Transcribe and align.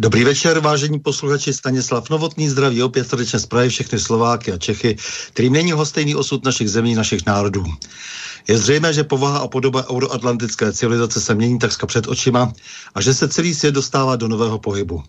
Dobrý 0.00 0.24
večer, 0.24 0.60
vážení 0.60 0.98
posluchači, 0.98 1.52
Stanislav 1.52 2.10
Novotný 2.10 2.48
zdraví 2.48 2.82
opět 2.82 3.08
srdečně 3.08 3.38
zpraví 3.38 3.68
všechny 3.68 3.98
Slováky 3.98 4.52
a 4.52 4.58
Čechy, 4.58 4.96
kterým 5.32 5.52
není 5.52 5.72
hostejný 5.72 6.14
osud 6.14 6.44
našich 6.44 6.70
zemí, 6.70 6.94
našich 6.94 7.26
národů. 7.26 7.64
Je 8.48 8.58
zřejmé, 8.58 8.92
že 8.92 9.04
povaha 9.04 9.38
a 9.38 9.48
podoba 9.48 9.90
euroatlantické 9.90 10.72
civilizace 10.72 11.20
se 11.20 11.34
mění 11.34 11.58
takřka 11.58 11.86
před 11.86 12.08
očima 12.08 12.52
a 12.94 13.00
že 13.00 13.14
se 13.14 13.28
celý 13.28 13.54
svět 13.54 13.74
dostává 13.74 14.16
do 14.16 14.28
nového 14.28 14.58
pohybu. 14.58 15.02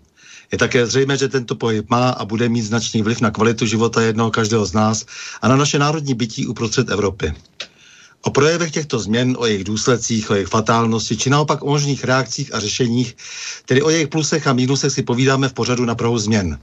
Je 0.52 0.58
také 0.58 0.86
zřejmé, 0.88 1.17
že 1.17 1.28
tento 1.28 1.56
pohyb 1.56 1.89
má 1.89 2.09
a 2.09 2.25
bude 2.25 2.50
mít 2.50 2.62
značný 2.62 3.02
vliv 3.02 3.22
na 3.22 3.31
kvalitu 3.31 3.66
života 3.66 4.02
jednoho 4.02 4.31
každého 4.31 4.66
z 4.66 4.73
nás 4.73 5.06
a 5.42 5.47
na 5.47 5.56
naše 5.56 5.80
národní 5.80 6.14
bytí 6.14 6.47
uprostřed 6.47 6.89
Evropy. 6.89 7.34
O 8.22 8.31
projevech 8.31 8.72
těchto 8.72 9.00
změn, 9.00 9.36
o 9.39 9.45
jejich 9.45 9.64
důsledcích, 9.64 10.30
o 10.30 10.33
jejich 10.33 10.47
fatálnosti, 10.47 11.17
či 11.17 11.30
naopak 11.30 11.64
o 11.64 11.66
možných 11.67 12.03
reakcích 12.03 12.53
a 12.53 12.59
řešeních, 12.59 13.16
tedy 13.66 13.81
o 13.81 13.89
jejich 13.89 14.08
plusech 14.08 14.47
a 14.47 14.53
mínusech 14.53 14.91
si 14.91 15.03
povídáme 15.03 15.50
v 15.50 15.53
pořadu 15.53 15.86
na 15.86 15.95
Prahu 15.95 16.17
změn. 16.19 16.59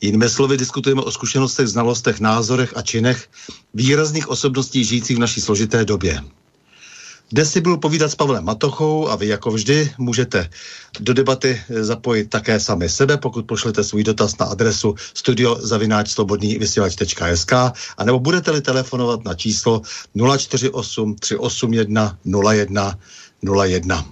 Jinými 0.00 0.28
slovy 0.28 0.56
diskutujeme 0.56 1.02
o 1.02 1.10
zkušenostech, 1.10 1.68
znalostech, 1.68 2.20
názorech 2.20 2.76
a 2.76 2.82
činech 2.82 3.28
výrazných 3.74 4.28
osobností 4.28 4.84
žijících 4.84 5.16
v 5.16 5.20
naší 5.20 5.40
složité 5.40 5.84
době. 5.84 6.22
Dnes 7.32 7.52
si 7.52 7.60
budu 7.60 7.76
povídat 7.76 8.10
s 8.10 8.14
Pavlem 8.14 8.44
Matochou 8.44 9.08
a 9.08 9.16
vy 9.16 9.26
jako 9.26 9.50
vždy 9.50 9.92
můžete 9.98 10.50
do 11.00 11.14
debaty 11.14 11.62
zapojit 11.68 12.30
také 12.30 12.60
sami 12.60 12.88
sebe, 12.88 13.16
pokud 13.16 13.46
pošlete 13.46 13.84
svůj 13.84 14.04
dotaz 14.04 14.38
na 14.38 14.46
adresu 14.46 14.94
studiozavináčslobodnývysílač.sk 15.14 17.52
a 17.98 18.04
nebo 18.04 18.20
budete-li 18.20 18.60
telefonovat 18.60 19.24
na 19.24 19.34
číslo 19.34 19.82
048 20.38 21.14
381 21.14 22.18
01 22.52 22.98
01. 23.64 24.06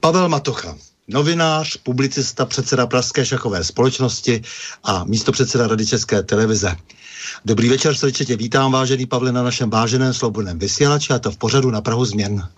Pavel 0.00 0.28
Matocha, 0.28 0.76
novinář, 1.08 1.76
publicista, 1.76 2.46
předseda 2.46 2.86
Pražské 2.86 3.26
šachové 3.26 3.64
společnosti 3.64 4.42
a 4.84 5.04
místo 5.04 5.32
předseda 5.32 5.66
Rady 5.66 5.86
České 5.86 6.22
televize. 6.22 6.76
Dobrý 7.44 7.68
večer, 7.68 7.94
srdečně 7.94 8.26
tě 8.26 8.36
vítám, 8.36 8.72
vážený 8.72 9.06
Pavle, 9.06 9.32
na 9.32 9.42
našem 9.42 9.70
váženém 9.70 10.14
slobodném 10.14 10.58
vysílači 10.58 11.12
a 11.12 11.18
to 11.18 11.30
v 11.30 11.36
pořadu 11.36 11.70
na 11.70 11.80
Prahu 11.80 12.04
změn. 12.04 12.48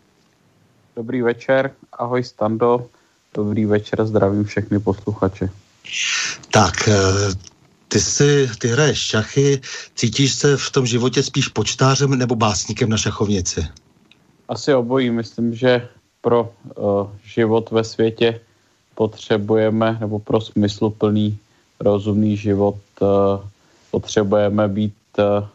Dobrý 0.96 1.22
večer, 1.22 1.70
ahoj 1.92 2.24
Stando, 2.24 2.86
dobrý 3.34 3.64
večer, 3.64 4.06
zdravím 4.06 4.44
všechny 4.44 4.78
posluchače. 4.78 5.50
Tak, 6.50 6.88
eh, 6.88 6.94
ty 7.88 8.00
si, 8.00 8.50
ty 8.58 8.68
hraješ 8.68 8.98
šachy, 8.98 9.60
cítíš 9.94 10.34
se 10.34 10.56
v 10.56 10.70
tom 10.70 10.86
životě 10.86 11.22
spíš 11.22 11.48
počtářem 11.48 12.10
nebo 12.10 12.36
básníkem 12.36 12.88
na 12.88 12.96
šachovnici? 12.96 13.66
Asi 14.48 14.74
obojí, 14.74 15.10
myslím, 15.10 15.54
že 15.54 15.88
pro 16.20 16.52
uh, 16.76 17.10
život 17.24 17.70
ve 17.70 17.84
světě 17.84 18.40
potřebujeme, 18.94 19.96
nebo 20.00 20.18
pro 20.18 20.40
smysluplný, 20.40 21.38
rozumný 21.80 22.36
život 22.36 22.76
uh, 23.00 23.08
potřebujeme 23.90 24.68
být 24.68 24.94
uh, 25.18 25.46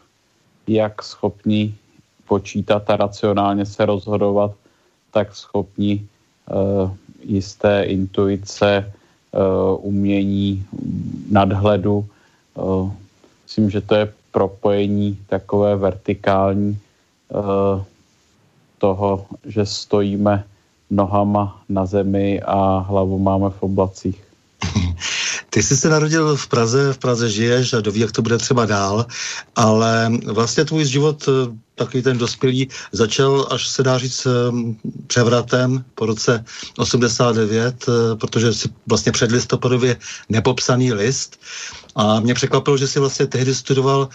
jak 0.66 1.02
schopní 1.02 1.76
počítat 2.28 2.90
a 2.90 2.96
racionálně 2.96 3.66
se 3.66 3.86
rozhodovat, 3.86 4.52
tak 5.10 5.36
schopní 5.36 6.08
uh, 6.50 6.90
jisté 7.22 7.82
intuice, 7.82 8.92
uh, 9.32 9.86
umění, 9.86 10.66
nadhledu. 11.30 12.06
Myslím, 13.44 13.70
že 13.70 13.80
to 13.80 13.94
je 13.94 14.12
propojení 14.32 15.18
takové 15.26 15.76
vertikální 15.76 16.78
toho, 18.78 19.26
že 19.46 19.66
stojíme 19.66 20.44
nohama 20.90 21.62
na 21.68 21.86
zemi 21.86 22.42
a 22.42 22.78
hlavu 22.78 23.18
máme 23.18 23.50
v 23.50 23.62
oblacích. 23.62 24.24
Ty 25.54 25.62
jsi 25.62 25.76
se 25.76 25.88
narodil 25.88 26.36
v 26.36 26.46
Praze, 26.46 26.92
v 26.92 26.98
Praze 26.98 27.30
žiješ 27.30 27.72
a 27.72 27.80
doví, 27.80 28.00
jak 28.00 28.12
to 28.12 28.22
bude 28.22 28.38
třeba 28.38 28.66
dál, 28.66 29.06
ale 29.56 30.10
vlastně 30.26 30.64
tvůj 30.64 30.84
život, 30.84 31.28
eh, 31.28 31.58
takový 31.74 32.02
ten 32.02 32.18
dospělý, 32.18 32.68
začal, 32.92 33.46
až 33.50 33.68
se 33.68 33.82
dá 33.82 33.98
říct, 33.98 34.26
ehm, 34.26 34.76
převratem 35.06 35.84
po 35.94 36.06
roce 36.06 36.44
89, 36.78 37.84
eh, 37.88 38.16
protože 38.16 38.52
si 38.52 38.68
vlastně 38.86 39.12
před 39.12 39.30
listopadově 39.30 39.96
nepopsaný 40.28 40.92
list. 40.92 41.40
A 41.96 42.20
mě 42.20 42.34
překvapilo, 42.34 42.76
že 42.76 42.88
jsi 42.88 42.98
vlastně 43.00 43.26
tehdy 43.26 43.54
studoval 43.54 44.08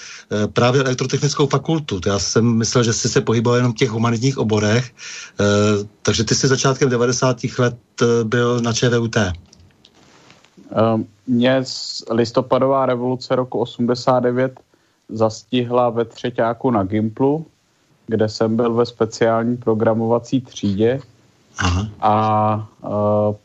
právě 0.54 0.84
elektrotechnickou 0.84 1.48
fakultu. 1.48 2.02
Já 2.06 2.20
jsem 2.20 2.46
myslel, 2.46 2.84
že 2.84 2.94
jsi 2.94 3.10
se 3.10 3.22
pohyboval 3.22 3.58
jenom 3.58 3.72
v 3.72 3.76
těch 3.76 3.90
humanitních 3.90 4.38
oborech, 4.38 4.92
takže 6.04 6.24
ty 6.24 6.36
jsi 6.36 6.48
začátkem 6.48 6.90
90. 6.90 7.60
let 7.60 7.76
byl 8.24 8.60
na 8.60 8.74
ČVUT. 8.74 9.16
Mě 11.28 11.64
listopadová 12.12 12.86
revoluce 12.86 13.36
roku 13.36 13.60
89 13.60 14.60
zastihla 15.10 15.90
ve 15.90 16.06
třetíku 16.06 16.72
na 16.72 16.84
Gimplu, 16.84 17.46
kde 18.08 18.30
jsem 18.30 18.56
byl 18.56 18.74
ve 18.74 18.86
speciální 18.86 19.58
programovací 19.58 20.42
třídě 20.42 21.02
Aha. 21.58 21.90
a 22.02 22.70
uh, 22.82 23.36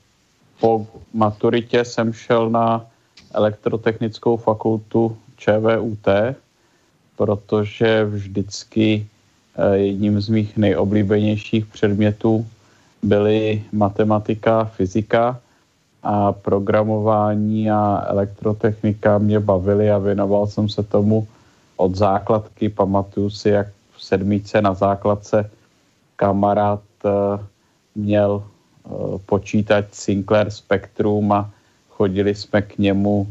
po 0.61 0.87
maturitě 1.15 1.85
jsem 1.85 2.13
šel 2.13 2.51
na 2.51 2.87
elektrotechnickou 3.35 4.37
fakultu 4.37 5.17
ČVUT, 5.37 6.09
protože 7.17 8.05
vždycky 8.05 9.07
uh, 9.59 9.73
jedním 9.73 10.21
z 10.21 10.29
mých 10.29 10.57
nejoblíbenějších 10.57 11.67
předmětů 11.67 12.47
byly 13.03 13.65
matematika, 13.73 14.65
fyzika 14.65 15.41
a 16.05 16.33
programování 16.33 17.71
a 17.71 18.05
elektrotechnika 18.07 19.19
mě 19.19 19.41
bavily 19.41 19.91
a 19.91 19.99
věnoval 19.99 20.47
jsem 20.47 20.69
se 20.69 20.83
tomu 20.83 21.29
od 21.77 21.95
základky. 21.95 22.69
Pamatuju 22.69 23.31
si, 23.31 23.49
jak 23.49 23.67
v 23.97 24.05
sedmice 24.05 24.63
na 24.63 24.75
základce 24.75 25.51
kamarád 26.17 26.81
uh, 27.05 27.11
měl 27.95 28.43
uh, 28.85 29.19
počítač 29.27 29.85
Sinclair 29.93 30.51
Spectrum 30.51 31.33
a 31.33 31.51
chodili 31.91 32.35
jsme 32.35 32.63
k 32.63 32.79
němu 32.79 33.27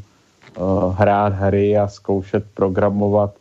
uh, 0.57 0.95
hrát 0.95 1.33
hry 1.33 1.77
a 1.77 1.87
zkoušet 1.87 2.43
programovat. 2.53 3.33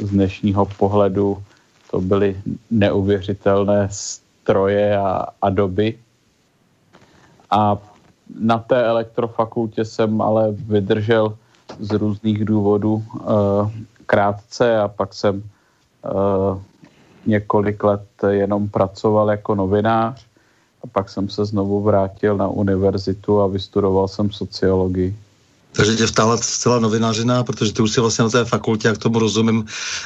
Z 0.00 0.10
dnešního 0.10 0.66
pohledu 0.66 1.42
to 1.90 2.00
byly 2.00 2.36
neuvěřitelné 2.70 3.88
stroje 3.90 4.98
a, 4.98 5.26
a 5.42 5.50
doby. 5.50 5.98
A 7.50 7.78
na 8.40 8.58
té 8.58 8.84
elektrofakultě 8.84 9.84
jsem 9.84 10.20
ale 10.22 10.52
vydržel 10.52 11.36
z 11.80 11.90
různých 11.90 12.44
důvodů 12.44 13.04
krátce 14.06 14.78
a 14.80 14.88
pak 14.88 15.14
jsem 15.14 15.42
několik 17.26 17.84
let 17.84 18.06
jenom 18.28 18.68
pracoval 18.68 19.30
jako 19.30 19.54
novinář 19.54 20.26
a 20.84 20.86
pak 20.86 21.08
jsem 21.08 21.28
se 21.28 21.44
znovu 21.44 21.82
vrátil 21.82 22.36
na 22.36 22.48
univerzitu 22.48 23.40
a 23.40 23.46
vystudoval 23.46 24.08
jsem 24.08 24.30
sociologii. 24.30 25.16
Takže 25.72 25.96
tě 25.96 26.06
vtáhla 26.06 26.36
zcela 26.36 26.78
novinářina, 26.78 27.44
protože 27.44 27.72
ty 27.72 27.82
už 27.82 27.90
si 27.90 28.00
vlastně 28.00 28.22
na 28.22 28.30
té 28.30 28.44
fakultě, 28.44 28.88
jak 28.88 28.98
tomu 28.98 29.18
rozumím, 29.18 29.64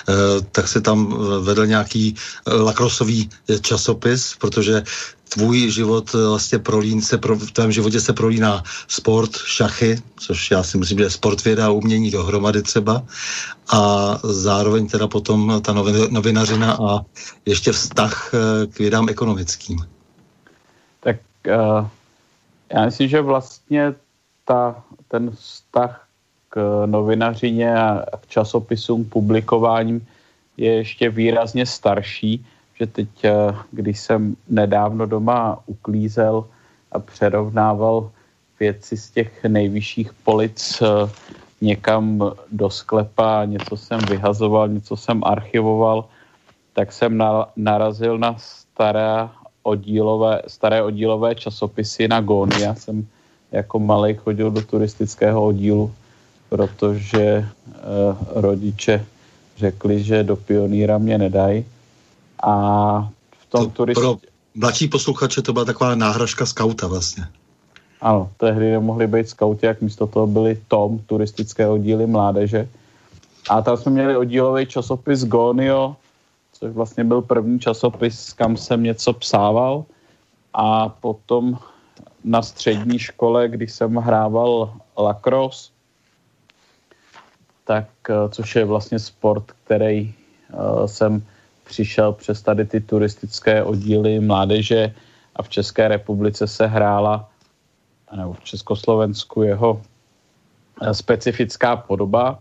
eh, 0.08 0.12
tak 0.52 0.68
si 0.68 0.80
tam 0.80 1.08
eh, 1.12 1.40
vedl 1.40 1.66
nějaký 1.66 2.14
eh, 2.14 2.54
lakrosový 2.54 3.30
časopis, 3.60 4.36
protože 4.40 4.82
tvůj 5.28 5.70
život 5.70 6.12
vlastně 6.12 6.58
prolín 6.58 7.02
se, 7.02 7.18
pro, 7.18 7.36
v 7.36 7.50
tvém 7.50 7.72
životě 7.72 8.00
se 8.00 8.12
prolíná 8.12 8.62
sport, 8.88 9.36
šachy, 9.36 10.02
což 10.16 10.50
já 10.50 10.62
si 10.62 10.78
myslím, 10.78 10.98
že 10.98 11.04
je 11.04 11.10
sport, 11.10 11.44
věda 11.44 11.66
a 11.66 11.70
umění 11.70 12.10
dohromady 12.10 12.62
třeba 12.62 13.02
a 13.72 14.14
zároveň 14.22 14.86
teda 14.86 15.08
potom 15.08 15.60
ta 15.64 15.72
novinařina 16.10 16.72
a 16.72 17.04
ještě 17.46 17.72
vztah 17.72 18.30
k 18.72 18.78
vědám 18.78 19.08
ekonomickým. 19.08 19.78
Tak 21.00 21.16
uh, 21.48 21.88
já 22.74 22.84
myslím, 22.84 23.08
že 23.08 23.20
vlastně 23.20 23.94
ta 24.44 24.84
ten 25.08 25.30
vztah 25.30 26.06
k 26.48 26.82
novinařině 26.86 27.74
a 27.74 28.16
k 28.20 28.26
časopisům, 28.26 29.04
publikováním 29.04 30.06
je 30.56 30.72
ještě 30.72 31.10
výrazně 31.10 31.66
starší, 31.66 32.46
že 32.74 32.86
teď, 32.86 33.24
eh, 33.24 33.32
když 33.70 34.00
jsem 34.00 34.36
nedávno 34.48 35.06
doma 35.06 35.58
uklízel 35.66 36.46
a 36.92 36.98
přerovnával 36.98 38.10
věci 38.60 38.96
z 38.96 39.10
těch 39.10 39.44
nejvyšších 39.44 40.12
polic 40.12 40.82
eh, 40.82 41.10
někam 41.60 42.32
do 42.52 42.70
sklepa, 42.70 43.44
něco 43.44 43.76
jsem 43.76 44.00
vyhazoval, 44.00 44.68
něco 44.68 44.96
jsem 44.96 45.24
archivoval, 45.24 46.04
tak 46.72 46.92
jsem 46.92 47.22
narazil 47.56 48.18
na 48.18 48.36
staré 48.38 49.28
oddílové, 49.62 50.42
staré 50.46 50.82
oddílové 50.82 51.34
časopisy 51.34 52.08
na 52.08 52.20
Goni. 52.20 52.62
Já 52.62 52.74
jsem 52.74 53.06
jako 53.54 53.78
malý 53.78 54.14
chodil 54.14 54.50
do 54.50 54.62
turistického 54.62 55.46
oddílu, 55.46 55.94
protože 56.48 57.38
uh, 57.38 58.16
rodiče 58.34 59.06
řekli, 59.56 60.02
že 60.02 60.22
do 60.22 60.36
pioníra 60.36 60.98
mě 60.98 61.18
nedají. 61.18 61.64
A 62.42 62.54
v 63.40 63.46
tom 63.50 63.70
turistě... 63.70 64.00
Pro 64.00 64.18
mladší 64.54 64.88
posluchače 64.88 65.42
to 65.42 65.52
byla 65.52 65.64
taková 65.64 65.94
náhražka 65.94 66.46
skauta 66.46 66.86
vlastně. 66.86 67.26
Ano, 68.00 68.30
tehdy 68.36 68.70
nemohli 68.70 69.06
být 69.06 69.28
skauti, 69.28 69.66
jak 69.66 69.80
místo 69.80 70.06
toho 70.06 70.26
byli 70.26 70.60
Tom, 70.68 70.98
turistické 71.06 71.68
oddíly 71.68 72.06
mládeže. 72.06 72.68
A 73.50 73.62
tam 73.62 73.76
jsme 73.76 73.92
měli 73.92 74.16
oddílový 74.16 74.66
časopis 74.66 75.24
Gonio, 75.24 75.96
což 76.52 76.72
vlastně 76.72 77.04
byl 77.04 77.22
první 77.22 77.60
časopis, 77.60 78.32
kam 78.32 78.56
jsem 78.56 78.82
něco 78.82 79.12
psával. 79.12 79.84
A 80.54 80.88
potom 80.88 81.58
na 82.24 82.42
střední 82.42 82.98
škole, 82.98 83.48
když 83.48 83.72
jsem 83.72 83.96
hrával 83.96 84.72
lacrosse, 84.98 85.70
tak, 87.64 87.88
eh, 88.08 88.28
což 88.28 88.56
je 88.56 88.64
vlastně 88.64 88.98
sport, 88.98 89.52
který 89.64 90.12
uh, 90.52 90.84
jsem 90.84 91.22
přišel 91.64 92.12
přes 92.12 92.42
tady 92.42 92.64
ty 92.64 92.80
turistické 92.80 93.62
oddíly 93.64 94.20
mládeže 94.20 94.94
a 95.36 95.42
v 95.42 95.48
České 95.48 95.88
republice 95.88 96.46
se 96.46 96.66
hrála, 96.66 97.28
nebo 98.16 98.32
v 98.32 98.44
Československu 98.44 99.42
jeho 99.42 99.82
eh, 100.80 100.94
specifická 100.94 101.76
podoba. 101.76 102.38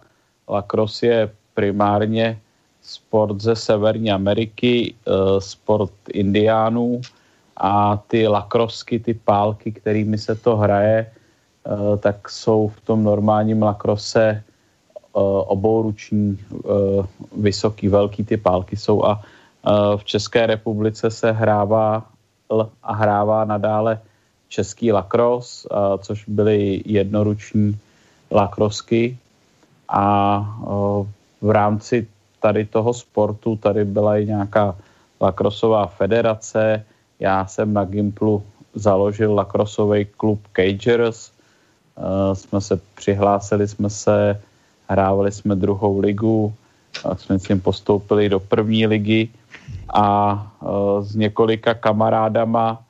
Lacrosse 0.47 1.07
je 1.07 1.31
primárně 1.53 2.39
sport 2.81 3.39
ze 3.39 3.56
Severní 3.56 4.12
Ameriky, 4.12 4.95
sport 5.39 5.94
indiánů, 6.12 7.01
a 7.57 7.97
ty 8.07 8.27
lakrosky, 8.27 9.00
ty 9.00 9.13
pálky, 9.13 9.71
kterými 9.71 10.17
se 10.17 10.35
to 10.35 10.57
hraje, 10.57 11.05
eh, 11.05 11.97
tak 11.97 12.29
jsou 12.29 12.67
v 12.67 12.81
tom 12.81 13.03
normálním 13.03 13.63
lakrose 13.63 14.23
eh, 14.23 14.44
obouruční, 15.45 16.39
eh, 16.39 16.69
vysoký, 17.38 17.88
velký 17.88 18.23
ty 18.23 18.38
pálky 18.38 18.77
jsou. 18.77 19.05
A 19.05 19.21
v 19.95 20.03
České 20.03 20.45
republice 20.45 21.07
se 21.07 21.31
hrává 21.31 22.03
a 22.83 22.94
hrává 22.94 23.47
nadále 23.47 24.00
český 24.50 24.91
lakros, 24.91 25.67
což 26.03 26.27
byly 26.27 26.83
jednoruční 26.85 27.79
lakrosky. 28.27 29.17
A 29.88 30.03
v 31.41 31.50
rámci 31.50 32.07
tady 32.44 32.65
toho 32.65 32.94
sportu 32.94 33.55
tady 33.55 33.85
byla 33.85 34.17
i 34.17 34.25
nějaká 34.25 34.75
lakrosová 35.21 35.88
federace, 35.88 36.83
já 37.19 37.45
jsem 37.45 37.74
na 37.74 37.86
Gimplu 37.86 38.44
založil 38.74 39.33
lakrosový 39.33 40.06
klub 40.06 40.42
Cagers. 40.56 41.31
Uh, 41.98 42.33
jsme 42.33 42.62
se 42.62 42.80
přihlásili, 42.95 43.68
jsme 43.68 43.89
se, 43.89 44.42
hrávali 44.89 45.31
jsme 45.31 45.56
druhou 45.56 46.00
ligu, 46.00 46.54
uh, 47.06 47.13
jsme 47.15 47.39
s 47.39 47.44
tím 47.44 47.62
postoupili 47.62 48.30
do 48.30 48.39
první 48.39 48.88
ligy 48.88 49.30
a 49.94 50.33
uh, 50.62 51.06
s 51.06 51.15
několika 51.15 51.74
kamarádama, 51.74 52.81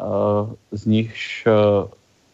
uh, 0.00 0.52
z 0.72 0.86
nichž 0.86 1.48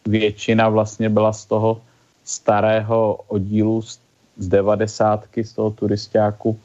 většina 0.07 0.69
vlastně 0.69 1.09
byla 1.09 1.33
z 1.33 1.45
toho 1.45 1.81
starého 2.23 3.19
oddílu 3.27 3.81
z, 3.81 3.99
devadesátky, 4.37 5.43
z 5.43 5.53
toho 5.53 5.71
turistiáku, 5.71 6.59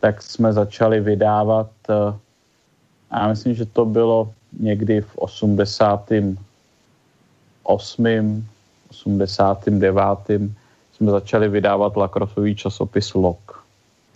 tak 0.00 0.22
jsme 0.22 0.52
začali 0.52 1.00
vydávat 1.00 1.70
uh, 1.88 2.14
a 3.10 3.20
já 3.20 3.28
myslím, 3.28 3.54
že 3.54 3.66
to 3.66 3.84
bylo 3.84 4.32
někdy 4.60 5.00
v 5.00 5.16
88. 5.16 6.38
89. 8.88 10.02
jsme 10.92 11.10
začali 11.10 11.48
vydávat 11.48 11.96
lakrosový 11.96 12.56
časopis 12.56 13.14
LOK. 13.14 13.64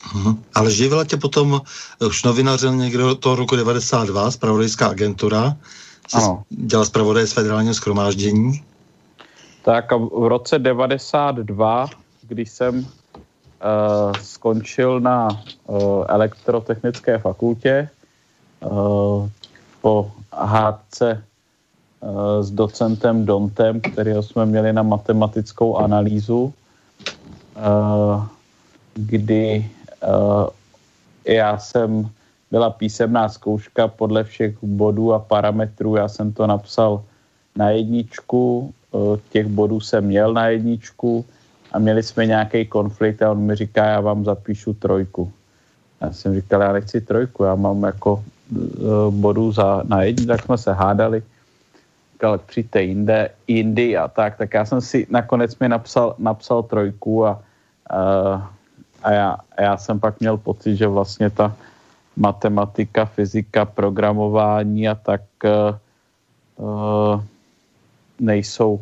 Hmm. 0.03 0.43
Ale 0.55 0.71
živila 0.71 1.05
tě 1.05 1.17
potom 1.17 1.61
už 2.06 2.25
novinařem 2.25 2.79
někdy 2.79 2.99
do 2.99 3.15
toho 3.15 3.37
roku 3.37 3.56
92, 3.56 4.31
spravodajská 4.31 4.89
agentura. 4.89 5.56
Ano. 6.15 6.43
Dělal 6.51 6.87
zpravodaj 6.87 7.27
z 7.27 7.32
federálního 7.32 7.75
schromáždění. 7.75 8.63
Tak 9.65 9.93
a 9.93 9.96
v 9.96 10.29
roce 10.29 10.58
92, 10.58 11.87
když 12.22 12.51
jsem 12.51 12.79
uh, 12.79 12.84
skončil 14.22 15.01
na 15.01 15.29
uh, 15.67 16.05
elektrotechnické 16.08 17.19
fakultě, 17.19 17.70
Eh, 17.79 17.89
po 19.81 20.11
hádce 20.33 21.09
eh, 21.19 22.43
s 22.43 22.51
docentem 22.51 23.27
Dontem, 23.27 23.81
kterého 23.81 24.23
jsme 24.23 24.47
měli 24.47 24.73
na 24.73 24.83
matematickou 24.83 25.77
analýzu, 25.77 26.53
eh, 27.57 28.21
kdy 28.95 29.71
já 31.25 31.59
jsem, 31.59 32.11
byla 32.51 32.71
písemná 32.71 33.29
zkouška 33.29 33.89
podle 33.89 34.25
všech 34.25 34.59
bodů 34.63 35.15
a 35.15 35.19
parametrů, 35.19 35.97
já 35.97 36.09
jsem 36.09 36.33
to 36.33 36.47
napsal 36.47 37.05
na 37.57 37.71
jedničku, 37.71 38.75
těch 39.31 39.47
bodů 39.47 39.81
jsem 39.81 40.05
měl 40.05 40.33
na 40.35 40.49
jedničku 40.49 41.25
a 41.73 41.79
měli 41.79 42.03
jsme 42.03 42.27
nějaký 42.27 42.67
konflikt 42.67 43.23
a 43.23 43.31
on 43.31 43.41
mi 43.41 43.55
říká, 43.55 43.85
já 43.85 44.01
vám 44.01 44.25
zapíšu 44.25 44.75
trojku. 44.75 45.33
Já 46.01 46.13
jsem 46.13 46.35
říkal, 46.35 46.63
já 46.63 46.73
nechci 46.73 47.01
trojku, 47.01 47.45
já 47.45 47.55
mám 47.55 47.83
jako 47.83 48.25
Eh, 48.25 48.31
bodů 49.11 49.53
za, 49.53 49.82
na 49.87 50.03
jedni, 50.03 50.27
tak 50.27 50.43
jsme 50.43 50.59
se 50.59 50.73
hádali. 50.73 51.23
Říkal, 52.13 52.39
přijďte 52.39 52.82
jinde, 52.82 53.31
jindy 53.49 53.97
a 53.97 54.09
tak, 54.09 54.37
tak 54.37 54.55
já 54.55 54.65
jsem 54.65 54.81
si 54.81 55.06
nakonec 55.11 55.59
mi 55.59 55.69
napsal, 55.69 56.15
napsal 56.19 56.63
trojku 56.63 57.27
a, 57.27 57.43
a, 57.91 57.99
a, 59.03 59.11
já, 59.13 59.37
a 59.56 59.63
já 59.63 59.77
jsem 59.77 60.01
pak 60.01 60.21
měl 60.21 60.37
pocit, 60.37 60.77
že 60.77 60.87
vlastně 60.87 61.31
ta 61.31 61.56
matematika, 62.17 63.05
fyzika, 63.05 63.65
programování 63.65 64.89
a 64.89 64.94
tak 64.94 65.23
uh, 66.56 67.23
nejsou 68.21 68.81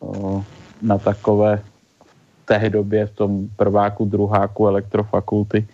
uh, 0.00 0.42
na 0.82 0.98
takové 0.98 1.62
v 2.42 2.46
té 2.46 2.70
době 2.70 3.06
v 3.06 3.14
tom 3.14 3.48
prváku, 3.56 4.04
druháku 4.04 4.66
elektrofakulty 4.66 5.68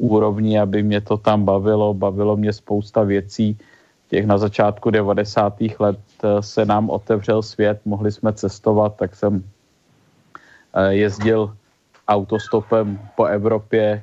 úrovni, 0.00 0.56
aby 0.58 0.82
mě 0.82 1.00
to 1.00 1.16
tam 1.16 1.44
bavilo. 1.44 1.94
Bavilo 1.94 2.36
mě 2.36 2.52
spousta 2.52 3.02
věcí. 3.02 3.58
Těch 4.08 4.26
na 4.26 4.38
začátku 4.38 4.90
90. 4.90 5.60
let 5.78 6.00
eh, 6.24 6.42
se 6.42 6.64
nám 6.64 6.90
otevřel 6.90 7.42
svět, 7.42 7.80
mohli 7.84 8.12
jsme 8.12 8.32
cestovat, 8.32 8.96
tak 8.96 9.16
jsem 9.16 9.44
eh, 10.74 10.94
jezdil 10.94 11.54
autostopem 12.08 12.98
po 13.16 13.24
Evropě, 13.24 14.02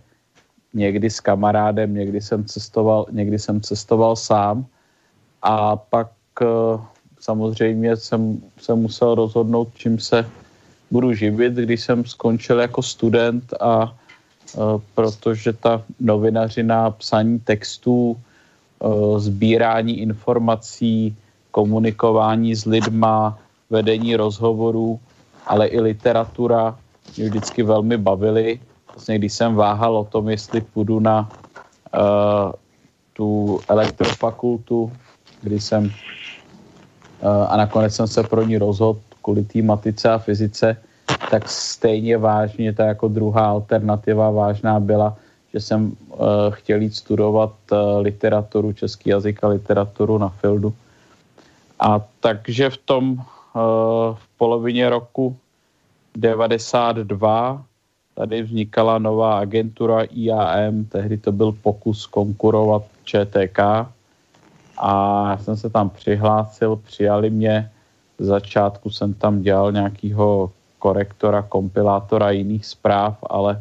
někdy 0.74 1.10
s 1.10 1.20
kamarádem, 1.20 1.94
někdy 1.94 2.22
jsem 2.22 2.46
cestoval, 2.46 3.06
někdy 3.12 3.40
jsem 3.40 3.62
cestoval 3.62 4.16
sám 4.16 4.66
a 5.42 5.76
pak 5.76 6.12
eh, 6.42 6.46
samozřejmě 7.20 7.98
jsem 7.98 8.42
se 8.58 8.76
musel 8.76 9.16
rozhodnout, 9.16 9.76
čím 9.76 10.00
se 10.00 10.30
budu 10.92 11.14
živit, 11.14 11.54
když 11.54 11.82
jsem 11.82 12.06
skončil 12.06 12.60
jako 12.60 12.82
student 12.82 13.54
a 13.60 13.97
protože 14.96 15.54
ta 15.54 15.82
novinařina, 16.00 16.92
psaní 16.92 17.40
textů, 17.40 18.18
sbírání 19.18 20.00
informací, 20.00 21.16
komunikování 21.52 22.56
s 22.56 22.66
lidma, 22.66 23.40
vedení 23.70 24.16
rozhovorů, 24.16 25.00
ale 25.46 25.68
i 25.68 25.80
literatura 25.80 26.78
mě 27.18 27.26
vždycky 27.30 27.64
velmi 27.64 27.98
bavily. 27.98 28.60
Vlastně 28.94 29.18
když 29.18 29.34
jsem 29.34 29.56
váhal 29.56 29.98
o 29.98 30.04
tom, 30.06 30.30
jestli 30.30 30.62
půjdu 30.62 31.00
na 31.00 31.30
uh, 31.30 32.52
tu 33.14 33.60
elektrofakultu, 33.70 34.92
kdy 35.42 35.60
jsem 35.60 35.84
uh, 35.86 35.92
a 37.50 37.58
nakonec 37.58 37.96
jsem 37.96 38.08
se 38.08 38.24
pro 38.24 38.44
ní 38.44 38.58
rozhodl 38.58 39.00
kvůli 39.24 39.44
té 39.44 39.62
matice 39.62 40.10
a 40.10 40.18
fyzice, 40.18 40.78
tak 41.32 41.50
stejně 41.50 42.18
vážně 42.18 42.74
ta 42.74 42.86
jako 42.86 43.08
druhá 43.08 43.48
alternativa 43.48 44.32
vážná 44.32 44.80
byla, 44.80 45.18
že 45.54 45.60
jsem 45.60 45.92
uh, 46.08 46.18
chtěl 46.50 46.82
jít 46.82 46.96
studovat 46.96 47.54
uh, 47.72 47.78
literaturu, 48.02 48.74
český 48.74 49.10
jazyk 49.10 49.44
a 49.44 49.48
literaturu 49.48 50.18
na 50.18 50.30
Fildu. 50.30 50.74
A 51.80 52.02
takže 52.20 52.70
v 52.70 52.78
tom 52.78 53.12
uh, 53.12 53.22
v 54.16 54.28
polovině 54.38 54.90
roku 54.90 55.38
92 56.16 57.64
tady 58.16 58.42
vznikala 58.42 59.00
nová 59.00 59.40
agentura 59.40 60.04
IAM, 60.04 60.86
tehdy 60.86 61.18
to 61.18 61.32
byl 61.32 61.52
pokus 61.52 62.06
konkurovat 62.06 62.84
ČTK 63.04 63.60
a 64.78 65.30
já 65.30 65.38
jsem 65.38 65.58
se 65.58 65.70
tam 65.70 65.90
přihlásil, 65.90 66.76
přijali 66.76 67.30
mě, 67.30 67.72
v 68.20 68.24
začátku 68.24 68.90
jsem 68.90 69.14
tam 69.14 69.42
dělal 69.42 69.72
nějakýho 69.72 70.52
korektora, 70.88 71.44
kompilátora 71.44 72.32
jiných 72.32 72.64
zpráv, 72.66 73.20
ale 73.28 73.60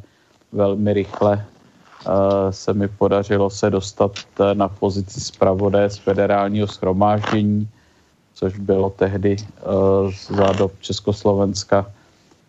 velmi 0.55 0.93
rychle 0.93 1.35
uh, 1.43 2.55
se 2.55 2.71
mi 2.71 2.87
podařilo 2.89 3.51
se 3.51 3.67
dostat 3.71 4.15
eh, 4.15 4.55
na 4.55 4.69
pozici 4.71 5.21
zpravodaje 5.21 5.91
z 5.91 5.99
federálního 5.99 6.67
schromáždění, 6.71 7.67
což 8.35 8.59
bylo 8.63 8.91
tehdy 8.95 9.37
uh, 9.43 10.07
za 10.31 10.53
dob 10.55 10.73
Československa 10.81 11.91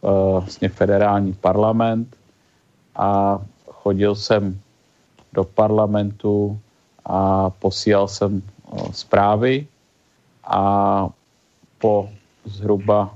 vlastně 0.02 0.70
federální 0.70 1.34
parlament. 1.34 2.16
A 2.96 3.42
chodil 3.66 4.16
jsem 4.16 4.60
do 5.34 5.44
parlamentu 5.44 6.54
a 7.06 7.50
posílal 7.50 8.08
jsem 8.08 8.42
zprávy. 8.94 9.68
A 10.46 11.10
po 11.82 12.10
zhruba 12.46 13.10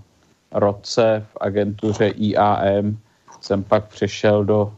roce 0.52 1.26
v 1.34 1.38
agentuře 1.42 2.08
IAM 2.08 2.98
jsem 3.42 3.64
pak 3.64 3.88
přešel 3.88 4.46
do, 4.46 4.74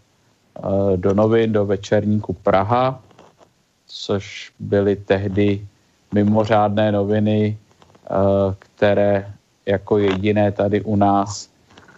uh, 0.64 0.98
do 0.98 1.14
novin, 1.14 1.52
do 1.52 1.66
večerníku 1.66 2.34
Praha, 2.34 3.02
což 3.88 4.52
byly 4.60 4.96
tehdy 4.96 5.68
mimořádné 6.14 6.92
noviny, 6.92 7.58
které 8.60 9.34
jako 9.66 9.98
jediné 9.98 10.52
tady 10.52 10.82
u 10.82 10.96
nás 10.96 11.50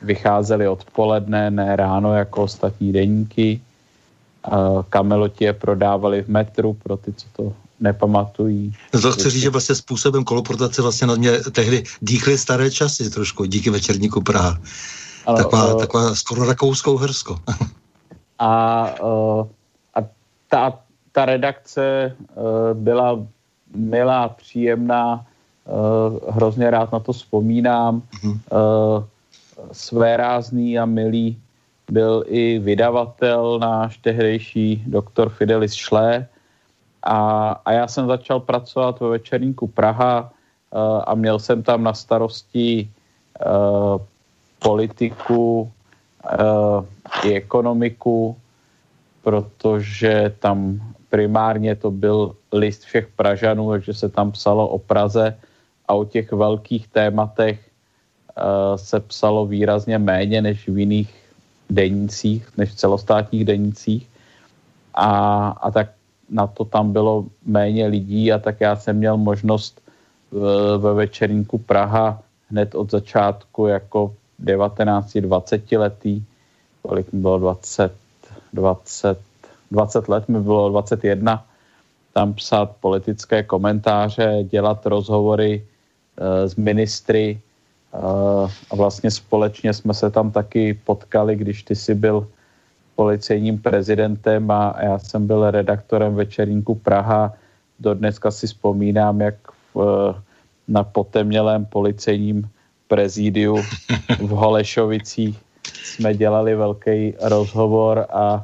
vycházely 0.01 0.67
odpoledne, 0.67 1.51
ne 1.51 1.75
ráno 1.75 2.13
jako 2.13 2.43
ostatní 2.43 2.93
deníky. 2.93 3.61
Kameloti 4.89 5.45
je 5.45 5.53
prodávali 5.53 6.21
v 6.21 6.27
metru 6.27 6.73
pro 6.73 6.97
ty, 6.97 7.13
co 7.13 7.27
to 7.35 7.53
nepamatují. 7.79 8.73
No 8.93 9.01
to 9.01 9.11
chci 9.11 9.29
říct, 9.29 9.41
že 9.41 9.49
vlastně 9.49 9.75
způsobem 9.75 10.23
koloportace 10.23 10.81
vlastně 10.81 11.07
na 11.07 11.15
mě 11.15 11.31
tehdy 11.31 11.83
dýchly 12.01 12.37
staré 12.37 12.71
časy 12.71 13.09
trošku, 13.09 13.45
díky 13.45 13.69
večerníku 13.69 14.21
Praha. 14.21 14.59
Ano, 15.25 15.37
taková, 15.37 15.73
uh, 15.73 15.79
taková 15.79 16.15
skoro 16.15 16.45
rakouskou 16.45 16.97
hrsko. 16.97 17.39
a, 18.39 18.85
uh, 19.03 19.47
a 19.95 19.99
ta, 20.49 20.79
ta 21.11 21.25
redakce 21.25 22.15
uh, 22.19 22.43
byla 22.73 23.25
milá, 23.75 24.29
příjemná, 24.29 25.25
uh, 25.65 26.35
hrozně 26.35 26.69
rád 26.69 26.91
na 26.91 26.99
to 26.99 27.13
vzpomínám. 27.13 28.01
Uh-huh. 28.23 28.39
Uh, 28.51 29.03
svérázný 29.71 30.79
a 30.79 30.85
milý 30.85 31.37
byl 31.91 32.23
i 32.27 32.59
vydavatel, 32.59 33.59
náš 33.59 33.97
tehdejší 33.97 34.83
doktor 34.87 35.29
Fidelis 35.29 35.73
Šlé. 35.73 36.27
A, 37.05 37.51
a 37.65 37.71
já 37.71 37.87
jsem 37.87 38.07
začal 38.07 38.39
pracovat 38.39 38.99
ve 38.99 39.09
večerníku 39.09 39.67
Praha 39.67 40.21
uh, 40.21 41.03
a 41.05 41.15
měl 41.15 41.39
jsem 41.39 41.63
tam 41.63 41.83
na 41.83 41.93
starosti 41.93 42.89
uh, 43.45 44.01
politiku 44.59 45.61
uh, 45.61 46.85
i 47.23 47.35
ekonomiku, 47.35 48.37
protože 49.23 50.33
tam 50.39 50.81
primárně 51.09 51.75
to 51.75 51.91
byl 51.91 52.35
list 52.51 52.83
všech 52.83 53.07
Pražanů, 53.15 53.69
takže 53.69 53.93
se 53.93 54.09
tam 54.09 54.31
psalo 54.31 54.67
o 54.67 54.79
Praze 54.79 55.37
a 55.87 55.93
o 55.93 56.05
těch 56.05 56.31
velkých 56.31 56.87
tématech 56.87 57.59
se 58.75 58.99
psalo 58.99 59.45
výrazně 59.45 59.97
méně 59.97 60.41
než 60.41 60.67
v 60.67 60.77
jiných 60.77 61.13
denících, 61.69 62.57
než 62.57 62.69
v 62.71 62.75
celostátních 62.75 63.45
denících. 63.45 64.09
A, 64.93 65.47
a 65.61 65.71
tak 65.71 65.94
na 66.29 66.47
to 66.47 66.65
tam 66.65 66.93
bylo 66.93 67.25
méně 67.45 67.87
lidí 67.87 68.31
a 68.31 68.39
tak 68.39 68.61
já 68.61 68.75
jsem 68.75 68.97
měl 68.97 69.17
možnost 69.17 69.81
v, 70.31 70.77
ve 70.77 70.93
večerníku 70.93 71.57
Praha 71.57 72.19
hned 72.49 72.75
od 72.75 72.91
začátku 72.91 73.67
jako 73.67 74.13
19-20 74.43 75.79
letý, 75.79 76.23
kolik 76.81 77.13
mi 77.13 77.19
bylo 77.19 77.39
20, 77.39 77.93
20, 78.53 79.19
20 79.71 80.07
let 80.09 80.29
mi 80.29 80.39
bylo 80.39 80.69
21, 80.69 81.45
tam 82.13 82.33
psát 82.33 82.71
politické 82.79 83.43
komentáře, 83.43 84.43
dělat 84.43 84.85
rozhovory 84.85 85.63
e, 86.17 86.49
s 86.49 86.55
ministry, 86.55 87.39
a 88.71 88.75
vlastně 88.75 89.11
společně 89.11 89.73
jsme 89.73 89.93
se 89.93 90.11
tam 90.11 90.31
taky 90.31 90.73
potkali, 90.73 91.35
když 91.35 91.63
ty 91.63 91.75
jsi 91.75 91.95
byl 91.95 92.27
policejním 92.95 93.57
prezidentem 93.57 94.51
a 94.51 94.75
já 94.81 94.99
jsem 94.99 95.27
byl 95.27 95.51
redaktorem 95.51 96.15
večerníku 96.15 96.75
Praha. 96.75 97.33
Do 97.79 97.93
dneska 97.93 98.31
si 98.31 98.47
vzpomínám, 98.47 99.21
jak 99.21 99.35
v, 99.75 100.15
na 100.67 100.83
potemnělém 100.83 101.65
policejním 101.65 102.49
prezídiu 102.87 103.57
v 104.19 104.29
Holešovicích 104.29 105.39
jsme 105.83 106.13
dělali 106.13 106.55
velký 106.55 107.13
rozhovor 107.21 108.05
a 108.09 108.35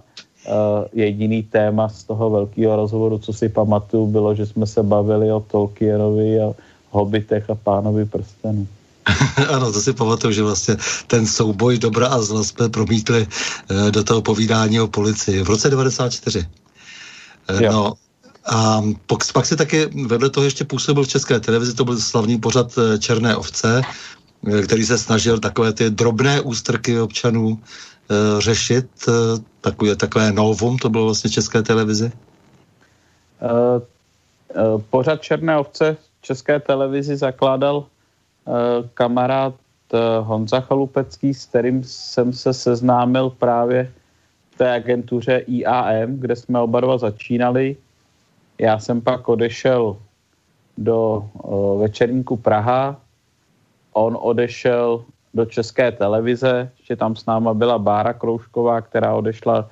uh, 0.48 0.54
jediný 0.94 1.44
téma 1.44 1.90
z 1.90 2.04
toho 2.04 2.30
velkého 2.30 2.76
rozhovoru, 2.76 3.18
co 3.18 3.34
si 3.34 3.50
pamatuju, 3.50 4.08
bylo, 4.08 4.36
že 4.36 4.46
jsme 4.46 4.68
se 4.68 4.84
bavili 4.84 5.32
o 5.32 5.40
Tolkienovi 5.40 6.42
a 6.42 6.54
Hobitech 6.92 7.50
a 7.50 7.56
Pánovi 7.56 8.06
prstenu. 8.06 8.68
ano, 9.50 9.72
to 9.72 9.82
si 9.82 9.94
pamatuju, 9.94 10.34
že 10.34 10.44
vlastně 10.44 10.78
ten 11.08 11.28
souboj 11.28 11.78
dobra 11.78 12.08
a 12.08 12.22
zla 12.22 12.44
jsme 12.44 12.70
promítli 12.70 13.28
uh, 13.28 13.92
do 13.92 14.04
toho 14.04 14.22
povídání 14.22 14.82
o 14.82 14.88
policii 14.88 15.44
v 15.44 15.50
roce 15.50 15.70
94. 15.70 16.46
Uh, 17.50 17.62
no, 17.62 17.94
a 18.46 18.82
pak, 19.06 19.20
pak 19.34 19.46
si 19.46 19.56
taky 19.56 19.86
vedle 19.86 20.30
toho 20.30 20.44
ještě 20.44 20.64
působil 20.64 21.04
v 21.04 21.08
České 21.08 21.40
televizi, 21.40 21.74
to 21.74 21.86
byl 21.86 22.00
slavný 22.00 22.38
pořad 22.38 22.78
uh, 22.78 22.98
Černé 22.98 23.36
ovce, 23.36 23.82
který 24.64 24.86
se 24.86 24.98
snažil 24.98 25.40
takové 25.40 25.74
ty 25.74 25.90
drobné 25.90 26.42
ústrky 26.42 27.00
občanů 27.00 27.48
uh, 27.48 27.58
řešit, 28.40 28.88
uh, 29.08 29.14
takové, 29.62 29.96
takové 29.96 30.32
novum, 30.32 30.78
to 30.78 30.90
bylo 30.90 31.06
vlastně 31.06 31.30
České 31.30 31.62
televizi. 31.62 32.12
Uh, 33.42 33.82
uh, 34.76 34.82
pořad 34.90 35.22
Černé 35.22 35.58
ovce 35.58 35.98
v 36.22 36.26
České 36.26 36.60
televizi 36.60 37.18
zakládal 37.18 37.86
Eh, 37.86 38.01
kamarád 38.94 39.54
eh, 39.94 39.98
Honza 40.20 40.62
Chalupecký, 40.62 41.34
s 41.34 41.46
kterým 41.46 41.84
jsem 41.84 42.34
se 42.34 42.54
seznámil 42.54 43.30
právě 43.30 43.92
v 44.52 44.58
té 44.58 44.72
agentuře 44.72 45.38
IAM, 45.48 46.18
kde 46.18 46.36
jsme 46.36 46.60
oba 46.60 46.80
dva 46.80 46.98
začínali. 46.98 47.78
Já 48.58 48.80
jsem 48.80 49.02
pak 49.02 49.30
odešel 49.30 49.98
do 50.78 51.24
eh, 51.24 51.80
večerníku 51.82 52.38
Praha, 52.38 52.96
on 53.94 54.18
odešel 54.22 55.06
do 55.34 55.46
České 55.46 55.92
televize, 55.92 56.72
ještě 56.78 56.96
tam 56.96 57.16
s 57.16 57.26
náma 57.26 57.54
byla 57.54 57.80
Bára 57.80 58.14
Kroušková, 58.14 58.82
která 58.82 59.16
odešla 59.16 59.70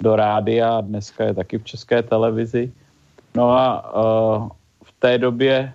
do 0.00 0.16
rádia 0.16 0.80
dneska 0.80 1.24
je 1.24 1.34
taky 1.34 1.58
v 1.58 1.64
České 1.64 2.02
televizi. 2.02 2.72
No 3.34 3.50
a 3.50 3.94
uh, 3.94 4.48
v 4.84 4.92
té 4.98 5.18
době 5.18 5.72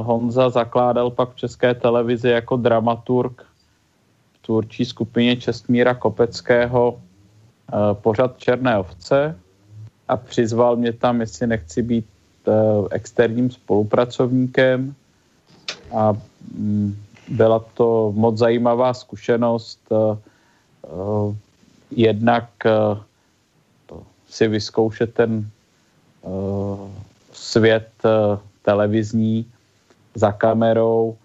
Honza 0.00 0.50
zakládal 0.50 1.10
pak 1.10 1.30
v 1.30 1.36
České 1.36 1.74
televizi 1.74 2.28
jako 2.28 2.56
dramaturg 2.56 3.46
v 4.32 4.46
tvůrčí 4.46 4.84
skupině 4.84 5.36
Čestmíra 5.36 5.94
Kopeckého 5.94 6.92
uh, 6.92 6.98
pořad 7.92 8.38
Černé 8.38 8.78
ovce 8.78 9.38
a 10.08 10.16
přizval 10.16 10.76
mě 10.76 10.92
tam, 10.92 11.20
jestli 11.20 11.46
nechci 11.46 11.82
být 11.82 12.06
uh, 12.46 12.88
externím 12.90 13.50
spolupracovníkem. 13.50 14.94
a 15.92 16.16
mm, 16.54 16.96
byla 17.28 17.58
to 17.74 18.12
moc 18.16 18.38
zajímavá 18.38 18.94
zkušenost. 18.94 19.78
Jednak 21.90 22.50
si 24.28 24.48
vyzkoušet 24.48 25.14
ten 25.14 25.50
svět 27.32 27.90
televizní 28.62 29.46
za 30.14 30.32
kamerou. 30.32 31.16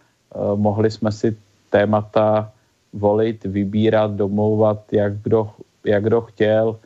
Mohli 0.55 0.91
jsme 0.91 1.11
si 1.11 1.37
témata 1.69 2.51
volit, 2.93 3.43
vybírat, 3.43 4.11
domlouvat, 4.11 4.93
jak 4.93 5.13
kdo, 5.17 5.51
jak 5.85 6.03
kdo 6.03 6.21
chtěl 6.21 6.79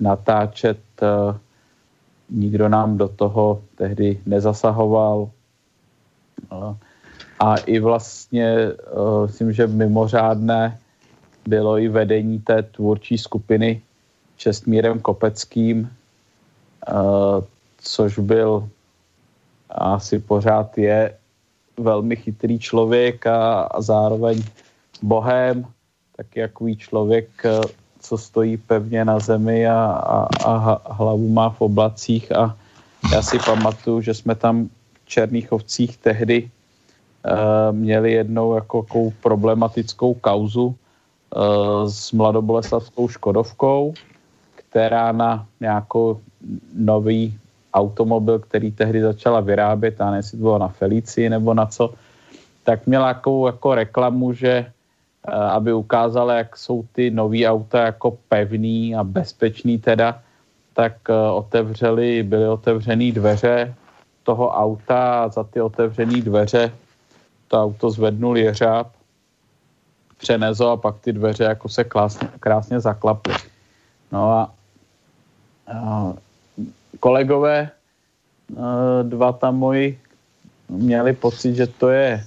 natáčet 0.00 0.78
nikdo 2.30 2.68
nám 2.68 2.96
do 2.96 3.08
toho 3.08 3.62
tehdy 3.76 4.20
nezasahoval. 4.26 5.30
A 7.40 7.56
i 7.56 7.78
vlastně, 7.78 8.46
eh, 8.46 9.26
myslím, 9.26 9.52
že 9.52 9.66
mimořádné 9.66 10.78
bylo 11.48 11.78
i 11.78 11.88
vedení 11.88 12.38
té 12.40 12.62
tvůrčí 12.62 13.18
skupiny 13.18 13.82
Čestmírem 14.36 15.00
Kopeckým, 15.00 15.88
eh, 16.88 16.92
což 17.78 18.18
byl 18.18 18.68
asi 19.76 20.18
pořád 20.18 20.78
je 20.78 21.14
velmi 21.78 22.16
chytrý 22.16 22.58
člověk 22.58 23.26
a, 23.26 23.62
a 23.62 23.80
zároveň 23.80 24.42
bohem, 25.02 25.66
tak 26.16 26.36
jaký 26.36 26.76
člověk 26.76 27.28
eh, 27.44 27.60
co 28.06 28.18
stojí 28.18 28.56
pevně 28.56 29.04
na 29.04 29.18
zemi 29.18 29.66
a, 29.66 29.82
a, 29.82 30.28
a 30.46 30.80
hlavu 30.92 31.28
má 31.28 31.50
v 31.50 31.60
oblacích. 31.60 32.32
A 32.32 32.56
já 33.12 33.22
si 33.22 33.38
pamatuju, 33.38 34.00
že 34.00 34.14
jsme 34.14 34.34
tam 34.34 34.70
v 34.94 35.08
Černých 35.08 35.52
ovcích 35.52 35.96
tehdy 35.96 36.46
uh, 36.46 37.76
měli 37.76 38.12
jednou 38.12 38.54
jako 38.54 38.82
takovou 38.82 39.12
problematickou 39.22 40.14
kauzu 40.14 40.66
uh, 40.66 40.74
s 41.90 42.12
mladoboleslavskou 42.12 43.08
Škodovkou, 43.08 43.94
která 44.54 45.12
na 45.12 45.46
nějakou 45.60 46.20
nový 46.74 47.38
automobil, 47.76 48.38
který 48.38 48.72
tehdy 48.72 49.02
začala 49.02 49.40
vyrábět, 49.40 50.00
a 50.00 50.16
jestli 50.16 50.38
to 50.38 50.42
bylo 50.42 50.58
na 50.58 50.68
Felici 50.68 51.28
nebo 51.28 51.54
na 51.54 51.66
co, 51.66 51.94
tak 52.64 52.86
měla 52.86 53.14
takovou 53.14 53.46
jako 53.46 53.74
reklamu, 53.74 54.32
že 54.32 54.66
Eh, 55.26 55.34
aby 55.34 55.72
ukázala, 55.72 56.34
jak 56.34 56.56
jsou 56.56 56.86
ty 56.92 57.10
nový 57.10 57.46
auta 57.46 57.82
jako 57.82 58.18
pevný 58.28 58.94
a 58.94 59.04
bezpečný 59.04 59.78
teda, 59.78 60.22
tak 60.74 61.02
eh, 61.10 61.30
otevřeli, 61.30 62.22
byly 62.22 62.48
otevřený 62.48 63.12
dveře 63.12 63.74
toho 64.22 64.50
auta 64.50 65.24
a 65.24 65.28
za 65.28 65.44
ty 65.44 65.60
otevřené 65.60 66.22
dveře 66.22 66.72
to 67.48 67.62
auto 67.62 67.90
zvednul 67.90 68.38
jeřáb, 68.38 68.92
přenezo 70.18 70.70
a 70.70 70.76
pak 70.76 70.98
ty 71.00 71.12
dveře 71.12 71.44
jako 71.44 71.68
se 71.68 71.84
krásně, 71.84 72.28
krásně 72.40 72.80
zaklaply. 72.80 73.34
No 74.12 74.30
a, 74.32 74.54
a 75.66 76.14
kolegové, 77.00 77.70
eh, 77.70 79.02
dva 79.02 79.32
tam 79.32 79.58
moji 79.58 79.98
měli 80.68 81.12
pocit, 81.12 81.54
že 81.54 81.66
to 81.66 81.88
je 81.88 82.24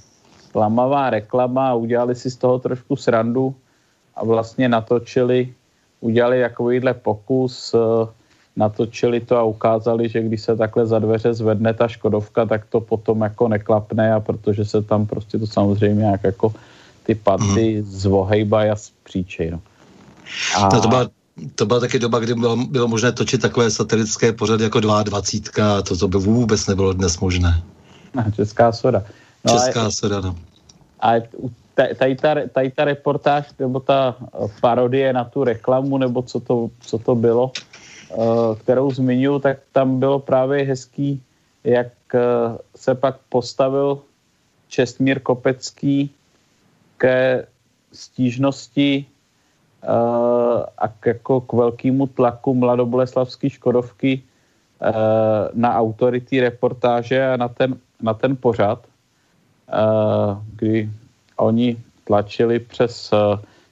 klamavá 0.52 1.10
reklama 1.10 1.70
a 1.70 1.80
udělali 1.80 2.16
si 2.16 2.32
z 2.32 2.38
toho 2.38 2.60
trošku 2.60 2.96
srandu 2.96 3.56
a 4.16 4.26
vlastně 4.26 4.70
natočili, 4.70 5.54
udělali 6.00 6.42
takovýhle 6.42 6.94
pokus, 6.94 7.74
eh, 7.74 8.08
natočili 8.56 9.20
to 9.20 9.38
a 9.38 9.44
ukázali, 9.44 10.10
že 10.10 10.22
když 10.22 10.42
se 10.42 10.56
takhle 10.56 10.86
za 10.86 11.00
dveře 11.00 11.34
zvedne 11.34 11.74
ta 11.74 11.88
Škodovka, 11.88 12.46
tak 12.46 12.66
to 12.66 12.82
potom 12.82 13.22
jako 13.22 13.48
neklapne 13.48 14.14
a 14.14 14.20
protože 14.20 14.66
se 14.66 14.82
tam 14.82 15.06
prostě 15.06 15.40
to 15.40 15.48
samozřejmě 15.48 16.06
jak 16.06 16.24
jako 16.24 16.54
ty 17.04 17.16
paty 17.16 17.82
mm. 17.82 17.84
zvohejbají 17.84 18.70
a 18.70 18.76
zpříčej. 18.76 19.52
No. 19.52 19.60
A... 20.58 20.70
No 20.74 20.82
to 20.82 20.88
byla 20.88 21.19
to 21.56 21.66
byla 21.66 21.80
taky 21.80 22.00
doba, 22.00 22.20
kdy 22.20 22.34
bylo, 22.34 22.58
bylo 22.58 22.88
možné 22.88 23.12
točit 23.12 23.42
takové 23.42 23.72
satirické 23.72 24.34
pořady 24.34 24.64
jako 24.64 24.80
22 24.80 25.78
a 25.78 25.82
to, 25.82 25.98
to 25.98 26.08
by 26.08 26.18
vůbec 26.18 26.68
nebylo 26.68 26.94
dnes 26.94 27.20
možné. 27.20 27.64
Česká 28.36 28.72
soda. 28.72 29.04
No 29.46 29.54
Česká 29.54 29.86
a, 29.86 29.92
soda, 29.92 30.22
no. 30.22 30.36
A 31.00 31.14
tady 31.98 32.16
ta, 32.16 32.36
tady 32.52 32.72
ta 32.72 32.86
reportáž, 32.86 33.46
nebo 33.60 33.80
ta 33.80 34.16
eh, 34.20 34.48
parodie 34.62 35.14
na 35.14 35.24
tu 35.24 35.44
reklamu, 35.44 35.98
nebo 35.98 36.22
co 36.22 36.40
to, 36.40 36.70
co 36.80 36.98
to 36.98 37.16
bylo, 37.16 37.52
eh, 38.12 38.16
kterou 38.60 38.92
zmiňuji, 38.92 39.40
tak 39.40 39.58
tam 39.72 40.00
bylo 40.00 40.20
právě 40.20 40.64
hezký, 40.66 41.22
jak 41.64 41.88
eh, 42.14 42.20
se 42.76 42.96
pak 42.96 43.16
postavil 43.30 44.02
Čestmír 44.68 45.20
Kopecký 45.20 46.10
ke 46.98 47.48
stížnosti 47.94 49.06
a 50.78 50.88
k, 51.00 51.06
jako 51.06 51.42
k 51.42 51.54
velkému 51.54 52.08
tlaku 52.08 52.54
mladoboleslavské 52.54 53.50
Škodovky 53.50 54.24
na 55.54 55.76
autority 55.76 56.40
reportáže 56.40 57.28
a 57.28 57.38
na 57.38 57.48
ten, 57.48 57.76
na 58.02 58.14
ten 58.14 58.36
pořad. 58.36 58.80
Eh, 59.70 60.36
kdy 60.56 60.90
oni 61.38 61.78
tlačili 62.04 62.60
přes 62.60 63.14
eh, 63.14 63.18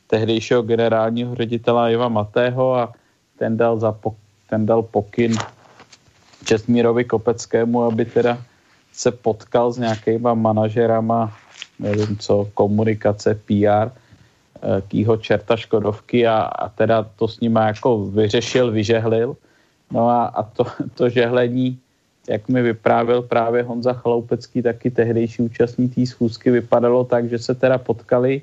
tehdejšího 0.08 0.62
generálního 0.62 1.36
ředitela 1.36 1.90
Iva 1.90 2.08
Matého 2.08 2.76
a 2.76 2.94
ten 3.38 3.58
dal, 3.58 3.80
za, 3.80 3.96
ten 4.50 4.66
dal 4.66 4.84
pokyn 4.84 5.34
Čestmírovi 6.46 7.06
Kopeckému, 7.06 7.84
aby 7.84 8.06
teda 8.06 8.38
se 8.94 9.12
potkal 9.12 9.72
s 9.72 9.78
nějakýma 9.78 10.34
manažerama, 10.34 11.34
nevím 11.80 12.18
co, 12.18 12.48
komunikace, 12.54 13.36
PR, 13.36 13.90
eh, 13.90 13.92
kýho 14.88 15.18
čerta 15.18 15.56
Škodovky 15.58 16.28
a, 16.28 16.38
a 16.38 16.70
teda 16.70 17.06
to 17.16 17.28
s 17.28 17.40
nima 17.40 17.68
jako 17.68 18.06
vyřešil, 18.06 18.72
vyžehlil. 18.72 19.36
No 19.92 20.10
a, 20.10 20.26
a 20.26 20.44
to, 20.44 20.66
to 20.94 21.10
žehlení 21.10 21.80
jak 22.30 22.50
mi 22.50 22.62
vyprávěl 22.62 23.22
právě 23.22 23.64
Honza 23.64 23.94
Chaloupecký, 23.94 24.62
taky 24.62 24.92
tehdejší 24.92 25.42
účastní 25.42 25.90
té 25.90 26.06
schůzky, 26.06 26.52
vypadalo 26.52 27.04
tak, 27.04 27.30
že 27.30 27.40
se 27.40 27.56
teda 27.56 27.78
potkali, 27.78 28.42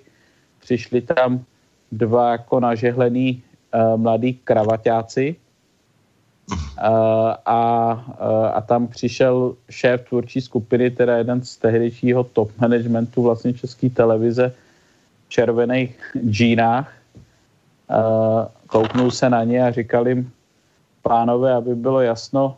přišli 0.61 1.01
tam 1.01 1.45
dva 1.93 2.33
jako 2.33 2.61
nažehlený 2.61 3.43
uh, 3.75 4.01
mladý 4.01 4.33
kravaťáci 4.45 5.37
uh, 6.49 6.57
a, 7.47 7.61
uh, 8.09 8.57
a 8.57 8.61
tam 8.61 8.87
přišel 8.87 9.57
šéf 9.71 10.09
tvůrčí 10.09 10.41
skupiny, 10.41 10.91
teda 10.91 11.17
jeden 11.17 11.45
z 11.45 11.57
tehdejšího 11.57 12.25
top 12.25 12.51
managementu 12.61 13.23
vlastně 13.23 13.53
České 13.53 13.91
televize 13.91 14.53
červených 15.35 15.99
džínách. 16.31 16.87
Kouknul 18.67 19.11
se 19.11 19.27
na 19.31 19.45
ně 19.45 19.67
a 19.67 19.71
říkal 19.71 20.09
jim, 20.09 20.31
pánové, 21.03 21.53
aby 21.53 21.75
bylo 21.75 22.01
jasno, 22.01 22.57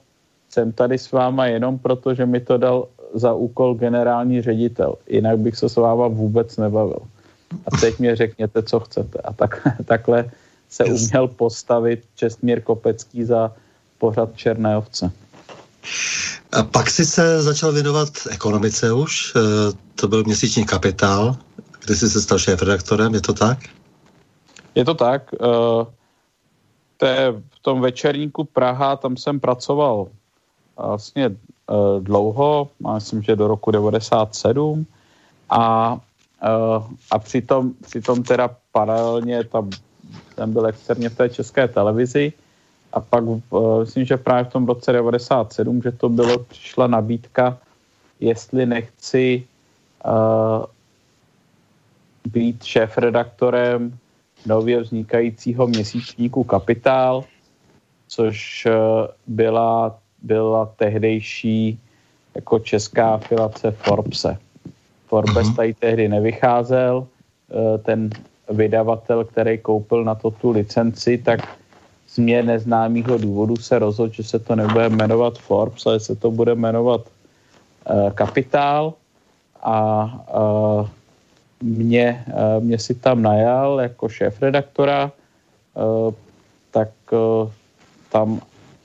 jsem 0.48 0.72
tady 0.72 0.98
s 0.98 1.12
váma 1.12 1.46
jenom 1.46 1.78
proto, 1.78 2.14
že 2.14 2.26
mi 2.26 2.40
to 2.40 2.56
dal 2.56 2.88
za 3.14 3.32
úkol 3.32 3.74
generální 3.74 4.42
ředitel. 4.42 4.94
Jinak 5.08 5.38
bych 5.38 5.56
se 5.56 5.68
s 5.68 5.76
váma 5.76 6.08
vůbec 6.08 6.56
nebavil. 6.56 7.00
A 7.66 7.70
teď 7.80 7.98
mě 7.98 8.16
řekněte, 8.16 8.62
co 8.62 8.80
chcete. 8.80 9.18
A 9.24 9.32
tak, 9.32 9.68
takhle 9.84 10.30
se 10.68 10.84
uměl 10.84 11.28
postavit 11.28 12.04
Čestmír 12.14 12.60
Kopecký 12.60 13.24
za 13.24 13.52
pořad 13.98 14.36
Černé 14.36 14.76
ovce. 14.76 15.10
A 16.52 16.62
pak 16.62 16.90
si 16.90 17.04
se 17.06 17.42
začal 17.42 17.72
věnovat 17.72 18.08
ekonomice 18.30 18.92
už. 18.92 19.32
E, 19.36 19.40
to 19.94 20.08
byl 20.08 20.24
měsíční 20.24 20.66
kapitál, 20.66 21.36
kdy 21.86 21.96
jsi 21.96 22.10
se 22.10 22.20
stal 22.20 22.38
šéf-redaktorem, 22.38 23.14
je 23.14 23.20
to 23.20 23.34
tak? 23.34 23.58
Je 24.74 24.84
to 24.84 24.94
tak. 24.94 25.34
E, 25.34 25.46
té, 26.96 27.32
v 27.32 27.58
tom 27.62 27.80
večerníku 27.80 28.44
Praha, 28.44 28.96
tam 28.96 29.16
jsem 29.16 29.40
pracoval 29.40 30.08
vlastně 30.76 31.28
uh, 31.28 32.00
dlouho, 32.00 32.68
myslím, 32.94 33.22
že 33.22 33.36
do 33.36 33.48
roku 33.48 33.70
97 33.70 34.86
a, 35.50 35.92
uh, 35.94 36.84
a 37.10 37.18
přitom, 37.18 37.72
přitom 37.80 38.22
teda 38.22 38.50
paralelně 38.72 39.44
tam, 39.44 39.70
ten 40.34 40.52
byl 40.52 40.66
externě 40.66 41.08
v 41.08 41.16
té 41.16 41.28
české 41.28 41.68
televizi 41.68 42.32
a 42.92 43.00
pak 43.00 43.24
uh, 43.24 43.40
myslím, 43.80 44.04
že 44.04 44.16
právě 44.16 44.44
v 44.44 44.52
tom 44.52 44.66
roce 44.66 44.92
97, 44.92 45.82
že 45.82 45.92
to 45.92 46.08
bylo, 46.08 46.38
přišla 46.38 46.86
nabídka, 46.86 47.58
jestli 48.20 48.66
nechci 48.66 49.44
uh, 50.04 50.64
být 52.26 52.64
šéf-redaktorem 52.64 53.98
nově 54.46 54.80
vznikajícího 54.80 55.66
měsíčníku 55.66 56.44
Kapitál, 56.44 57.24
což 58.08 58.66
byla 59.26 59.98
byla 60.22 60.66
tehdejší 60.76 61.78
jako 62.34 62.58
česká 62.58 63.14
afilace 63.14 63.70
Forbese. 63.70 64.36
Forbes 65.06 65.46
mhm. 65.46 65.54
tady 65.54 65.74
tehdy 65.74 66.08
nevycházel, 66.08 67.06
eh, 67.06 67.78
ten 67.78 68.10
vydavatel, 68.50 69.24
který 69.24 69.58
koupil 69.58 70.04
na 70.04 70.14
to 70.14 70.30
tu 70.30 70.50
licenci, 70.50 71.18
tak 71.18 71.40
z 72.06 72.18
mě 72.18 72.42
neznámého 72.42 73.18
důvodu 73.18 73.56
se 73.56 73.78
rozhodl, 73.78 74.12
že 74.12 74.22
se 74.22 74.38
to 74.38 74.56
nebude 74.56 74.88
jmenovat 74.88 75.38
Forbes, 75.38 75.86
ale 75.86 76.00
se 76.00 76.16
to 76.16 76.30
bude 76.30 76.54
jmenovat 76.54 77.00
uh, 77.02 78.10
Kapitál 78.10 78.94
a 79.62 80.06
uh, 80.30 80.86
mě, 81.62 82.24
uh, 82.28 82.64
mě 82.64 82.78
si 82.78 82.94
tam 82.94 83.22
najal 83.22 83.80
jako 83.80 84.08
šéf 84.08 84.42
redaktora, 84.42 85.12
uh, 85.74 86.14
tak 86.70 86.88
uh, 87.12 87.50
tam 88.12 88.40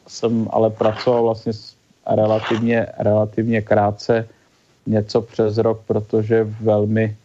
jsem 0.08 0.48
ale 0.52 0.70
pracoval 0.70 1.24
vlastně 1.24 1.54
relativně, 2.08 2.88
relativně 3.00 3.62
krátce, 3.62 4.28
něco 4.88 5.22
přes 5.22 5.58
rok, 5.58 5.82
protože 5.88 6.44
velmi, 6.44 7.18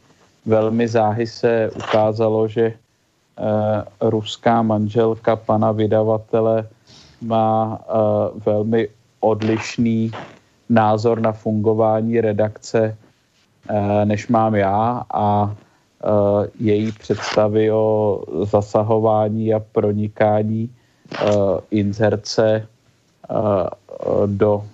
velmi 0.46 0.88
záhy 0.88 1.26
se 1.26 1.70
ukázalo, 1.76 2.48
že 2.48 2.62
eh, 2.66 3.84
ruská 4.00 4.62
manželka 4.62 5.36
pana 5.36 5.72
vydavatele 5.72 6.68
má 7.20 7.78
eh, 7.80 8.40
velmi 8.46 8.88
odlišný 9.20 10.10
názor 10.68 11.20
na 11.20 11.32
fungování 11.32 12.20
redakce, 12.20 12.96
eh, 12.98 13.05
než 14.04 14.28
mám 14.28 14.54
já 14.54 15.02
a 15.14 15.54
eh, 15.54 16.50
její 16.60 16.92
představy 16.92 17.72
o 17.72 18.22
zasahování 18.42 19.54
a 19.54 19.60
pronikání 19.60 20.70
eh, 20.70 21.26
inzerce 21.70 22.66
do 24.26 24.64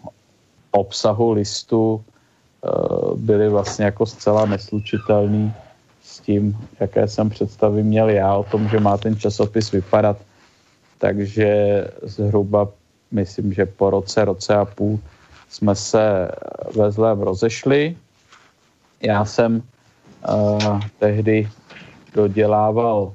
obsahu 0.70 1.32
listu 1.32 2.04
byly 3.16 3.48
vlastně 3.48 3.84
jako 3.84 4.06
zcela 4.06 4.46
neslučitelný 4.46 5.52
s 6.02 6.20
tím, 6.20 6.56
jaké 6.80 7.08
jsem 7.08 7.30
představy 7.30 7.82
měl 7.82 8.08
já 8.10 8.34
o 8.34 8.44
tom, 8.44 8.68
že 8.68 8.80
má 8.80 8.96
ten 8.96 9.16
časopis 9.16 9.72
vypadat. 9.72 10.16
Takže 10.98 11.48
zhruba 12.02 12.68
myslím, 13.10 13.52
že 13.52 13.66
po 13.66 13.90
roce, 13.90 14.24
roce 14.24 14.54
a 14.54 14.64
půl 14.64 15.00
jsme 15.48 15.74
se 15.74 16.28
ve 16.76 16.90
zlém 16.90 17.20
rozešli. 17.20 17.96
Já 19.02 19.24
jsem 19.24 19.62
uh, 20.28 20.80
tehdy 20.98 21.48
dodělával, 22.14 23.12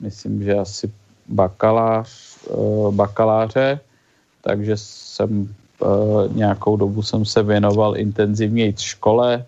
myslím, 0.00 0.42
že 0.42 0.54
asi 0.54 0.90
bakalář, 1.28 2.38
uh, 2.50 2.94
bakaláře, 2.94 3.80
takže 4.40 4.76
jsem 4.76 5.54
uh, 5.78 6.36
nějakou 6.36 6.76
dobu 6.76 7.02
jsem 7.02 7.24
se 7.24 7.42
věnoval 7.42 7.96
intenzivněji 7.96 8.74
škole. 8.78 9.44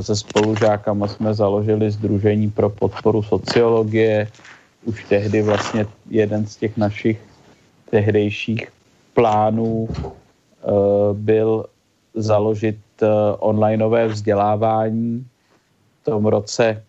Se 0.00 0.16
spolužákama 0.16 1.08
jsme 1.08 1.34
založili 1.34 1.90
Združení 1.90 2.50
pro 2.50 2.70
podporu 2.70 3.22
sociologie. 3.22 4.28
Už 4.84 5.04
tehdy 5.04 5.42
vlastně 5.42 5.86
jeden 6.10 6.46
z 6.46 6.56
těch 6.56 6.76
našich 6.76 7.20
tehdejších 7.90 8.68
plánů 9.14 9.88
uh, 9.88 11.16
byl 11.16 11.66
založit 12.14 12.76
onlineové 13.38 14.08
vzdělávání. 14.08 15.26
V 16.02 16.04
tom 16.04 16.26
roce 16.26 16.82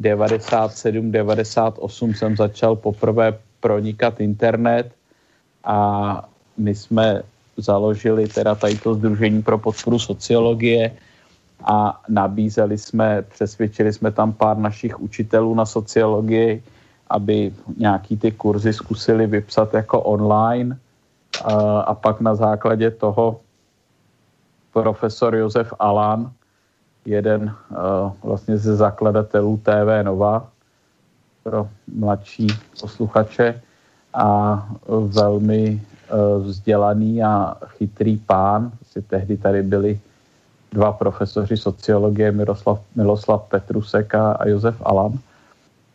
97-98 0.00 2.14
jsem 2.14 2.36
začal 2.36 2.76
poprvé 2.76 3.38
pronikat 3.60 4.20
internet 4.20 4.92
a 5.64 6.28
my 6.56 6.74
jsme 6.74 7.22
založili 7.56 8.28
teda 8.28 8.54
tady 8.54 8.78
to 8.78 8.94
Združení 8.94 9.42
pro 9.42 9.58
podporu 9.58 9.98
sociologie 9.98 10.96
a 11.64 12.00
nabízeli 12.08 12.78
jsme, 12.78 13.22
přesvědčili 13.22 13.92
jsme 13.92 14.12
tam 14.12 14.32
pár 14.32 14.58
našich 14.58 15.00
učitelů 15.00 15.54
na 15.54 15.66
sociologii, 15.66 16.62
aby 17.10 17.52
nějaký 17.76 18.16
ty 18.16 18.32
kurzy 18.32 18.72
zkusili 18.72 19.26
vypsat 19.26 19.74
jako 19.74 20.00
online 20.00 20.78
a, 21.44 21.80
a 21.80 21.94
pak 21.94 22.20
na 22.20 22.34
základě 22.34 22.90
toho 22.90 23.40
profesor 24.76 25.34
Josef 25.34 25.72
Alan, 25.78 26.30
jeden 27.04 27.54
uh, 27.70 28.12
vlastně 28.22 28.58
ze 28.58 28.76
zakladatelů 28.76 29.56
TV 29.62 30.02
Nova 30.02 30.48
pro 31.42 31.68
mladší 31.94 32.46
posluchače 32.80 33.62
a 34.14 34.68
velmi 34.88 35.80
uh, 35.80 36.44
vzdělaný 36.44 37.22
a 37.22 37.56
chytrý 37.66 38.16
pán. 38.16 38.70
Si 38.92 39.02
tehdy 39.02 39.36
tady 39.36 39.62
byli 39.62 40.00
dva 40.72 40.92
profesoři 40.92 41.56
sociologie, 41.56 42.32
Miroslav, 42.32 42.80
Miloslav 42.94 43.48
Petrusek 43.48 44.14
a, 44.14 44.32
a 44.32 44.48
Josef 44.48 44.76
Alan 44.84 45.18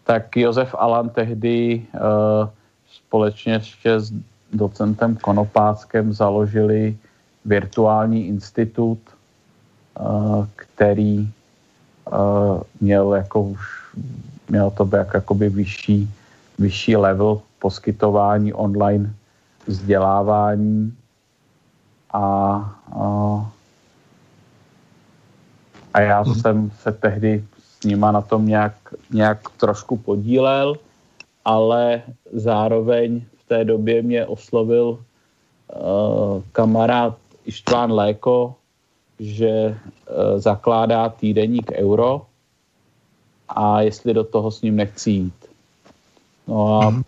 tak 0.03 0.37
Josef 0.37 0.75
Alan 0.75 1.09
tehdy 1.09 1.85
uh, 1.93 2.49
společně 2.91 3.53
ještě 3.53 3.99
s 3.99 4.13
docentem 4.53 5.15
Konopáckem 5.15 6.13
založili 6.13 6.97
virtuální 7.45 8.27
institut, 8.27 8.99
uh, 9.99 10.45
který 10.55 11.29
uh, 12.11 12.61
měl 12.81 13.13
jako 13.13 13.41
už 13.41 13.81
měl 14.49 14.71
to 14.71 14.85
být 14.85 15.07
jakoby 15.13 15.49
vyšší, 15.49 16.09
vyšší 16.59 16.95
level 16.95 17.41
poskytování 17.59 18.53
online 18.53 19.13
vzdělávání 19.67 20.93
a, 22.13 22.21
a, 22.91 23.05
a 25.93 25.99
já 26.01 26.23
mhm. 26.23 26.35
jsem 26.35 26.71
se 26.71 26.91
tehdy 26.91 27.43
s 27.63 27.83
nima 27.85 28.11
na 28.11 28.21
tom 28.21 28.45
nějak, 28.45 28.75
nějak 29.11 29.39
trošku 29.57 29.97
podílel, 29.97 30.75
ale 31.45 32.01
zároveň 32.33 33.21
v 33.37 33.47
té 33.47 33.63
době 33.65 34.01
mě 34.01 34.25
oslovil 34.25 34.99
uh, 34.99 36.43
kamarád 36.51 37.17
Ištván 37.51 37.91
Léko, 37.91 38.55
že 39.19 39.75
uh, 39.75 40.39
zakládá 40.39 41.09
týdeník 41.09 41.71
Euro 41.75 42.25
a 43.49 43.81
jestli 43.81 44.13
do 44.13 44.23
toho 44.23 44.51
s 44.51 44.61
ním 44.61 44.75
nechci 44.75 45.11
jít. 45.11 45.39
No 46.47 46.81
a, 46.81 46.89
mm. 46.89 47.03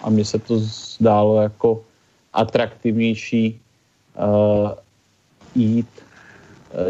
a 0.00 0.10
mně 0.10 0.24
se 0.24 0.38
to 0.38 0.58
zdálo 0.58 1.42
jako 1.42 1.84
atraktivnější 2.32 3.60
uh, 4.16 4.72
jít, 5.54 5.88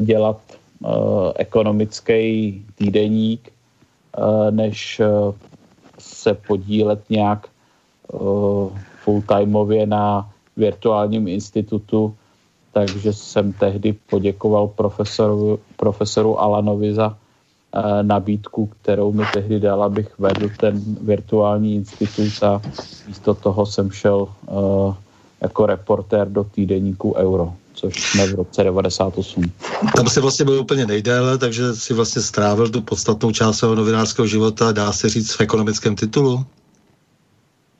dělat 0.01 0.38
Eh, 0.79 1.33
ekonomický 1.42 2.55
týdeník, 2.79 3.51
eh, 3.51 4.51
než 4.51 5.01
eh, 5.01 5.07
se 5.98 6.35
podílet 6.35 7.11
nějak 7.11 7.48
full-timeově 9.05 9.87
na 9.87 10.31
virtuálním 10.57 11.29
institutu, 11.29 12.16
takže 12.86 13.12
jsem 13.12 13.52
tehdy 13.52 13.92
poděkoval 13.92 14.68
profesoru, 14.68 15.60
profesoru 15.76 16.40
Alanovi 16.40 16.94
za 16.94 17.16
nabídku, 18.02 18.66
kterou 18.66 19.12
mi 19.12 19.24
tehdy 19.32 19.60
dal, 19.60 19.82
abych 19.82 20.18
vedl 20.18 20.48
ten 20.56 20.82
virtuální 21.00 21.74
institut 21.74 22.42
a 22.42 22.62
místo 23.06 23.34
toho 23.34 23.66
jsem 23.66 23.90
šel 23.90 24.28
jako 25.40 25.66
reportér 25.66 26.28
do 26.28 26.44
týdeníku 26.44 27.14
Euro 27.14 27.52
což 27.78 27.94
jsme 27.94 28.26
v 28.26 28.34
roce 28.34 28.64
98. 28.64 29.42
Tam 29.96 30.08
si 30.08 30.20
vlastně 30.20 30.44
byl 30.44 30.60
úplně 30.60 30.86
nejdéle, 30.86 31.38
takže 31.38 31.74
si 31.74 31.94
vlastně 31.94 32.22
strávil 32.22 32.68
tu 32.68 32.82
podstatnou 32.82 33.32
část 33.32 33.58
svého 33.58 33.74
novinářského 33.74 34.26
života, 34.26 34.72
dá 34.72 34.92
se 34.92 35.08
říct, 35.08 35.34
v 35.34 35.40
ekonomickém 35.40 35.96
titulu? 35.96 36.46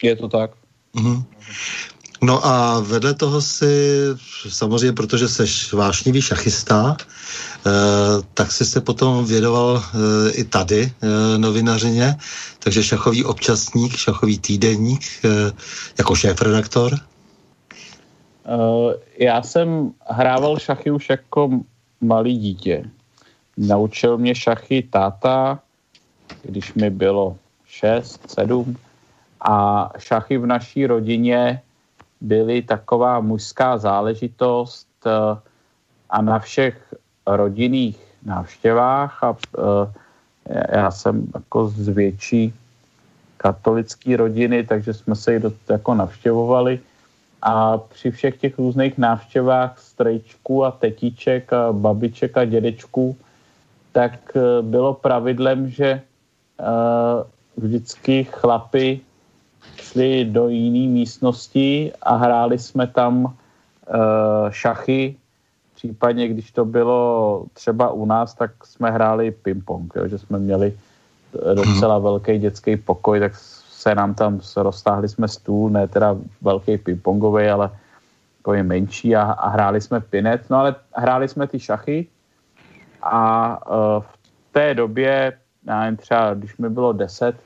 Je 0.03 0.17
to 0.17 0.29
tak. 0.29 0.51
Mhm. 0.95 1.25
No 2.23 2.47
a 2.47 2.81
vedle 2.81 3.15
toho 3.15 3.41
si, 3.41 4.03
samozřejmě 4.49 4.93
protože 4.93 5.29
jsi 5.29 5.77
vášnivý 5.77 6.23
šachista, 6.23 6.97
eh, 6.99 7.71
tak 8.35 8.53
jsi 8.53 8.65
se 8.65 8.81
potom 8.81 9.25
vědoval 9.25 9.83
eh, 9.83 10.31
i 10.31 10.45
tady 10.45 10.93
eh, 10.93 11.39
novinařině, 11.39 12.17
takže 12.59 12.83
šachový 12.83 13.25
občasník, 13.25 13.97
šachový 13.97 14.39
týdenník, 14.39 15.03
eh, 15.25 15.29
jako 15.99 16.15
šéf-redaktor. 16.15 16.99
Já 19.19 19.43
jsem 19.43 19.93
hrával 20.11 20.59
šachy 20.59 20.91
už 20.91 21.09
jako 21.11 21.51
malý 22.01 22.39
dítě. 22.39 22.91
Naučil 23.57 24.19
mě 24.19 24.35
šachy 24.35 24.89
táta, 24.91 25.61
když 26.43 26.75
mi 26.75 26.91
bylo 26.91 27.37
6, 27.67 28.21
7 28.31 28.77
a 29.41 29.89
šachy 29.99 30.39
v 30.39 30.47
naší 30.47 30.87
rodině 30.87 31.61
byly 32.21 32.63
taková 32.63 33.21
mužská 33.21 33.79
záležitost 33.79 34.89
uh, 35.07 35.39
a 36.11 36.23
na 36.23 36.39
všech 36.39 36.95
rodinných 37.27 37.99
návštěvách 38.25 39.25
a 39.25 39.31
uh, 39.31 39.37
já 40.73 40.91
jsem 40.91 41.27
jako 41.35 41.69
z 41.69 41.89
větší 41.89 42.55
katolické 43.37 44.17
rodiny, 44.17 44.65
takže 44.65 44.95
jsme 44.95 45.15
se 45.15 45.37
i 45.37 45.41
do, 45.41 45.53
jako 45.69 45.95
navštěvovali. 45.95 46.81
A 47.43 47.79
při 47.79 48.11
všech 48.11 48.37
těch 48.37 48.59
různých 48.59 48.99
návštěvách 48.99 49.79
strejčků 49.79 50.65
a 50.65 50.71
tetiček 50.71 51.53
a 51.53 51.73
babiček 51.73 52.37
a 52.37 52.45
dědečků, 52.45 53.17
tak 53.93 54.19
eh, 54.37 54.63
bylo 54.63 54.95
pravidlem, 54.95 55.71
že 55.71 56.03
vždycky 57.57 58.25
chlapi 58.25 59.01
šli 59.77 60.25
do 60.25 60.49
jiné 60.49 60.93
místnosti 60.93 61.93
a 62.03 62.17
hráli 62.17 62.59
jsme 62.59 62.87
tam 62.87 63.25
uh, 63.25 63.33
šachy, 64.51 65.17
případně, 65.75 66.29
když 66.29 66.53
to 66.53 66.65
bylo 66.65 67.45
třeba 67.53 67.91
u 67.91 68.07
nás, 68.07 68.35
tak 68.35 68.51
jsme 68.65 68.91
hráli 68.91 69.31
ping-pong, 69.31 69.97
jo, 69.97 70.09
že 70.09 70.19
jsme 70.19 70.39
měli 70.39 70.75
docela 71.55 71.99
velký 71.99 72.39
dětský 72.39 72.77
pokoj, 72.77 73.21
tak 73.21 73.33
se 73.71 73.95
nám 73.95 74.15
tam 74.15 74.41
roztáhli 74.57 75.09
jsme 75.09 75.29
stůl, 75.29 75.71
ne 75.71 75.89
teda 75.89 76.17
velký 76.43 76.77
ping-pongový, 76.77 77.53
ale 77.53 77.71
takový 78.37 78.63
menší 78.63 79.17
a, 79.17 79.23
a 79.23 79.49
hráli 79.49 79.81
jsme 79.81 80.01
pinet, 80.01 80.51
no 80.51 80.57
ale 80.57 80.75
hráli 80.95 81.29
jsme 81.29 81.47
ty 81.47 81.61
šachy 81.61 82.07
a 83.03 83.59
uh, 83.71 84.03
v 84.03 84.53
té 84.53 84.75
době, 84.75 85.39
já 85.67 85.81
nevím, 85.81 85.97
třeba 85.97 86.35
když 86.35 86.57
mi 86.57 86.69
bylo 86.69 86.93
10, 86.93 87.37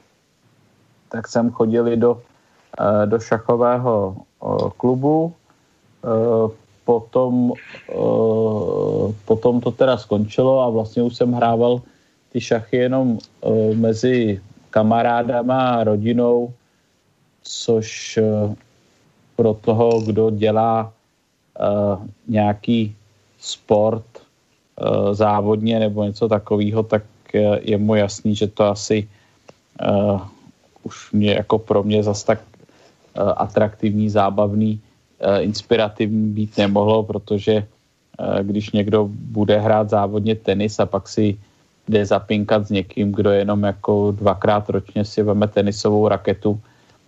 tak 1.13 1.29
jsem 1.29 1.53
chodili 1.53 1.97
do, 1.97 2.17
uh, 2.17 3.05
do 3.07 3.21
šachového 3.21 4.17
uh, 4.41 4.71
klubu, 4.81 5.33
uh, 6.03 6.51
potom, 6.85 7.55
potom 9.25 9.61
to 9.61 9.71
teda 9.71 9.97
skončilo 9.97 10.61
a 10.67 10.69
vlastně 10.69 11.03
už 11.03 11.15
jsem 11.15 11.33
hrával 11.33 11.79
ty 12.33 12.41
šachy 12.41 12.77
jenom 12.77 13.19
mezi 13.75 14.43
kamarádama 14.71 15.71
a 15.71 15.85
rodinou, 15.85 16.53
což 17.43 18.19
pro 19.37 19.55
toho, 19.55 20.01
kdo 20.01 20.31
dělá 20.31 20.93
nějaký 22.29 22.97
sport 23.39 24.07
závodně 25.13 25.79
nebo 25.79 26.05
něco 26.05 26.29
takového, 26.29 26.83
tak 26.83 27.03
je 27.63 27.79
mu 27.79 27.95
jasný, 27.95 28.35
že 28.35 28.47
to 28.51 28.65
asi 28.75 29.09
už 30.83 31.13
mě 31.13 31.35
jako 31.35 31.59
pro 31.59 31.83
mě 31.83 32.03
zas 32.03 32.25
tak 32.25 32.41
uh, 32.41 33.33
atraktivní, 33.37 34.11
zábavný, 34.11 34.81
uh, 34.81 35.45
inspirativní 35.45 36.33
být 36.33 36.59
nemohlo, 36.59 37.03
protože 37.03 37.55
uh, 38.21 38.39
když 38.43 38.71
někdo 38.71 39.09
bude 39.11 39.59
hrát 39.59 39.91
závodně 39.91 40.35
tenis 40.35 40.81
a 40.81 40.87
pak 40.87 41.09
si 41.09 41.39
jde 41.89 42.07
zapinkat 42.07 42.67
s 42.67 42.71
někým, 42.71 43.13
kdo 43.13 43.31
jenom 43.31 43.63
jako 43.63 44.11
dvakrát 44.11 44.69
ročně 44.69 45.05
si 45.05 45.23
veme 45.23 45.49
tenisovou 45.49 46.09
raketu, 46.09 46.61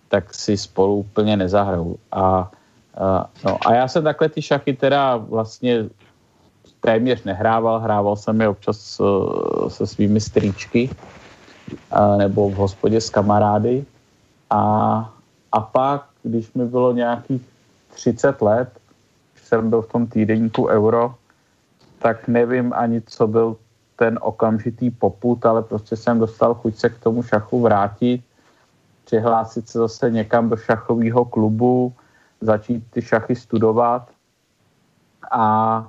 tak 0.09 0.33
si 0.33 0.57
spolu 0.57 0.95
úplně 0.95 1.37
nezahrou. 1.37 1.95
A, 2.11 2.51
a, 2.97 3.29
no, 3.45 3.57
a 3.67 3.73
já 3.73 3.87
jsem 3.87 4.03
takhle 4.03 4.29
ty 4.29 4.41
šachy 4.41 4.73
teda 4.73 5.17
vlastně 5.17 5.85
téměř 6.81 7.23
nehrával, 7.23 7.79
hrával 7.79 8.15
jsem 8.15 8.41
je 8.41 8.47
občas 8.49 9.01
se 9.67 9.87
svými 9.87 10.21
strýčky 10.21 10.89
nebo 12.17 12.49
v 12.49 12.53
hospodě 12.53 13.01
s 13.01 13.09
kamarády. 13.09 13.85
A, 14.49 14.59
a 15.51 15.59
pak, 15.61 16.05
když 16.23 16.53
mi 16.53 16.65
bylo 16.65 16.93
nějakých 16.93 17.41
30 17.93 18.41
let, 18.41 18.69
jsem 19.35 19.69
byl 19.69 19.81
v 19.81 19.91
tom 19.91 20.07
týdenníku 20.07 20.67
Euro, 20.67 21.15
tak 21.99 22.27
nevím 22.27 22.73
ani, 22.75 23.01
co 23.01 23.27
byl 23.27 23.57
ten 23.95 24.19
okamžitý 24.21 24.91
poput, 24.91 25.45
ale 25.45 25.61
prostě 25.63 25.95
jsem 25.95 26.19
dostal 26.19 26.53
chuť 26.53 26.75
se 26.75 26.89
k 26.89 26.99
tomu 26.99 27.23
šachu 27.23 27.61
vrátit, 27.61 28.21
přihlásit 29.05 29.69
se 29.69 29.79
zase 29.79 30.11
někam 30.11 30.49
do 30.49 30.57
šachového 30.57 31.25
klubu, 31.25 31.93
začít 32.41 32.83
ty 32.91 33.01
šachy 33.01 33.35
studovat 33.35 34.09
a 35.31 35.79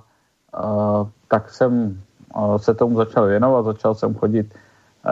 uh, 0.57 1.09
tak 1.29 1.51
jsem 1.51 2.03
uh, 2.37 2.57
se 2.57 2.75
tomu 2.75 2.97
začal 2.97 3.27
věnovat, 3.27 3.65
začal 3.65 3.95
jsem 3.95 4.15
chodit 4.15 4.55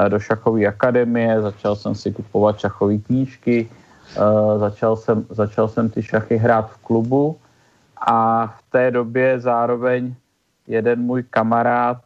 do 0.09 0.18
šachové 0.18 0.66
akademie, 0.66 1.42
začal 1.42 1.76
jsem 1.76 1.94
si 1.94 2.12
kupovat 2.12 2.59
šachové 2.59 2.98
knížky, 2.98 3.68
uh, 4.18 4.59
začal, 4.59 4.96
jsem, 4.96 5.26
začal 5.30 5.68
jsem 5.68 5.88
ty 5.90 6.02
šachy 6.02 6.37
hrát 6.37 6.70
v 6.70 6.76
klubu 6.76 7.37
a 8.07 8.46
v 8.46 8.61
té 8.70 8.90
době 8.90 9.40
zároveň 9.40 10.14
jeden 10.66 11.02
můj 11.02 11.22
kamarád 11.30 11.98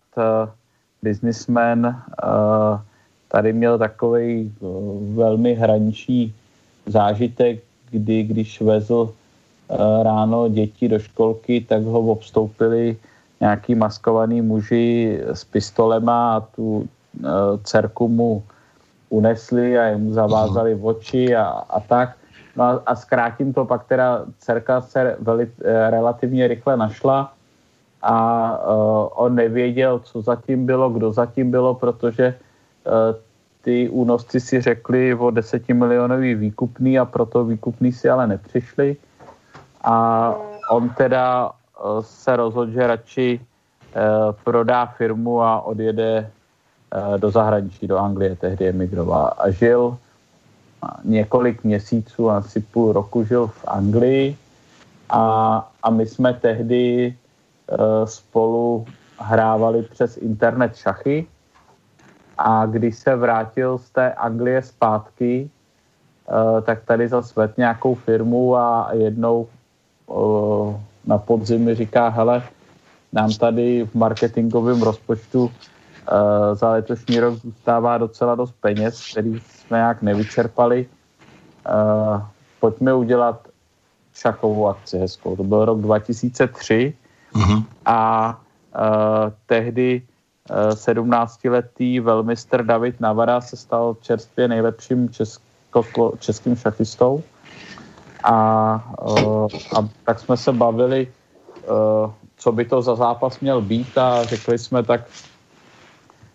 businessman 1.03 1.87
uh, 1.87 2.81
tady 3.29 3.53
měl 3.53 3.79
takový 3.79 4.55
velmi 5.15 5.55
hraniční 5.55 6.35
zážitek, 6.87 7.63
kdy 7.91 8.23
když 8.23 8.61
vezl 8.61 9.13
ráno 10.03 10.49
děti 10.49 10.89
do 10.89 10.99
školky, 10.99 11.61
tak 11.61 11.83
ho 11.83 12.01
obstoupili 12.01 12.97
nějaký 13.41 13.75
maskovaný 13.75 14.43
muži 14.43 15.21
s 15.25 15.45
pistolema 15.45 16.37
a 16.37 16.41
tu 16.41 16.89
dcerku 17.63 18.09
mu 18.09 18.43
unesli 19.09 19.79
a 19.79 19.83
jemu 19.83 20.13
zavázali 20.13 20.75
v 20.75 20.87
oči 20.87 21.37
a, 21.37 21.45
a 21.47 21.81
tak. 21.81 22.17
No 22.57 22.65
a, 22.65 22.83
a 22.87 22.95
zkrátím 22.95 23.53
to, 23.53 23.65
pak 23.65 23.85
teda 23.85 24.25
dcerka 24.39 24.81
se 24.81 25.17
veli, 25.21 25.51
relativně 25.91 26.49
rychle 26.49 26.77
našla 26.77 27.33
a 28.03 28.17
uh, 28.59 29.09
on 29.15 29.35
nevěděl, 29.35 29.99
co 29.99 30.23
zatím 30.23 30.67
bylo, 30.67 30.91
kdo 30.91 31.13
zatím 31.13 31.51
bylo, 31.51 31.75
protože 31.75 32.35
uh, 32.87 32.93
ty 33.63 33.89
únosci 33.89 34.41
si 34.41 34.61
řekli 34.61 35.15
o 35.15 35.31
desetimilionový 35.31 36.35
výkupný 36.35 36.99
a 36.99 37.05
proto 37.05 37.45
výkupný 37.45 37.93
si 37.93 38.11
ale 38.11 38.27
nepřišli. 38.27 38.97
A 39.85 40.35
on 40.71 40.91
teda 40.91 41.51
uh, 41.51 42.01
se 42.01 42.37
rozhodl, 42.37 42.73
že 42.73 42.87
radši 42.87 43.41
uh, 43.41 44.33
prodá 44.45 44.87
firmu 44.87 45.43
a 45.43 45.61
odjede 45.61 46.31
do 47.17 47.31
zahraničí, 47.31 47.87
do 47.87 47.99
Anglie, 47.99 48.37
tehdy 48.37 48.69
emigroval. 48.69 49.35
A 49.39 49.51
žil 49.51 49.99
několik 51.05 51.65
měsíců, 51.65 52.31
asi 52.31 52.61
půl 52.61 52.93
roku 52.93 53.25
žil 53.25 53.47
v 53.47 53.65
Anglii 53.69 54.37
a, 55.11 55.23
a 55.83 55.91
my 55.91 56.07
jsme 56.07 56.35
tehdy 56.35 57.15
Eh, 57.69 58.07
spolu 58.07 58.87
hrávali 59.19 59.83
přes 59.83 60.17
internet 60.17 60.77
šachy 60.77 61.27
a 62.39 62.67
když 62.67 62.97
se 62.97 63.17
vrátil 63.17 63.79
z 63.79 63.91
té 63.91 64.13
Anglie 64.13 64.63
zpátky, 64.63 65.51
eh, 65.51 66.63
tak 66.63 66.85
tady 66.85 67.09
zasvet 67.09 67.59
nějakou 67.59 67.95
firmu 67.95 68.57
a 68.57 68.89
jednou 68.93 69.49
eh, 70.11 70.81
na 71.05 71.19
podzim 71.19 71.65
mi 71.65 71.75
říká, 71.75 72.09
hele, 72.09 72.43
nám 73.13 73.31
tady 73.37 73.85
v 73.85 73.95
marketingovém 73.95 74.83
rozpočtu 74.83 75.53
za 76.53 76.71
letošní 76.71 77.21
rok 77.21 77.35
zůstává 77.35 77.99
docela 77.99 78.35
dost 78.35 78.55
peněz, 78.61 79.11
který 79.11 79.41
jsme 79.41 79.77
nějak 79.77 80.03
nevyčerpali. 80.03 80.87
Pojďme 82.61 82.95
udělat 82.95 83.49
šachovou 84.15 84.69
akci 84.69 84.99
hezkou. 84.99 85.37
To 85.37 85.45
byl 85.45 85.65
rok 85.65 85.81
2003 85.81 86.95
Uh-huh. 87.35 87.65
A 87.85 88.31
uh, 88.75 89.33
tehdy 89.47 90.03
uh, 90.51 90.57
17-letý 90.73 92.01
velmistr 92.01 92.65
David 92.65 93.01
Navara 93.01 93.41
se 93.41 93.57
stal 93.57 93.97
čerstvě 94.01 94.49
nejlepším 94.49 95.09
česko, 95.09 96.13
českým 96.19 96.57
šachistou. 96.57 97.23
A, 98.25 98.35
uh, 99.03 99.49
a 99.79 99.89
tak 100.05 100.19
jsme 100.21 100.37
se 100.37 100.53
bavili, 100.53 101.13
uh, 101.71 102.11
co 102.37 102.53
by 102.53 102.65
to 102.65 102.83
za 102.83 102.95
zápas 102.95 103.41
měl 103.41 103.61
být 103.61 103.99
a 103.99 104.25
řekli 104.25 104.59
jsme 104.59 104.83
tak, 104.83 105.01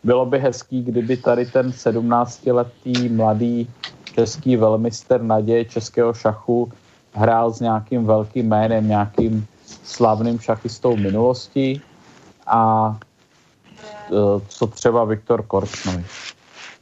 bylo 0.03 0.25
by 0.25 0.39
hezký, 0.39 0.83
kdyby 0.83 1.17
tady 1.17 1.45
ten 1.45 1.69
17-letý 1.69 3.09
mladý 3.09 3.69
český 4.15 4.55
velmistr 4.55 5.21
naděje 5.21 5.65
českého 5.65 6.13
šachu 6.13 6.71
hrál 7.13 7.51
s 7.51 7.59
nějakým 7.59 8.05
velkým 8.05 8.47
jménem, 8.47 8.87
nějakým 8.87 9.45
slavným 9.83 10.39
šachistou 10.39 10.97
minulosti 10.97 11.81
a 12.47 12.95
e, 14.07 14.41
co 14.47 14.67
třeba 14.67 15.05
Viktor 15.05 15.43
Korčnovi. 15.43 16.05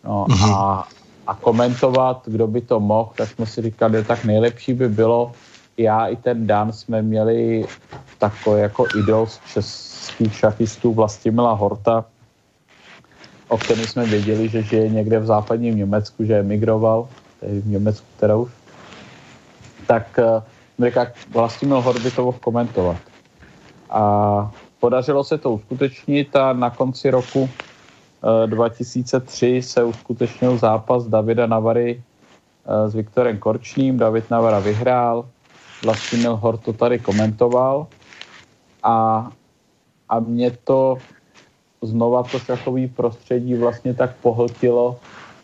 No 0.04 0.26
a, 0.44 0.88
a 1.28 1.36
komentovat, 1.36 2.22
kdo 2.26 2.48
by 2.48 2.62
to 2.62 2.80
mohl, 2.80 3.12
tak 3.16 3.30
jsme 3.30 3.46
si 3.46 3.62
říkali, 3.62 3.98
že 3.98 4.04
tak 4.04 4.26
nejlepší 4.26 4.74
by 4.74 4.90
bylo, 4.90 5.32
já 5.78 6.08
i 6.08 6.16
ten 6.16 6.48
Dan 6.48 6.74
jsme 6.74 7.02
měli 7.02 7.66
takový 8.18 8.62
jako 8.62 8.86
idol 9.00 9.28
z 9.28 9.40
českých 9.54 10.36
šachistů 10.36 10.94
Vlastimila 10.94 11.54
Horta, 11.54 12.06
o 13.52 13.58
kterém 13.58 13.86
jsme 13.88 14.06
věděli, 14.06 14.50
že 14.50 14.64
žije 14.64 14.90
někde 14.90 15.20
v 15.20 15.26
západním 15.26 15.78
Německu, 15.78 16.26
že 16.26 16.40
emigroval, 16.40 17.08
v 17.42 17.68
Německu 17.68 18.08
teda 18.20 18.36
už. 18.36 18.52
Tak 19.88 20.20
e, 20.20 20.42
říká, 20.86 21.12
Vlastimil 21.30 21.82
Horbitov 21.82 22.40
komentovat. 22.40 22.98
A 23.90 24.52
podařilo 24.80 25.24
se 25.24 25.38
to 25.38 25.52
uskutečnit 25.52 26.36
a 26.36 26.54
na 26.54 26.70
konci 26.70 27.12
roku 27.12 27.50
2003 28.46 29.58
eh, 29.58 29.62
se 29.62 29.84
uskutečnil 29.84 30.58
zápas 30.58 31.08
Davida 31.08 31.48
Navary 31.48 32.00
eh, 32.00 32.90
s 32.90 32.96
Viktorem 32.96 33.38
Korčným. 33.38 33.98
David 33.98 34.32
Navara 34.32 34.60
vyhrál, 34.60 35.28
Vlastimil 35.84 36.36
Hor 36.36 36.58
to 36.58 36.74
tady 36.74 37.00
komentoval 37.00 37.88
a, 38.84 39.28
a 40.10 40.20
mě 40.20 40.52
to 40.64 40.98
znova 41.82 42.24
to 42.24 42.40
šachový 42.40 42.88
prostředí 42.88 43.56
vlastně 43.56 43.94
tak 43.94 44.16
pohltilo, 44.22 45.00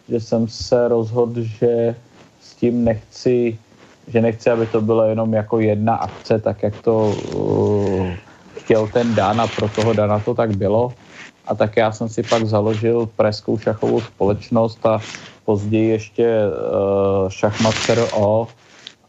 že 0.09 0.19
jsem 0.19 0.47
se 0.47 0.87
rozhodl, 0.87 1.41
že 1.41 1.95
s 2.41 2.55
tím 2.55 2.83
nechci 2.83 3.57
že 4.07 4.21
nechci, 4.21 4.49
aby 4.49 4.65
to 4.65 4.81
bylo 4.81 5.03
jenom 5.03 5.33
jako 5.33 5.59
jedna 5.59 5.95
akce, 5.95 6.39
tak 6.39 6.63
jak 6.63 6.81
to 6.81 7.15
uh, 7.35 8.07
chtěl 8.57 8.87
ten 8.87 9.15
Dan 9.15 9.41
a 9.41 9.47
pro 9.47 9.69
toho 9.69 9.93
Dana 9.93 10.19
to 10.19 10.33
tak 10.33 10.57
bylo. 10.57 10.93
A 11.47 11.55
tak 11.55 11.77
já 11.77 11.91
jsem 11.91 12.09
si 12.09 12.23
pak 12.23 12.45
založil 12.45 13.09
Preskou 13.15 13.57
šachovou 13.57 14.01
společnost 14.01 14.85
a 14.85 14.99
později 15.45 15.89
ještě 15.89 16.39
uh, 16.47 17.29
šachmat 17.29 17.75
o 18.13 18.47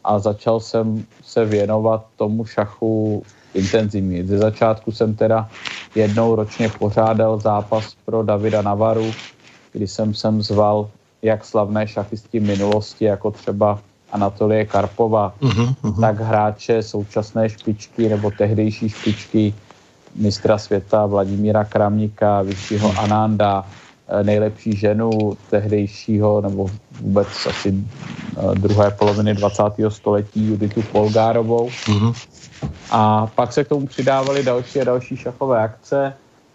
a 0.03 0.19
začal 0.19 0.59
jsem 0.59 1.05
se 1.23 1.45
věnovat 1.45 2.05
tomu 2.15 2.45
šachu 2.45 3.23
intenzivně. 3.53 4.25
Ze 4.25 4.37
začátku 4.37 4.91
jsem 4.91 5.15
teda 5.15 5.49
jednou 5.95 6.35
ročně 6.35 6.69
pořádal 6.69 7.39
zápas 7.39 7.95
pro 8.05 8.23
Davida 8.23 8.61
Navaru, 8.61 9.11
kdy 9.73 9.87
jsem 9.87 10.13
sem 10.13 10.41
zval 10.41 10.89
jak 11.21 11.45
slavné 11.45 11.87
šachisty 11.87 12.39
minulosti, 12.39 13.05
jako 13.05 13.31
třeba 13.31 13.79
Anatolie 14.11 14.65
Karpova, 14.65 15.33
uh-huh, 15.41 15.75
uh-huh. 15.83 16.01
tak 16.01 16.19
hráče 16.19 16.83
současné 16.83 17.49
špičky 17.49 18.09
nebo 18.09 18.31
tehdejší 18.31 18.89
špičky 18.89 19.53
mistra 20.15 20.57
světa 20.57 21.05
Vladimíra 21.05 21.63
Kramníka, 21.63 22.41
vyššího 22.41 22.89
uh-huh. 22.89 23.03
Ananda, 23.03 23.65
eh, 24.07 24.23
nejlepší 24.23 24.77
ženu 24.77 25.37
tehdejšího 25.49 26.41
nebo 26.41 26.69
vůbec 27.01 27.27
asi 27.49 27.73
eh, 27.73 28.55
druhé 28.55 28.91
poloviny 28.91 29.33
20. 29.33 29.63
století 29.89 30.47
Juditu 30.47 30.81
Polgárovou. 30.81 31.69
Uh-huh. 31.69 32.13
A 32.91 33.27
pak 33.27 33.53
se 33.53 33.63
k 33.63 33.67
tomu 33.67 33.87
přidávaly 33.87 34.43
další 34.43 34.81
a 34.81 34.83
další 34.83 35.17
šachové 35.17 35.59
akce. 35.59 36.13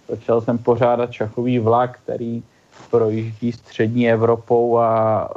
Začal 0.09 0.41
jsem 0.41 0.59
pořádat 0.59 1.13
šachový 1.13 1.59
vlak, 1.59 1.99
který 2.05 2.43
projíždí 2.91 3.53
střední 3.53 4.11
Evropou 4.11 4.79
a 4.79 5.29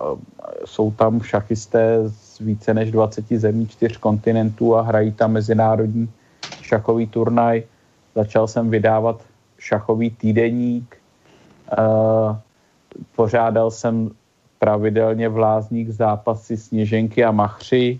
jsou 0.66 0.92
tam 0.92 1.22
šachisté 1.22 2.10
z 2.10 2.40
více 2.40 2.74
než 2.74 2.92
20 2.92 3.26
zemí, 3.30 3.68
čtyř 3.68 3.98
kontinentů 3.98 4.76
a 4.76 4.82
hrají 4.82 5.12
tam 5.12 5.32
mezinárodní 5.32 6.10
šachový 6.62 7.08
turnaj. 7.08 7.64
Začal 8.16 8.48
jsem 8.48 8.70
vydávat 8.70 9.22
šachový 9.60 10.10
týdeník, 10.10 10.98
pořádal 13.16 13.72
jsem 13.72 14.12
pravidelně 14.60 15.30
v 15.30 15.38
Lázních 15.38 15.94
zápasy 15.94 16.58
Sněženky 16.58 17.24
a 17.24 17.32
Machři. 17.32 18.00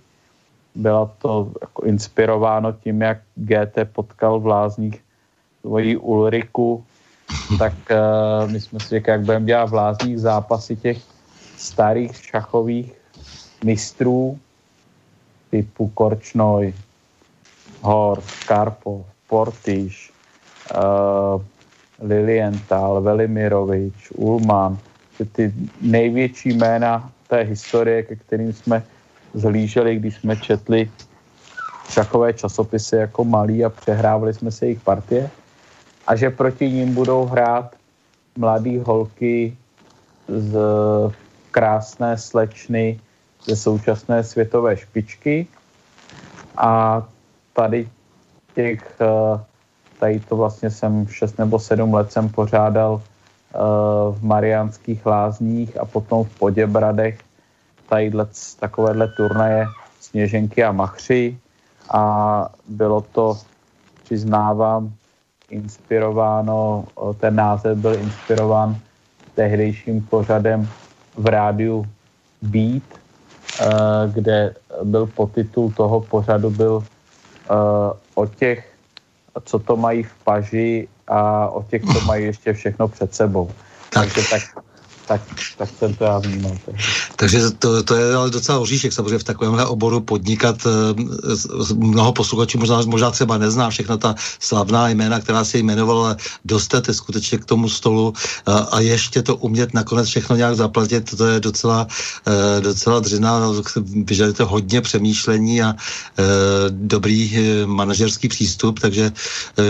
Byla 0.78 1.12
to 1.18 1.52
jako 1.62 1.84
inspirováno 1.84 2.72
tím, 2.72 3.02
jak 3.02 3.18
GT 3.36 3.90
potkal 3.92 4.40
v 4.40 4.46
Lázních 4.46 5.02
svoji 5.62 5.98
Ulriku, 5.98 6.86
tak 7.58 7.74
uh, 7.92 8.52
my 8.52 8.62
jsme 8.62 8.80
si 8.80 8.88
řekli, 8.88 9.12
jak 9.12 9.22
budeme 9.22 9.46
dělat 9.46 9.70
vlázních 9.70 10.20
zápasy 10.20 10.76
těch 10.76 10.98
starých 11.58 12.16
šachových 12.16 12.94
mistrů 13.64 14.40
typu 15.50 15.88
Korčnoj, 15.94 16.74
Horst, 17.82 18.44
Karpov, 18.48 19.06
Portiš, 19.28 20.14
uh, 20.76 21.42
Lilienthal, 22.02 23.02
Velimirovič, 23.02 24.12
Ulman, 24.16 24.78
ty 25.32 25.54
největší 25.82 26.50
jména 26.50 27.12
té 27.28 27.42
historie, 27.42 28.04
ke 28.04 28.16
kterým 28.16 28.54
jsme 28.54 28.84
zhlíželi, 29.38 29.96
když 29.96 30.16
jsme 30.16 30.36
četli 30.36 30.92
šachové 31.90 32.34
časopisy 32.34 32.96
jako 32.96 33.24
malí 33.24 33.66
a 33.66 33.70
přehrávali 33.70 34.34
jsme 34.34 34.52
se 34.52 34.66
jejich 34.66 34.82
partie. 34.82 35.30
A 36.08 36.16
že 36.16 36.30
proti 36.30 36.72
ním 36.72 36.94
budou 36.94 37.26
hrát 37.26 37.76
mladý 38.38 38.78
holky 38.80 39.58
z 40.28 40.58
krásné 41.52 42.18
slečny 42.18 43.00
ze 43.46 43.56
současné 43.56 44.24
světové 44.24 44.78
špičky. 44.78 45.48
A 46.58 47.04
tady 47.54 47.90
těch, 48.56 48.82
eh, 49.02 49.40
tady 50.00 50.20
to 50.20 50.36
vlastně 50.36 50.70
jsem 50.70 51.08
6 51.08 51.38
nebo 51.38 51.60
7 51.60 51.94
let 51.94 52.12
jsem 52.12 52.30
pořádal 52.30 53.02
eh, 53.02 53.58
v 54.12 54.20
Mariánských 54.22 55.06
lázních 55.06 55.80
a 55.80 55.86
potom 55.86 56.24
v 56.24 56.34
Poděbradech 56.38 57.27
tadyhle, 57.90 58.28
takovéhle 58.60 59.08
turnaje 59.08 59.66
Sněženky 60.00 60.64
a 60.64 60.72
Machři 60.72 61.38
a 61.92 62.04
bylo 62.68 63.02
to, 63.02 63.38
přiznávám, 64.04 64.94
inspirováno, 65.50 66.86
ten 67.20 67.36
název 67.36 67.78
byl 67.78 67.94
inspirován 67.94 68.76
tehdejším 69.36 70.02
pořadem 70.02 70.70
v 71.18 71.26
rádiu 71.28 71.86
Beat, 72.42 72.84
eh, 73.62 73.66
kde 74.14 74.56
byl 74.84 75.06
podtitul 75.06 75.72
toho 75.72 76.02
pořadu 76.02 76.50
byl 76.50 76.84
eh, 76.84 77.54
o 78.16 78.26
těch, 78.26 78.74
co 79.46 79.60
to 79.60 79.78
mají 79.78 80.04
v 80.04 80.16
paži 80.24 80.88
a 81.08 81.48
o 81.50 81.64
těch, 81.64 81.82
co 81.86 82.02
mají 82.02 82.26
ještě 82.26 82.54
všechno 82.54 82.88
před 82.88 83.16
sebou. 83.16 83.52
Tak. 83.90 84.04
Takže 84.04 84.22
tak 84.30 84.67
tak, 85.08 85.22
tak 85.58 85.70
jsem 85.80 85.94
to 85.94 86.04
já 86.04 86.20
vnímal. 86.20 86.58
Takže 87.16 87.52
to, 87.52 87.84
to 87.84 87.96
je 87.96 88.16
ale 88.16 88.30
docela 88.30 88.60
oříšek 88.60 88.94
samozřejmě 88.94 89.20
v 89.20 89.24
takovémhle 89.24 89.66
oboru 89.66 90.00
podnikat. 90.02 90.68
Eh, 90.68 91.74
mnoho 91.76 92.14
posluchačů 92.14 92.58
možná, 92.58 92.82
možná 92.86 93.12
třeba 93.12 93.38
nezná 93.38 93.70
všechna 93.70 93.98
ta 93.98 94.16
slavná 94.40 94.90
jména, 94.90 95.20
která 95.20 95.44
se 95.44 95.58
jmenovala, 95.58 96.18
dostate 96.46 96.94
skutečně 96.94 97.38
k 97.38 97.46
tomu 97.46 97.70
stolu 97.70 98.14
a, 98.46 98.52
eh, 98.52 98.66
a 98.72 98.80
ještě 98.80 99.22
to 99.24 99.36
umět 99.36 99.74
nakonec 99.74 100.08
všechno 100.08 100.36
nějak 100.36 100.56
zaplatit, 100.56 101.16
to 101.18 101.26
je 101.26 101.40
docela, 101.40 101.88
eh, 102.28 102.62
docela 102.62 103.00
dřina, 103.00 103.42
vyžaduje 104.04 104.34
to 104.34 104.46
hodně 104.46 104.82
přemýšlení 104.82 105.62
a 105.62 105.76
dobrý 106.70 107.38
manažerský 107.66 108.28
přístup, 108.28 108.80
takže 108.80 109.12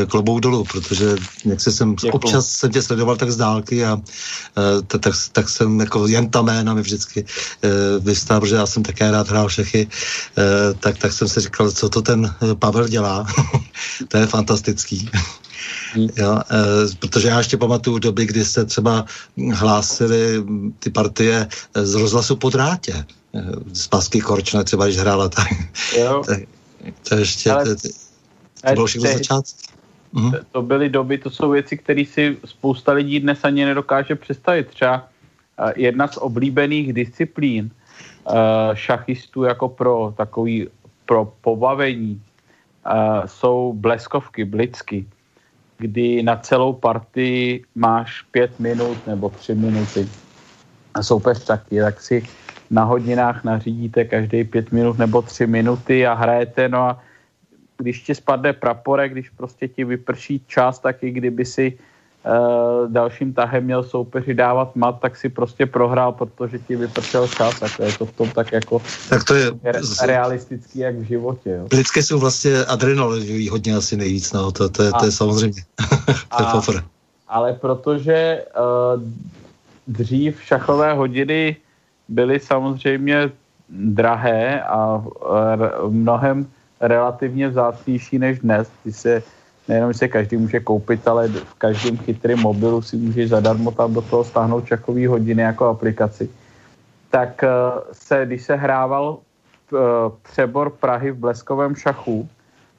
klobouk 0.08 0.40
dolů, 0.40 0.64
protože 0.64 1.16
jak 1.46 1.62
se 1.62 1.72
jsem, 1.72 1.96
občas 2.12 2.48
jsem 2.48 2.72
tě 2.72 2.82
sledoval 2.82 3.16
tak 3.16 3.32
z 3.32 3.38
dálky 3.38 3.86
a 3.86 4.02
tak 4.88 5.02
tak 5.32 5.50
jsem 5.50 5.80
jako 5.80 6.08
jen 6.08 6.30
ta 6.30 6.42
jména 6.42 6.74
mi 6.74 6.82
vždycky 6.82 7.26
e, 7.64 8.00
vystál, 8.00 8.40
protože 8.40 8.56
já 8.56 8.66
jsem 8.66 8.84
také 8.84 9.12
rád 9.12 9.30
hrál 9.30 9.50
šachy, 9.50 9.88
e, 10.38 10.74
tak, 10.74 10.98
tak 10.98 11.14
jsem 11.14 11.28
si 11.28 11.40
říkal, 11.40 11.72
co 11.72 11.90
to 11.90 12.02
ten 12.02 12.36
eh, 12.52 12.56
Pavel 12.56 12.88
dělá. 12.88 13.28
to 14.08 14.18
je 14.18 14.28
fantastický. 14.28 15.10
Hmm. 15.14 15.24
Jo, 16.18 16.40
e, 16.52 16.96
protože 17.00 17.28
já 17.28 17.38
ještě 17.38 17.58
pamatuju 17.58 18.00
doby, 18.00 18.26
kdy 18.26 18.46
jste 18.46 18.66
třeba 18.66 19.06
hlásili 19.54 20.44
ty 20.80 20.90
partie 20.90 21.48
z 21.74 21.94
rozhlasu 21.94 22.36
po 22.36 22.50
drátě. 22.50 23.06
Z 23.74 23.88
Pasky 23.88 24.22
Korčna 24.22 24.64
třeba, 24.64 24.86
když 24.86 24.98
hrála 24.98 25.30
tak. 25.38 25.48
Jo. 25.98 26.24
tak 26.26 26.40
to 27.10 27.16
ještě, 27.16 27.52
Ale... 27.52 27.66
to, 27.66 27.76
to, 28.62 28.74
bylo 28.74 28.86
všechno 28.86 29.14
začátku. 29.14 29.52
Mm. 30.12 30.32
To 30.52 30.62
byly 30.62 30.90
doby, 30.90 31.18
to 31.18 31.30
jsou 31.30 31.50
věci, 31.50 31.78
které 31.78 32.04
si 32.14 32.38
spousta 32.46 32.92
lidí 32.92 33.20
dnes 33.20 33.40
ani 33.44 33.66
nedokáže 33.66 34.16
představit. 34.16 34.68
Třeba 34.68 34.96
uh, 34.96 35.02
jedna 35.76 36.08
z 36.08 36.18
oblíbených 36.18 36.94
disciplín 36.94 37.70
uh, 37.70 38.36
šachistů 38.74 39.44
jako 39.44 39.70
pro 39.70 40.14
takový 40.18 40.68
pro 41.06 41.34
pobavení 41.42 42.22
uh, 42.86 43.26
jsou 43.26 43.74
bleskovky, 43.74 44.46
blicky, 44.46 45.06
kdy 45.78 46.24
na 46.24 46.36
celou 46.36 46.74
partii 46.74 47.64
máš 47.76 48.22
pět 48.22 48.60
minut 48.60 49.08
nebo 49.08 49.30
tři 49.30 49.56
minuty. 49.56 50.08
A 50.94 51.04
soupeř 51.04 51.46
taky, 51.46 51.80
tak 51.80 52.02
si 52.02 52.24
na 52.70 52.84
hodinách 52.84 53.44
nařídíte 53.44 54.06
každý 54.06 54.44
pět 54.44 54.72
minut 54.72 54.98
nebo 54.98 55.22
tři 55.22 55.48
minuty 55.48 56.08
a 56.08 56.14
hrajete, 56.14 56.70
no 56.70 56.80
a 56.80 57.02
když 57.78 58.02
ti 58.02 58.16
spadne 58.16 58.54
prapore, 58.54 59.10
když 59.10 59.30
prostě 59.30 59.68
ti 59.68 59.84
vyprší 59.84 60.42
čas, 60.48 60.80
tak 60.80 61.04
i 61.04 61.12
kdyby 61.12 61.46
si 61.46 61.74
uh, 61.74 61.80
dalším 62.88 63.34
tahem 63.34 63.64
měl 63.64 63.84
soupeři 63.84 64.34
dávat 64.34 64.76
mat, 64.76 65.00
tak 65.00 65.16
si 65.18 65.30
prostě 65.30 65.66
prohrál, 65.66 66.12
protože 66.12 66.60
ti 66.60 66.76
vypršel 66.76 67.28
čas, 67.28 67.60
tak 67.60 67.80
je 67.80 67.94
to 67.98 68.06
v 68.06 68.12
tom 68.12 68.30
tak 68.30 68.52
jako 68.52 68.82
tak 69.10 69.24
to 69.24 69.34
je 69.36 69.52
realistický 70.02 70.80
jak 70.80 70.96
v 70.96 71.04
životě. 71.04 71.50
Jo. 71.50 71.68
Lidské 71.72 72.04
jsou 72.04 72.20
vlastně 72.20 72.66
adrenalinový 72.66 73.50
hodně 73.50 73.76
asi 73.76 73.98
nejvíc, 73.98 74.34
no, 74.34 74.52
to, 74.52 74.70
to, 74.70 74.84
je, 74.84 74.92
to 75.00 75.06
je 75.06 75.12
samozřejmě. 75.12 75.62
to 76.38 76.44
je 76.44 76.80
a, 76.80 76.84
ale 77.28 77.54
protože 77.54 78.46
uh, 78.60 79.02
dřív 79.88 80.44
šachové 80.44 80.94
hodiny 80.94 81.56
byly 82.08 82.40
samozřejmě 82.40 83.32
drahé 83.70 84.62
a 84.64 84.96
uh, 84.96 85.94
mnohem 85.94 86.48
relativně 86.82 87.50
vzácnější 87.50 88.20
než 88.20 88.40
dnes, 88.40 88.68
kdy 88.84 88.94
se 88.94 89.24
nejenom 89.68 89.94
se 89.94 90.08
každý 90.08 90.38
může 90.38 90.60
koupit, 90.60 91.08
ale 91.08 91.28
v 91.28 91.54
každém 91.54 91.98
chytrém 91.98 92.40
mobilu 92.40 92.82
si 92.82 92.98
může 92.98 93.28
zadarmo 93.28 93.72
tam 93.72 93.94
do 93.94 94.02
toho 94.02 94.24
stáhnout 94.24 94.66
čakový 94.66 95.08
hodiny 95.08 95.42
jako 95.42 95.66
aplikaci. 95.66 96.30
Tak 97.10 97.44
eh, 97.44 97.50
se, 97.92 98.26
když 98.26 98.42
se 98.44 98.56
hrával 98.56 99.18
eh, 99.18 99.78
přebor 100.32 100.70
Prahy 100.70 101.12
v 101.12 101.18
bleskovém 101.18 101.76
šachu, 101.76 102.30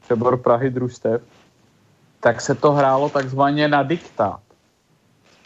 přebor 0.04 0.36
Prahy 0.36 0.70
družstev, 0.70 1.22
tak 2.20 2.40
se 2.40 2.54
to 2.54 2.72
hrálo 2.72 3.08
takzvaně 3.08 3.68
na 3.68 3.82
diktát. 3.82 4.40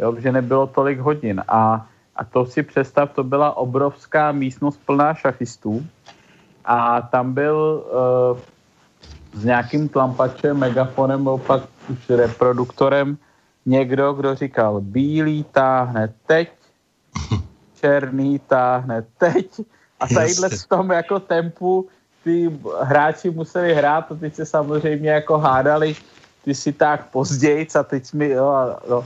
Jo, 0.00 0.14
že 0.18 0.32
nebylo 0.32 0.66
tolik 0.66 0.98
hodin. 0.98 1.42
A, 1.48 1.86
a 2.16 2.24
to 2.24 2.46
si 2.46 2.62
představ, 2.62 3.12
to 3.12 3.24
byla 3.24 3.56
obrovská 3.56 4.32
místnost 4.32 4.80
plná 4.86 5.14
šachistů, 5.14 5.86
a 6.64 7.02
tam 7.02 7.32
byl 7.32 7.84
uh, 8.32 8.38
s 9.32 9.44
nějakým 9.44 9.88
tlampačem, 9.88 10.56
megafonem, 10.56 11.20
nebo 11.20 11.38
pak 11.38 11.62
už 11.88 12.08
reproduktorem 12.08 13.18
někdo, 13.66 14.12
kdo 14.12 14.34
říkal, 14.34 14.80
bílý 14.80 15.44
táhne 15.44 16.14
teď, 16.26 16.50
černý 17.80 18.38
táhne 18.38 19.04
teď 19.18 19.60
a 20.00 20.06
tadyhle 20.06 20.48
v 20.48 20.66
tom 20.66 20.90
jako 20.90 21.20
tempu 21.20 21.88
ty 22.24 22.50
hráči 22.82 23.30
museli 23.30 23.74
hrát 23.74 24.12
a 24.12 24.14
teď 24.14 24.34
se 24.34 24.46
samozřejmě 24.46 25.10
jako 25.10 25.38
hádali, 25.38 25.96
ty 26.44 26.54
si 26.54 26.72
tak 26.72 27.10
později 27.10 27.68
a 27.78 27.82
teď 27.82 28.12
mi, 28.12 28.28
jo, 28.28 28.46
a, 28.46 28.80
jo. 28.88 29.04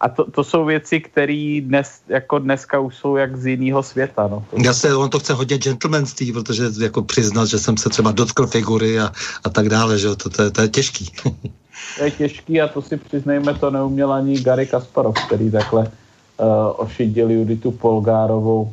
A 0.00 0.08
to, 0.08 0.30
to 0.30 0.44
jsou 0.44 0.64
věci, 0.64 1.00
které 1.00 1.60
dnes, 1.62 2.00
jako 2.08 2.38
dneska 2.38 2.80
už 2.80 2.96
jsou 2.96 3.16
jak 3.16 3.36
z 3.36 3.46
jiného 3.46 3.82
světa. 3.82 4.28
No. 4.28 4.44
Já 4.64 4.74
se, 4.74 4.96
on 4.96 5.10
to 5.10 5.18
chce 5.18 5.32
hodně 5.32 5.58
gentlemanství, 5.58 6.32
protože 6.32 6.64
jako 6.80 7.02
přiznat, 7.02 7.46
že 7.46 7.58
jsem 7.58 7.76
se 7.76 7.88
třeba 7.88 8.12
dotkl 8.12 8.46
figury 8.46 9.00
a, 9.00 9.12
a 9.44 9.48
tak 9.48 9.68
dále, 9.68 9.98
že 9.98 10.16
to, 10.16 10.30
to, 10.30 10.50
to 10.50 10.60
je 10.62 10.68
těžký. 10.68 11.10
to 11.98 12.04
je 12.04 12.10
těžký 12.10 12.60
a 12.60 12.68
to 12.68 12.82
si 12.82 12.96
přiznejme, 12.96 13.54
to 13.54 13.70
neuměl 13.70 14.12
ani 14.12 14.40
Gary 14.40 14.66
Kasparov, 14.66 15.14
který 15.26 15.50
takhle 15.50 15.80
uh, 15.80 16.46
ošidil 16.76 17.30
Juditu 17.30 17.70
Polgárovou 17.70 18.72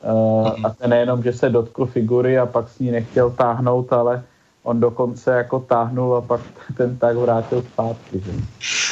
Uh, 0.00 0.48
a 0.64 0.70
to 0.70 0.88
nejenom, 0.88 1.22
že 1.22 1.32
se 1.32 1.50
dotkl 1.50 1.86
figury 1.86 2.38
a 2.38 2.46
pak 2.46 2.68
s 2.68 2.78
ní 2.78 2.90
nechtěl 2.90 3.30
táhnout, 3.30 3.92
ale 3.92 4.24
on 4.62 4.80
dokonce 4.80 5.30
jako 5.30 5.60
táhnul 5.60 6.16
a 6.16 6.20
pak 6.20 6.40
ten 6.76 6.98
tak 6.98 7.16
vrátil 7.16 7.64
zpátky. 7.72 8.22
Že? 8.24 8.32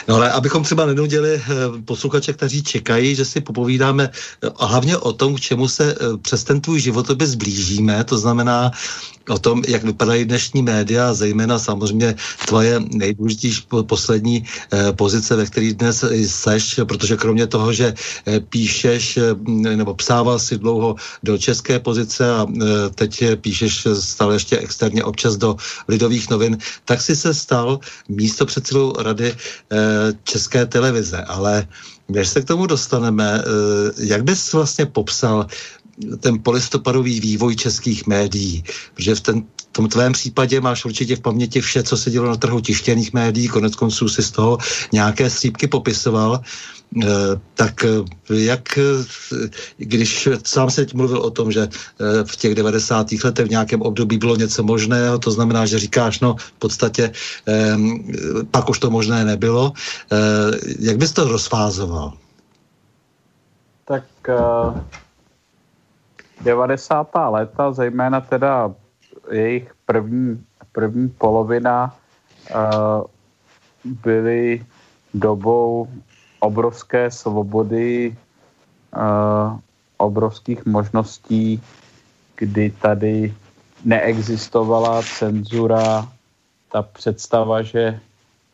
No 0.09 0.15
ale 0.15 0.33
abychom 0.33 0.63
třeba 0.63 0.87
nenudili 0.87 1.35
eh, 1.35 1.83
posluchače, 1.85 2.33
kteří 2.33 2.63
čekají, 2.63 3.15
že 3.15 3.25
si 3.25 3.41
popovídáme 3.41 4.11
eh, 4.11 4.49
hlavně 4.61 4.97
o 4.97 5.13
tom, 5.13 5.35
k 5.35 5.41
čemu 5.41 5.69
se 5.69 5.95
přes 6.23 6.45
ten 6.45 6.61
tvůj 6.61 6.81
životopis 6.81 7.35
blížíme, 7.35 8.05
to 8.05 8.19
znamená 8.19 8.71
o 9.29 9.39
tom, 9.39 9.63
jak 9.69 9.85
vypadají 9.85 10.25
dnešní 10.25 10.63
média, 10.63 11.15
zejména 11.15 11.59
samozřejmě 11.59 12.15
tvoje 12.47 12.81
nejdůležitější 12.81 13.63
poslední 13.87 14.45
eh, 14.73 14.93
pozice, 14.93 15.37
ve 15.37 15.47
které 15.47 15.73
dnes 15.73 16.05
seš, 16.27 16.81
protože 16.85 17.17
kromě 17.17 17.47
toho, 17.47 17.73
že 17.73 17.95
eh, 18.27 18.41
píšeš 18.41 19.17
eh, 19.17 19.35
nebo 19.77 19.95
psával 19.95 20.39
si 20.39 20.59
dlouho 20.59 20.97
do 21.23 21.39
české 21.39 21.79
pozice 21.79 22.25
a 22.31 22.47
teď 22.95 23.25
píšeš 23.41 23.87
stále 24.01 24.35
ještě 24.35 24.59
externě 24.59 25.05
občas 25.05 25.37
do 25.37 25.57
lidových 25.89 26.31
novin, 26.31 26.59
tak 26.85 27.03
si 27.03 27.17
se 27.17 27.35
stal 27.35 27.81
místo 28.09 28.47
předsedou 28.47 28.93
rady 28.99 29.37
české 30.25 30.67
televize, 30.67 31.23
ale 31.23 31.67
než 32.09 32.29
se 32.29 32.41
k 32.41 32.45
tomu 32.45 32.67
dostaneme, 32.67 33.43
jak 33.99 34.25
bys 34.25 34.53
vlastně 34.53 34.87
popsal 34.87 35.47
ten 36.21 36.43
polistopadový 36.43 37.21
vývoj 37.21 37.57
českých 37.57 38.07
médií, 38.07 38.65
protože 38.95 39.15
v 39.15 39.21
ten, 39.21 39.45
tom 39.73 39.89
tvém 39.89 40.13
případě 40.13 40.61
máš 40.61 40.85
určitě 40.85 41.17
v 41.17 41.21
paměti 41.21 41.61
vše, 41.61 41.83
co 41.83 41.97
se 41.97 42.11
dělo 42.11 42.27
na 42.27 42.37
trhu 42.37 42.61
tištěných 42.61 43.13
médií, 43.13 43.49
konec 43.49 43.77
konců 43.77 44.09
si 44.09 44.23
z 44.23 44.31
toho 44.31 44.59
nějaké 44.93 45.31
střípky 45.31 45.67
popisoval, 45.67 46.41
e, 46.43 47.07
tak 47.55 47.85
e, 47.85 47.89
jak, 48.35 48.79
e, 48.79 48.83
když 49.77 50.29
sám 50.45 50.71
se 50.71 50.85
teď 50.85 50.95
mluvil 50.95 51.19
o 51.19 51.31
tom, 51.31 51.53
že 51.53 51.69
v 52.25 52.37
těch 52.37 52.55
90. 52.55 53.07
letech 53.25 53.47
v 53.47 53.51
nějakém 53.51 53.83
období 53.83 54.19
bylo 54.19 54.37
něco 54.37 54.63
možného, 54.63 55.19
to 55.19 55.31
znamená, 55.31 55.67
že 55.67 55.79
říkáš, 55.79 56.21
no 56.21 56.35
v 56.39 56.53
podstatě 56.59 57.13
pak 58.51 58.69
už 58.71 58.79
to 58.79 58.91
možné 58.91 59.25
nebylo. 59.25 59.73
Jak 60.79 60.97
bys 60.97 61.13
to 61.13 61.25
rozfázoval? 61.25 62.13
Tak 63.85 64.05
90. 66.41 67.09
léta, 67.31 67.73
zejména 67.73 68.21
teda 68.21 68.75
jejich 69.31 69.75
první, 69.87 70.45
první 70.73 71.09
polovina 71.09 71.95
uh, 72.55 73.03
byly 73.85 74.67
dobou 75.15 75.89
obrovské 76.41 77.11
svobody, 77.11 78.17
uh, 78.97 79.59
obrovských 79.97 80.67
možností, 80.67 81.63
kdy 82.37 82.71
tady 82.71 83.35
neexistovala 83.85 85.03
cenzura, 85.03 86.09
ta 86.73 86.83
představa, 86.83 87.63
že 87.63 88.01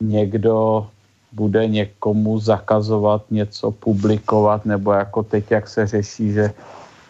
někdo 0.00 0.86
bude 1.32 1.68
někomu 1.68 2.38
zakazovat 2.38 3.22
něco 3.30 3.70
publikovat, 3.70 4.64
nebo 4.64 4.92
jako 4.92 5.22
teď, 5.22 5.50
jak 5.50 5.68
se 5.68 5.86
řeší, 5.86 6.32
že 6.32 6.52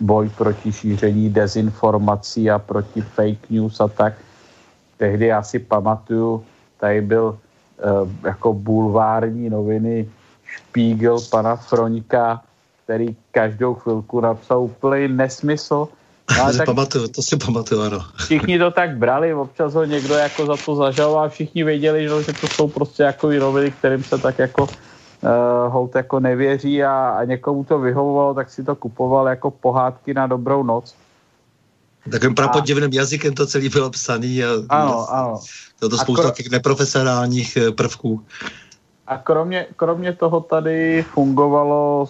boj 0.01 0.29
proti 0.29 0.73
šíření 0.73 1.31
dezinformací 1.31 2.51
a 2.51 2.59
proti 2.59 3.01
fake 3.01 3.51
news 3.51 3.81
a 3.81 3.89
tak. 3.89 4.15
Tehdy 4.97 5.27
já 5.27 5.43
si 5.43 5.59
pamatuju, 5.59 6.45
tady 6.81 7.01
byl 7.01 7.39
uh, 8.03 8.09
jako 8.25 8.53
bulvární 8.55 9.51
noviny 9.51 10.09
Špígel 10.47 11.21
pana 11.31 11.57
Froňka, 11.57 12.43
který 12.85 13.17
každou 13.31 13.75
chvilku 13.75 14.21
napsal 14.21 14.61
úplný 14.63 15.09
nesmysl. 15.09 15.89
No, 16.37 16.43
ale 16.43 16.57
tak 16.57 16.67
pamatuju, 16.67 17.09
to 17.09 17.23
si 17.23 17.37
pamatuju, 17.37 17.81
ano. 17.81 18.01
Všichni 18.17 18.59
to 18.59 18.71
tak 18.71 18.97
brali, 18.97 19.35
občas 19.35 19.75
ho 19.75 19.85
někdo 19.85 20.15
jako 20.15 20.47
za 20.47 20.57
to 20.57 20.77
zažaloval 20.77 21.25
a 21.25 21.29
všichni 21.29 21.65
věděli, 21.65 22.09
že 22.27 22.33
to 22.33 22.49
jsou 22.49 22.69
prostě 22.69 23.03
jako 23.03 23.31
noviny, 23.31 23.71
kterým 23.71 24.05
se 24.05 24.19
tak 24.19 24.39
jako 24.39 24.69
uh, 25.25 25.73
Holt 25.73 25.95
jako 25.95 26.21
nevěří 26.21 26.85
a, 26.85 27.17
a 27.19 27.25
někomu 27.25 27.65
to 27.65 27.79
vyhovovalo, 27.79 28.35
tak 28.35 28.51
si 28.51 28.65
to 28.65 28.75
kupoval 28.75 29.29
jako 29.29 29.51
pohádky 29.51 30.15
na 30.15 30.27
dobrou 30.27 30.63
noc. 30.63 30.95
Takovým 32.11 32.35
prapodivným 32.35 32.91
a... 32.93 32.97
jazykem 32.97 33.35
to 33.35 33.47
celý 33.47 33.69
bylo 33.69 33.91
psaný. 33.91 34.45
A, 34.45 34.49
ano, 34.69 35.11
ano. 35.11 35.41
To 35.81 35.89
to 35.89 35.99
spousta 35.99 36.31
těch 36.31 36.51
neprofesionálních 36.51 37.57
eh, 37.57 37.71
prvků. 37.71 38.23
A 39.07 39.19
kromě, 39.19 39.67
kromě 39.77 40.13
toho 40.13 40.41
tady 40.41 41.03
fungovalo, 41.03 42.09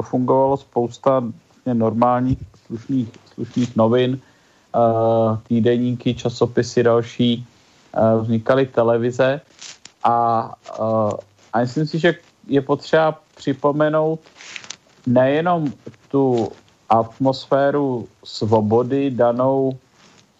fungovalo 0.00 0.56
spousta 0.56 1.20
vlastně 1.20 1.74
normálních 1.74 2.38
slušných, 2.66 3.08
slušných 3.34 3.76
novin, 3.76 4.20
uh, 4.74 5.38
týdeníky, 5.48 6.14
časopisy 6.14 6.82
další, 6.82 7.46
vznikaly 8.20 8.66
televize 8.66 9.40
a 10.04 10.54
a 11.52 11.60
myslím 11.60 11.86
si, 11.86 11.98
že 11.98 12.14
je 12.48 12.60
potřeba 12.60 13.20
připomenout 13.34 14.20
nejenom 15.06 15.72
tu 16.08 16.48
atmosféru 16.88 18.08
svobody 18.24 19.10
danou 19.10 19.78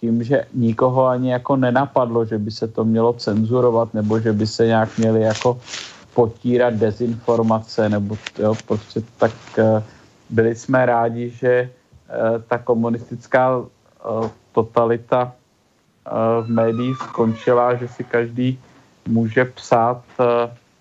tím, 0.01 0.25
že 0.25 0.45
nikoho 0.55 1.07
ani 1.07 1.31
jako 1.31 1.57
nenapadlo, 1.57 2.25
že 2.25 2.39
by 2.39 2.51
se 2.51 2.69
to 2.69 2.85
mělo 2.85 3.13
cenzurovat 3.13 3.95
nebo 3.95 4.21
že 4.21 4.33
by 4.33 4.47
se 4.47 4.67
nějak 4.67 4.99
měly 4.99 5.21
jako 5.21 5.61
potírat 6.15 6.75
dezinformace 6.75 7.89
nebo 7.89 8.19
jo, 8.39 8.55
prostě 8.67 9.03
tak 9.19 9.33
uh, 9.59 9.83
byli 10.31 10.55
jsme 10.55 10.87
rádi, 10.87 11.31
že 11.31 11.71
uh, 11.71 12.43
ta 12.49 12.59
komunistická 12.59 13.59
uh, 13.59 13.67
totalita 14.53 15.33
v 16.43 16.49
médiích 16.49 16.97
skončila, 16.97 17.75
že 17.75 17.89
si 17.89 18.05
každý 18.05 18.59
může 19.09 19.45
psát 19.45 20.03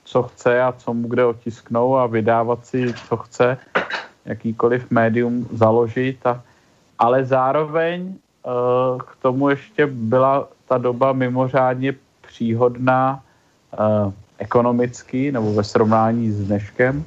co 0.07 0.23
chce 0.23 0.61
a 0.61 0.71
co 0.71 0.93
mu 0.93 1.07
kde 1.07 1.25
otisknou 1.25 1.95
a 1.95 2.07
vydávat 2.07 2.65
si, 2.65 2.93
co 2.93 3.17
chce, 3.17 3.57
jakýkoliv 4.25 4.91
médium 4.91 5.47
založit. 5.51 6.25
A, 6.27 6.43
ale 6.99 7.25
zároveň 7.25 8.07
uh, 8.07 8.99
k 8.99 9.15
tomu 9.21 9.49
ještě 9.49 9.87
byla 9.87 10.47
ta 10.67 10.77
doba 10.77 11.13
mimořádně 11.13 11.93
příhodná 12.27 13.19
uh, 13.19 14.13
ekonomicky 14.37 15.31
nebo 15.31 15.53
ve 15.53 15.63
srovnání 15.63 16.31
s 16.31 16.47
dneškem, 16.47 17.03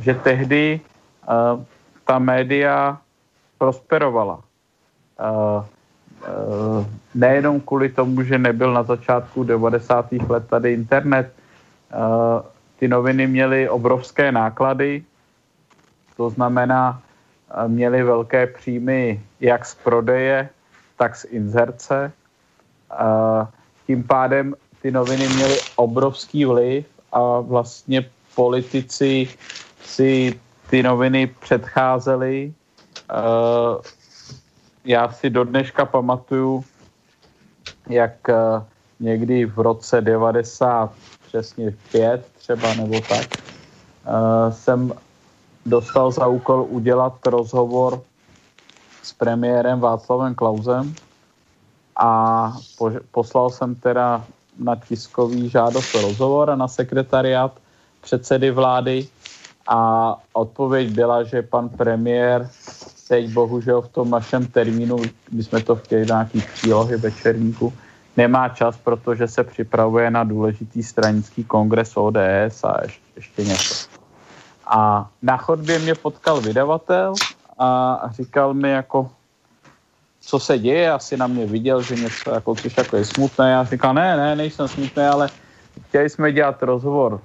že 0.00 0.14
tehdy 0.14 0.80
uh, 1.26 1.62
ta 2.06 2.18
média 2.18 2.98
prosperovala. 3.58 4.40
Nejenom 7.14 7.60
kvůli 7.60 7.88
tomu, 7.88 8.22
že 8.22 8.38
nebyl 8.38 8.72
na 8.72 8.82
začátku 8.82 9.44
90. 9.44 10.12
let 10.12 10.46
tady 10.46 10.72
internet, 10.72 11.26
Eh, 11.26 11.37
ty 12.78 12.88
noviny 12.88 13.26
měly 13.26 13.68
obrovské 13.68 14.32
náklady, 14.32 15.04
to 16.16 16.30
znamená, 16.30 17.02
eh, 17.50 17.68
měly 17.68 18.02
velké 18.02 18.46
příjmy 18.46 19.20
jak 19.40 19.66
z 19.66 19.74
prodeje, 19.74 20.48
tak 20.96 21.16
z 21.16 21.24
inzerce. 21.24 22.12
Eh, 22.92 23.46
tím 23.86 24.04
pádem 24.04 24.54
ty 24.82 24.90
noviny 24.90 25.28
měly 25.28 25.56
obrovský 25.76 26.44
vliv 26.44 26.86
a 27.12 27.40
vlastně 27.40 28.10
politici 28.34 29.28
si 29.82 30.40
ty 30.70 30.82
noviny 30.82 31.26
předcházeli. 31.26 32.52
Já 34.84 35.12
si 35.12 35.30
do 35.30 35.44
dneška 35.44 35.84
pamatuju, 35.84 36.64
jak 37.88 38.12
někdy 39.00 39.44
v 39.44 39.58
roce 39.58 40.00
90 40.00 40.92
přesně 41.28 41.74
pět 41.92 42.26
třeba 42.38 42.74
nebo 42.74 43.00
tak, 43.00 43.26
uh, 44.08 44.52
jsem 44.52 44.92
dostal 45.66 46.10
za 46.10 46.26
úkol 46.26 46.66
udělat 46.68 47.26
rozhovor 47.26 48.02
s 49.02 49.12
premiérem 49.12 49.80
Václavem 49.80 50.34
Klausem 50.34 50.94
a 51.96 52.52
po, 52.78 52.90
poslal 53.10 53.50
jsem 53.50 53.74
teda 53.74 54.24
na 54.58 54.76
tiskový 54.76 55.48
žádost 55.48 55.94
o 55.94 56.00
rozhovor 56.00 56.50
a 56.50 56.56
na 56.56 56.68
sekretariát 56.68 57.52
předsedy 58.00 58.50
vlády 58.50 59.06
a 59.66 60.14
odpověď 60.32 60.88
byla, 60.88 61.22
že 61.22 61.42
pan 61.42 61.68
premiér 61.68 62.50
teď 63.08 63.30
bohužel 63.32 63.82
v 63.82 63.88
tom 63.88 64.10
našem 64.10 64.46
termínu, 64.46 64.96
kdy 65.28 65.44
jsme 65.44 65.60
to 65.62 65.76
chtěli 65.76 66.06
nějaký 66.06 66.40
přílohy 66.40 66.96
večerníku, 66.96 67.72
nemá 68.18 68.48
čas, 68.48 68.74
protože 68.76 69.28
se 69.28 69.44
připravuje 69.44 70.10
na 70.10 70.24
důležitý 70.24 70.82
stranický 70.82 71.44
kongres 71.44 71.94
ODS 71.94 72.64
a 72.64 72.82
ještě, 72.82 73.06
ještě 73.16 73.44
něco. 73.44 73.74
A 74.66 75.06
na 75.22 75.36
chodbě 75.36 75.78
mě 75.78 75.94
potkal 75.94 76.40
vydavatel 76.40 77.14
a 77.58 78.00
říkal 78.10 78.54
mi 78.54 78.70
jako, 78.70 79.10
co 80.20 80.38
se 80.38 80.58
děje, 80.58 80.90
asi 80.92 81.16
na 81.16 81.26
mě 81.26 81.46
viděl, 81.46 81.82
že 81.82 81.94
něco 81.94 82.34
jako, 82.34 82.54
což 82.54 82.76
jako 82.76 82.96
je 82.96 83.04
smutné. 83.04 83.50
Já 83.50 83.64
říkal, 83.64 83.94
ne, 83.94 84.16
ne, 84.16 84.36
nejsem 84.36 84.68
smutný, 84.68 85.02
ale 85.02 85.30
chtěli 85.88 86.10
jsme 86.10 86.32
dělat 86.32 86.62
rozhovor 86.62 87.20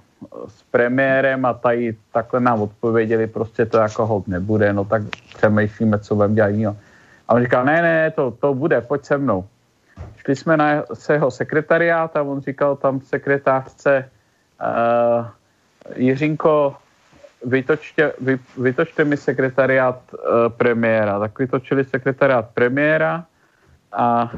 s 0.48 0.64
premiérem 0.72 1.46
a 1.46 1.54
tady 1.54 1.98
takhle 2.14 2.40
nám 2.40 2.62
odpověděli, 2.62 3.28
prostě 3.28 3.66
to 3.66 3.78
jako 3.78 4.06
hod 4.06 4.28
nebude, 4.28 4.74
no 4.74 4.86
tak 4.86 5.02
přemýšlíme, 5.36 6.00
co 6.00 6.16
budeme 6.16 6.36
dělat 6.36 6.48
jiného. 6.48 6.78
A 7.28 7.34
on 7.34 7.42
říkal, 7.42 7.66
ne, 7.66 7.82
ne, 7.82 8.12
to, 8.12 8.32
to 8.32 8.54
bude, 8.54 8.82
pojď 8.82 9.06
se 9.06 9.18
mnou. 9.18 9.46
Šli 10.18 10.36
jsme 10.36 10.58
na 10.58 10.84
jeho 11.10 11.32
sekretariát 11.32 12.18
a 12.18 12.22
on 12.22 12.42
říkal 12.42 12.76
tam 12.76 13.02
sekretářce 13.02 14.10
uh, 14.62 15.26
Jiřinko, 15.96 16.76
vytočte, 17.46 18.14
vy, 18.22 18.40
vytočte 18.58 19.06
mi 19.06 19.18
sekretariát 19.18 20.00
uh, 20.14 20.20
premiéra. 20.50 21.20
Tak 21.20 21.40
vytočili 21.40 21.86
sekretariát 21.86 22.46
premiéra 22.54 23.26
a 23.92 24.32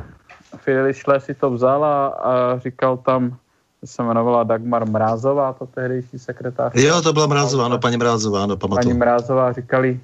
Fideli 0.58 0.94
Šle 0.94 1.20
si 1.20 1.34
to 1.34 1.52
vzal 1.52 1.86
a, 1.86 2.08
a 2.08 2.60
říkal 2.60 2.98
tam, 2.98 3.38
se 3.86 4.02
jmenovala 4.02 4.44
Dagmar 4.44 4.90
Mrázová, 4.90 5.54
to 5.54 5.66
tehdejší 5.66 6.20
sekretář. 6.20 6.72
Jo, 6.76 7.02
to 7.02 7.14
byla 7.14 7.28
Mrázová, 7.28 7.68
no, 7.68 7.78
paní 7.80 7.98
Mrázová, 7.98 8.46
no, 8.46 8.58
pamatuju. 8.58 8.88
Paní 8.88 9.00
Mrázová 9.00 9.52
říkali, 9.52 10.00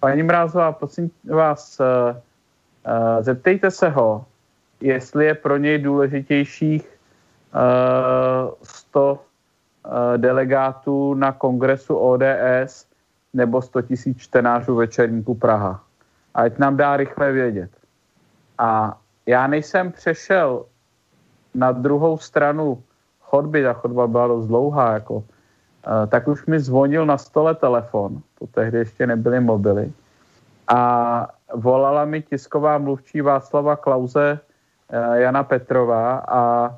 paní 0.00 0.22
Mrázová, 0.22 0.72
prosím 0.72 1.10
vás, 1.30 1.80
uh, 1.80 2.16
uh, 2.16 3.22
zeptejte 3.22 3.70
se 3.70 3.88
ho, 3.88 4.24
jestli 4.80 5.26
je 5.26 5.34
pro 5.34 5.56
něj 5.56 5.78
důležitějších 5.78 6.98
uh, 7.54 8.52
100 8.62 9.12
uh, 9.12 9.20
delegátů 10.16 11.14
na 11.14 11.32
kongresu 11.32 11.96
ODS 11.96 12.86
nebo 13.34 13.62
100 13.62 13.82
tisíc 13.82 14.18
čtenářů 14.18 14.74
večerníku 14.74 15.34
Praha. 15.34 15.84
Ať 16.34 16.58
nám 16.58 16.76
dá 16.76 16.96
rychle 16.96 17.32
vědět. 17.32 17.70
A 18.58 18.98
já 19.26 19.46
nejsem 19.46 19.92
přešel 19.92 20.64
na 21.54 21.72
druhou 21.72 22.18
stranu 22.18 22.82
chodby, 23.20 23.62
ta 23.62 23.72
chodba 23.72 24.06
byla 24.06 24.26
dost 24.26 24.46
dlouhá, 24.46 24.92
jako, 24.92 25.14
uh, 25.14 25.24
tak 26.08 26.28
už 26.28 26.46
mi 26.46 26.60
zvonil 26.60 27.06
na 27.06 27.18
stole 27.18 27.54
telefon, 27.54 28.22
to 28.38 28.46
tehdy 28.46 28.78
ještě 28.78 29.06
nebyly 29.06 29.40
mobily, 29.40 29.92
a 30.70 31.28
volala 31.54 32.04
mi 32.04 32.22
tisková 32.22 32.78
mluvčí 32.78 33.20
Václava 33.20 33.76
Klauze 33.76 34.40
Jana 35.14 35.42
Petrová 35.42 36.22
a 36.28 36.70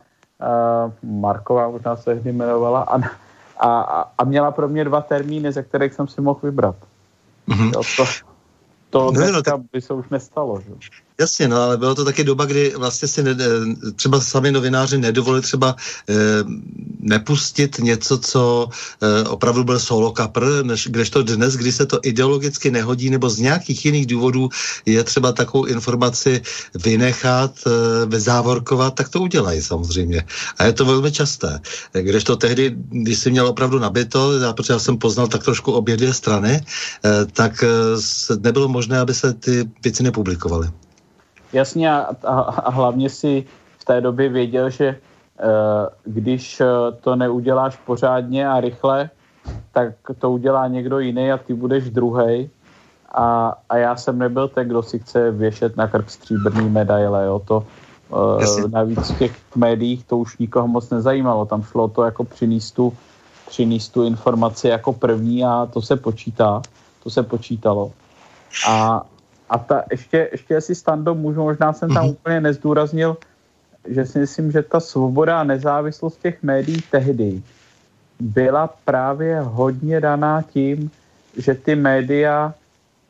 Marková 1.03 1.69
možná 1.69 1.97
se 1.97 2.15
hdy 2.15 2.31
jmenovala 2.31 2.83
a, 2.83 3.01
a, 3.69 4.13
a 4.19 4.25
měla 4.25 4.51
pro 4.51 4.69
mě 4.69 4.85
dva 4.85 5.01
termíny, 5.01 5.53
ze 5.53 5.63
kterých 5.63 5.95
jsem 5.95 6.09
si 6.09 6.21
mohl 6.21 6.41
vybrat. 6.43 6.77
Mm-hmm. 7.49 7.73
Jo, 7.75 7.83
to, 7.97 8.05
to 8.91 9.21
no, 9.21 9.33
no, 9.33 9.43
tak... 9.43 9.61
by 9.73 9.81
se 9.81 9.95
už 9.95 10.09
nestalo. 10.09 10.61
Že? 10.61 10.75
Jasně, 11.21 11.49
no, 11.49 11.63
ale 11.63 11.77
bylo 11.77 11.95
to 11.95 12.05
taky 12.05 12.25
doba, 12.25 12.45
kdy 12.45 12.73
vlastně 12.77 13.09
si 13.09 13.23
ne, 13.23 13.37
třeba 13.97 14.21
sami 14.21 14.53
novináři 14.53 14.99
nedovolili 14.99 15.43
třeba 15.43 15.77
e, 16.09 16.15
nepustit 17.01 17.79
něco, 17.79 18.19
co 18.19 18.69
e, 19.01 19.29
opravdu 19.29 19.65
byl 19.65 19.79
solo 19.79 20.13
kapr, 20.13 20.63
než, 20.63 20.89
kdežto 20.91 21.23
dnes, 21.23 21.57
kdy 21.57 21.73
se 21.73 21.87
to 21.87 21.99
ideologicky 22.03 22.71
nehodí, 22.71 23.11
nebo 23.11 23.31
z 23.31 23.39
nějakých 23.39 23.85
jiných 23.85 24.07
důvodů 24.07 24.49
je 24.87 25.05
třeba 25.05 25.33
takovou 25.33 25.65
informaci 25.65 26.43
vynechat, 26.75 27.53
e, 27.67 27.71
vyzávorkovat, 28.07 28.95
tak 28.95 29.09
to 29.09 29.21
udělají 29.21 29.63
samozřejmě. 29.63 30.25
A 30.59 30.65
je 30.65 30.73
to 30.73 30.85
velmi 30.85 31.13
časté. 31.13 31.61
Kdežto 31.93 32.37
tehdy, 32.37 32.75
když 32.77 33.19
si 33.19 33.31
měl 33.31 33.47
opravdu 33.47 33.79
nabito, 33.79 34.39
já, 34.39 34.53
protože 34.53 34.73
já 34.73 34.79
jsem 34.79 34.99
poznal 34.99 35.29
tak 35.29 35.45
trošku 35.45 35.73
obě 35.73 35.97
dvě 35.97 36.15
strany, 36.15 36.53
e, 36.53 37.25
tak 37.33 37.63
e, 37.63 37.69
nebylo 38.41 38.69
možné, 38.69 39.01
aby 39.01 39.15
se 39.15 39.33
ty 39.33 39.71
věci 39.83 40.03
nepublikovaly. 40.03 40.71
Jasně 41.53 41.93
a, 41.93 42.07
a, 42.25 42.41
a 42.41 42.71
hlavně 42.71 43.11
si 43.11 43.45
v 43.79 43.85
té 43.85 44.01
době 44.01 44.29
věděl, 44.29 44.71
že 44.71 44.89
uh, 44.89 46.15
když 46.15 46.61
uh, 46.61 46.67
to 47.01 47.17
neuděláš 47.17 47.77
pořádně 47.77 48.49
a 48.49 48.61
rychle, 48.61 49.11
tak 49.73 49.95
to 50.19 50.31
udělá 50.31 50.69
někdo 50.69 50.99
jiný 50.99 51.33
a 51.33 51.39
ty 51.39 51.55
budeš 51.55 51.91
druhý. 51.91 52.51
A, 53.15 53.55
a 53.69 53.77
já 53.77 53.97
jsem 53.97 54.19
nebyl 54.19 54.49
ten, 54.49 54.69
kdo 54.69 54.83
si 54.83 54.99
chce 54.99 55.31
věšet 55.31 55.77
na 55.77 55.89
krk 55.89 56.11
stříbrný 56.11 56.71
medaile. 56.71 57.27
Jo. 57.27 57.43
To, 57.45 57.67
uh, 58.09 58.71
navíc 58.71 59.11
v 59.11 59.19
těch 59.19 59.33
médiích 59.57 60.05
to 60.05 60.19
už 60.19 60.39
nikoho 60.39 60.69
moc 60.69 60.91
nezajímalo. 60.91 61.47
Tam 61.47 61.63
šlo 61.63 61.89
to 61.89 62.03
jako 62.03 62.25
přinést 62.25 62.71
tu, 62.71 62.93
přinést 63.49 63.89
tu 63.89 64.05
informaci 64.05 64.69
jako 64.69 64.93
první 64.93 65.45
a 65.45 65.69
to 65.73 65.83
se 65.83 65.97
počítá. 65.97 66.63
To 67.03 67.11
se 67.11 67.23
počítalo. 67.23 67.93
A, 68.69 69.03
a 69.53 69.59
ta, 69.59 69.85
ještě, 69.91 70.29
ještě 70.33 70.61
si 70.61 70.75
stando 70.75 71.15
můžu, 71.15 71.45
možná 71.45 71.73
jsem 71.73 71.89
tam 71.89 72.07
mm-hmm. 72.07 72.17
úplně 72.17 72.41
nezdůraznil, 72.41 73.17
že 73.89 74.07
si 74.07 74.19
myslím, 74.19 74.53
že 74.53 74.63
ta 74.63 74.81
svoboda 74.81 75.41
a 75.41 75.45
nezávislost 75.45 76.23
těch 76.23 76.43
médií 76.43 76.81
tehdy 76.91 77.43
byla 78.21 78.75
právě 78.85 79.41
hodně 79.41 80.01
daná 80.01 80.43
tím, 80.43 80.91
že 81.37 81.55
ty 81.55 81.77
média 81.77 82.55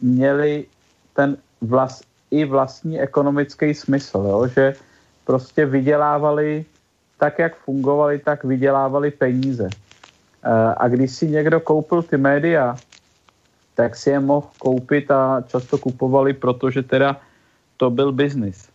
měly 0.01 0.66
ten 1.14 1.36
vlast, 1.61 2.05
i 2.30 2.45
vlastní 2.45 3.01
ekonomický 3.01 3.74
smysl, 3.74 4.18
jo? 4.18 4.47
že 4.47 4.74
prostě 5.24 5.66
vydělávali 5.66 6.64
tak, 7.18 7.38
jak 7.38 7.57
fungovali, 7.57 8.18
tak 8.18 8.45
vydělávali 8.45 9.11
peníze. 9.11 9.68
Eh, 9.70 10.74
a 10.76 10.88
když 10.88 11.11
si 11.12 11.28
někdo 11.28 11.61
koupil 11.61 12.03
ty 12.03 12.16
média, 12.16 12.76
tak 13.74 13.96
si 13.96 14.10
je 14.10 14.20
mohl 14.20 14.46
koupit 14.58 15.10
a 15.10 15.40
často 15.46 15.78
kupovali, 15.78 16.32
protože 16.32 16.82
teda 16.82 17.16
to 17.76 17.90
byl 17.90 18.12
biznis. 18.12 18.68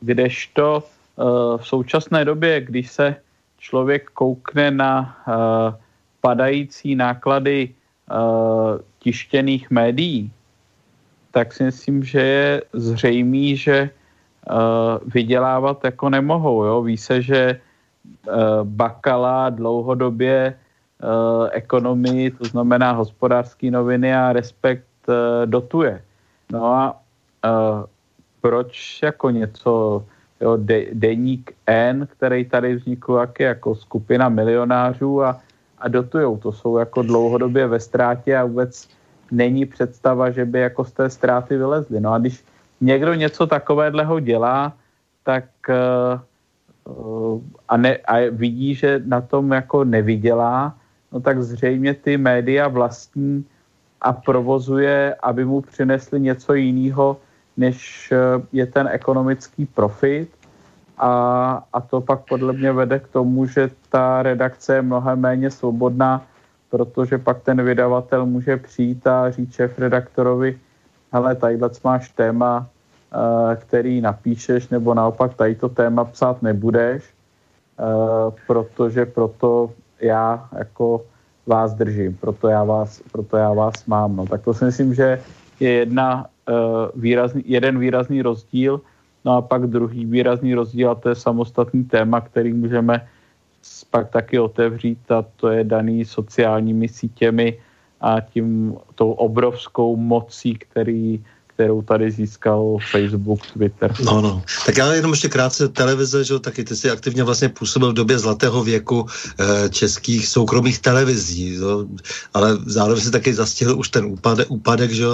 Kdežto 0.00 0.82
uh, 0.82 1.56
v 1.56 1.66
současné 1.66 2.24
době, 2.24 2.60
když 2.60 2.90
se 2.90 3.16
člověk 3.58 4.10
koukne 4.10 4.70
na 4.70 5.16
uh, 5.28 5.34
padající 6.20 6.94
náklady 6.94 7.68
uh, 7.68 8.78
tištěných 8.98 9.70
médií, 9.70 10.30
tak 11.30 11.52
si 11.52 11.64
myslím, 11.64 12.04
že 12.04 12.20
je 12.20 12.62
zřejmý, 12.72 13.56
že 13.56 13.90
vydělávat 15.06 15.84
jako 15.84 16.10
nemohou. 16.10 16.64
Jo? 16.64 16.82
Ví 16.82 16.96
se, 16.96 17.22
že 17.22 17.60
Bakala 18.62 19.50
dlouhodobě 19.50 20.54
uh, 20.54 20.63
ekonomii, 21.50 22.30
to 22.30 22.44
znamená 22.44 22.92
hospodářské 22.92 23.70
noviny 23.70 24.14
a 24.14 24.32
respekt 24.32 24.86
uh, 25.08 25.14
dotuje. 25.44 26.02
No 26.52 26.64
a 26.64 27.00
uh, 27.44 27.84
proč 28.40 29.00
jako 29.02 29.30
něco, 29.30 30.04
jo, 30.40 30.56
de, 30.56 30.86
deník 30.92 31.52
N, 31.66 32.08
který 32.10 32.44
tady 32.44 32.74
vznikl 32.74 33.12
jak 33.12 33.40
jako 33.40 33.74
skupina 33.74 34.28
milionářů 34.28 35.22
a, 35.22 35.40
a 35.78 35.88
dotujou. 35.88 36.36
To 36.36 36.52
jsou 36.52 36.78
jako 36.78 37.02
dlouhodobě 37.02 37.66
ve 37.66 37.80
ztrátě 37.80 38.36
a 38.36 38.44
vůbec 38.44 38.88
není 39.30 39.66
představa, 39.66 40.30
že 40.30 40.44
by 40.44 40.60
jako 40.60 40.84
z 40.84 40.92
té 40.92 41.10
ztráty 41.10 41.56
vylezli. 41.56 42.00
No 42.00 42.12
a 42.12 42.18
když 42.18 42.44
někdo 42.80 43.14
něco 43.14 43.46
takového 43.46 44.20
dělá, 44.20 44.72
tak 45.24 45.44
uh, 45.68 47.40
a, 47.68 47.76
ne, 47.76 47.96
a 47.96 48.30
vidí, 48.30 48.74
že 48.74 49.02
na 49.06 49.20
tom 49.20 49.52
jako 49.52 49.84
nevydělá, 49.84 50.74
no 51.14 51.20
tak 51.20 51.42
zřejmě 51.42 51.94
ty 51.94 52.16
média 52.18 52.68
vlastní 52.68 53.46
a 54.00 54.12
provozuje, 54.12 55.14
aby 55.22 55.44
mu 55.44 55.60
přinesli 55.60 56.20
něco 56.20 56.54
jiného, 56.54 57.16
než 57.56 58.08
eh, 58.12 58.42
je 58.52 58.66
ten 58.66 58.88
ekonomický 58.92 59.66
profit. 59.66 60.28
A, 60.98 61.10
a 61.72 61.80
to 61.80 62.00
pak 62.00 62.20
podle 62.28 62.52
mě 62.52 62.72
vede 62.72 62.98
k 62.98 63.08
tomu, 63.08 63.46
že 63.46 63.70
ta 63.90 64.22
redakce 64.22 64.74
je 64.74 64.82
mnohem 64.82 65.20
méně 65.20 65.50
svobodná, 65.50 66.22
protože 66.70 67.18
pak 67.18 67.42
ten 67.42 67.62
vydavatel 67.64 68.26
může 68.26 68.56
přijít 68.56 69.06
a 69.06 69.30
říct 69.30 69.54
šéf 69.54 69.78
redaktorovi, 69.78 70.58
hele, 71.12 71.34
tadyhle 71.34 71.70
máš 71.84 72.08
téma, 72.08 72.66
eh, 72.66 73.56
který 73.56 74.00
napíšeš, 74.00 74.68
nebo 74.68 74.94
naopak 74.94 75.34
tady 75.34 75.54
to 75.54 75.68
téma 75.68 76.04
psát 76.04 76.42
nebudeš, 76.42 77.02
eh, 77.06 78.30
protože 78.46 79.06
proto 79.06 79.70
já 80.04 80.48
jako 80.58 81.04
vás 81.46 81.74
držím, 81.74 82.16
proto 82.16 82.48
já 82.48 82.64
vás, 82.64 83.02
proto 83.12 83.36
já 83.36 83.52
vás 83.52 83.86
mám. 83.86 84.16
No. 84.16 84.26
Tak 84.26 84.42
to 84.44 84.54
si 84.54 84.64
myslím, 84.64 84.94
že 84.94 85.20
je 85.60 85.70
jedna, 85.70 86.26
uh, 86.48 87.00
výrazný, 87.00 87.42
jeden 87.46 87.78
výrazný 87.78 88.22
rozdíl 88.22 88.80
No 89.24 89.32
a 89.32 89.42
pak 89.42 89.66
druhý 89.66 90.04
výrazný 90.04 90.54
rozdíl, 90.54 90.90
a 90.90 90.94
to 90.94 91.08
je 91.08 91.14
samostatný 91.14 91.84
téma, 91.84 92.20
který 92.20 92.52
můžeme 92.52 93.08
pak 93.90 94.10
taky 94.10 94.38
otevřít 94.38 95.10
a 95.10 95.24
to 95.36 95.48
je 95.48 95.64
daný 95.64 96.04
sociálními 96.04 96.88
sítěmi 96.88 97.58
a 98.00 98.20
tím 98.20 98.76
tou 98.94 99.12
obrovskou 99.12 99.96
mocí, 99.96 100.54
který 100.54 101.24
kterou 101.54 101.82
tady 101.82 102.10
získal 102.10 102.76
Facebook, 102.90 103.40
Twitter. 103.52 103.94
No, 104.04 104.20
no. 104.20 104.42
Tak 104.66 104.76
já 104.76 104.92
jenom 104.92 105.10
ještě 105.10 105.28
krátce 105.28 105.68
televize, 105.68 106.24
že 106.24 106.38
taky 106.38 106.64
ty 106.64 106.76
jsi 106.76 106.90
aktivně 106.90 107.22
vlastně 107.22 107.48
působil 107.48 107.90
v 107.90 107.94
době 107.94 108.18
zlatého 108.18 108.64
věku 108.64 109.06
e, 109.38 109.68
českých 109.68 110.28
soukromých 110.28 110.78
televizí, 110.78 111.54
jo? 111.54 111.86
ale 112.34 112.58
zároveň 112.66 113.02
si 113.02 113.10
taky 113.10 113.34
zastihl 113.34 113.78
už 113.78 113.88
ten 113.88 114.04
úpadek, 114.04 114.46
úpadek 114.50 114.90
že 114.90 115.06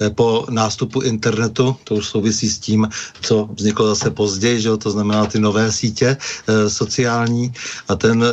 e, 0.00 0.10
po 0.10 0.46
nástupu 0.50 1.00
internetu, 1.00 1.76
to 1.84 1.94
už 1.94 2.06
souvisí 2.06 2.48
s 2.48 2.58
tím, 2.58 2.88
co 3.20 3.48
vzniklo 3.54 3.88
zase 3.88 4.10
později, 4.10 4.60
že 4.60 4.76
to 4.76 4.90
znamená 4.90 5.26
ty 5.26 5.40
nové 5.40 5.72
sítě 5.72 6.16
e, 6.16 6.70
sociální 6.70 7.52
a 7.88 7.96
ten 7.96 8.22
e, 8.22 8.28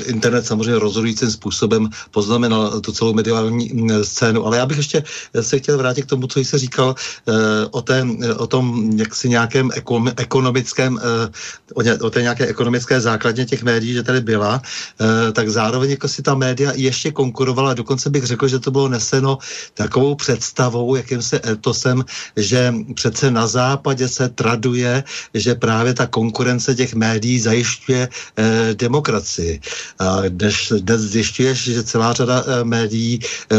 internet 0.00 0.46
samozřejmě 0.46 0.78
rozhodujícím 0.78 1.30
způsobem 1.30 1.88
poznamenal 2.10 2.80
tu 2.80 2.92
celou 2.92 3.12
mediální 3.14 3.88
scénu, 4.02 4.46
ale 4.46 4.56
já 4.56 4.66
bych 4.66 4.76
ještě 4.76 5.02
se 5.40 5.58
chtěl 5.58 5.78
vrátit 5.78 6.02
k 6.02 6.08
tomu, 6.08 6.26
co 6.26 6.40
jsi 6.40 6.58
říkal 6.58 6.89
Eh, 7.28 7.66
o, 7.70 7.82
té, 7.82 8.06
o 8.36 8.46
tom 8.46 8.90
jaksi 8.96 9.28
nějakém 9.28 9.70
ekonomickém, 10.16 11.00
eh, 11.02 12.00
o, 12.00 12.10
té 12.10 12.22
nějaké 12.22 12.46
ekonomické 12.46 13.00
základně 13.00 13.44
těch 13.44 13.62
médií, 13.62 13.92
že 13.92 14.02
tady 14.02 14.20
byla, 14.20 14.62
eh, 15.00 15.32
tak 15.32 15.48
zároveň 15.48 15.90
jako 15.90 16.08
si 16.08 16.22
ta 16.22 16.34
média 16.34 16.72
ještě 16.74 17.12
konkurovala, 17.12 17.74
dokonce 17.74 18.10
bych 18.10 18.24
řekl, 18.24 18.48
že 18.48 18.58
to 18.58 18.70
bylo 18.70 18.88
neseno 18.88 19.38
takovou 19.74 20.14
představou, 20.14 20.96
jakým 20.96 21.22
se 21.22 21.40
etosem, 21.46 22.04
že 22.36 22.74
přece 22.94 23.30
na 23.30 23.46
západě 23.46 24.08
se 24.08 24.28
traduje, 24.28 25.04
že 25.34 25.54
právě 25.54 25.94
ta 25.94 26.06
konkurence 26.06 26.74
těch 26.74 26.94
médií 26.94 27.40
zajišťuje 27.40 28.08
eh, 28.08 28.74
demokracii. 28.74 29.60
A 29.98 30.28
dnes, 30.28 30.72
dnes 30.80 31.00
zjišťuješ, 31.00 31.58
že 31.64 31.82
celá 31.84 32.12
řada 32.12 32.44
eh, 32.46 32.64
médií 32.64 33.20
eh, 33.20 33.56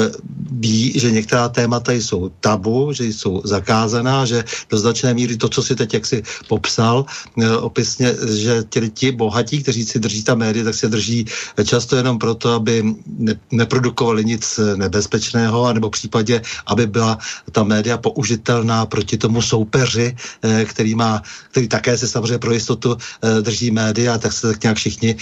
ví, 0.52 0.98
že 1.00 1.12
některá 1.12 1.50
témata 1.50 1.92
jsou 1.94 2.34
tabu, 2.42 2.94
že 2.94 3.06
jsou 3.06 3.21
zakázaná, 3.44 4.26
že 4.26 4.44
do 4.70 4.78
značné 4.78 5.14
míry 5.14 5.38
to, 5.38 5.50
co 5.50 5.64
si 5.64 5.76
teď 5.76 5.94
jak 5.94 6.06
si 6.06 6.24
popsal 6.48 7.06
eh, 7.06 7.58
opisně, 7.58 8.16
že 8.34 8.64
ti, 8.70 8.90
ti 8.90 9.12
bohatí, 9.12 9.64
kteří 9.64 9.86
si 9.86 10.00
drží 10.00 10.24
ta 10.24 10.36
média, 10.36 10.64
tak 10.64 10.76
se 10.76 10.88
drží 10.88 11.26
často 11.66 11.96
jenom 11.96 12.20
proto, 12.20 12.54
aby 12.54 12.84
ne, 13.08 13.36
neprodukovali 13.52 14.26
nic 14.26 14.60
nebezpečného, 14.76 15.66
anebo 15.66 15.88
v 15.88 15.92
případě, 15.92 16.42
aby 16.66 16.88
byla 16.88 17.18
ta 17.52 17.64
média 17.64 17.98
použitelná 17.98 18.86
proti 18.86 19.18
tomu 19.18 19.42
soupeři, 19.42 20.16
eh, 20.42 20.66
který 20.66 20.96
má, 20.96 21.22
který 21.52 21.68
také 21.68 21.98
se 21.98 22.08
samozřejmě 22.08 22.38
pro 22.38 22.54
jistotu 22.54 22.98
eh, 22.98 23.42
drží 23.42 23.72
média, 23.72 24.18
tak 24.18 24.34
se 24.34 24.48
tak 24.48 24.64
nějak 24.64 24.78
všichni 24.78 25.16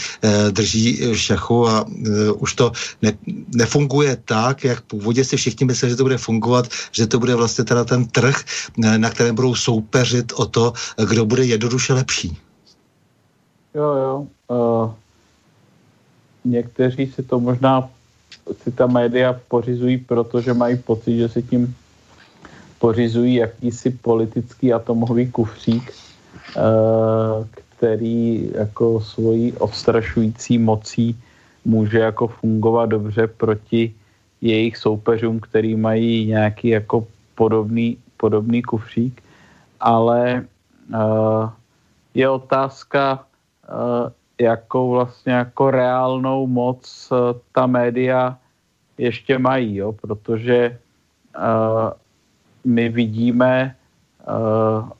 drží 0.51 0.99
šachu 1.13 1.67
a 1.67 1.85
už 2.37 2.53
to 2.53 2.71
ne, 3.01 3.13
nefunguje 3.55 4.17
tak, 4.25 4.63
jak 4.63 4.81
původně 4.81 5.23
si 5.25 5.37
všichni 5.37 5.65
mysleli, 5.65 5.89
že 5.89 5.95
to 5.95 6.03
bude 6.03 6.17
fungovat, 6.17 6.67
že 6.91 7.07
to 7.07 7.19
bude 7.19 7.35
vlastně 7.35 7.63
teda 7.63 7.83
ten 7.89 8.05
trh, 8.05 8.35
na 8.77 9.09
kterém 9.09 9.35
budou 9.35 9.55
soupeřit 9.55 10.31
o 10.37 10.45
to, 10.45 10.73
kdo 11.09 11.25
bude 11.25 11.45
jednoduše 11.45 11.93
lepší. 11.93 12.37
Jo, 13.73 13.89
jo. 13.95 14.27
Uh, 14.47 14.91
někteří 16.45 17.07
si 17.07 17.23
to 17.23 17.39
možná 17.39 17.89
si 18.63 18.71
ta 18.71 18.87
média 18.87 19.39
pořizují, 19.47 19.97
protože 19.97 20.53
mají 20.53 20.77
pocit, 20.77 21.17
že 21.17 21.29
si 21.29 21.43
tím 21.43 21.75
pořizují 22.79 23.35
jakýsi 23.35 23.89
politický 23.89 24.73
atomový 24.73 25.31
kufřík, 25.31 25.93
uh, 26.57 27.45
který 27.77 28.49
jako 28.55 29.01
svojí 29.01 29.53
odstrašující 29.53 30.57
mocí 30.57 31.17
může 31.65 31.99
jako 31.99 32.27
fungovat 32.27 32.85
dobře 32.85 33.27
proti 33.27 33.93
jejich 34.41 34.77
soupeřům, 34.77 35.39
který 35.39 35.75
mají 35.75 36.25
nějaký 36.25 36.67
jako 36.67 37.07
podobný, 37.39 37.95
podobný 38.19 38.59
kufřík, 38.59 39.23
ale 39.79 40.43
uh, 40.91 41.47
je 42.11 42.27
otázka, 42.29 43.23
uh, 43.71 44.11
jakou 44.35 44.91
vlastně 44.91 45.33
jako 45.33 45.71
reálnou 45.71 46.47
moc 46.47 46.83
uh, 47.11 47.39
ta 47.55 47.63
média 47.63 48.35
ještě 48.97 49.39
mají, 49.39 49.75
jo? 49.75 49.95
protože 49.95 50.79
uh, 51.39 51.95
my 52.67 52.89
vidíme, 52.89 53.75
uh, 54.27 54.91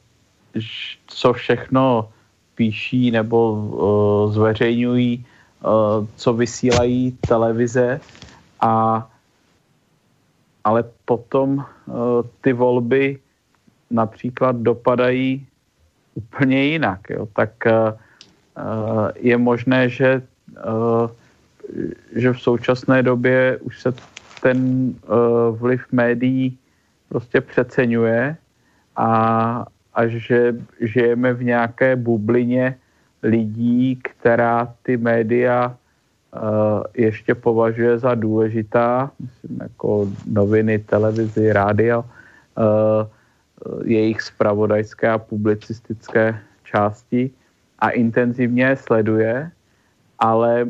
co 1.08 1.34
všechno 1.34 2.10
píší 2.56 3.12
nebo 3.12 3.52
uh, 3.52 4.32
zveřejňují, 4.32 5.12
uh, 5.20 6.08
co 6.16 6.30
vysílají 6.34 7.20
televize 7.28 8.00
a 8.64 9.04
ale 10.64 10.84
potom 11.06 11.66
ty 12.42 12.54
volby 12.54 13.20
například 13.92 14.56
dopadají 14.56 15.48
úplně 16.16 16.64
jinak. 16.64 17.10
Jo? 17.10 17.28
Tak 17.34 17.52
uh, 17.66 17.98
je 19.16 19.38
možné, 19.38 19.90
že, 19.90 20.22
že 22.16 22.34
v 22.34 22.42
současné 22.42 23.04
době 23.04 23.58
už 23.62 23.82
se 23.82 23.94
ten 24.42 24.94
vliv 25.52 25.82
médií 25.92 26.58
prostě 27.10 27.42
přeceňuje 27.42 28.38
a, 28.96 29.66
a 29.94 30.08
že 30.08 30.56
žijeme 30.82 31.34
v 31.34 31.44
nějaké 31.44 31.96
bublině 31.96 32.76
lidí, 33.24 34.00
která 34.04 34.74
ty 34.84 34.98
média 34.98 35.78
ještě 36.94 37.36
považuje 37.36 38.00
za 38.00 38.16
důležitá, 38.16 39.12
myslím, 39.20 39.60
jako 39.62 40.08
noviny, 40.26 40.80
televizi, 40.80 41.54
rádio, 41.54 42.00
uh, 42.04 43.08
jejich 43.84 44.22
spravodajské 44.22 45.10
a 45.10 45.18
publicistické 45.18 46.40
části 46.64 47.32
a 47.80 47.90
intenzivně 47.90 48.76
sleduje, 48.76 49.52
ale 50.20 50.66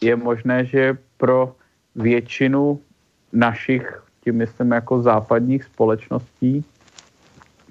je 0.00 0.16
možné, 0.16 0.64
že 0.64 0.98
pro 1.16 1.54
většinu 1.94 2.80
našich, 3.32 4.02
tím 4.24 4.36
myslím 4.36 4.72
jako 4.72 5.02
západních 5.02 5.64
společností, 5.64 6.64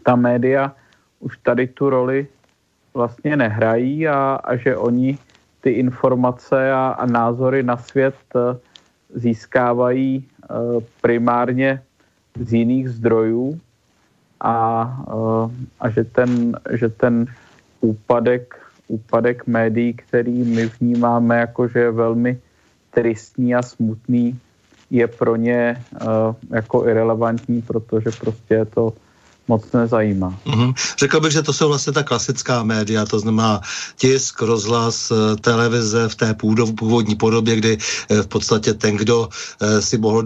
ta 0.04 0.16
média 0.16 0.76
už 1.20 1.38
tady 1.38 1.68
tu 1.68 1.90
roli 1.90 2.28
vlastně 2.94 3.38
nehrají 3.38 4.08
a, 4.08 4.40
a 4.44 4.56
že 4.56 4.78
oni 4.78 5.18
ty 5.66 5.82
informace 5.82 6.54
a, 6.54 6.94
a 6.94 7.06
názory 7.06 7.64
na 7.64 7.78
svět 7.78 8.16
eh, 8.38 8.58
získávají 9.18 10.22
eh, 10.22 10.56
primárně 11.02 11.82
z 12.38 12.54
jiných 12.54 12.90
zdrojů. 12.90 13.60
A, 14.40 14.54
eh, 15.10 15.50
a 15.80 15.90
že, 15.90 16.04
ten, 16.04 16.54
že 16.78 16.90
ten 16.90 17.26
úpadek, 17.82 18.54
úpadek 18.88 19.48
médií, 19.50 19.94
který 19.94 20.46
my 20.46 20.70
vnímáme 20.78 21.38
jako, 21.50 21.68
že 21.68 21.80
je 21.80 21.92
velmi 21.92 22.38
tristní 22.94 23.56
a 23.56 23.62
smutný, 23.66 24.38
je 24.94 25.08
pro 25.08 25.36
ně 25.36 25.82
jako 26.54 26.88
irrelevantní, 26.88 27.62
protože 27.62 28.10
prostě 28.22 28.54
je 28.54 28.66
to 28.66 28.94
moc 29.48 29.62
nezajímá. 29.74 30.40
Mm-hmm. 30.46 30.74
Řekl 31.00 31.20
bych, 31.20 31.32
že 31.32 31.42
to 31.42 31.54
jsou 31.54 31.68
vlastně 31.68 31.94
ta 31.94 32.04
klasická 32.04 32.64
média, 32.64 33.06
to 33.06 33.20
znamená 33.20 33.62
tisk, 33.96 34.42
rozhlas, 34.42 35.12
eh, 35.12 35.36
televize 35.36 36.10
v 36.10 36.16
té 36.16 36.34
původní 36.78 37.16
podobě, 37.16 37.56
kdy 37.56 37.78
eh, 37.78 38.22
v 38.22 38.28
podstatě 38.28 38.74
ten, 38.74 38.98
kdo 38.98 39.30
eh, 39.62 39.82
si 39.82 39.98
mohl 39.98 40.24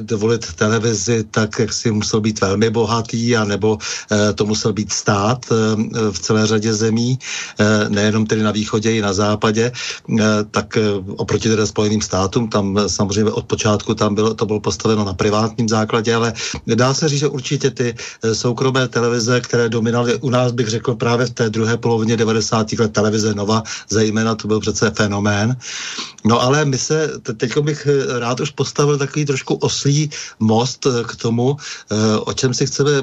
dovolit 0.00 0.52
televizi, 0.54 1.24
tak 1.30 1.58
jak 1.58 1.72
si 1.72 1.90
musel 1.90 2.20
být 2.20 2.40
velmi 2.40 2.70
bohatý, 2.70 3.36
a 3.36 3.44
nebo 3.44 3.78
to 4.34 4.46
musel 4.46 4.72
být 4.72 4.92
stát 4.92 5.46
v 6.10 6.18
celé 6.18 6.46
řadě 6.46 6.74
zemí, 6.74 7.18
nejenom 7.88 8.26
tedy 8.26 8.42
na 8.42 8.50
východě 8.50 8.96
i 8.96 9.00
na 9.00 9.12
západě, 9.12 9.72
tak 10.50 10.78
oproti 11.16 11.48
teda 11.48 11.66
Spojeným 11.66 12.02
státům, 12.02 12.48
tam 12.48 12.78
samozřejmě 12.86 13.32
od 13.32 13.44
počátku 13.44 13.94
tam 13.94 14.14
bylo, 14.14 14.34
to 14.34 14.46
bylo 14.46 14.60
postaveno 14.60 15.04
na 15.04 15.14
privátním 15.14 15.68
základě, 15.68 16.14
ale 16.14 16.32
dá 16.74 16.94
se 16.94 17.08
říct, 17.08 17.20
že 17.20 17.28
určitě 17.28 17.70
ty 17.70 17.94
jsou 18.32 18.53
soukromé 18.54 18.88
televize, 18.88 19.40
které 19.40 19.68
dominaly 19.68 20.14
u 20.22 20.30
nás, 20.30 20.52
bych 20.52 20.68
řekl, 20.68 20.94
právě 20.94 21.26
v 21.26 21.30
té 21.30 21.50
druhé 21.50 21.76
polovině 21.76 22.16
90. 22.16 22.72
let 22.78 22.92
televize 22.92 23.34
Nova, 23.34 23.62
zejména 23.90 24.34
to 24.34 24.48
byl 24.48 24.60
přece 24.60 24.90
fenomén. 24.90 25.56
No 26.24 26.40
ale 26.40 26.64
my 26.64 26.78
se, 26.78 27.10
teď 27.36 27.58
bych 27.58 27.86
eh, 27.86 28.18
rád 28.18 28.40
už 28.40 28.50
postavil 28.50 28.98
takový 28.98 29.24
trošku 29.24 29.54
oslý 29.54 30.10
most 30.38 30.86
eh, 30.86 31.02
k 31.02 31.16
tomu, 31.16 31.56
eh, 31.58 32.18
o 32.18 32.32
čem 32.32 32.54
si 32.54 32.66
chceme 32.66 33.02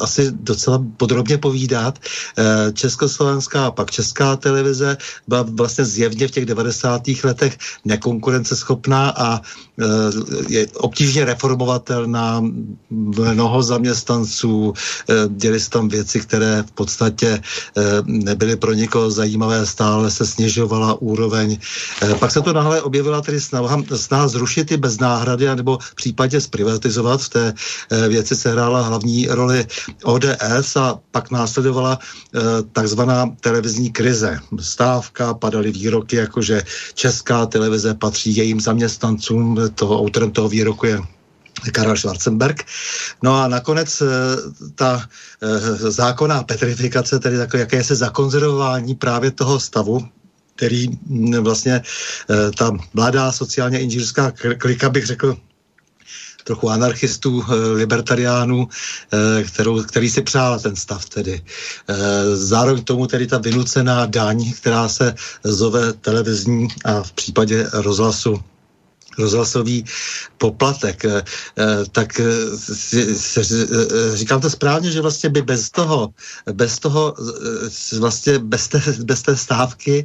asi 0.00 0.30
docela 0.34 0.82
podrobně 0.96 1.38
povídat. 1.38 1.98
Československá 2.72 3.66
a 3.66 3.70
pak 3.70 3.90
česká 3.90 4.36
televize 4.36 4.96
byla 5.28 5.44
vlastně 5.48 5.84
zjevně 5.84 6.28
v 6.28 6.30
těch 6.30 6.46
90. 6.46 7.02
letech 7.24 7.58
nekonkurenceschopná 7.84 9.10
a 9.10 9.40
je 10.48 10.66
obtížně 10.66 11.24
reformovatelná, 11.24 12.44
mnoho 12.90 13.62
zaměstnanců, 13.62 14.71
děli 15.28 15.60
se 15.60 15.70
tam 15.70 15.88
věci, 15.88 16.20
které 16.20 16.62
v 16.66 16.72
podstatě 16.72 17.42
nebyly 18.04 18.56
pro 18.56 18.72
nikoho 18.72 19.10
zajímavé, 19.10 19.66
stále 19.66 20.10
se 20.10 20.26
snižovala 20.26 20.94
úroveň. 21.02 21.58
Pak 22.18 22.30
se 22.30 22.40
to 22.40 22.52
nahle 22.52 22.82
objevila 22.82 23.20
tedy 23.20 23.40
snaha, 23.40 23.82
snaha 23.96 24.28
zrušit 24.28 24.72
i 24.72 24.76
bez 24.76 24.98
náhrady, 24.98 25.56
nebo 25.56 25.78
v 25.80 25.94
případě 25.94 26.40
zprivatizovat. 26.40 27.22
V 27.22 27.28
té 27.28 27.54
eh, 27.90 28.08
věci 28.08 28.36
se 28.36 28.52
hrála 28.52 28.82
hlavní 28.82 29.26
roli 29.30 29.66
ODS 30.04 30.76
a 30.76 30.98
pak 31.10 31.30
následovala 31.30 31.98
eh, 31.98 32.40
takzvaná 32.72 33.26
televizní 33.40 33.90
krize. 33.92 34.38
Stávka, 34.60 35.34
padaly 35.34 35.72
výroky, 35.72 36.16
jako 36.16 36.42
že 36.42 36.62
česká 36.94 37.46
televize 37.46 37.94
patří 37.94 38.36
jejím 38.36 38.60
zaměstnancům. 38.60 39.58
Toho 39.74 40.00
autorem 40.00 40.30
toho 40.30 40.48
výroku 40.48 40.86
je 40.86 40.98
Karel 41.70 41.96
Schwarzenberg. 41.96 42.64
No 43.22 43.34
a 43.34 43.48
nakonec 43.48 44.02
eh, 44.02 44.06
ta 44.74 45.08
zákonná 45.88 46.42
petrifikace, 46.42 47.18
tedy 47.18 47.38
takové 47.38 47.60
jakési 47.60 47.94
zakonzervování 47.94 48.94
právě 48.94 49.30
toho 49.30 49.60
stavu, 49.60 50.08
který 50.56 50.88
mm, 50.88 51.44
vlastně 51.44 51.82
eh, 52.30 52.50
ta 52.58 52.70
mladá 52.94 53.32
sociálně 53.32 53.80
inženýrská 53.80 54.32
klika, 54.58 54.90
bych 54.90 55.06
řekl, 55.06 55.36
trochu 56.44 56.70
anarchistů, 56.70 57.42
eh, 57.42 57.54
libertariánů, 57.54 58.68
eh, 58.68 59.42
kterou, 59.42 59.82
který 59.82 60.10
si 60.10 60.22
přál 60.22 60.60
ten 60.60 60.76
stav 60.76 61.08
tedy. 61.08 61.42
Zároveň 62.34 62.84
tomu 62.84 63.06
tedy 63.06 63.26
ta 63.26 63.38
vynucená 63.38 64.06
daň, 64.06 64.52
která 64.52 64.88
se 64.88 65.14
zove 65.44 65.92
televizní 65.92 66.68
a 66.84 67.02
v 67.02 67.12
případě 67.12 67.66
rozhlasu 67.72 68.42
rozhlasový 69.18 69.84
poplatek, 70.38 71.04
eh, 71.04 71.22
eh, 71.58 71.64
tak 71.92 72.20
eh, 72.20 72.24
říkám 74.14 74.40
to 74.40 74.50
správně, 74.50 74.90
že 74.90 75.00
vlastně 75.00 75.30
by 75.30 75.42
bez 75.42 75.70
toho, 75.70 76.10
bez 76.52 76.78
toho 76.78 77.14
vlastně 77.98 78.38
bez 78.38 78.68
té, 78.68 78.82
bez 79.04 79.22
té 79.22 79.36
stávky, 79.36 80.04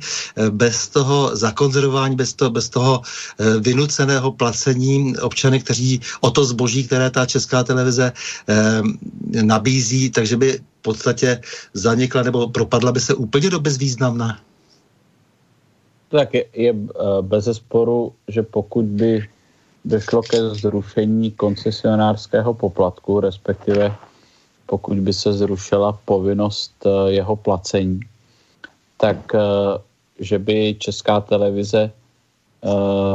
bez 0.50 0.88
toho 0.88 1.36
zakonzervování, 1.36 2.16
bez 2.16 2.34
toho, 2.34 2.52
bez 2.52 2.70
toho 2.70 3.02
vynuceného 3.60 4.32
placení 4.32 5.18
občany, 5.18 5.60
kteří 5.60 6.02
o 6.22 6.32
to 6.32 6.46
zboží, 6.46 6.84
které 6.84 7.10
ta 7.10 7.26
česká 7.26 7.64
televize 7.64 8.12
nabízí, 9.42 10.10
takže 10.10 10.38
by 10.38 10.60
v 10.80 10.82
podstatě 10.82 11.42
zanikla 11.74 12.24
nebo 12.24 12.50
propadla 12.50 12.92
by 12.92 13.00
se 13.00 13.14
úplně 13.14 13.50
do 13.50 13.60
bezvýznamná. 16.12 16.26
Tak 16.26 16.34
je, 16.34 16.46
je 16.54 16.72
eh, 16.74 17.22
bez 17.22 17.46
sporu, 17.46 18.14
že 18.28 18.44
pokud 18.44 18.86
by 18.86 19.28
došlo 19.86 20.22
ke 20.22 20.50
zrušení 20.50 21.32
koncesionářského 21.32 22.54
poplatku, 22.54 23.20
respektive 23.20 23.96
pokud 24.66 25.00
by 25.00 25.14
se 25.14 25.34
zrušila 25.34 26.00
povinnost 26.06 26.74
eh, 26.86 27.12
jeho 27.12 27.36
placení, 27.36 28.00
tak 28.98 29.36
eh, 29.36 29.40
že 30.20 30.40
by 30.40 30.76
česká 30.80 31.22
televize 31.22 31.92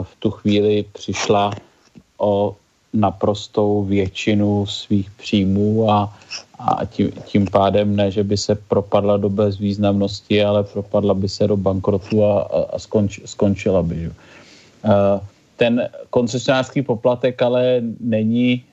v 0.02 0.12
tu 0.18 0.30
chvíli 0.30 0.84
přišla 0.92 1.50
o 2.18 2.56
naprostou 2.92 3.84
většinu 3.84 4.66
svých 4.66 5.10
příjmů 5.10 5.90
a, 5.90 6.18
a 6.58 6.84
tím, 6.84 7.12
tím 7.24 7.46
pádem 7.46 7.96
ne, 7.96 8.10
že 8.10 8.24
by 8.24 8.36
se 8.36 8.54
propadla 8.54 9.16
do 9.16 9.28
bezvýznamnosti, 9.28 10.44
ale 10.44 10.64
propadla 10.64 11.14
by 11.14 11.28
se 11.28 11.46
do 11.46 11.56
bankrotu 11.56 12.24
a, 12.24 12.42
a 12.72 12.78
skonč, 12.78 13.20
skončila 13.24 13.82
by. 13.82 14.00
Že? 14.00 14.12
Ten 15.56 15.88
koncesionářský 16.10 16.82
poplatek 16.82 17.42
ale 17.42 17.82
není 18.00 18.64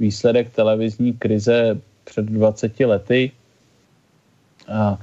výsledek 0.00 0.50
televizní 0.50 1.12
krize 1.12 1.80
před 2.04 2.24
20 2.24 2.80
lety 2.80 3.32
a, 4.68 4.98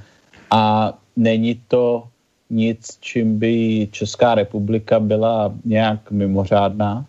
a 0.50 0.92
není 1.16 1.60
to 1.68 2.04
nic, 2.50 2.98
čím 3.00 3.38
by 3.38 3.88
Česká 3.92 4.34
republika 4.34 5.00
byla 5.00 5.52
nějak 5.64 6.10
mimořádná 6.10 7.06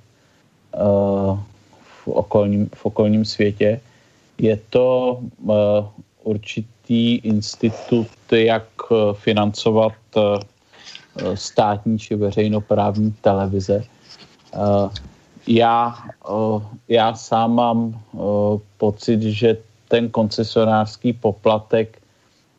v 2.04 2.08
okolním, 2.08 2.70
v 2.76 2.86
okolním 2.86 3.26
světě 3.26 3.82
je 4.38 4.60
to 4.70 5.20
uh, 5.44 5.56
určitý 6.24 7.16
institut, 7.16 8.08
jak 8.32 8.64
eh, 8.92 8.96
financovat 9.14 9.94
uh, 10.16 10.40
státní 11.36 12.00
či 12.00 12.16
veřejnoprávní 12.16 13.12
televize. 13.22 13.84
Já, 15.48 15.96
já 16.88 17.14
sám 17.16 17.56
mám 17.56 18.02
pocit, 18.78 19.22
že 19.22 19.58
ten 19.88 20.10
koncesionářský 20.10 21.14
poplatek 21.14 22.02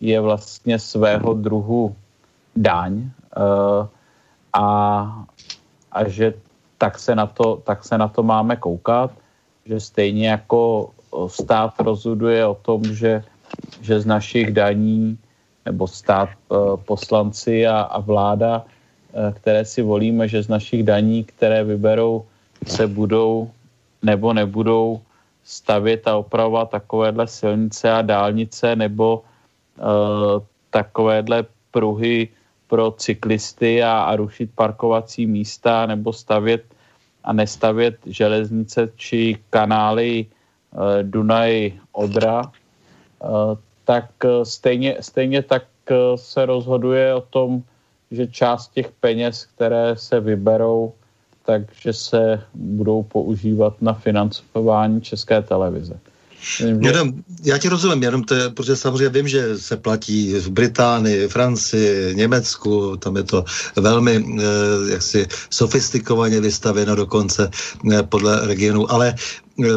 je 0.01 0.21
vlastně 0.21 0.79
svého 0.79 1.35
druhu 1.35 1.97
daň 2.57 3.11
a, 4.53 4.67
a 5.93 6.09
že 6.09 6.35
tak 6.83 6.99
se, 6.99 7.15
na 7.15 7.31
to, 7.31 7.63
tak 7.63 7.87
se 7.87 7.95
na 7.95 8.11
to 8.11 8.27
máme 8.27 8.59
koukat, 8.59 9.15
že 9.71 9.81
stejně 9.81 10.29
jako 10.29 10.91
stát 11.31 11.79
rozhoduje 11.79 12.43
o 12.47 12.59
tom, 12.59 12.83
že, 12.83 13.23
že 13.81 14.01
z 14.03 14.07
našich 14.07 14.51
daní 14.51 15.15
nebo 15.63 15.87
stát 15.87 16.29
eh, 16.35 16.57
poslanci 16.83 17.63
a, 17.63 17.87
a 17.87 18.03
vláda, 18.03 18.67
eh, 18.67 19.31
které 19.31 19.63
si 19.63 19.79
volíme, 19.83 20.27
že 20.27 20.43
z 20.43 20.49
našich 20.51 20.83
daní, 20.83 21.23
které 21.23 21.63
vyberou, 21.63 22.27
se 22.67 22.91
budou 22.91 23.51
nebo 24.03 24.35
nebudou 24.35 24.99
stavět 25.47 26.11
a 26.11 26.19
opravovat 26.19 26.71
takovéhle 26.71 27.31
silnice 27.31 27.87
a 27.91 28.03
dálnice 28.03 28.77
nebo 28.77 29.23
uh, 29.23 30.43
takovéhle 30.71 31.47
pruhy 31.71 32.29
pro 32.67 32.91
cyklisty 32.91 33.83
a, 33.83 34.03
a 34.03 34.17
rušit 34.17 34.51
parkovací 34.55 35.27
místa 35.27 35.87
nebo 35.87 36.13
stavět 36.13 36.72
a 37.25 37.33
nestavět 37.33 37.97
železnice 38.07 38.89
či 38.97 39.39
kanály 39.51 40.27
Eh, 40.73 41.03
Dunaj 41.03 41.73
Odra, 41.93 42.43
eh, 42.49 43.29
tak 43.85 44.09
eh, 44.25 44.45
stejně, 44.45 44.97
stejně 45.01 45.43
tak 45.43 45.63
se 46.17 46.47
rozhoduje 46.47 47.15
o 47.15 47.21
tom, 47.21 47.63
že 48.11 48.27
část 48.27 48.73
těch 48.73 48.91
peněz, 49.01 49.45
které 49.45 49.97
se 49.97 50.21
vyberou, 50.21 50.93
takže 51.45 51.93
se 51.93 52.43
budou 52.55 53.03
používat 53.03 53.83
na 53.83 53.93
financování 53.93 55.01
české 55.01 55.43
televize. 55.43 55.99
Jenom, 56.61 57.13
já 57.43 57.59
ti 57.59 57.69
rozumím, 57.69 58.03
jenom 58.03 58.25
to 58.25 58.35
je, 58.35 58.51
protože 58.51 58.77
samozřejmě 58.77 59.09
vím, 59.09 59.29
že 59.29 59.59
se 59.59 59.77
platí 59.77 60.35
v 60.35 60.49
Británii, 60.49 61.29
Francii, 61.29 62.15
Německu, 62.15 62.97
tam 62.97 63.17
je 63.17 63.23
to 63.23 63.45
velmi 63.77 64.25
eh, 64.39 64.43
jaksi 64.93 65.27
sofistikovaně 65.51 66.41
vystaveno 66.41 66.97
dokonce 66.97 67.51
eh, 67.93 68.03
podle 68.03 68.47
regionu, 68.47 68.93
ale 68.93 69.15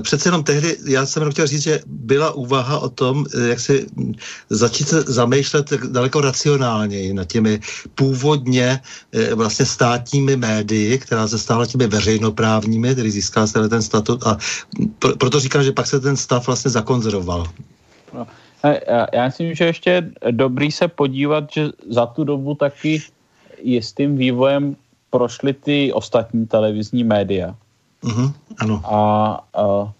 přece 0.01 0.29
jenom 0.29 0.43
tehdy, 0.43 0.77
já 0.87 1.05
jsem 1.05 1.21
jenom 1.21 1.31
chtěl 1.31 1.47
říct, 1.47 1.63
že 1.63 1.79
byla 1.85 2.31
úvaha 2.31 2.79
o 2.79 2.89
tom, 2.89 3.25
eh, 3.35 3.47
jak 3.49 3.59
si 3.59 3.85
hm, 3.97 4.13
začít 4.49 4.87
se 4.87 5.01
zamýšlet 5.01 5.73
daleko 5.73 6.21
racionálněji 6.21 7.13
nad 7.13 7.27
těmi 7.27 7.59
původně 7.95 8.79
eh, 9.11 9.35
vlastně 9.35 9.65
státními 9.65 10.35
médii, 10.35 10.97
která 10.97 11.27
se 11.27 11.39
stala 11.39 11.65
těmi 11.65 11.87
veřejnoprávními, 11.87 12.93
který 12.93 13.11
získá 13.11 13.47
se 13.47 13.69
ten 13.69 13.81
statut 13.81 14.23
a 14.27 14.37
pr- 14.99 15.17
proto 15.17 15.39
říkám, 15.39 15.63
že 15.63 15.71
pak 15.71 15.87
se 15.87 15.99
ten 15.99 16.17
stav 16.17 16.47
vlastně 16.47 16.71
zakonzervoval. 16.71 17.47
No, 18.13 18.27
já 19.13 19.25
myslím, 19.25 19.55
že 19.55 19.65
ještě 19.65 20.11
dobrý 20.31 20.71
se 20.71 20.87
podívat, 20.87 21.43
že 21.51 21.69
za 21.89 22.05
tu 22.05 22.23
dobu 22.23 22.55
taky 22.55 23.01
jistým 23.63 24.17
vývojem 24.17 24.75
prošly 25.09 25.53
ty 25.53 25.93
ostatní 25.93 26.47
televizní 26.47 27.03
média. 27.03 27.55
Uh-huh, 28.03 28.33
ano. 28.57 28.81
A, 28.83 28.99
a 29.53 29.93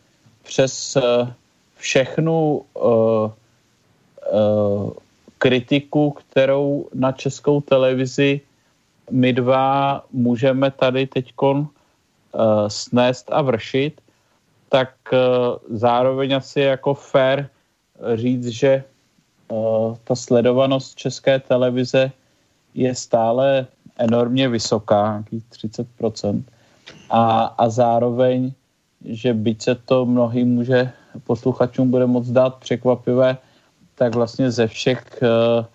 přes 0.43 0.95
uh, 0.95 1.29
všechnu 1.75 2.61
uh, 2.73 3.31
uh, 4.33 4.91
kritiku, 5.37 6.11
kterou 6.11 6.87
na 6.93 7.11
českou 7.11 7.61
televizi 7.61 8.41
my 9.11 9.33
dva 9.33 10.03
můžeme 10.11 10.71
tady 10.71 11.07
teď 11.07 11.33
uh, 11.41 11.65
snést 12.67 13.29
a 13.31 13.41
vršit, 13.41 14.01
tak 14.69 14.89
uh, 15.13 15.77
zároveň 15.77 16.35
asi 16.35 16.59
jako 16.59 16.93
fair 16.93 17.47
říct, 18.15 18.47
že 18.47 18.83
uh, 19.47 19.95
ta 20.03 20.15
sledovanost 20.15 20.95
české 20.95 21.39
televize 21.39 22.11
je 22.73 22.95
stále 22.95 23.67
enormně 23.97 24.49
vysoká, 24.49 25.23
30%. 25.51 26.43
A, 27.09 27.53
a 27.57 27.69
zároveň, 27.69 28.51
že 29.05 29.33
byť 29.33 29.61
se 29.61 29.75
to 29.75 30.05
mnohým 30.05 30.47
může 30.47 30.91
posluchačům 31.23 31.91
bude 31.91 32.05
moc 32.05 32.27
dát 32.27 32.55
překvapivé, 32.55 33.37
tak 33.95 34.15
vlastně 34.15 34.51
ze 34.51 34.67
všech 34.67 35.03
uh, 35.21 35.65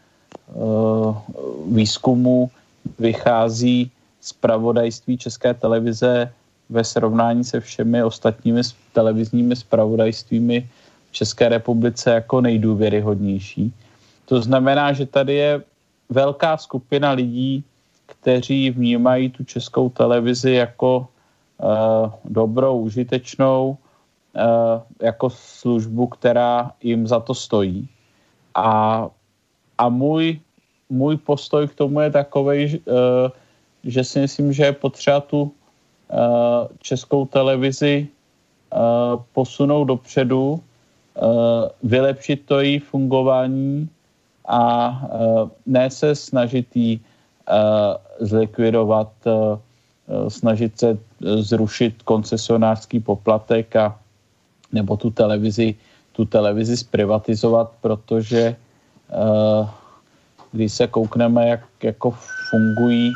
uh, 0.62 1.16
výzkumů 1.66 2.50
vychází 2.98 3.90
zpravodajství 4.20 5.18
České 5.18 5.54
televize 5.54 6.32
ve 6.70 6.84
srovnání 6.84 7.44
se 7.44 7.60
všemi 7.60 8.02
ostatními 8.02 8.62
televizními 8.92 9.56
zpravodajstvími 9.56 10.68
v 11.10 11.12
České 11.12 11.48
republice 11.48 12.10
jako 12.10 12.40
nejdůvěryhodnější. 12.40 13.74
To 14.24 14.42
znamená, 14.42 14.92
že 14.92 15.06
tady 15.06 15.34
je 15.34 15.62
velká 16.10 16.56
skupina 16.56 17.10
lidí, 17.10 17.64
kteří 18.06 18.70
vnímají 18.70 19.30
tu 19.30 19.44
českou 19.44 19.90
televizi 19.90 20.52
jako 20.52 21.08
dobrou, 22.24 22.80
užitečnou, 22.80 23.76
uh, 23.76 24.82
jako 25.02 25.30
službu, 25.30 26.06
která 26.06 26.72
jim 26.82 27.06
za 27.06 27.20
to 27.20 27.34
stojí. 27.34 27.88
A, 28.54 29.08
a 29.78 29.88
můj, 29.88 30.40
můj 30.90 31.16
postoj 31.16 31.68
k 31.68 31.74
tomu 31.74 32.00
je 32.00 32.10
takový, 32.10 32.78
uh, 32.78 32.94
že 33.84 34.04
si 34.04 34.20
myslím, 34.20 34.52
že 34.52 34.64
je 34.64 34.72
potřeba 34.72 35.20
tu 35.20 35.52
českou 36.82 37.26
televizi 37.26 38.08
posunout 39.32 39.84
dopředu, 39.84 40.60
vylepšit 41.82 42.46
to 42.46 42.60
její 42.60 42.78
fungování 42.78 43.88
a 44.48 45.02
ne 45.66 45.90
se 45.90 46.14
snažit 46.14 46.76
jí 46.76 47.00
zlikvidovat, 48.20 49.12
snažit 50.28 50.78
se 50.78 50.98
zrušit 51.20 52.02
koncesionářský 52.02 53.00
poplatek 53.00 53.76
a 53.76 53.98
nebo 54.72 54.96
tu 54.96 55.10
televizi, 55.10 55.74
tu 56.12 56.24
televizi 56.24 56.76
zprivatizovat, 56.76 57.72
protože 57.80 58.56
uh, 59.12 59.68
když 60.52 60.72
se 60.72 60.86
koukneme, 60.86 61.48
jak 61.48 61.60
jako 61.82 62.14
fungují, 62.50 63.12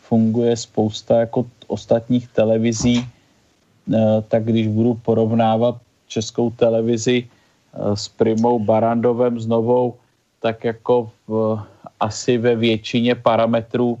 funguje 0.00 0.56
spousta 0.56 1.20
jako 1.20 1.46
ostatních 1.66 2.28
televizí, 2.28 3.00
uh, 3.00 4.20
tak 4.28 4.44
když 4.44 4.68
budu 4.68 4.94
porovnávat 4.94 5.76
českou 6.08 6.50
televizi 6.50 7.24
uh, 7.24 7.94
s 7.94 8.08
Primou 8.08 8.58
Barandovem 8.58 9.40
s 9.40 9.46
Novou, 9.46 9.94
tak 10.40 10.64
jako 10.64 11.10
v, 11.28 11.58
asi 12.00 12.38
ve 12.38 12.56
většině 12.56 13.14
parametrů 13.14 13.98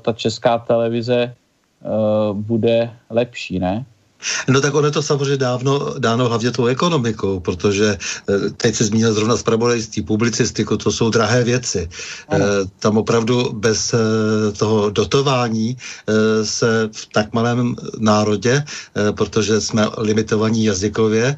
ta 0.00 0.12
česká 0.12 0.58
televize 0.58 1.34
bude 2.32 2.90
lepší, 3.10 3.58
ne? 3.58 3.84
No 4.48 4.60
tak 4.60 4.74
ono 4.74 4.86
je 4.86 4.92
to 4.92 5.02
samozřejmě 5.02 5.36
dávno, 5.36 5.94
dáno 5.98 6.28
hlavně 6.28 6.50
tou 6.50 6.66
ekonomikou, 6.66 7.40
protože 7.40 7.96
eh, 7.96 8.50
teď 8.56 8.74
se 8.74 8.84
zmínil 8.84 9.14
zrovna 9.14 9.36
zpravodajství, 9.36 10.02
publicistiku, 10.02 10.76
to 10.76 10.92
jsou 10.92 11.10
drahé 11.10 11.44
věci. 11.44 11.88
Ano. 12.28 12.44
Eh, 12.44 12.68
tam 12.78 12.98
opravdu 12.98 13.52
bez 13.52 13.94
eh, 13.94 13.98
toho 14.52 14.90
dotování 14.90 15.76
se 16.44 16.88
v 16.92 17.06
tak 17.12 17.32
malém 17.32 17.76
národě, 17.98 18.64
protože 19.14 19.60
jsme 19.60 19.86
limitovaní 19.98 20.64
jazykově, 20.64 21.36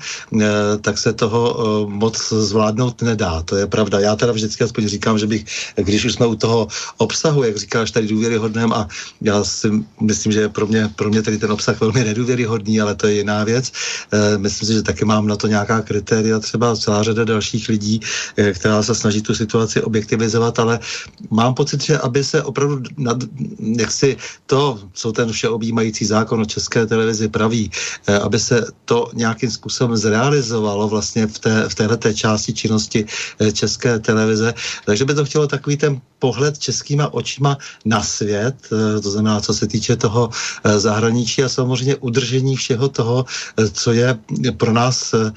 tak 0.80 0.98
se 0.98 1.12
toho 1.12 1.86
moc 1.88 2.32
zvládnout 2.32 3.02
nedá. 3.02 3.42
To 3.42 3.56
je 3.56 3.66
pravda. 3.66 4.00
Já 4.00 4.16
teda 4.16 4.32
vždycky 4.32 4.64
aspoň 4.64 4.88
říkám, 4.88 5.18
že 5.18 5.26
bych, 5.26 5.44
když 5.76 6.04
už 6.04 6.12
jsme 6.12 6.26
u 6.26 6.34
toho 6.34 6.68
obsahu, 6.96 7.42
jak 7.42 7.56
říkáš 7.56 7.90
tady 7.90 8.08
důvěryhodném 8.08 8.72
a 8.72 8.88
já 9.20 9.44
si 9.44 9.70
myslím, 10.00 10.32
že 10.32 10.40
je 10.40 10.48
pro 10.48 10.66
mě, 10.66 10.90
pro 10.96 11.10
mě 11.10 11.22
tady 11.22 11.38
ten 11.38 11.52
obsah 11.52 11.80
velmi 11.80 12.04
nedůvěryhodný, 12.04 12.71
špatný, 12.72 12.80
ale 12.80 12.94
to 12.94 13.06
je 13.06 13.14
jiná 13.14 13.44
věc. 13.44 13.72
Eh, 14.12 14.38
myslím 14.38 14.66
si, 14.66 14.72
že 14.72 14.82
taky 14.82 15.04
mám 15.04 15.26
na 15.26 15.36
to 15.36 15.46
nějaká 15.46 15.82
kritéria, 15.82 16.38
třeba 16.38 16.76
celá 16.76 17.02
řada 17.02 17.24
dalších 17.24 17.68
lidí, 17.68 18.00
eh, 18.36 18.52
která 18.52 18.82
se 18.82 18.94
snaží 18.94 19.22
tu 19.22 19.34
situaci 19.34 19.82
objektivizovat, 19.82 20.58
ale 20.58 20.80
mám 21.30 21.54
pocit, 21.54 21.82
že 21.82 21.98
aby 21.98 22.24
se 22.24 22.42
opravdu, 22.42 22.82
nad, 22.96 23.18
jak 23.60 23.90
si 23.92 24.16
to, 24.46 24.80
co 24.92 25.12
ten 25.12 25.32
všeobjímající 25.32 26.04
zákon 26.04 26.40
o 26.40 26.46
české 26.48 26.86
televizi 26.86 27.28
praví, 27.28 27.70
eh, 28.06 28.18
aby 28.18 28.38
se 28.38 28.66
to 28.84 29.10
nějakým 29.14 29.50
způsobem 29.50 29.96
zrealizovalo 29.96 30.88
vlastně 30.88 31.26
v, 31.26 31.38
té, 31.38 31.54
v 31.68 31.74
této 31.74 32.12
části 32.12 32.52
činnosti 32.52 33.06
české 33.52 33.98
televize. 33.98 34.54
Takže 34.86 35.04
by 35.04 35.14
to 35.14 35.24
chtělo 35.24 35.46
takový 35.46 35.76
ten 35.76 36.00
pohled 36.18 36.58
českýma 36.58 37.10
očima 37.10 37.58
na 37.84 38.02
svět, 38.02 38.54
to 39.02 39.08
znamená, 39.10 39.40
co 39.42 39.50
se 39.54 39.66
týče 39.66 39.96
toho 39.96 40.30
zahraničí 40.64 41.42
a 41.42 41.48
samozřejmě 41.50 41.96
udržení 41.96 42.54
všeho 42.62 42.88
toho, 42.88 43.24
eh, 43.58 43.68
co 43.68 43.92
je 43.92 44.14
pro 44.56 44.72
nás 44.72 45.14
eh, 45.14 45.34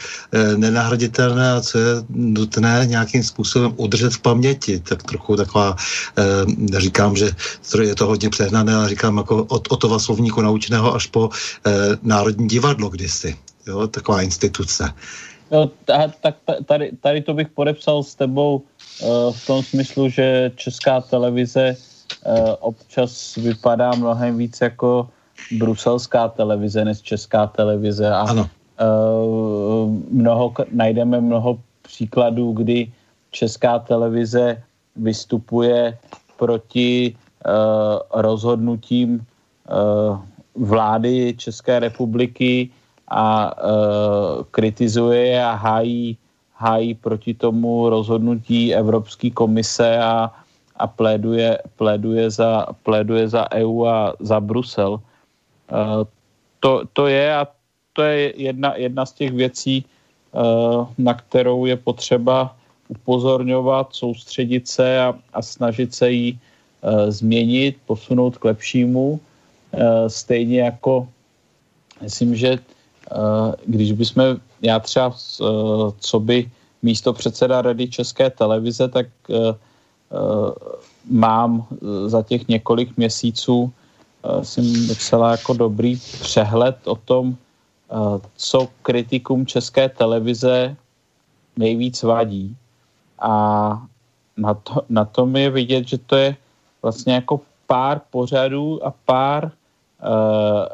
nenahraditelné 0.58 1.58
a 1.58 1.62
co 1.62 1.76
je 1.78 1.92
nutné 2.10 2.86
nějakým 2.86 3.24
způsobem 3.24 3.74
udržet 3.82 4.14
v 4.14 4.22
paměti. 4.22 4.80
Tak 4.80 5.04
trochu 5.04 5.36
taková, 5.36 5.76
eh, 6.18 6.80
říkám, 6.80 7.18
že 7.18 7.34
je 7.82 7.96
to 7.96 8.06
hodně 8.06 8.30
přehnané, 8.30 8.74
ale 8.76 8.90
říkám 8.90 9.18
jako 9.18 9.44
od, 9.50 9.66
toho 9.82 10.00
slovníku 10.00 10.42
naučeného 10.42 10.96
až 10.96 11.06
po 11.10 11.30
Národní 12.04 12.48
divadlo 12.48 12.90
kdysi. 12.90 13.36
Jo, 13.68 13.88
taková 13.88 14.22
instituce. 14.22 14.94
No, 15.52 15.72
tak 16.22 16.36
tady, 16.66 16.92
tady 17.02 17.22
to 17.22 17.34
bych 17.34 17.48
podepsal 17.54 18.04
s 18.04 18.16
tebou 18.16 18.64
v 19.32 19.40
tom 19.48 19.64
smyslu, 19.64 20.10
že 20.10 20.52
česká 20.56 21.02
televize 21.02 21.76
občas 22.60 23.36
vypadá 23.36 23.92
mnohem 23.92 24.38
víc 24.38 24.62
jako 24.62 25.10
bruselská 25.58 26.28
televize 26.28 26.86
než 26.86 27.02
česká 27.02 27.48
televize 27.48 28.10
a 28.10 28.22
ano. 28.22 28.50
Uh, 28.76 29.92
mnoho, 30.12 30.54
najdeme 30.72 31.22
mnoho 31.22 31.60
příkladů, 31.82 32.52
kdy 32.52 32.92
česká 33.32 33.80
televize 33.80 34.64
vystupuje 34.96 35.98
proti 36.38 37.16
uh, 37.16 38.22
rozhodnutím 38.22 39.20
uh, 39.20 40.20
vlády 40.56 41.36
České 41.38 41.80
republiky 41.80 42.70
a 43.12 43.54
kritizuje 44.52 45.44
a 45.44 45.54
hájí, 45.54 46.18
hájí 46.54 46.94
proti 46.94 47.34
tomu 47.34 47.90
rozhodnutí 47.90 48.76
Evropské 48.76 49.30
komise 49.30 49.98
a, 49.98 50.32
a 50.76 50.88
pléduje, 50.88 51.60
pléduje, 51.76 52.30
za, 52.30 52.66
pléduje 52.84 53.30
za 53.30 53.52
EU 53.54 53.86
a 53.86 54.14
za 54.20 54.40
Brusel. 54.40 55.00
Eh, 55.72 56.04
to, 56.60 56.84
to 56.94 57.08
je 57.08 57.36
a 57.36 57.48
to 57.94 58.02
je 58.02 58.34
jedna, 58.36 58.76
jedna 58.76 59.06
z 59.06 59.12
těch 59.12 59.32
věcí, 59.32 59.86
eh, 59.86 60.40
na 60.98 61.14
kterou 61.14 61.66
je 61.66 61.76
potřeba 61.76 62.56
upozorňovat, 62.88 63.96
soustředit 63.96 64.68
se 64.68 65.00
a, 65.00 65.14
a 65.34 65.42
snažit 65.42 65.94
se 65.94 66.12
ji 66.12 66.38
eh, 66.38 67.12
změnit, 67.12 67.78
posunout 67.86 68.38
k 68.38 68.46
lepšímu. 68.46 69.20
Stejně 70.08 70.72
jako 70.72 71.08
myslím, 72.02 72.36
že 72.36 72.60
když 73.66 73.92
bychom, 73.92 74.40
já 74.62 74.80
třeba 74.80 75.12
co 76.00 76.20
by 76.20 76.48
místo 76.82 77.14
předseda 77.14 77.62
Rady 77.62 77.88
České 77.88 78.30
televize, 78.30 78.88
tak 78.88 79.08
mám 81.12 81.68
za 82.08 82.22
těch 82.24 82.48
několik 82.48 82.98
měsíců 82.98 83.74
jsem 84.42 84.88
docela 84.88 85.32
jako 85.32 85.54
dobrý 85.54 85.96
přehled 85.96 86.78
o 86.88 86.96
tom, 86.96 87.36
co 88.36 88.68
kritikům 88.82 89.46
české 89.46 89.90
televize 89.90 90.76
nejvíc 91.58 92.04
vadí. 92.04 92.56
A 93.20 93.32
na, 94.38 94.54
to, 94.54 94.82
na 94.90 95.06
tom 95.06 95.36
je 95.36 95.50
vidět, 95.50 95.88
že 95.88 95.98
to 95.98 96.16
je 96.16 96.36
vlastně 96.82 97.14
jako 97.14 97.42
pár 97.68 98.02
pořadů 98.10 98.86
a 98.86 98.94
pár 99.06 99.46
uh, 99.46 99.52
uh, 99.52 100.68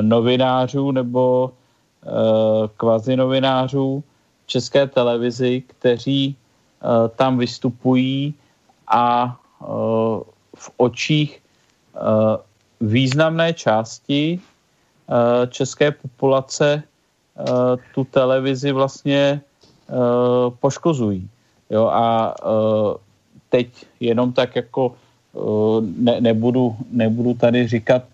novinářů 0.00 0.90
nebo 0.90 1.50
uh, 1.50 2.68
kvazi 2.76 3.16
novinářů 3.16 4.02
české 4.46 4.86
televizi, 4.86 5.62
kteří 5.66 6.36
uh, 6.36 7.08
tam 7.08 7.38
vystupují 7.38 8.34
a 8.88 9.36
uh, 9.60 10.22
v 10.56 10.70
očích 10.76 11.42
uh, 11.94 12.36
významné 12.86 13.52
části 13.52 14.40
uh, 14.40 15.46
české 15.48 15.90
populace 15.90 16.82
uh, 16.82 17.44
tu 17.94 18.04
televizi 18.04 18.72
vlastně 18.72 19.40
uh, 19.88 20.54
poškozují. 20.60 21.28
Jo, 21.70 21.86
a 21.86 22.34
teď 23.48 23.68
jenom 24.00 24.32
tak 24.32 24.56
jako 24.56 24.94
ne, 25.80 26.20
nebudu, 26.20 26.76
nebudu 26.90 27.34
tady 27.34 27.68
říkat 27.68 28.04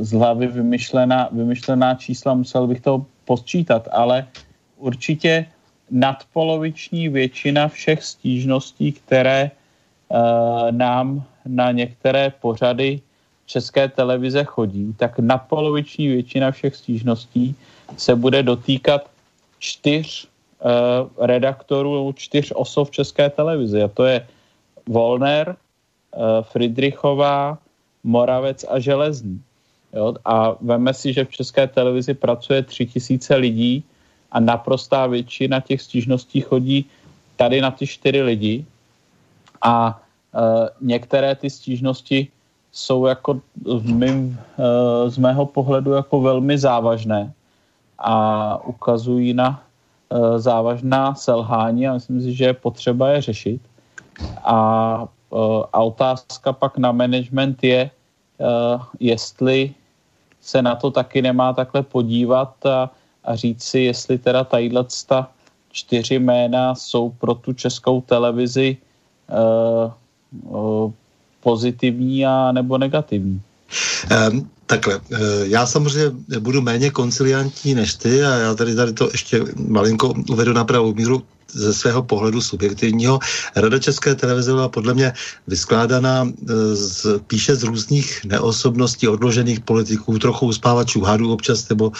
z 0.00 0.10
hlavy 0.12 0.46
vymyšlená, 0.46 1.28
vymyšlená 1.32 1.94
čísla, 1.94 2.34
musel 2.34 2.66
bych 2.66 2.80
to 2.80 3.04
posčítat, 3.24 3.88
ale 3.92 4.26
určitě 4.76 5.46
nadpoloviční 5.90 7.08
většina 7.08 7.68
všech 7.68 8.04
stížností, 8.04 8.92
které 8.92 9.50
nám 10.70 11.22
na 11.46 11.72
některé 11.72 12.32
pořady 12.40 13.00
české 13.48 13.88
televize 13.88 14.44
chodí, 14.44 14.94
tak 14.96 15.18
napoloviční 15.18 16.08
většina 16.08 16.50
všech 16.50 16.76
stížností 16.76 17.56
se 17.96 18.12
bude 18.14 18.42
dotýkat 18.42 19.08
čtyř 19.58 20.28
uh, 20.28 21.08
redaktorů, 21.16 22.12
čtyř 22.12 22.52
osob 22.54 22.90
české 22.90 23.30
televize. 23.30 23.82
A 23.82 23.88
to 23.88 24.04
je 24.04 24.26
Volner, 24.86 25.56
uh, 25.56 26.44
Friedrichová, 26.44 27.58
Moravec 28.04 28.64
a 28.68 28.78
Železný. 28.78 29.40
Jo? 29.96 30.14
A 30.24 30.54
veme 30.60 30.94
si, 30.94 31.12
že 31.12 31.24
v 31.24 31.30
české 31.40 31.66
televizi 31.66 32.14
pracuje 32.14 32.62
tři 32.62 32.86
tisíce 32.86 33.32
lidí 33.36 33.84
a 34.32 34.40
naprostá 34.40 35.06
většina 35.08 35.60
těch 35.60 35.82
stížností 35.82 36.40
chodí 36.40 36.84
tady 37.36 37.60
na 37.60 37.70
ty 37.70 37.86
čtyři 37.86 38.22
lidi. 38.22 38.64
A 39.64 39.96
uh, 40.36 40.68
některé 40.80 41.34
ty 41.34 41.50
stížnosti 41.50 42.28
jsou 42.78 43.06
jako 43.06 43.40
v 43.64 43.90
mým, 43.90 44.38
uh, 44.56 45.10
z 45.10 45.18
mého 45.18 45.46
pohledu 45.46 45.92
jako 45.92 46.20
velmi 46.20 46.58
závažné 46.58 47.32
a 47.98 48.14
ukazují 48.64 49.34
na 49.34 49.62
uh, 50.08 50.38
závažná 50.38 51.14
selhání 51.14 51.88
a 51.88 51.98
myslím 51.98 52.22
si, 52.22 52.34
že 52.34 52.44
je 52.44 52.54
potřeba 52.54 53.08
je 53.10 53.22
řešit. 53.22 53.60
A, 54.44 54.58
uh, 55.30 55.64
a 55.72 55.78
otázka 55.82 56.52
pak 56.52 56.78
na 56.78 56.92
management 56.92 57.64
je, 57.64 57.90
jestli 59.00 59.74
se 60.40 60.62
na 60.62 60.74
to 60.78 60.90
taky 60.90 61.22
nemá 61.22 61.52
takhle 61.52 61.82
podívat 61.82 62.66
a, 62.66 62.90
a 63.24 63.34
říct 63.34 63.62
si, 63.62 63.80
jestli 63.90 64.18
teda 64.18 64.44
tadyhle 64.44 64.86
ta 65.06 65.30
čtyři 65.72 66.18
jména 66.18 66.74
jsou 66.74 67.10
pro 67.10 67.34
tu 67.34 67.52
českou 67.52 68.00
televizi 68.00 68.76
uh, 69.26 69.90
uh, 70.46 70.92
pozitivní 71.48 72.26
a 72.26 72.52
nebo 72.52 72.78
negativní. 72.78 73.40
Um, 74.30 74.50
takhle, 74.66 75.00
eh, 75.00 75.16
já 75.48 75.66
samozřejmě 75.66 76.10
budu 76.40 76.60
méně 76.60 76.90
konciliantní 76.90 77.74
než 77.74 77.94
ty 77.94 78.24
a 78.24 78.34
já 78.34 78.54
tady, 78.54 78.74
tady 78.74 78.92
to 78.92 79.08
ještě 79.12 79.44
malinko 79.56 80.14
uvedu 80.28 80.52
na 80.52 80.64
pravou 80.64 80.94
míru 80.94 81.22
ze 81.52 81.74
svého 81.74 82.02
pohledu 82.02 82.40
subjektivního. 82.40 83.18
Rada 83.56 83.78
České 83.78 84.14
televize 84.14 84.52
byla 84.52 84.68
podle 84.68 84.94
mě 84.94 85.12
vyskládaná 85.46 86.28
e, 86.28 86.32
z, 86.76 87.06
píše 87.26 87.56
z 87.56 87.62
různých 87.62 88.20
neosobností, 88.24 89.08
odložených 89.08 89.60
politiků, 89.60 90.18
trochu 90.18 90.46
uspávačů 90.46 91.00
hadů 91.00 91.32
občas, 91.32 91.68
nebo 91.68 91.92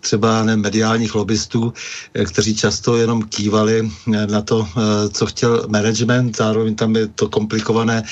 třeba 0.00 0.42
ne, 0.42 0.56
mediálních 0.56 1.14
lobbystů, 1.14 1.72
e, 2.14 2.24
kteří 2.24 2.54
často 2.54 2.96
jenom 2.96 3.22
kývali 3.22 3.90
e, 4.14 4.26
na 4.26 4.42
to, 4.42 4.68
co 5.12 5.26
chtěl 5.26 5.66
management, 5.68 6.36
zároveň 6.36 6.74
tam 6.74 6.96
je 6.96 7.06
to 7.06 7.28
komplikované 7.28 8.02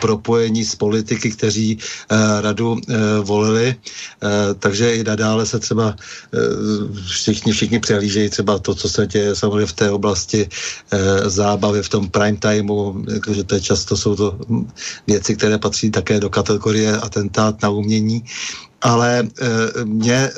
propojení 0.00 0.64
s 0.64 0.74
politiky, 0.74 1.30
kteří 1.30 1.78
radu 2.40 2.80
volili, 3.22 3.76
takže 4.58 4.94
i 4.94 5.04
nadále 5.04 5.46
se 5.46 5.58
třeba 5.58 5.96
všichni, 7.06 7.52
všichni 7.52 7.80
přehlížejí 7.80 8.28
třeba 8.28 8.58
to, 8.58 8.74
co 8.74 8.88
se 8.88 9.06
děje 9.06 9.36
samozřejmě 9.36 9.66
v 9.66 9.72
té 9.72 9.90
oblasti 9.90 10.27
oblasti 10.28 10.48
e, 10.92 11.30
zábavy 11.30 11.82
v 11.82 11.88
tom 11.88 12.08
prime 12.08 12.36
timeu, 12.36 13.04
že 13.30 13.44
to 13.44 13.54
je 13.54 13.60
často 13.60 13.96
jsou 13.96 14.16
to 14.16 14.38
věci, 15.06 15.36
které 15.36 15.58
patří 15.58 15.90
také 15.90 16.20
do 16.20 16.30
kategorie 16.30 16.96
atentát 16.96 17.62
na 17.62 17.68
umění 17.68 18.24
ale 18.82 19.18
e, 19.20 19.84
mě 19.84 20.14
e, 20.14 20.30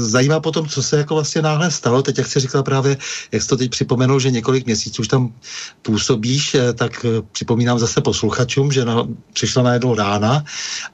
zajímá 0.00 0.40
potom, 0.40 0.68
co 0.68 0.82
se 0.82 0.96
jako 0.96 1.14
vlastně 1.14 1.42
náhle 1.42 1.70
stalo. 1.70 2.02
Teď, 2.02 2.18
jak 2.18 2.26
jsi 2.26 2.40
říkal 2.40 2.62
právě, 2.62 2.96
jak 3.32 3.42
jsi 3.42 3.48
to 3.48 3.56
teď 3.56 3.70
připomenul, 3.70 4.20
že 4.20 4.30
několik 4.30 4.66
měsíců 4.66 5.02
už 5.02 5.08
tam 5.08 5.34
působíš, 5.82 6.54
e, 6.54 6.72
tak 6.72 7.04
e, 7.04 7.22
připomínám 7.32 7.78
zase 7.78 8.00
posluchačům, 8.00 8.72
že 8.72 8.84
na, 8.84 9.08
přišla 9.32 9.62
najednou 9.62 9.94
rána 9.94 10.44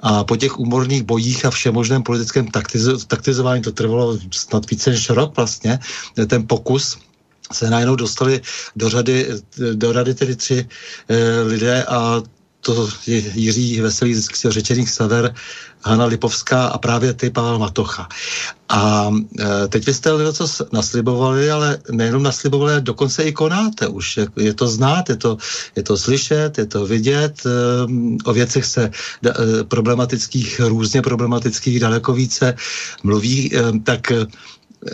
a 0.01 0.25
po 0.25 0.37
těch 0.37 0.59
úmorných 0.59 1.03
bojích 1.03 1.45
a 1.45 1.51
všemožném 1.51 2.03
politickém 2.03 2.47
taktiz, 2.47 3.07
taktizování 3.07 3.63
to 3.63 3.73
trvalo 3.73 4.19
snad 4.33 4.71
více 4.71 4.91
než 4.91 5.11
rok 5.11 5.37
vlastně, 5.37 5.79
ten 6.27 6.47
pokus 6.47 6.99
se 7.53 7.71
najednou 7.71 7.97
dostali 7.97 8.41
do 8.77 8.89
řady, 8.89 9.29
do 9.73 9.93
rady 9.93 10.15
tedy 10.15 10.37
tři 10.37 10.69
e, 11.09 11.41
lidé 11.41 11.85
a 11.85 12.23
to 12.67 12.89
je 13.07 13.23
Jiří 13.35 13.81
Veselý 13.81 14.15
z 14.15 14.29
řečených 14.49 14.91
sever, 14.91 15.35
Hanna 15.87 16.05
Lipovská 16.05 16.67
a 16.67 16.79
právě 16.79 17.15
ty 17.15 17.31
Pavel 17.31 17.59
Matocha. 17.59 18.09
A 18.69 19.11
e, 19.39 19.69
teď 19.69 19.87
vy 19.87 19.95
jste 19.95 20.11
co 20.33 20.47
naslibovali, 20.73 21.51
ale 21.51 21.79
nejenom 21.91 22.23
naslibovali, 22.23 22.73
ale 22.73 22.81
dokonce 22.81 23.23
i 23.23 23.33
konáte 23.33 23.87
už. 23.87 24.17
Je, 24.17 24.27
je 24.37 24.55
to 24.55 24.69
znát, 24.69 25.09
je 25.09 25.17
to, 25.17 25.39
je 25.77 25.83
to 25.83 25.97
slyšet, 25.97 26.59
je 26.59 26.67
to 26.67 26.87
vidět. 26.87 27.47
E, 27.47 27.51
o 28.25 28.33
věcech 28.33 28.65
se 28.65 28.91
da, 29.23 29.31
e, 29.31 29.65
problematických, 29.65 30.61
různě 30.61 31.03
problematických 31.03 31.81
daleko 31.81 32.13
více 32.13 32.55
mluví. 33.03 33.57
E, 33.57 33.79
tak 33.85 34.13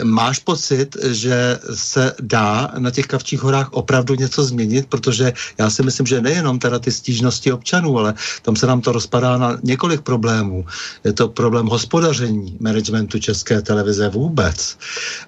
Máš 0.02 0.38
pocit, 0.38 0.96
že 1.02 1.58
se 1.74 2.14
dá 2.20 2.70
na 2.78 2.90
těch 2.90 3.06
Kavčích 3.06 3.40
horách 3.40 3.72
opravdu 3.72 4.14
něco 4.14 4.44
změnit, 4.44 4.86
protože 4.88 5.32
já 5.58 5.70
si 5.70 5.82
myslím, 5.82 6.06
že 6.06 6.20
nejenom 6.20 6.58
teda 6.58 6.78
ty 6.78 6.92
stížnosti 6.92 7.52
občanů, 7.52 7.98
ale 7.98 8.14
tam 8.42 8.56
se 8.56 8.66
nám 8.66 8.80
to 8.80 8.92
rozpadá 8.92 9.38
na 9.38 9.58
několik 9.62 10.00
problémů. 10.00 10.64
Je 11.04 11.12
to 11.12 11.28
problém 11.28 11.66
hospodaření 11.66 12.56
managementu 12.60 13.18
České 13.18 13.62
televize 13.62 14.08
vůbec. 14.08 14.78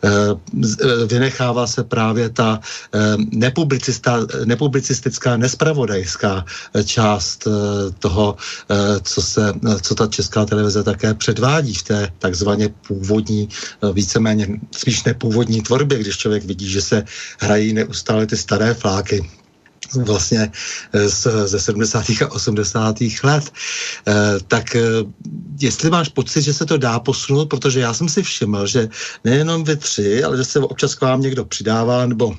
Eh, 0.05 0.11
eh, 0.11 1.07
vynechává 1.07 1.67
se 1.67 1.85
právě 1.85 2.29
ta 2.29 2.61
eh, 2.95 3.17
nepublicistická, 4.45 5.37
nespravodajská 5.37 6.45
část 6.85 7.49
toho, 7.99 8.37
co, 9.03 9.23
se, 9.23 9.53
co 9.83 9.95
ta 9.95 10.07
Česká 10.07 10.45
televize 10.45 10.83
také 10.83 11.15
předvádí 11.15 11.75
v 11.75 11.83
té 11.83 12.12
takzvaně 12.19 12.69
původní, 12.87 13.49
víceméně 13.93 14.53
spíš 14.76 15.05
nepůvodní 15.05 15.62
tvorbě, 15.62 15.98
když 15.98 16.16
člověk 16.16 16.44
vidí, 16.44 16.70
že 16.70 16.82
se 16.82 17.05
hrají 17.40 17.72
neustále 17.72 18.26
ty 18.26 18.36
staré 18.36 18.74
fláky 18.74 19.30
vlastně 20.02 20.52
eh, 20.92 21.09
z, 21.09 21.26
ze 21.44 21.61
70. 21.61 22.05
a 22.11 22.32
80. 22.32 22.96
let. 23.22 23.52
E, 24.09 24.14
tak 24.48 24.76
e, 24.76 24.80
jestli 25.61 25.90
máš 25.90 26.09
pocit, 26.09 26.42
že 26.42 26.55
se 26.55 26.66
to 26.66 26.76
dá 26.76 27.00
posunout, 27.00 27.46
protože 27.46 27.80
já 27.80 27.94
jsem 27.94 28.09
si 28.09 28.22
všiml, 28.22 28.66
že 28.66 28.88
nejenom 29.24 29.64
vy 29.64 29.76
tři, 29.76 30.24
ale 30.24 30.36
že 30.36 30.44
se 30.44 30.61
občas 30.61 30.94
k 30.94 31.00
vám 31.00 31.20
někdo 31.20 31.44
přidává, 31.44 32.07
nebo 32.07 32.36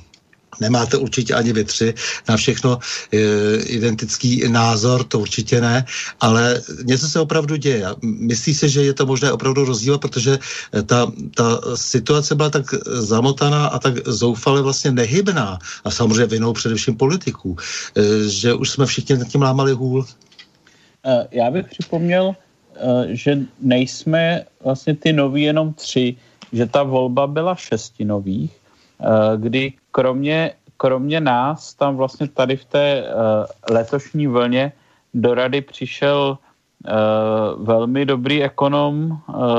Nemáte 0.62 0.98
určitě 0.98 1.34
ani 1.34 1.54
vy 1.54 1.64
tři 1.64 1.94
na 2.30 2.38
všechno 2.38 2.80
e, 3.14 3.18
identický 3.58 4.44
názor, 4.48 5.04
to 5.04 5.20
určitě 5.20 5.62
ne, 5.62 5.86
ale 6.22 6.62
něco 6.84 7.08
se 7.08 7.20
opravdu 7.20 7.56
děje. 7.56 7.86
Myslí 8.02 8.54
se, 8.54 8.70
že 8.70 8.84
je 8.84 8.94
to 8.94 9.06
možné 9.06 9.32
opravdu 9.32 9.66
rozdíl, 9.66 9.98
protože 9.98 10.40
e, 10.74 10.84
ta, 10.84 11.12
ta 11.36 11.62
situace 11.76 12.36
byla 12.36 12.50
tak 12.50 12.66
zamotaná 12.86 13.68
a 13.68 13.80
tak 13.80 14.08
zoufale 14.08 14.62
vlastně 14.62 14.92
nehybná 14.92 15.60
a 15.84 15.92
samozřejmě 15.92 16.26
vinou 16.26 16.54
především 16.54 16.98
politiků, 16.98 17.56
e, 17.96 18.30
že 18.30 18.54
už 18.54 18.70
jsme 18.70 18.86
všichni 18.86 19.18
nad 19.18 19.28
tím 19.28 19.42
lámali 19.42 19.72
hůl. 19.72 20.06
Já 21.32 21.52
bych 21.52 21.66
připomněl, 21.66 22.36
že 23.08 23.40
nejsme 23.62 24.46
vlastně 24.64 24.96
ty 24.96 25.14
noví 25.14 25.42
jenom 25.42 25.74
tři, 25.74 26.16
že 26.54 26.66
ta 26.66 26.84
volba 26.84 27.28
byla 27.28 27.56
šesti 27.56 28.06
nových, 28.06 28.52
kdy 29.38 29.74
kromě, 29.92 30.52
kromě 30.78 31.20
nás 31.22 31.74
tam 31.74 31.96
vlastně 31.96 32.28
tady 32.28 32.58
v 32.58 32.66
té 32.66 33.04
uh, 33.04 33.76
letošní 33.76 34.28
vlně 34.28 34.72
do 35.14 35.34
rady 35.34 35.62
přišel 35.62 36.38
uh, 36.38 37.66
velmi 37.66 38.06
dobrý 38.06 38.44
ekonom 38.44 39.18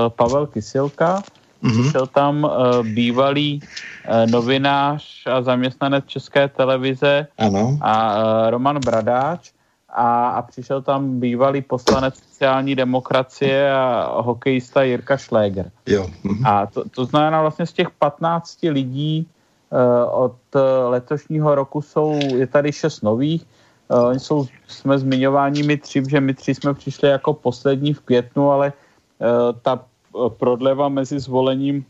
Pavel 0.09 0.47
Kysilka, 0.47 1.22
mm-hmm. 1.62 1.82
přišel 1.82 2.07
tam 2.07 2.45
uh, 2.45 2.51
bývalý 2.87 3.61
uh, 3.61 4.30
novinář 4.30 5.26
a 5.26 5.43
zaměstnanec 5.43 6.05
České 6.07 6.49
televize 6.49 7.26
ano. 7.39 7.78
a 7.80 7.95
uh, 8.16 8.51
Roman 8.51 8.78
Bradáč 8.84 9.55
a, 9.97 10.28
a 10.28 10.42
přišel 10.42 10.82
tam 10.82 11.20
bývalý 11.20 11.62
poslanec 11.62 12.14
sociální 12.14 12.74
demokracie 12.74 13.72
a 13.72 14.20
hokejista 14.20 14.82
Jirka 14.82 15.16
Šléger. 15.16 15.70
Jo. 15.86 16.07
Mm-hmm. 16.24 16.49
A 16.49 16.66
to, 16.66 16.88
to 16.88 17.05
znamená 17.05 17.40
vlastně 17.40 17.66
z 17.66 17.72
těch 17.72 17.90
15 17.90 18.62
lidí 18.62 19.26
Eh, 19.72 20.05
od 20.05 20.36
eh, 20.55 20.61
letošního 20.88 21.55
roku 21.55 21.82
jsou, 21.82 22.18
je 22.36 22.47
tady 22.47 22.72
šest 22.72 23.03
nových, 23.03 23.47
Oni 23.88 24.20
jsou, 24.20 24.47
jsme 24.66 24.99
zmiňováni 24.99 25.62
my 25.62 25.76
tři, 25.76 26.03
že 26.11 26.20
my 26.20 26.34
tři 26.34 26.55
jsme 26.55 26.74
přišli 26.74 27.09
jako 27.09 27.34
poslední 27.34 27.94
v 27.94 28.01
květnu, 28.01 28.51
ale 28.51 28.72
ta 29.62 29.84
prodleva 30.28 30.88
mezi 30.88 31.20
zvolením 31.20 31.84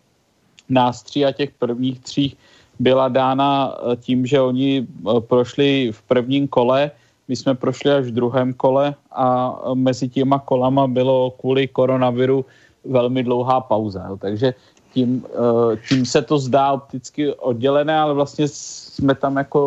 nás 0.68 1.02
tří 1.02 1.24
a 1.24 1.32
těch 1.32 1.50
prvních 1.50 2.00
tří 2.00 2.36
byla 2.78 3.08
dána 3.08 3.78
tím, 3.96 4.26
že 4.26 4.40
oni 4.40 4.86
prošli 5.20 5.92
v 5.92 6.02
prvním 6.02 6.48
kole, 6.48 6.90
my 7.28 7.36
jsme 7.36 7.54
prošli 7.54 7.92
až 7.92 8.04
v 8.06 8.10
druhém 8.10 8.52
kole 8.54 8.94
a 9.12 9.58
mezi 9.74 10.08
těma 10.08 10.38
kolama 10.38 10.86
bylo 10.86 11.30
kvůli 11.30 11.68
koronaviru 11.68 12.44
velmi 12.84 13.22
dlouhá 13.22 13.60
pauza. 13.60 14.16
Takže 14.20 14.54
tím, 14.94 15.24
eh, 15.26 15.76
tím 15.88 16.06
se 16.06 16.22
to 16.22 16.38
zdá 16.38 16.72
opticky 16.72 17.34
oddělené, 17.34 17.98
ale 17.98 18.14
vlastně 18.14 18.48
jsme 18.48 19.14
tam 19.14 19.36
jako 19.36 19.60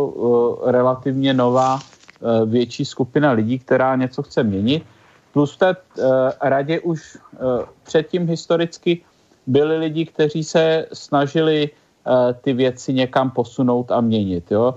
eh, 0.68 0.72
relativně 0.72 1.34
nová, 1.34 1.80
větší 2.46 2.86
skupina 2.86 3.32
lidí, 3.32 3.64
která 3.64 3.96
něco 3.96 4.24
chce 4.24 4.44
měnit. 4.44 4.84
Plus 5.32 5.56
v 5.56 5.58
té 5.58 5.76
radě 6.44 6.84
už 6.84 7.18
předtím 7.88 8.28
historicky 8.28 9.00
byli 9.48 9.78
lidi, 9.78 10.06
kteří 10.06 10.44
se 10.44 10.86
snažili 10.92 11.72
ty 12.44 12.54
věci 12.54 12.94
někam 12.94 13.32
posunout 13.32 13.92
a 13.92 14.04
měnit. 14.04 14.52
Jo? 14.52 14.76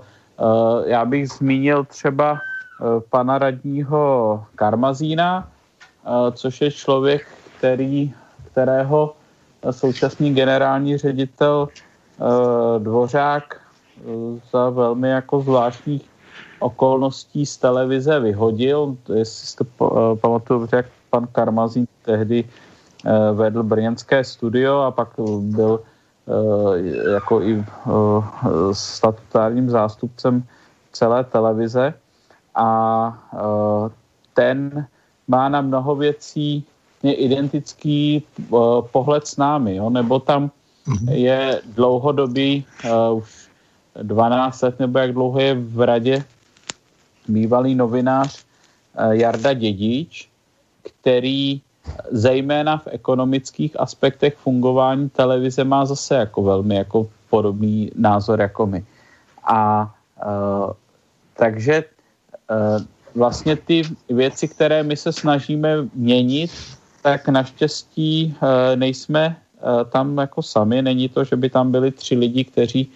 Já 0.85 1.05
bych 1.05 1.29
zmínil 1.29 1.83
třeba 1.83 2.39
pana 3.09 3.37
radního 3.37 4.43
Karmazína, 4.55 5.47
což 6.31 6.61
je 6.61 6.71
člověk, 6.71 7.27
který, 7.57 8.13
kterého 8.51 9.15
současný 9.71 10.33
generální 10.33 10.97
ředitel 10.97 11.67
Dvořák 12.77 13.61
za 14.51 14.69
velmi 14.69 15.09
jako 15.09 15.41
zvláštních 15.41 16.09
okolností 16.59 17.45
z 17.45 17.57
televize 17.57 18.19
vyhodil. 18.19 18.95
Jestli 19.13 19.47
si 19.47 19.57
to 19.57 19.65
pamatuju, 20.21 20.67
jak 20.71 20.85
pan 21.09 21.27
Karmazín 21.31 21.87
tehdy 22.05 22.43
vedl 23.33 23.63
brněnské 23.63 24.23
studio 24.23 24.79
a 24.79 24.91
pak 24.91 25.09
byl 25.39 25.79
jako 27.13 27.41
i 27.41 27.65
statutárním 28.71 29.69
zástupcem 29.69 30.43
celé 30.91 31.23
televize 31.23 31.93
a 32.55 32.69
ten 34.33 34.87
má 35.27 35.49
na 35.49 35.61
mnoho 35.61 35.95
věcí 35.95 36.65
identický 37.03 38.23
pohled 38.91 39.27
s 39.27 39.37
námi, 39.37 39.75
jo? 39.75 39.89
nebo 39.89 40.19
tam 40.19 40.51
mhm. 40.87 41.09
je 41.09 41.61
dlouhodobý, 41.65 42.65
uh, 42.85 43.17
už 43.17 43.49
12 44.01 44.61
let 44.61 44.79
nebo 44.79 44.99
jak 44.99 45.13
dlouho 45.13 45.39
je 45.39 45.53
v 45.53 45.81
radě 45.85 46.23
bývalý 47.27 47.75
novinář 47.75 48.43
uh, 48.43 49.11
Jarda 49.11 49.53
Dědič, 49.53 50.29
který 50.81 51.61
zejména 52.11 52.77
v 52.77 52.87
ekonomických 52.87 53.79
aspektech 53.79 54.35
fungování 54.35 55.09
televize 55.09 55.63
má 55.63 55.85
zase 55.85 56.15
jako 56.15 56.43
velmi 56.43 56.75
jako 56.75 57.09
podobný 57.29 57.91
názor 57.95 58.41
jako 58.41 58.67
my. 58.67 58.85
A 59.43 59.91
uh, 60.25 60.71
takže 61.35 61.83
vlastně 63.15 63.55
ty 63.55 63.81
věci, 64.09 64.47
které 64.47 64.83
my 64.83 64.97
se 64.97 65.11
snažíme 65.11 65.87
měnit, 65.93 66.51
tak 67.01 67.27
naštěstí 67.27 68.35
uh, 68.41 68.49
nejsme 68.75 69.37
uh, 69.61 69.83
tam 69.89 70.17
jako 70.17 70.41
sami. 70.41 70.81
Není 70.81 71.09
to, 71.09 71.23
že 71.23 71.35
by 71.35 71.49
tam 71.49 71.71
byli 71.71 71.91
tři 71.91 72.15
lidi, 72.15 72.43
kteří 72.43 72.91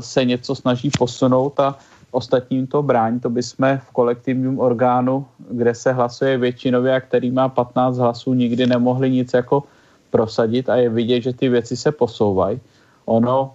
se 0.00 0.24
něco 0.24 0.54
snaží 0.54 0.90
posunout 0.98 1.60
a 1.60 1.78
ostatním 2.10 2.66
to 2.66 2.82
brání. 2.82 3.20
To 3.20 3.30
by 3.30 3.42
jsme 3.42 3.82
v 3.88 3.90
kolektivním 3.92 4.58
orgánu, 4.58 5.26
kde 5.50 5.74
se 5.74 5.92
hlasuje 5.92 6.38
většinově 6.38 6.94
a 6.94 7.00
který 7.00 7.30
má 7.30 7.48
15 7.48 7.96
hlasů, 7.98 8.34
nikdy 8.34 8.66
nemohli 8.66 9.10
nic 9.10 9.32
jako 9.32 9.62
prosadit 10.10 10.68
a 10.68 10.76
je 10.76 10.88
vidět, 10.88 11.20
že 11.20 11.32
ty 11.32 11.48
věci 11.48 11.76
se 11.76 11.92
posouvají. 11.92 12.60
Ono 13.04 13.54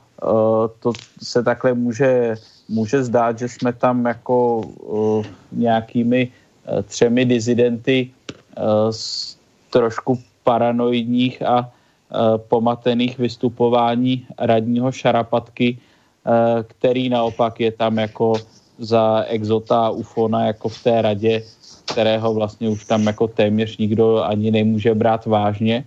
to 0.80 0.94
se 1.22 1.44
takhle 1.44 1.74
může 1.74 2.36
může 2.72 3.04
zdát, 3.04 3.40
že 3.40 3.48
jsme 3.48 3.74
tam 3.74 4.06
jako 4.06 4.58
uh, 4.58 5.26
nějakými 5.52 6.32
uh, 6.32 6.82
třemi 6.82 7.26
dizidenty 7.26 8.10
uh, 8.58 8.92
z 8.92 9.38
trošku 9.70 10.20
paranoidních 10.44 11.42
a 11.44 11.68
uh, 11.68 12.38
pomatených 12.38 13.20
vystupování 13.20 14.26
radního 14.40 14.92
Šarapatky, 14.92 15.78
uh, 15.78 16.64
který 16.64 17.10
naopak 17.10 17.60
je 17.60 17.72
tam 17.72 17.98
jako 17.98 18.34
za 18.80 19.24
exota 19.28 19.90
ufona 19.90 20.46
jako 20.46 20.70
v 20.70 20.84
té 20.84 21.02
radě, 21.02 21.44
kterého 21.86 22.34
vlastně 22.34 22.70
už 22.70 22.86
tam 22.86 23.04
jako 23.08 23.28
téměř 23.28 23.78
nikdo 23.78 24.24
ani 24.24 24.52
nemůže 24.52 24.96
brát 24.96 25.26
vážně. 25.26 25.86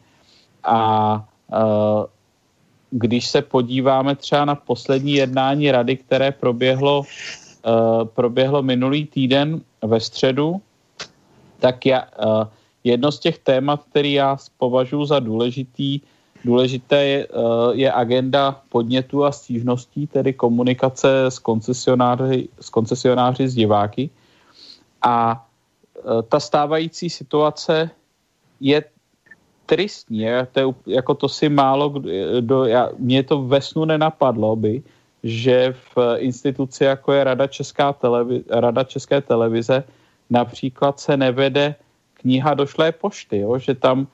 A 0.64 1.16
uh, 1.53 2.05
když 2.91 3.28
se 3.28 3.43
podíváme 3.43 4.16
třeba 4.16 4.45
na 4.45 4.55
poslední 4.55 5.12
jednání 5.12 5.70
rady, 5.70 5.97
které 5.97 6.32
proběhlo, 6.32 6.99
uh, 7.01 8.05
proběhlo 8.05 8.62
minulý 8.62 9.07
týden 9.07 9.61
ve 9.82 10.01
středu, 10.01 10.61
tak 11.59 11.87
já, 11.87 12.03
uh, 12.03 12.45
jedno 12.85 13.12
z 13.12 13.18
těch 13.18 13.39
témat, 13.39 13.82
který 13.91 14.12
já 14.12 14.37
považuji 14.59 15.05
za 15.07 15.18
důležitý, 15.18 16.01
důležité 16.45 17.05
je, 17.05 17.26
uh, 17.26 17.43
je 17.72 17.93
agenda 17.93 18.62
podnětů 18.68 19.24
a 19.24 19.32
stížností, 19.32 20.07
tedy 20.07 20.32
komunikace 20.32 21.24
s 21.24 21.39
koncesionáři, 21.39 22.49
s 22.61 22.70
koncesionáři, 22.70 23.49
s 23.49 23.55
diváky. 23.55 24.11
A 25.03 25.47
ta 26.28 26.41
stávající 26.41 27.11
situace 27.11 27.91
je 28.61 28.85
tristní. 29.66 30.26
To 30.52 30.74
jako 30.86 31.14
to 31.14 31.28
si 31.28 31.48
málo, 31.48 31.94
do, 32.40 32.64
já, 32.64 32.90
mě 32.98 33.22
to 33.22 33.42
ve 33.42 33.60
snu 33.60 33.84
nenapadlo 33.84 34.56
by, 34.56 34.82
že 35.24 35.74
v 35.94 36.16
instituci, 36.18 36.84
jako 36.84 37.12
je 37.12 37.24
Rada, 37.24 37.46
Česká 37.46 37.92
televize, 37.92 38.44
Rada 38.50 38.84
České 38.84 39.20
televize, 39.20 39.84
například 40.30 41.00
se 41.00 41.16
nevede 41.16 41.74
kniha 42.14 42.54
došlé 42.54 42.92
pošty, 42.92 43.38
jo? 43.38 43.58
že 43.58 43.74
tam 43.74 44.06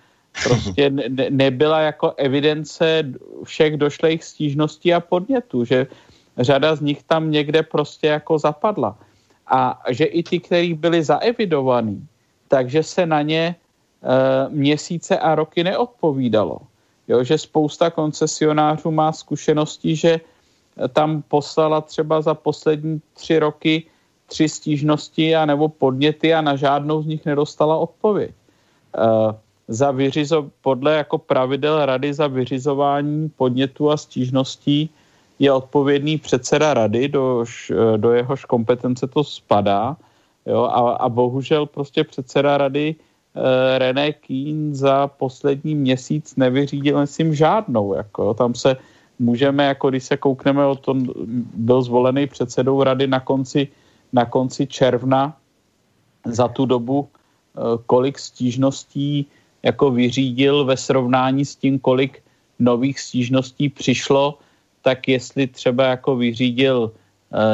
prostě 0.43 0.91
ne, 0.91 1.31
nebyla 1.31 1.81
jako 1.81 2.15
evidence 2.17 3.13
všech 3.45 3.77
došlých 3.77 4.25
stížností 4.25 4.95
a 4.95 5.01
podnětů, 5.01 5.65
že 5.65 5.87
řada 6.39 6.77
z 6.77 6.81
nich 6.81 7.03
tam 7.03 7.31
někde 7.31 7.63
prostě 7.63 8.07
jako 8.07 8.39
zapadla. 8.39 8.99
A 9.47 9.83
že 9.91 10.05
i 10.05 10.23
ty, 10.23 10.41
který 10.41 10.75
byli 10.75 11.03
zaevidovaný, 11.03 12.07
takže 12.49 12.83
se 12.83 13.07
na 13.07 13.23
ně 13.23 13.55
měsíce 14.49 15.19
a 15.19 15.35
roky 15.35 15.65
neodpovídalo. 15.65 16.59
Jo, 17.09 17.25
že 17.25 17.39
spousta 17.39 17.91
koncesionářů 17.91 18.91
má 18.91 19.13
zkušenosti, 19.13 19.97
že 19.97 20.21
tam 20.93 21.23
poslala 21.29 21.81
třeba 21.81 22.21
za 22.21 22.35
poslední 22.35 23.01
tři 23.15 23.39
roky 23.39 23.85
tři 24.27 24.49
stížnosti 24.49 25.37
a 25.37 25.47
nebo 25.47 25.69
podněty 25.69 26.35
a 26.35 26.41
na 26.41 26.57
žádnou 26.57 27.03
z 27.03 27.07
nich 27.07 27.27
nedostala 27.27 27.77
odpověď. 27.77 28.31
Uh, 28.99 29.35
za 29.69 29.91
vyřizo, 29.91 30.51
podle 30.63 30.97
jako 30.97 31.19
pravidel 31.19 31.87
rady 31.87 32.15
za 32.15 32.27
vyřizování 32.27 33.29
podnětů 33.29 33.91
a 33.91 33.97
stížností 33.97 34.91
je 35.39 35.53
odpovědný 35.53 36.19
předseda 36.19 36.75
rady, 36.75 37.09
do, 37.09 37.45
do 37.97 38.13
jehož 38.13 38.45
kompetence 38.45 39.07
to 39.07 39.25
spadá. 39.25 39.97
Jo, 40.47 40.63
a, 40.63 40.91
a 40.91 41.09
bohužel 41.09 41.67
prostě 41.67 42.05
předseda 42.05 42.59
rady 42.59 42.95
Eh, 42.95 43.10
René 43.79 44.13
Kín 44.13 44.75
za 44.75 45.07
poslední 45.07 45.75
měsíc 45.75 46.37
nevyřídil, 46.37 47.01
myslím, 47.01 47.35
žádnou. 47.35 47.95
Jako, 47.95 48.35
tam 48.35 48.55
se 48.55 48.77
můžeme, 49.19 49.65
jako 49.65 49.91
když 49.91 50.05
se 50.05 50.17
koukneme, 50.17 50.67
o 50.67 50.75
tom 50.75 51.07
byl 51.55 51.83
zvolený 51.83 52.27
předsedou 52.27 52.83
rady 52.83 53.07
na 53.07 53.21
konci, 53.21 53.69
na 54.13 54.25
konci 54.25 54.67
června 54.67 55.37
za 56.27 56.49
tu 56.49 56.67
dobu, 56.67 57.09
eh, 57.09 57.61
kolik 57.87 58.19
stížností 58.19 59.27
jako 59.63 59.91
vyřídil 59.91 60.65
ve 60.65 60.77
srovnání 60.77 61.45
s 61.45 61.57
tím, 61.57 61.79
kolik 61.79 62.23
nových 62.59 63.01
stížností 63.01 63.69
přišlo, 63.69 64.39
tak 64.83 65.09
jestli 65.09 65.47
třeba 65.47 65.85
jako 65.85 66.17
vyřídil 66.17 66.93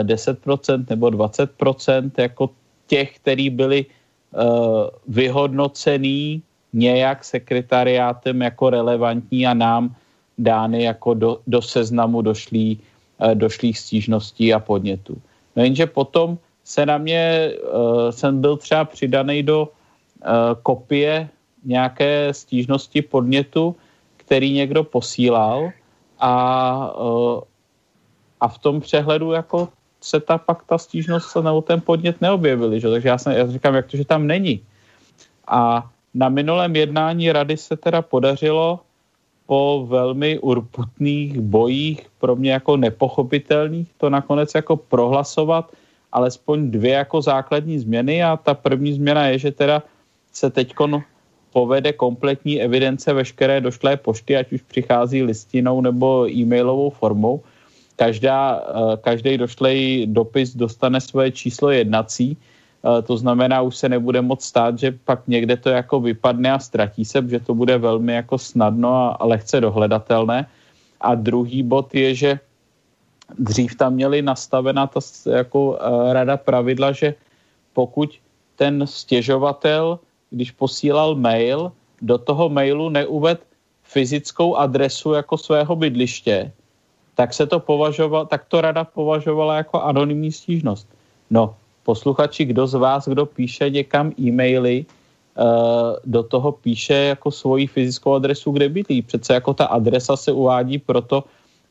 10% 0.02 0.80
eh, 0.80 0.86
nebo 0.90 1.06
20% 1.10 2.10
jako 2.16 2.50
těch, 2.86 3.16
který 3.16 3.50
byli 3.50 3.86
Eh, 3.86 3.95
vyhodnocený 5.08 6.42
nějak 6.72 7.24
sekretariátem 7.24 8.42
jako 8.42 8.70
relevantní 8.70 9.46
a 9.46 9.54
nám 9.54 9.94
dány 10.38 10.82
jako 10.82 11.14
do, 11.14 11.40
do 11.46 11.62
seznamu 11.62 12.22
došlý, 12.22 12.80
eh, 13.20 13.34
došlých 13.34 13.78
stížností 13.78 14.54
a 14.54 14.60
podnětů. 14.60 15.16
No 15.56 15.62
jenže 15.64 15.86
potom 15.86 16.38
se 16.64 16.86
na 16.86 16.98
mě, 16.98 17.52
uh, 17.54 18.10
jsem 18.10 18.40
byl 18.40 18.56
třeba 18.56 18.84
přidaný 18.84 19.42
do 19.42 19.68
kopie 20.62 21.28
nějaké 21.64 22.34
stížnosti 22.34 23.02
podnětu, 23.02 23.76
který 24.16 24.52
někdo 24.52 24.84
posílal 24.84 25.70
a, 26.18 26.32
a 28.40 28.48
v 28.48 28.58
tom 28.58 28.80
přehledu 28.80 29.32
jako 29.32 29.68
se 30.06 30.20
ta 30.20 30.38
pak 30.38 30.62
ta 30.64 30.78
stížnost 30.78 31.36
nebo 31.36 31.62
ten 31.62 31.80
podnět 31.80 32.20
neobjevili. 32.20 32.80
Že? 32.80 32.90
Takže 32.90 33.08
já, 33.08 33.18
jsem, 33.18 33.32
já 33.32 33.46
říkám, 33.46 33.74
jak 33.74 33.86
to, 33.86 33.96
že 33.96 34.04
tam 34.04 34.26
není. 34.26 34.62
A 35.46 35.90
na 36.14 36.28
minulém 36.28 36.76
jednání 36.76 37.32
rady 37.32 37.56
se 37.56 37.76
teda 37.76 38.02
podařilo 38.02 38.80
po 39.46 39.86
velmi 39.88 40.38
urputných 40.38 41.40
bojích, 41.40 42.06
pro 42.18 42.36
mě 42.36 42.52
jako 42.52 42.76
nepochopitelných, 42.76 43.88
to 43.98 44.10
nakonec 44.10 44.54
jako 44.54 44.76
prohlasovat 44.76 45.70
alespoň 46.12 46.70
dvě 46.70 46.92
jako 46.92 47.22
základní 47.22 47.78
změny 47.78 48.22
a 48.22 48.36
ta 48.36 48.54
první 48.54 48.92
změna 48.92 49.26
je, 49.26 49.38
že 49.38 49.50
teda 49.52 49.82
se 50.32 50.50
teď 50.50 50.74
povede 51.52 51.92
kompletní 51.92 52.62
evidence 52.62 53.12
veškeré 53.12 53.60
došlé 53.60 53.96
pošty, 53.96 54.36
ať 54.36 54.52
už 54.52 54.62
přichází 54.62 55.22
listinou 55.22 55.80
nebo 55.80 56.30
e-mailovou 56.30 56.90
formou 56.90 57.42
každá, 57.96 58.60
uh, 58.60 58.96
každý 58.96 59.38
došlej 59.38 60.06
dopis 60.12 60.56
dostane 60.56 61.00
svoje 61.00 61.32
číslo 61.32 61.70
jednací, 61.70 62.36
uh, 62.36 63.00
to 63.02 63.16
znamená, 63.16 63.62
už 63.62 63.76
se 63.76 63.88
nebude 63.88 64.20
moc 64.22 64.44
stát, 64.44 64.78
že 64.78 64.92
pak 65.04 65.28
někde 65.28 65.56
to 65.56 65.68
jako 65.68 66.00
vypadne 66.00 66.52
a 66.52 66.58
ztratí 66.58 67.04
se, 67.04 67.24
že 67.28 67.40
to 67.40 67.54
bude 67.54 67.78
velmi 67.78 68.12
jako 68.12 68.38
snadno 68.38 69.22
a, 69.22 69.24
lehce 69.24 69.60
dohledatelné. 69.60 70.46
A 71.00 71.14
druhý 71.14 71.62
bod 71.62 71.94
je, 71.94 72.14
že 72.14 72.30
dřív 73.38 73.74
tam 73.74 73.94
měli 73.94 74.22
nastavená 74.22 74.86
ta 74.86 75.00
jako 75.30 75.60
uh, 75.66 76.12
rada 76.12 76.36
pravidla, 76.36 76.92
že 76.92 77.14
pokud 77.72 78.10
ten 78.56 78.86
stěžovatel, 78.86 79.98
když 80.30 80.50
posílal 80.50 81.14
mail, 81.16 81.72
do 82.02 82.18
toho 82.18 82.48
mailu 82.48 82.88
neuved 82.88 83.40
fyzickou 83.82 84.56
adresu 84.56 85.12
jako 85.12 85.38
svého 85.38 85.76
bydliště, 85.76 86.52
tak 87.16 87.34
se 87.34 87.46
to 87.48 87.60
považoval, 87.60 88.26
tak 88.26 88.44
to 88.48 88.60
rada 88.60 88.84
považovala 88.84 89.56
jako 89.56 89.82
anonymní 89.82 90.32
stížnost. 90.32 90.88
No, 91.30 91.56
posluchači, 91.82 92.44
kdo 92.44 92.66
z 92.66 92.74
vás, 92.74 93.08
kdo 93.08 93.26
píše 93.26 93.70
někam 93.70 94.12
e-maily, 94.20 94.84
uh, 94.84 95.96
do 96.04 96.22
toho 96.22 96.52
píše 96.52 97.16
jako 97.16 97.30
svoji 97.30 97.66
fyzickou 97.66 98.14
adresu, 98.14 98.52
kde 98.52 98.68
bydlí. 98.68 99.02
Přece 99.02 99.34
jako 99.34 99.54
ta 99.54 99.66
adresa 99.66 100.16
se 100.16 100.32
uvádí 100.32 100.78
proto, 100.78 101.24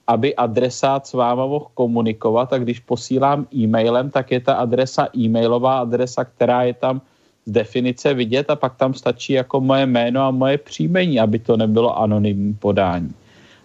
aby 0.07 0.35
adresát 0.35 1.07
s 1.07 1.13
váma 1.13 1.45
mohl 1.45 1.69
komunikovat 1.73 2.53
a 2.53 2.57
když 2.57 2.79
posílám 2.79 3.47
e-mailem, 3.55 4.09
tak 4.09 4.31
je 4.31 4.39
ta 4.39 4.53
adresa 4.53 5.07
e-mailová 5.17 5.79
adresa, 5.79 6.25
která 6.25 6.63
je 6.63 6.73
tam 6.73 7.01
z 7.45 7.51
definice 7.51 8.13
vidět 8.13 8.49
a 8.49 8.55
pak 8.55 8.75
tam 8.75 8.93
stačí 8.93 9.33
jako 9.33 9.61
moje 9.61 9.85
jméno 9.85 10.21
a 10.21 10.31
moje 10.31 10.57
příjmení, 10.57 11.19
aby 11.19 11.39
to 11.39 11.57
nebylo 11.57 11.99
anonymní 11.99 12.53
podání. 12.53 13.13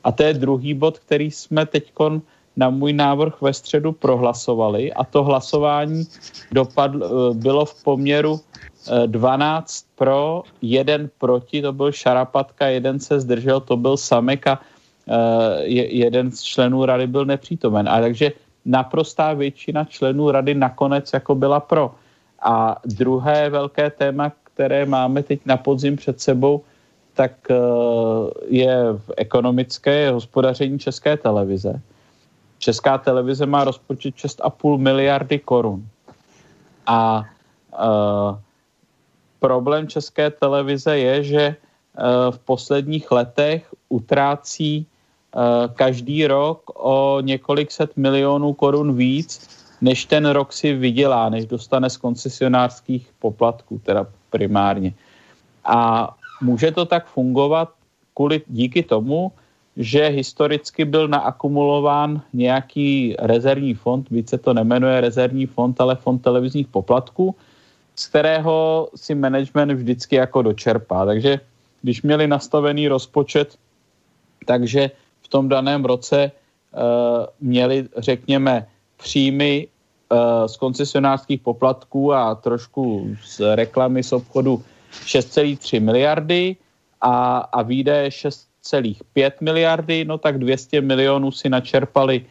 A 0.04 0.12
to 0.12 0.22
je 0.22 0.34
druhý 0.34 0.74
bod, 0.74 0.98
který 0.98 1.30
jsme 1.30 1.66
teď 1.66 1.92
na 2.56 2.70
můj 2.70 2.92
návrh 2.92 3.40
ve 3.40 3.52
středu 3.52 3.92
prohlasovali 3.92 4.92
a 4.92 5.04
to 5.04 5.24
hlasování 5.24 6.04
dopadlo, 6.52 7.06
eh, 7.06 7.34
bylo 7.34 7.64
v 7.64 7.82
poměru 7.84 8.40
12 9.06 9.84
eh, 9.84 9.88
pro, 9.94 10.42
jeden 10.62 11.10
proti, 11.18 11.62
to 11.62 11.72
byl 11.72 11.92
Šarapatka, 11.92 12.66
jeden 12.66 13.00
se 13.00 13.20
zdržel, 13.20 13.60
to 13.60 13.76
byl 13.76 13.96
Samek 13.96 14.46
a 14.46 14.60
Eh, 15.10 15.66
jeden 15.90 16.30
z 16.30 16.42
členů 16.42 16.84
rady 16.84 17.06
byl 17.06 17.24
nepřítomen. 17.24 17.88
A 17.88 18.00
takže 18.00 18.32
naprostá 18.64 19.32
většina 19.32 19.84
členů 19.84 20.30
rady 20.30 20.54
nakonec 20.54 21.12
jako 21.12 21.34
byla 21.34 21.60
pro. 21.60 21.94
A 22.42 22.76
druhé 22.84 23.50
velké 23.50 23.90
téma, 23.90 24.32
které 24.44 24.86
máme 24.86 25.22
teď 25.22 25.40
na 25.46 25.56
podzim 25.56 25.96
před 25.96 26.20
sebou, 26.20 26.62
tak 27.14 27.50
eh, 27.50 27.56
je 28.48 28.92
v 28.92 29.10
ekonomické 29.16 30.10
hospodaření 30.10 30.78
České 30.78 31.16
televize. 31.16 31.80
Česká 32.58 32.98
televize 32.98 33.46
má 33.46 33.64
rozpočet 33.64 34.14
6,5 34.14 34.78
miliardy 34.78 35.38
korun. 35.38 35.88
A 36.86 37.24
uh, 37.72 38.36
problém 39.40 39.88
České 39.88 40.30
televize 40.30 40.98
je, 40.98 41.24
že 41.24 41.56
uh, 41.56 42.34
v 42.34 42.38
posledních 42.38 43.10
letech 43.10 43.74
utrácí 43.88 44.86
Eh, 45.30 45.68
každý 45.74 46.26
rok 46.26 46.62
o 46.74 47.20
několik 47.20 47.70
set 47.70 47.96
milionů 47.96 48.52
korun 48.52 48.96
víc, 48.96 49.48
než 49.80 50.04
ten 50.04 50.26
rok 50.26 50.52
si 50.52 50.74
vydělá, 50.74 51.28
než 51.28 51.46
dostane 51.46 51.90
z 51.90 51.96
koncesionářských 51.96 53.10
poplatků, 53.18 53.80
teda 53.84 54.06
primárně. 54.30 54.94
A 55.64 56.10
může 56.40 56.72
to 56.72 56.84
tak 56.86 57.06
fungovat 57.06 57.68
kvůli, 58.14 58.42
díky 58.46 58.82
tomu, 58.82 59.32
že 59.76 60.08
historicky 60.08 60.84
byl 60.84 61.08
naakumulován 61.08 62.22
nějaký 62.32 63.16
rezervní 63.18 63.74
fond, 63.74 64.10
více 64.10 64.38
to 64.38 64.54
nemenuje 64.54 65.00
rezervní 65.00 65.46
fond, 65.46 65.80
ale 65.80 65.96
fond 65.96 66.18
televizních 66.18 66.66
poplatků, 66.66 67.34
z 67.96 68.06
kterého 68.06 68.88
si 68.94 69.14
management 69.14 69.72
vždycky 69.72 70.16
jako 70.16 70.42
dočerpá. 70.42 71.06
Takže 71.06 71.40
když 71.82 72.02
měli 72.02 72.26
nastavený 72.26 72.88
rozpočet, 72.88 73.56
takže 74.46 74.90
tom 75.30 75.48
daném 75.48 75.84
roce 75.84 76.30
uh, 76.30 76.80
měli, 77.40 77.88
řekněme, 77.96 78.66
příjmy 78.96 79.66
uh, 79.66 80.46
z 80.46 80.56
koncesionářských 80.56 81.40
poplatků 81.40 82.12
a 82.12 82.34
trošku 82.34 83.14
z 83.24 83.54
reklamy 83.54 84.02
z 84.02 84.12
obchodu 84.12 84.62
6,3 84.92 85.80
miliardy 85.80 86.56
a, 87.00 87.38
a 87.38 87.62
výdaje 87.62 88.08
6,5 88.08 89.32
miliardy, 89.40 90.04
no 90.04 90.18
tak 90.18 90.38
200 90.38 90.80
milionů 90.80 91.32
si 91.32 91.48
načerpali, 91.48 92.24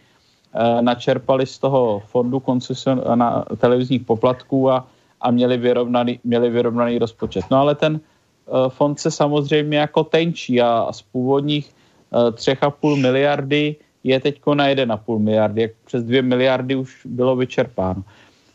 uh, 0.55 0.81
načerpali 0.81 1.45
z 1.45 1.59
toho 1.59 2.01
fondu 2.05 2.39
koncesion, 2.39 3.01
na 3.15 3.45
televizních 3.57 4.03
poplatků 4.03 4.71
a, 4.71 4.87
a 5.21 5.31
měli, 5.31 5.57
vyrovnaný, 5.57 6.19
měli 6.23 6.49
vyrovnaný 6.49 6.99
rozpočet. 6.99 7.45
No 7.51 7.57
ale 7.57 7.75
ten 7.75 7.99
uh, 7.99 8.69
fond 8.69 8.99
se 8.99 9.11
samozřejmě 9.11 9.77
jako 9.77 10.03
tenčí 10.03 10.61
a, 10.61 10.87
z 10.91 11.01
původních 11.01 11.73
3,5 12.11 13.01
miliardy 13.01 13.75
je 14.03 14.19
teď 14.19 14.41
na 14.53 14.67
1,5 14.67 15.19
miliardy, 15.19 15.61
jak 15.61 15.71
přes 15.85 16.03
2 16.03 16.21
miliardy 16.21 16.75
už 16.75 17.05
bylo 17.05 17.35
vyčerpáno. 17.35 18.03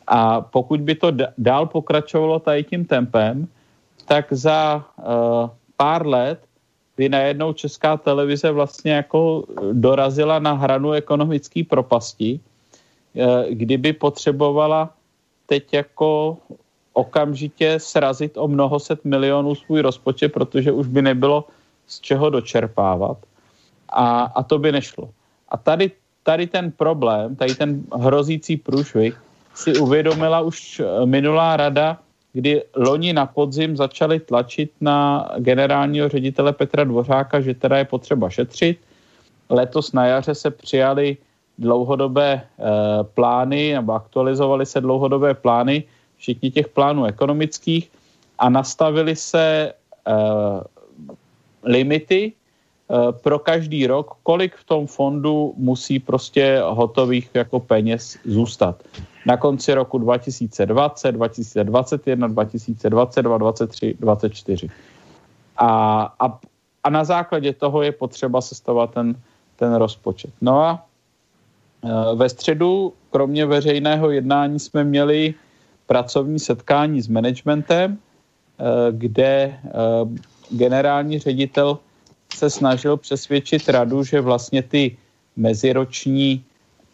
A 0.06 0.40
pokud 0.40 0.80
by 0.80 0.94
to 0.94 1.12
dál 1.38 1.66
pokračovalo 1.66 2.38
tady 2.38 2.64
tím 2.64 2.84
tempem, 2.84 3.48
tak 4.04 4.32
za 4.32 4.84
uh, 4.98 5.50
pár 5.76 6.06
let 6.06 6.40
by 6.96 7.08
najednou 7.08 7.52
česká 7.52 7.96
televize 7.96 8.50
vlastně 8.50 8.92
jako 8.92 9.44
dorazila 9.72 10.38
na 10.38 10.52
hranu 10.52 10.92
ekonomické 10.92 11.64
propasti, 11.64 12.40
uh, 12.40 13.44
kdyby 13.50 13.92
potřebovala 13.92 14.90
teď 15.46 15.74
jako 15.74 16.38
okamžitě 16.92 17.80
srazit 17.80 18.36
o 18.36 18.48
mnoho 18.48 18.80
set 18.80 19.04
milionů 19.04 19.54
svůj 19.54 19.80
rozpočet, 19.80 20.32
protože 20.32 20.72
už 20.72 20.86
by 20.86 21.02
nebylo 21.02 21.44
z 21.86 22.00
čeho 22.00 22.30
dočerpávat 22.30 23.18
a, 23.88 24.22
a 24.34 24.42
to 24.42 24.58
by 24.58 24.72
nešlo. 24.72 25.10
A 25.48 25.56
tady, 25.56 25.90
tady 26.22 26.46
ten 26.46 26.70
problém, 26.70 27.36
tady 27.36 27.54
ten 27.54 27.82
hrozící 27.94 28.56
průšvih 28.56 29.20
si 29.54 29.78
uvědomila 29.78 30.40
už 30.40 30.80
eh, 30.80 31.06
minulá 31.06 31.56
rada, 31.56 31.98
kdy 32.34 32.62
loni 32.76 33.12
na 33.12 33.26
podzim 33.26 33.76
začali 33.76 34.20
tlačit 34.20 34.70
na 34.80 35.28
generálního 35.38 36.08
ředitele 36.08 36.52
Petra 36.52 36.84
Dvořáka, 36.84 37.40
že 37.40 37.54
teda 37.54 37.78
je 37.78 37.84
potřeba 37.84 38.30
šetřit. 38.30 38.78
Letos 39.50 39.92
na 39.92 40.06
jaře 40.06 40.34
se 40.34 40.50
přijali 40.50 41.16
dlouhodobé 41.58 42.32
e, 42.32 42.44
plány, 43.04 43.72
nebo 43.72 43.92
aktualizovaly 43.92 44.66
se 44.66 44.80
dlouhodobé 44.80 45.34
plány, 45.34 45.84
všichni 46.16 46.50
těch 46.50 46.68
plánů 46.68 47.04
ekonomických 47.04 47.90
a 48.38 48.48
nastavili 48.48 49.16
se 49.16 49.72
e, 49.72 50.14
limity 51.62 52.32
Eh, 52.90 53.12
pro 53.12 53.38
každý 53.38 53.86
rok, 53.86 54.20
kolik 54.22 54.56
v 54.56 54.64
tom 54.64 54.86
fondu 54.86 55.54
musí 55.56 55.98
prostě 55.98 56.60
hotových 56.64 57.30
jako 57.34 57.60
peněz 57.60 58.18
zůstat. 58.24 58.82
Na 59.26 59.36
konci 59.36 59.74
roku 59.74 59.98
2020, 59.98 61.12
2021, 61.12 62.28
2022, 62.28 63.38
2023, 63.38 63.94
2024. 64.00 64.68
A, 65.56 65.68
a, 66.20 66.38
a 66.84 66.90
na 66.90 67.04
základě 67.04 67.52
toho 67.52 67.82
je 67.82 67.92
potřeba 67.92 68.40
sestavovat 68.40 68.90
ten, 68.94 69.14
ten 69.56 69.74
rozpočet. 69.74 70.30
No 70.40 70.60
a 70.60 70.86
eh, 71.84 71.88
ve 72.14 72.28
středu, 72.28 72.92
kromě 73.10 73.46
veřejného 73.46 74.10
jednání, 74.10 74.60
jsme 74.60 74.84
měli 74.84 75.34
pracovní 75.86 76.38
setkání 76.38 77.00
s 77.00 77.08
managementem, 77.08 77.98
eh, 77.98 78.64
kde 78.92 79.58
generální 80.50 81.18
ředitel 81.18 81.78
se 82.34 82.50
snažil 82.50 82.96
přesvědčit 82.96 83.68
radu, 83.68 84.04
že 84.04 84.20
vlastně 84.20 84.62
ty 84.62 84.96
meziroční 85.36 86.44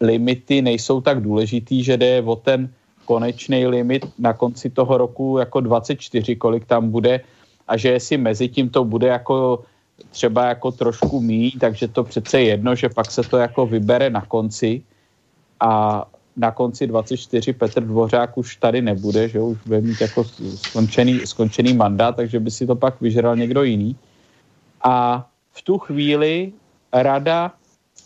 limity 0.01 0.61
nejsou 0.61 1.01
tak 1.01 1.21
důležitý, 1.21 1.83
že 1.83 1.97
jde 1.97 2.21
o 2.21 2.35
ten 2.35 2.69
konečný 3.05 3.67
limit 3.67 4.05
na 4.19 4.33
konci 4.33 4.69
toho 4.69 4.97
roku 4.97 5.37
jako 5.37 5.59
24, 5.61 6.35
kolik 6.35 6.65
tam 6.65 6.89
bude 6.89 7.21
a 7.67 7.77
že 7.77 7.89
jestli 7.89 8.17
mezi 8.17 8.49
tím 8.49 8.69
to 8.69 8.83
bude 8.83 9.07
jako 9.07 9.63
třeba 10.09 10.45
jako 10.45 10.71
trošku 10.71 11.21
míň, 11.21 11.51
takže 11.59 11.87
to 11.87 12.03
přece 12.03 12.39
je 12.39 12.45
jedno, 12.45 12.75
že 12.75 12.89
pak 12.89 13.11
se 13.11 13.23
to 13.23 13.37
jako 13.37 13.65
vybere 13.65 14.09
na 14.09 14.21
konci 14.25 14.81
a 15.59 16.03
na 16.37 16.51
konci 16.51 16.87
24 16.87 17.53
Petr 17.53 17.83
Dvořák 17.83 18.37
už 18.37 18.55
tady 18.55 18.81
nebude, 18.81 19.29
že 19.29 19.39
už 19.39 19.57
bude 19.65 19.81
mít 19.81 20.01
jako 20.01 20.23
skončený, 20.55 21.19
skončený 21.25 21.73
mandát, 21.73 22.15
takže 22.15 22.39
by 22.39 22.51
si 22.51 22.67
to 22.67 22.75
pak 22.75 23.01
vyžral 23.01 23.35
někdo 23.35 23.63
jiný. 23.63 23.95
A 24.83 25.27
v 25.51 25.61
tu 25.61 25.77
chvíli 25.77 26.51
rada 26.93 27.51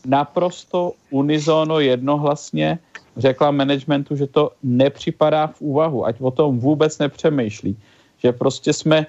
naprosto 0.06 0.92
unizono 1.10 1.80
jednohlasně 1.80 2.80
řekla 3.18 3.52
managementu, 3.52 4.16
že 4.16 4.28
to 4.28 4.52
nepřipadá 4.64 5.48
v 5.48 5.62
úvahu, 5.62 6.06
ať 6.06 6.16
o 6.22 6.32
tom 6.32 6.60
vůbec 6.60 6.98
nepřemýšlí. 6.98 7.78
Že 8.18 8.32
prostě 8.32 8.74
jsme 8.74 9.08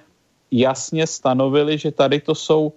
jasně 0.50 1.06
stanovili, 1.06 1.78
že 1.78 1.90
tady 1.90 2.20
to 2.20 2.34
jsou 2.34 2.72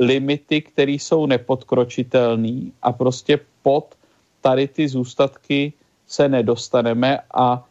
limity, 0.00 0.62
které 0.62 0.92
jsou 0.92 1.26
nepodkročitelné 1.26 2.70
a 2.82 2.92
prostě 2.92 3.40
pod 3.62 3.94
tady 4.40 4.68
ty 4.68 4.88
zůstatky 4.88 5.72
se 6.06 6.28
nedostaneme 6.28 7.18
a 7.34 7.64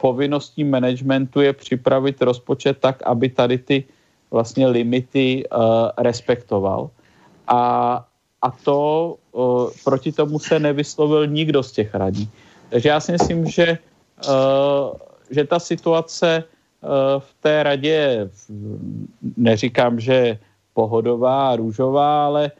povinností 0.00 0.64
managementu 0.64 1.40
je 1.40 1.52
připravit 1.52 2.22
rozpočet 2.22 2.78
tak, 2.78 3.02
aby 3.02 3.28
tady 3.28 3.58
ty 3.58 3.84
vlastně 4.30 4.66
limity 4.66 5.44
uh, 5.46 5.58
respektoval. 5.98 6.90
A, 7.46 7.60
a 8.42 8.50
to 8.50 9.16
uh, 9.32 9.70
proti 9.84 10.12
tomu 10.12 10.38
se 10.38 10.58
nevyslovil 10.58 11.26
nikdo 11.26 11.62
z 11.62 11.72
těch 11.72 11.94
radí. 11.94 12.30
Takže 12.70 12.88
já 12.88 13.00
si 13.00 13.12
myslím, 13.12 13.46
že, 13.46 13.78
uh, 14.28 14.96
že 15.30 15.44
ta 15.44 15.58
situace 15.58 16.44
uh, 16.44 17.20
v 17.20 17.30
té 17.40 17.62
radě, 17.62 18.30
neříkám, 19.36 20.00
že 20.00 20.38
pohodová 20.74 21.56
růžová, 21.56 22.26
ale 22.26 22.50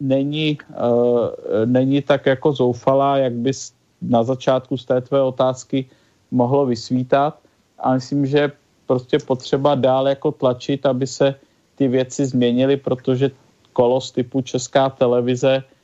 není, 0.00 0.58
uh, 0.70 1.28
není 1.64 2.02
tak 2.02 2.26
jako 2.26 2.52
zoufalá, 2.52 3.16
jak 3.16 3.32
bys 3.32 3.72
na 4.02 4.22
začátku 4.22 4.76
z 4.76 4.84
té 4.84 5.00
tvé 5.00 5.22
otázky 5.22 5.86
mohlo 6.30 6.66
vysvítat. 6.66 7.38
A 7.78 7.94
myslím, 7.94 8.26
že 8.26 8.52
prostě 8.86 9.18
potřeba 9.18 9.74
dál 9.74 10.08
jako 10.08 10.32
tlačit, 10.32 10.86
aby 10.86 11.06
se 11.06 11.34
ty 11.74 11.88
věci 11.88 12.26
změnily, 12.26 12.76
protože 12.76 13.30
kolos 13.72 14.10
typu 14.12 14.40
Česká 14.40 14.90
televize, 14.90 15.62
eh, 15.62 15.81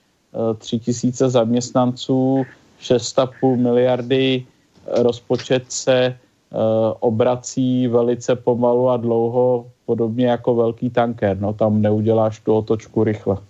tři 0.58 0.78
tisíce 0.78 1.30
zaměstnanců, 1.30 2.46
6,5 2.82 3.56
miliardy 3.56 4.46
rozpočet 4.86 5.64
se 5.68 6.18
Eh, 6.52 6.94
obrací 7.00 7.88
velice 7.88 8.36
pomalu 8.36 8.88
a 8.90 8.96
dlouho, 8.96 9.70
podobně 9.86 10.26
jako 10.26 10.54
velký 10.54 10.90
tanker. 10.90 11.36
No 11.40 11.52
tam 11.52 11.82
neuděláš 11.82 12.40
tu 12.40 12.54
otočku 12.54 13.04
rychle. 13.04 13.36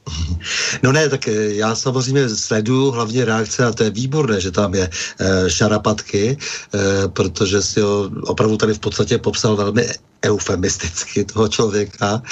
No 0.82 0.92
ne, 0.92 1.09
tak 1.09 1.28
eh, 1.28 1.55
já 1.55 1.74
samozřejmě 1.74 2.28
sleduju 2.28 2.90
hlavně 2.90 3.24
reakce 3.24 3.64
a 3.64 3.72
to 3.72 3.84
je 3.84 3.90
výborné, 3.90 4.40
že 4.40 4.50
tam 4.50 4.74
je 4.74 4.90
e, 5.20 5.50
šarapatky, 5.50 6.36
e, 6.38 7.09
protože 7.09 7.62
si 7.62 7.80
ho 7.80 8.10
opravdu 8.26 8.56
tady 8.56 8.74
v 8.74 8.78
podstatě 8.78 9.18
popsal 9.18 9.56
velmi 9.56 9.86
eufemisticky 10.23 11.24
toho 11.24 11.49
člověka 11.49 12.23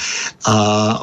a 0.45 0.57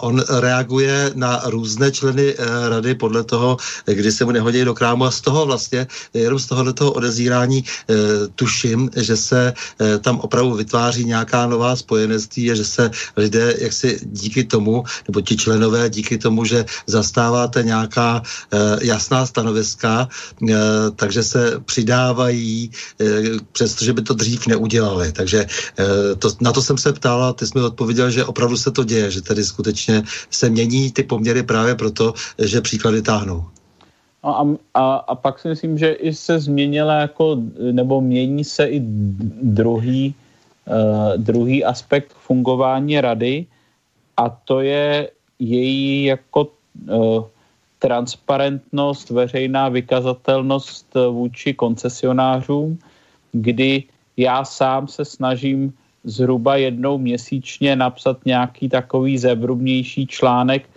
on 0.04 0.24
reaguje 0.30 1.12
na 1.16 1.42
různé 1.46 1.92
členy 1.92 2.36
e, 2.36 2.70
rady 2.70 2.96
podle 2.96 3.24
toho, 3.24 3.58
kdy 3.86 4.12
se 4.12 4.26
mu 4.26 4.32
nehodí 4.32 4.66
do 4.66 4.74
krámu 4.74 5.06
a 5.06 5.12
z 5.12 5.22
toho 5.22 5.46
vlastně, 5.46 5.88
jenom 6.14 6.40
z 6.40 6.46
tohohle 6.46 6.74
toho 6.74 6.92
odezírání 6.92 7.60
e, 7.60 7.94
tuším, 8.36 8.90
že 8.96 9.18
se 9.18 9.54
e, 9.82 10.00
tam 10.00 10.20
opravdu 10.20 10.54
vytváří 10.54 11.06
nějaká 11.06 11.48
nová 11.48 11.76
spojenectví 11.76 12.52
a 12.52 12.56
že 12.56 12.66
se 12.66 12.92
lidé 13.18 13.56
jaksi 13.60 14.00
díky 14.04 14.44
tomu, 14.44 14.84
nebo 15.08 15.22
ti 15.22 15.38
členové 15.38 15.90
díky 15.90 16.18
tomu, 16.18 16.46
že 16.46 16.66
zastáváte 16.88 17.64
nějaká 17.64 18.22
jasná 18.82 19.26
stanoviska, 19.26 20.08
takže 20.96 21.24
se 21.24 21.60
přidávají, 21.66 22.72
přestože 23.52 23.94
by 23.94 24.02
to 24.02 24.14
dřív 24.14 24.48
neudělali. 24.48 25.12
Takže 25.12 25.46
to, 26.20 26.30
na 26.42 26.52
to 26.52 26.62
jsem 26.78 26.94
se 26.94 27.00
ptal 27.00 27.24
a 27.24 27.34
ty 27.34 27.48
jsi 27.48 27.58
mi 27.60 27.66
odpověděl, 27.66 28.12
že 28.12 28.26
opravdu 28.26 28.58
se 28.58 28.72
to 28.72 28.84
děje, 28.84 29.12
že 29.12 29.22
tady 29.22 29.44
skutečně 29.44 30.04
se 30.30 30.50
mění 30.50 30.92
ty 30.92 31.04
poměry 31.04 31.44
právě 31.44 31.76
proto, 31.76 32.14
že 32.40 32.62
příklady 32.62 33.02
táhnou. 33.02 33.46
No 34.24 34.40
a, 34.40 34.44
a, 34.74 34.96
a 34.96 35.16
pak 35.16 35.40
si 35.40 35.48
myslím, 35.48 35.78
že 35.78 35.92
i 35.92 36.14
se 36.14 36.40
změnila 36.40 36.94
jako, 36.94 37.38
nebo 37.72 38.02
mění 38.02 38.44
se 38.44 38.66
i 38.66 38.80
druhý, 39.44 40.16
uh, 40.66 41.18
druhý 41.18 41.64
aspekt 41.64 42.16
fungování 42.16 43.02
rady 43.02 43.46
a 44.18 44.30
to 44.30 44.62
je 44.62 45.12
její 45.40 46.04
jako 46.04 46.48
uh, 46.88 47.24
transparentnost, 47.80 49.10
veřejná 49.10 49.70
vykazatelnost 49.70 50.88
vůči 51.12 51.54
koncesionářům, 51.54 52.80
kdy 53.32 53.84
já 54.18 54.46
sám 54.46 54.88
se 54.88 55.06
snažím 55.06 55.74
zhruba 56.04 56.56
jednou 56.56 56.98
měsíčně 56.98 57.76
napsat 57.76 58.18
nějaký 58.26 58.70
takový 58.70 59.18
zevrubnější 59.18 60.08
článek 60.08 60.70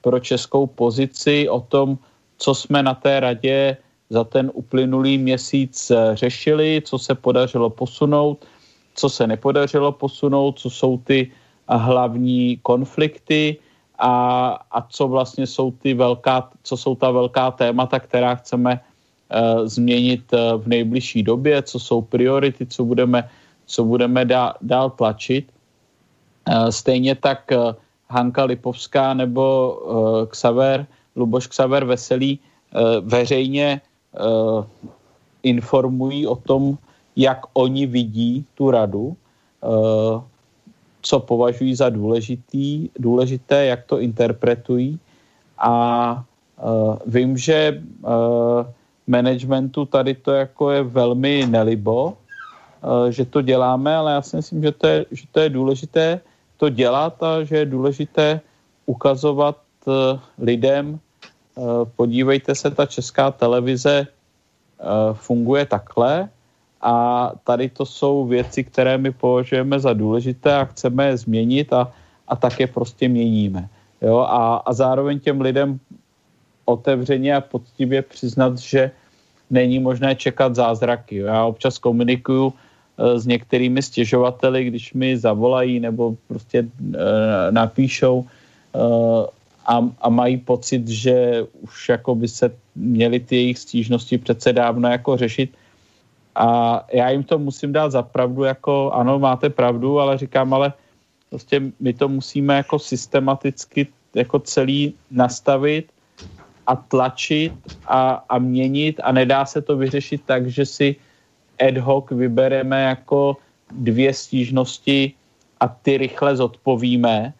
pro 0.00 0.20
českou 0.20 0.66
pozici 0.66 1.48
o 1.48 1.60
tom, 1.60 1.98
co 2.38 2.54
jsme 2.54 2.82
na 2.82 2.94
té 2.94 3.20
radě 3.20 3.76
za 4.10 4.24
ten 4.24 4.50
uplynulý 4.54 5.18
měsíc 5.18 5.90
eh, 5.90 6.16
řešili, 6.16 6.82
co 6.84 6.98
se 6.98 7.14
podařilo 7.14 7.70
posunout, 7.70 8.44
co 8.94 9.08
se 9.08 9.26
nepodařilo 9.26 9.92
posunout, 9.92 10.58
co 10.58 10.70
jsou 10.70 10.98
ty 10.98 11.32
hlavní 11.68 12.58
konflikty 12.62 13.56
a, 13.98 14.50
a 14.70 14.82
co 14.82 15.08
vlastně 15.08 15.46
jsou 15.46 15.70
ty 15.70 15.94
velká, 15.94 16.50
co 16.62 16.76
jsou 16.76 16.94
ta 16.94 17.10
velká 17.10 17.50
témata, 17.50 18.00
která 18.00 18.34
chceme 18.34 18.80
uh, 18.80 19.66
změnit 19.66 20.22
uh, 20.32 20.62
v 20.62 20.66
nejbližší 20.66 21.22
době, 21.22 21.62
co 21.62 21.78
jsou 21.78 22.02
priority, 22.02 22.66
co 22.66 22.84
budeme, 22.84 23.30
co 23.72 23.84
budeme 23.84 24.24
dá, 24.24 24.54
dál 24.60 24.90
tlačit. 24.90 25.48
Uh, 26.48 26.68
stejně 26.68 27.14
tak 27.14 27.48
uh, 27.48 27.72
Hanka 28.08 28.44
Lipovská 28.44 29.14
nebo 29.14 29.72
uh, 29.72 30.26
Xaver, 30.28 30.86
Luboš 31.16 31.46
Xaver 31.46 31.84
Veselý 31.84 32.38
veřejně 33.00 33.80
informují 35.42 36.26
o 36.26 36.36
tom, 36.36 36.78
jak 37.16 37.40
oni 37.52 37.86
vidí 37.86 38.44
tu 38.54 38.70
radu, 38.70 39.16
co 41.02 41.20
považují 41.20 41.74
za 41.74 41.88
důležitý, 41.88 42.88
důležité, 42.96 43.66
jak 43.66 43.84
to 43.84 44.00
interpretují. 44.00 44.98
A 45.58 46.24
vím, 47.06 47.36
že 47.36 47.82
managementu 49.06 49.84
tady 49.84 50.14
to 50.14 50.32
jako 50.32 50.70
je 50.70 50.82
velmi 50.82 51.44
nelibo, 51.44 52.16
že 53.10 53.24
to 53.24 53.42
děláme, 53.42 53.96
ale 53.96 54.12
já 54.12 54.22
si 54.22 54.36
myslím, 54.36 54.62
že 54.62 54.72
to, 54.72 54.86
je, 54.86 55.06
že 55.10 55.24
to 55.32 55.40
je 55.40 55.48
důležité 55.48 56.20
to 56.56 56.68
dělat 56.68 57.22
a 57.22 57.44
že 57.44 57.56
je 57.56 57.66
důležité 57.66 58.40
ukazovat 58.86 59.58
uh, 59.86 59.94
lidem, 60.38 60.98
uh, 61.54 61.84
podívejte 61.96 62.54
se, 62.54 62.70
ta 62.70 62.86
česká 62.86 63.30
televize 63.30 64.06
uh, 64.06 65.14
funguje 65.14 65.66
takhle, 65.66 66.28
a 66.82 67.30
tady 67.44 67.68
to 67.68 67.86
jsou 67.86 68.26
věci, 68.26 68.64
které 68.64 68.98
my 68.98 69.10
považujeme 69.10 69.80
za 69.80 69.92
důležité 69.92 70.54
a 70.54 70.64
chceme 70.64 71.06
je 71.06 71.16
změnit 71.16 71.72
a, 71.72 71.92
a 72.28 72.36
tak 72.36 72.60
je 72.60 72.66
prostě 72.66 73.08
měníme. 73.08 73.68
Jo? 74.02 74.18
A, 74.18 74.56
a 74.66 74.72
zároveň 74.72 75.20
těm 75.20 75.40
lidem 75.40 75.78
otevřeně 76.64 77.36
a 77.36 77.40
poctivě 77.40 78.02
přiznat, 78.02 78.58
že 78.58 78.90
není 79.50 79.78
možné 79.78 80.14
čekat 80.14 80.54
zázraky. 80.54 81.16
Já 81.16 81.44
občas 81.44 81.78
komunikuju 81.78 82.50
e, 82.50 82.54
s 83.02 83.26
některými 83.26 83.82
stěžovateli, 83.82 84.64
když 84.64 84.92
mi 84.92 85.18
zavolají 85.18 85.80
nebo 85.80 86.16
prostě 86.28 86.58
e, 86.58 86.66
napíšou 87.52 88.24
e, 88.24 88.78
a, 89.66 89.74
a 90.00 90.08
mají 90.08 90.36
pocit, 90.36 90.88
že 90.88 91.46
už 91.60 91.88
jako 91.88 92.14
by 92.14 92.28
se 92.28 92.50
měly 92.74 93.20
ty 93.20 93.36
jejich 93.36 93.58
stížnosti 93.58 94.18
přece 94.18 94.52
dávno 94.52 94.88
jako 94.88 95.16
řešit, 95.16 95.50
a 96.34 96.80
já 96.92 97.10
jim 97.10 97.22
to 97.22 97.38
musím 97.38 97.72
dát 97.72 97.92
za 97.92 98.02
pravdu, 98.02 98.44
jako 98.44 98.90
ano, 98.90 99.18
máte 99.18 99.50
pravdu, 99.50 100.00
ale 100.00 100.18
říkám, 100.18 100.54
ale 100.54 100.72
prostě 101.30 101.62
my 101.80 101.92
to 101.92 102.08
musíme 102.08 102.56
jako 102.56 102.78
systematicky 102.78 103.86
jako 104.14 104.38
celý 104.38 104.94
nastavit 105.10 105.92
a 106.66 106.76
tlačit 106.76 107.52
a, 107.86 108.24
a 108.28 108.38
měnit 108.38 109.00
a 109.04 109.12
nedá 109.12 109.44
se 109.44 109.62
to 109.62 109.76
vyřešit 109.76 110.22
tak, 110.26 110.46
že 110.46 110.66
si 110.66 110.96
ad 111.68 111.76
hoc 111.78 112.10
vybereme 112.10 112.82
jako 112.82 113.36
dvě 113.70 114.14
stížnosti 114.14 115.12
a 115.60 115.68
ty 115.68 115.98
rychle 115.98 116.36
zodpovíme 116.36 117.32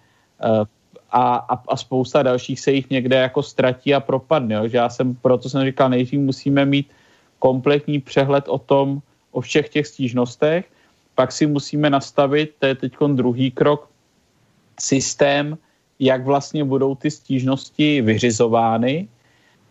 eh, 0.43 0.65
a, 1.13 1.35
a, 1.37 1.55
a 1.69 1.77
spousta 1.77 2.23
dalších 2.23 2.61
se 2.61 2.73
jich 2.73 2.91
někde 2.91 3.17
jako 3.17 3.43
ztratí 3.43 3.95
a 3.95 4.01
propadne. 4.01 4.55
Jo? 4.55 4.69
Že 4.69 4.77
já 4.77 4.89
jsem, 4.89 5.15
proto 5.15 5.49
jsem 5.49 5.65
říkal, 5.65 5.89
nejdřív 5.91 6.21
musíme 6.21 6.65
mít 6.65 6.91
kompletní 7.39 8.01
přehled 8.01 8.49
o 8.49 8.59
tom, 8.59 9.03
o 9.31 9.41
všech 9.41 9.69
těch 9.69 9.87
stížnostech. 9.87 10.65
Pak 11.15 11.33
si 11.33 11.47
musíme 11.47 11.91
nastavit, 11.91 12.55
to 12.59 12.67
je 12.67 12.75
teď 12.75 12.93
druhý 13.15 13.51
krok, 13.51 13.89
systém, 14.81 15.59
jak 15.99 16.25
vlastně 16.25 16.65
budou 16.65 16.95
ty 16.95 17.11
stížnosti 17.11 18.01
vyřizovány. 18.01 19.09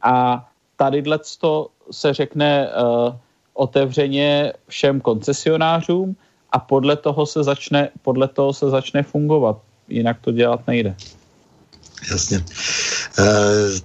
A 0.02 0.46
tady 0.76 1.04
to 1.40 1.70
se 1.92 2.14
řekne 2.14 2.70
uh, 2.70 3.16
otevřeně 3.62 4.54
všem 4.68 5.02
koncesionářům 5.02 6.16
a 6.52 6.60
podle 6.60 6.96
toho 6.96 7.26
se 7.26 7.44
začne, 7.44 7.90
podle 8.02 8.28
toho 8.28 8.54
se 8.54 8.70
začne 8.70 9.04
fungovat. 9.04 9.62
Jinak 9.88 10.18
to 10.22 10.32
dělat 10.32 10.68
nejde. 10.68 10.96
Jasně. 12.12 12.44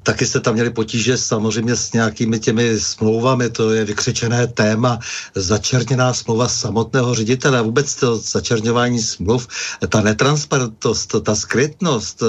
Taky 0.03 0.27
jste 0.27 0.40
tam 0.40 0.55
měli 0.55 0.70
potíže 0.70 1.19
samozřejmě 1.19 1.77
s 1.77 1.93
nějakými 1.93 2.40
těmi 2.40 2.81
smlouvami, 2.81 3.51
to 3.51 3.70
je 3.70 3.85
vykřičené 3.85 4.47
téma, 4.47 4.98
začerněná 5.35 6.15
smlouva 6.15 6.48
samotného 6.48 7.15
ředitele, 7.15 7.62
vůbec 7.62 7.94
to 7.94 8.16
začerňování 8.19 9.03
smluv, 9.03 9.48
ta 9.89 10.01
netransparentnost, 10.01 11.15
ta 11.23 11.35
skrytnost, 11.35 12.23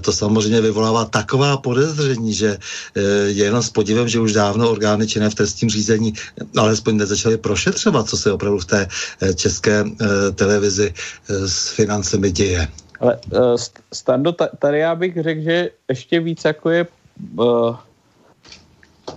to 0.00 0.12
samozřejmě 0.12 0.60
vyvolává 0.60 1.04
taková 1.04 1.56
podezření, 1.56 2.34
že 2.34 2.58
je 3.26 3.44
jenom 3.44 3.62
s 3.62 3.70
podívem, 3.70 4.08
že 4.08 4.20
už 4.20 4.32
dávno 4.32 4.70
orgány 4.70 5.06
činné 5.06 5.30
v 5.30 5.34
trestním 5.34 5.70
řízení 5.70 6.12
alespoň 6.56 6.96
nezačaly 6.96 7.36
prošetřovat, 7.36 8.08
co 8.08 8.16
se 8.16 8.32
opravdu 8.32 8.58
v 8.58 8.64
té 8.64 8.88
české 9.34 9.84
televizi 10.34 10.94
s 11.28 11.68
financemi 11.68 12.32
děje. 12.32 12.68
Ale 13.00 13.18
uh, 13.32 13.56
Stando, 13.92 14.32
tady 14.32 14.78
já 14.78 14.94
bych 14.94 15.22
řekl, 15.22 15.40
že 15.40 15.70
ještě 15.88 16.20
víc 16.20 16.44
jako 16.44 16.70
je 16.70 16.86
uh, 17.38 17.76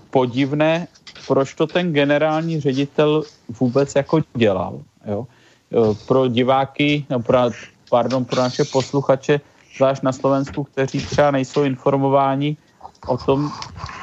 podivné, 0.10 0.88
proč 1.28 1.54
to 1.54 1.68
ten 1.68 1.94
generální 1.94 2.60
ředitel 2.60 3.24
vůbec 3.60 3.96
jako 3.96 4.22
dělal. 4.36 4.82
Jo? 5.06 5.28
Uh, 5.70 5.96
pro 6.08 6.28
diváky, 6.28 7.06
no 7.10 7.20
pro, 7.20 7.40
pardon, 7.90 8.26
pro 8.26 8.42
naše 8.42 8.64
posluchače, 8.64 9.42
zvlášť 9.78 10.04
na 10.04 10.12
Slovensku, 10.12 10.64
kteří 10.64 11.06
třeba 11.06 11.32
nejsou 11.32 11.64
informováni 11.64 12.58
o 13.08 13.18
tom, 13.18 13.52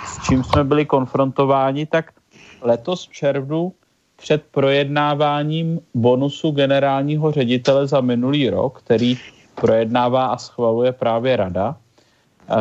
s 0.06 0.26
čím 0.26 0.44
jsme 0.44 0.64
byli 0.64 0.86
konfrontováni, 0.86 1.86
tak 1.86 2.12
letos 2.60 3.08
v 3.08 3.12
červnu 3.12 3.72
před 4.16 4.42
projednáváním 4.50 5.80
bonusu 5.94 6.50
generálního 6.50 7.32
ředitele 7.32 7.86
za 7.86 8.00
minulý 8.00 8.50
rok, 8.50 8.78
který 8.78 9.18
projednává 9.60 10.26
a 10.26 10.36
schvaluje 10.36 10.92
právě 10.92 11.36
rada, 11.36 11.76
eh, 11.76 12.54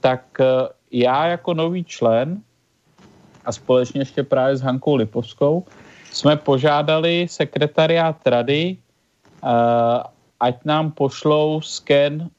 tak 0.00 0.24
eh, 0.40 0.44
já 0.90 1.26
jako 1.26 1.54
nový 1.54 1.84
člen 1.84 2.42
a 3.44 3.52
společně 3.52 4.00
ještě 4.00 4.22
právě 4.22 4.56
s 4.56 4.62
Hankou 4.62 4.94
Lipovskou 4.94 5.64
jsme 6.12 6.36
požádali 6.36 7.26
sekretariát 7.30 8.26
rady, 8.26 8.76
eh, 8.76 9.48
ať 10.40 10.54
nám 10.64 10.92
pošlou 10.92 11.60
sken 11.60 12.30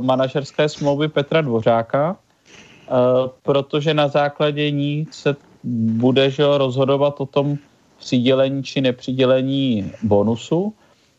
manažerské 0.00 0.68
smlouvy 0.68 1.08
Petra 1.08 1.40
Dvořáka, 1.40 2.16
protože 3.42 3.94
na 3.94 4.08
základě 4.08 4.70
ní 4.70 5.06
se 5.10 5.36
bude 5.64 6.30
že, 6.30 6.44
rozhodovat 6.46 7.20
o 7.20 7.26
tom 7.26 7.58
přidělení 7.98 8.62
či 8.62 8.80
nepřidělení 8.80 9.92
bonusu 10.02 10.74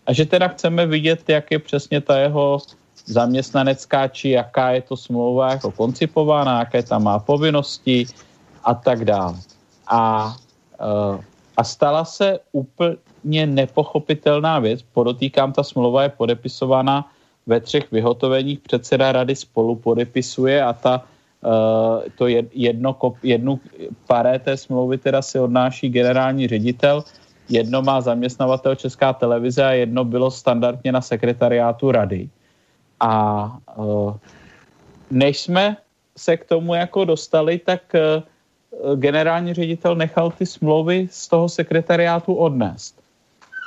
a 0.07 0.13
že 0.13 0.25
teda 0.25 0.47
chceme 0.47 0.85
vidět, 0.85 1.29
jak 1.29 1.51
je 1.51 1.59
přesně 1.59 2.01
ta 2.01 2.17
jeho 2.17 2.59
zaměstnanecká, 3.05 4.07
či 4.07 4.29
jaká 4.29 4.71
je 4.71 4.81
to 4.81 4.97
smlouva 4.97 5.51
jako 5.51 5.71
koncipována, 5.71 6.59
jaké 6.59 6.83
tam 6.83 7.03
má 7.03 7.19
povinnosti 7.19 8.05
a 8.63 8.73
tak 8.73 9.05
dále. 9.05 9.37
A, 9.87 10.35
uh, 10.81 11.21
a 11.57 11.63
stala 11.63 12.05
se 12.05 12.39
úplně 12.51 13.47
nepochopitelná 13.47 14.59
věc. 14.59 14.81
Podotýkám, 14.93 15.53
ta 15.53 15.63
smlouva 15.63 16.03
je 16.03 16.09
podepisována 16.09 17.09
ve 17.47 17.59
třech 17.59 17.91
vyhotoveních. 17.91 18.59
Předseda 18.59 19.11
rady 19.11 19.35
spolu 19.35 19.75
podepisuje 19.75 20.63
a 20.63 20.73
ta, 20.73 21.03
uh, 21.43 22.03
to 22.17 22.27
jedno, 22.53 22.95
jednu 23.23 23.59
paré 24.07 24.39
té 24.39 24.57
smlouvy 24.57 24.97
teda 24.97 25.21
si 25.21 25.39
odnáší 25.39 25.89
generální 25.89 26.47
ředitel 26.47 27.03
jedno 27.51 27.81
má 27.81 28.01
zaměstnavatel 28.01 28.75
Česká 28.75 29.13
televize 29.13 29.63
a 29.65 29.71
jedno 29.71 30.05
bylo 30.05 30.31
standardně 30.31 30.91
na 30.91 31.01
sekretariátu 31.01 31.91
rady. 31.91 32.29
A 32.99 33.45
uh, 33.75 34.15
než 35.11 35.41
jsme 35.41 35.77
se 36.17 36.37
k 36.37 36.45
tomu 36.45 36.73
jako 36.73 37.05
dostali, 37.05 37.59
tak 37.59 37.81
uh, 37.93 38.95
generální 38.95 39.53
ředitel 39.53 39.95
nechal 39.95 40.31
ty 40.31 40.45
smlouvy 40.45 41.07
z 41.11 41.27
toho 41.27 41.49
sekretariátu 41.49 42.33
odnést. 42.33 43.01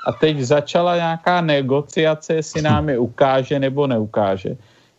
A 0.06 0.12
teď 0.12 0.38
začala 0.40 0.96
nějaká 0.96 1.40
negociace, 1.40 2.34
jestli 2.34 2.62
nám 2.62 2.88
je 2.88 2.98
ukáže 2.98 3.58
nebo 3.58 3.86
neukáže. 3.86 4.56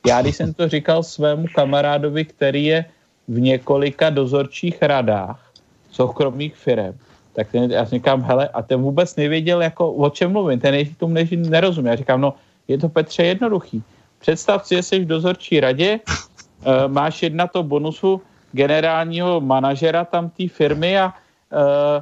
Já, 0.07 0.21
když 0.21 0.35
jsem 0.35 0.53
to 0.53 0.69
říkal 0.69 1.03
svému 1.03 1.45
kamarádovi, 1.55 2.25
který 2.25 2.65
je 2.65 2.85
v 3.27 3.39
několika 3.39 4.09
dozorčích 4.09 4.81
radách 4.81 5.51
soukromých 5.91 6.55
firm, 6.55 6.97
tak 7.35 7.51
ten, 7.51 7.71
já 7.71 7.83
říkám, 7.83 8.23
hele, 8.23 8.47
a 8.47 8.61
ten 8.61 8.81
vůbec 8.81 9.15
nevěděl, 9.15 9.61
jako, 9.61 9.91
o 9.91 10.09
čem 10.09 10.31
mluvím, 10.31 10.59
ten 10.59 10.85
tomu 10.97 11.13
než, 11.13 11.29
nerozumí. 11.35 11.87
Já 11.87 11.95
říkám, 11.95 12.21
no, 12.21 12.33
je 12.67 12.77
to 12.77 12.89
Petře 12.89 13.23
jednoduchý. 13.23 13.83
Představ 14.19 14.67
si, 14.67 14.75
že 14.75 14.83
jsi 14.83 14.99
v 14.99 15.07
dozorčí 15.07 15.59
radě, 15.59 15.99
uh, 15.99 16.87
máš 16.87 17.23
jedna 17.23 17.47
to 17.47 17.63
bonusu 17.63 18.21
generálního 18.51 19.41
manažera 19.41 20.05
tam 20.05 20.29
té 20.29 20.47
firmy 20.47 20.99
a, 20.99 21.13
uh, 21.51 22.01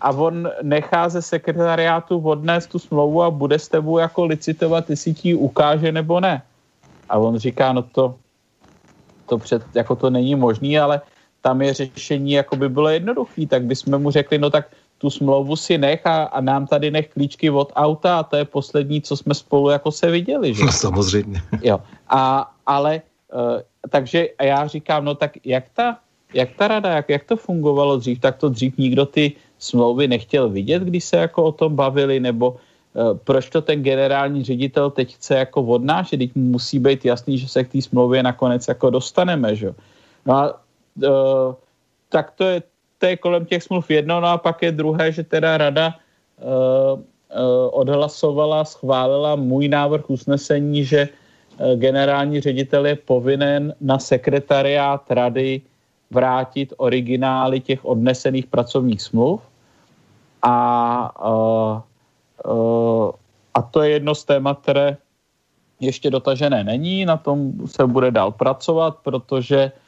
a 0.00 0.10
on 0.10 0.48
nechá 0.62 1.08
ze 1.08 1.22
sekretariátu 1.22 2.20
odnést 2.20 2.66
tu 2.66 2.78
smlouvu 2.78 3.22
a 3.22 3.30
bude 3.30 3.58
s 3.58 3.68
tebou 3.68 3.98
jako 3.98 4.24
licitovat, 4.24 4.90
jestli 4.90 5.14
ti 5.14 5.34
ukáže 5.34 5.92
nebo 5.92 6.20
ne. 6.20 6.42
A 7.08 7.18
on 7.18 7.38
říká, 7.38 7.72
no 7.72 7.82
to, 7.82 8.14
to 9.26 9.38
před, 9.38 9.62
jako 9.74 9.96
to 9.96 10.10
není 10.10 10.34
možný, 10.34 10.78
ale 10.78 11.00
tam 11.44 11.62
je 11.62 11.74
řešení, 11.74 12.40
jako 12.40 12.56
by 12.56 12.68
bylo 12.68 12.88
jednoduché, 12.88 13.44
tak 13.46 13.68
bychom 13.68 14.00
mu 14.00 14.10
řekli, 14.10 14.40
no 14.40 14.48
tak 14.48 14.72
tu 14.98 15.12
smlouvu 15.12 15.56
si 15.56 15.76
nech 15.76 16.00
a, 16.08 16.32
a 16.32 16.40
nám 16.40 16.66
tady 16.66 16.88
nech 16.90 17.12
klíčky 17.12 17.52
od 17.52 17.68
auta 17.76 18.18
a 18.18 18.22
to 18.22 18.36
je 18.40 18.44
poslední, 18.48 19.04
co 19.04 19.12
jsme 19.16 19.34
spolu 19.36 19.68
jako 19.68 19.92
se 19.92 20.08
viděli. 20.08 20.54
Že? 20.56 20.64
No, 20.64 20.72
samozřejmě. 20.72 21.40
Jo. 21.60 21.84
A, 22.08 22.48
ale, 22.66 23.04
uh, 23.28 23.60
takže 23.92 24.40
já 24.40 24.66
říkám, 24.66 25.04
no 25.04 25.14
tak 25.14 25.36
jak 25.44 25.68
ta, 25.76 26.00
jak 26.32 26.56
ta 26.56 26.68
rada, 26.68 26.90
jak, 27.04 27.08
jak 27.08 27.24
to 27.28 27.36
fungovalo 27.36 28.00
dřív, 28.00 28.24
tak 28.24 28.40
to 28.40 28.48
dřív 28.48 28.80
nikdo 28.80 29.04
ty 29.06 29.36
smlouvy 29.60 30.08
nechtěl 30.08 30.48
vidět, 30.48 30.82
když 30.82 31.04
se 31.04 31.16
jako 31.28 31.44
o 31.44 31.52
tom 31.52 31.76
bavili, 31.76 32.20
nebo 32.20 32.56
uh, 32.56 33.20
proč 33.20 33.52
to 33.52 33.60
ten 33.60 33.84
generální 33.84 34.40
ředitel 34.40 34.90
teď 34.90 35.14
chce 35.20 35.44
jako 35.44 35.60
odnášet, 35.76 36.16
teď 36.16 36.30
musí 36.34 36.80
být 36.80 37.04
jasný, 37.04 37.36
že 37.38 37.48
se 37.48 37.64
k 37.64 37.72
té 37.76 37.82
smlouvě 37.84 38.22
nakonec 38.24 38.64
jako 38.68 38.90
dostaneme, 38.90 39.52
že? 39.56 39.76
No 40.24 40.34
a 40.34 40.63
tak 42.08 42.30
to 42.30 42.44
je, 42.44 42.62
to 42.98 43.06
je 43.06 43.16
kolem 43.16 43.44
těch 43.44 43.62
smluv 43.62 43.90
jedno, 43.90 44.20
no 44.20 44.28
a 44.28 44.38
pak 44.38 44.62
je 44.62 44.72
druhé, 44.72 45.12
že 45.12 45.22
teda 45.22 45.58
rada 45.58 45.94
uh, 46.38 46.98
uh, 46.98 47.00
odhlasovala, 47.72 48.64
schválila 48.64 49.36
můj 49.36 49.68
návrh 49.68 50.10
usnesení, 50.10 50.84
že 50.84 51.08
generální 51.74 52.40
ředitel 52.40 52.86
je 52.86 52.96
povinen 52.96 53.74
na 53.80 53.98
sekretariát 53.98 55.10
rady 55.10 55.62
vrátit 56.10 56.74
originály 56.76 57.60
těch 57.60 57.84
odnesených 57.84 58.46
pracovních 58.46 59.02
smluv. 59.02 59.40
A, 60.42 61.10
a 63.54 63.62
to 63.70 63.82
je 63.82 63.90
jedno 63.90 64.14
z 64.14 64.24
témat, 64.24 64.58
které 64.62 64.96
ještě 65.80 66.10
dotažené 66.10 66.64
není, 66.64 67.04
na 67.04 67.16
tom 67.16 67.52
se 67.66 67.86
bude 67.86 68.10
dál 68.10 68.32
pracovat, 68.32 68.98
protože 69.02 69.72
Eh, 69.74 69.83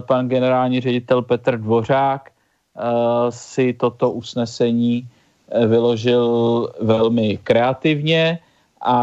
pan 0.00 0.28
generální 0.28 0.80
ředitel 0.80 1.22
Petr 1.22 1.58
Dvořák 1.58 2.30
eh, 2.30 2.82
si 3.30 3.72
toto 3.72 4.10
usnesení 4.10 5.08
eh, 5.48 5.66
vyložil 5.66 6.68
velmi 6.80 7.38
kreativně 7.42 8.38
a 8.80 8.96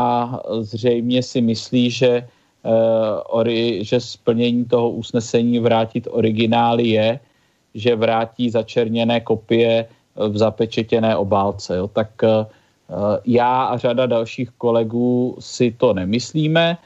zřejmě 0.59 1.23
si 1.23 1.41
myslí, 1.41 1.91
že, 1.91 2.27
že 3.79 3.99
splnění 3.99 4.65
toho 4.65 4.89
usnesení 4.89 5.59
vrátit 5.59 6.07
originály 6.11 6.87
je, 6.87 7.19
že 7.73 7.95
vrátí 7.95 8.49
začerněné 8.49 9.21
kopie 9.21 9.85
v 10.15 10.37
zapečetěné 10.37 11.15
obálce. 11.15 11.77
Tak 11.93 12.09
já 13.25 13.63
a 13.63 13.77
řada 13.77 14.05
dalších 14.05 14.49
kolegů 14.57 15.37
si 15.39 15.71
to 15.77 15.93
nemyslíme 15.93 16.77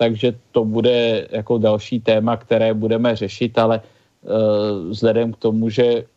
takže 0.00 0.32
to 0.56 0.64
bude 0.64 1.28
jako 1.30 1.58
další 1.58 2.00
téma, 2.00 2.36
které 2.36 2.72
budeme 2.74 3.16
řešit, 3.16 3.58
ale 3.58 3.80
uh, 3.84 4.88
vzhledem 4.88 5.32
k 5.32 5.36
tomu, 5.36 5.68
že 5.68 6.08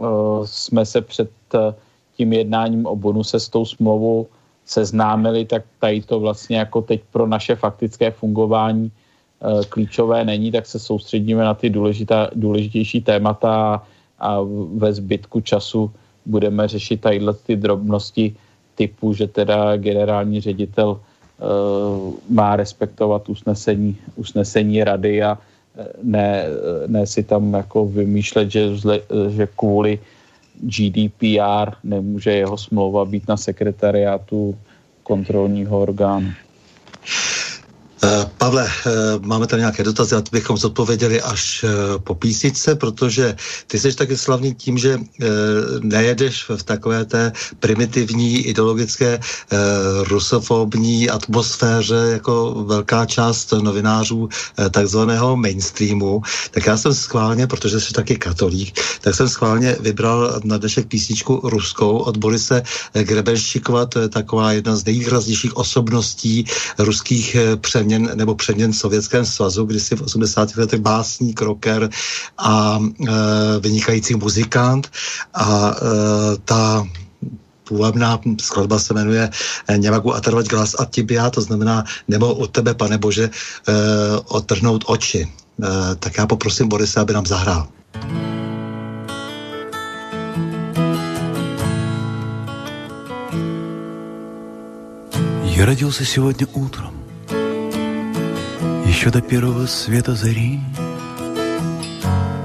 uh, 0.00 0.40
jsme 0.48 0.86
se 0.88 1.00
před 1.04 1.28
uh, 1.54 1.76
tím 2.16 2.32
jednáním 2.32 2.86
o 2.88 2.96
bonuse 2.96 3.36
s 3.36 3.48
tou 3.48 3.68
smlouvou 3.68 4.26
seznámili, 4.64 5.44
tak 5.44 5.68
tady 5.78 6.00
to 6.00 6.20
vlastně 6.20 6.64
jako 6.64 6.80
teď 6.80 7.00
pro 7.12 7.26
naše 7.28 7.56
faktické 7.56 8.10
fungování 8.10 8.92
klíčové 9.68 10.24
není, 10.24 10.52
tak 10.52 10.66
se 10.66 10.78
soustředíme 10.78 11.44
na 11.44 11.54
ty 11.54 11.70
důležitá, 11.70 12.28
důležitější 12.36 13.00
témata 13.00 13.82
a 14.18 14.38
ve 14.76 14.92
zbytku 14.92 15.40
času 15.40 15.90
budeme 16.26 16.68
řešit 16.68 17.00
tadyhle 17.00 17.34
ty 17.34 17.56
drobnosti 17.56 18.36
typu, 18.74 19.12
že 19.12 19.26
teda 19.26 19.76
generální 19.76 20.40
ředitel 20.40 21.00
má 22.28 22.56
respektovat 22.56 23.28
usnesení, 23.28 23.96
usnesení 24.16 24.84
rady 24.84 25.22
a 25.22 25.38
eh, 25.78 25.86
ne, 26.02 26.44
ne 26.86 27.06
si 27.06 27.22
tam 27.22 27.54
jako 27.54 27.86
vymýšlet, 27.86 28.50
že, 28.50 28.76
zle, 28.76 29.00
že 29.30 29.48
kvůli 29.56 29.98
GDPR 30.60 31.70
nemůže 31.84 32.32
jeho 32.32 32.58
smlouva 32.58 33.04
být 33.04 33.28
na 33.28 33.36
sekretariátu 33.36 34.58
kontrolního 35.02 35.80
orgánu. 35.80 36.30
Eh, 38.02 38.30
Pavle, 38.38 38.64
eh, 38.66 38.90
máme 39.20 39.46
tady 39.46 39.60
nějaké 39.60 39.82
dotazy 39.82 40.14
a 40.14 40.22
bychom 40.32 40.56
zodpověděli 40.56 41.20
až 41.20 41.64
eh, 41.64 41.98
po 41.98 42.14
písničce, 42.14 42.74
protože 42.74 43.36
ty 43.66 43.78
jsi 43.78 43.94
taky 43.94 44.16
slavný 44.16 44.54
tím, 44.54 44.78
že 44.78 44.98
nejedeš 45.80 46.48
v 46.56 46.62
takové 46.62 47.04
té 47.04 47.32
primitivní 47.60 48.40
ideologické 48.40 49.20
rusofobní 50.02 51.10
atmosféře 51.10 52.08
jako 52.12 52.64
velká 52.66 53.06
část 53.06 53.52
novinářů 53.52 54.28
takzvaného 54.70 55.36
mainstreamu. 55.36 56.22
Tak 56.50 56.66
já 56.66 56.76
jsem 56.76 56.94
schválně, 56.94 57.46
protože 57.46 57.80
jsi 57.80 57.92
taky 57.92 58.16
katolík, 58.16 58.80
tak 59.00 59.14
jsem 59.14 59.28
schválně 59.28 59.76
vybral 59.80 60.40
na 60.44 60.58
dnešek 60.58 60.86
písničku 60.86 61.40
ruskou 61.44 61.98
od 61.98 62.16
Borise 62.16 62.62
Grebenšikova, 62.92 63.86
to 63.86 64.00
je 64.00 64.08
taková 64.08 64.52
jedna 64.52 64.76
z 64.76 64.84
nejvýraznějších 64.84 65.56
osobností 65.56 66.44
ruských 66.78 67.36
přeměn 67.60 67.89
nebo 68.15 68.35
předměn 68.35 68.71
v 68.71 68.75
Sovětském 68.77 69.25
svazu, 69.25 69.65
kdy 69.65 69.79
si 69.79 69.95
v 69.95 70.01
80. 70.01 70.57
letech 70.57 70.79
básník, 70.79 71.41
rocker 71.41 71.89
a 72.37 72.79
e, 72.79 73.11
vynikající 73.59 74.15
muzikant 74.15 74.91
a 75.33 75.75
e, 75.75 76.37
ta 76.45 76.87
půvabná 77.63 78.19
skladba 78.41 78.79
se 78.79 78.93
jmenuje 78.93 79.29
e, 79.67 79.77
Nemohu 79.77 80.15
atrvat 80.15 80.47
glas 80.47 80.75
a 80.79 80.85
tibia, 80.85 81.29
to 81.29 81.41
znamená 81.41 81.83
nebo 82.07 82.33
od 82.33 82.51
tebe, 82.51 82.73
pane 82.73 82.97
Bože, 82.97 83.23
e, 83.23 83.31
otrhnout 84.25 84.83
oči. 84.87 85.27
E, 85.27 85.95
tak 85.95 86.17
já 86.17 86.27
poprosím 86.27 86.67
Borise, 86.67 86.99
aby 86.99 87.13
nám 87.13 87.25
zahrál. 87.25 87.67
Я 95.55 95.65
родился 95.65 96.03
сегодня 96.03 96.47
утром 96.53 96.98
еще 98.90 99.10
до 99.10 99.20
первого 99.20 99.66
света 99.66 100.16
зари. 100.16 100.58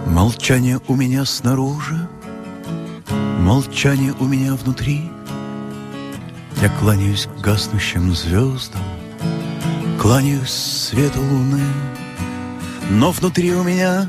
Молчание 0.06 0.80
у 0.88 0.96
меня 0.96 1.26
снаружи, 1.26 2.08
молчание 3.40 4.14
у 4.20 4.26
меня 4.26 4.54
внутри. 4.54 5.10
Я 6.62 6.70
кланяюсь 6.70 7.26
к 7.26 7.42
гаснущим 7.42 8.14
звездам, 8.14 8.84
кланяюсь 10.00 10.52
свету 10.52 11.20
луны, 11.20 11.64
но 12.92 13.12
внутри 13.12 13.52
у 13.52 13.64
меня 13.64 14.08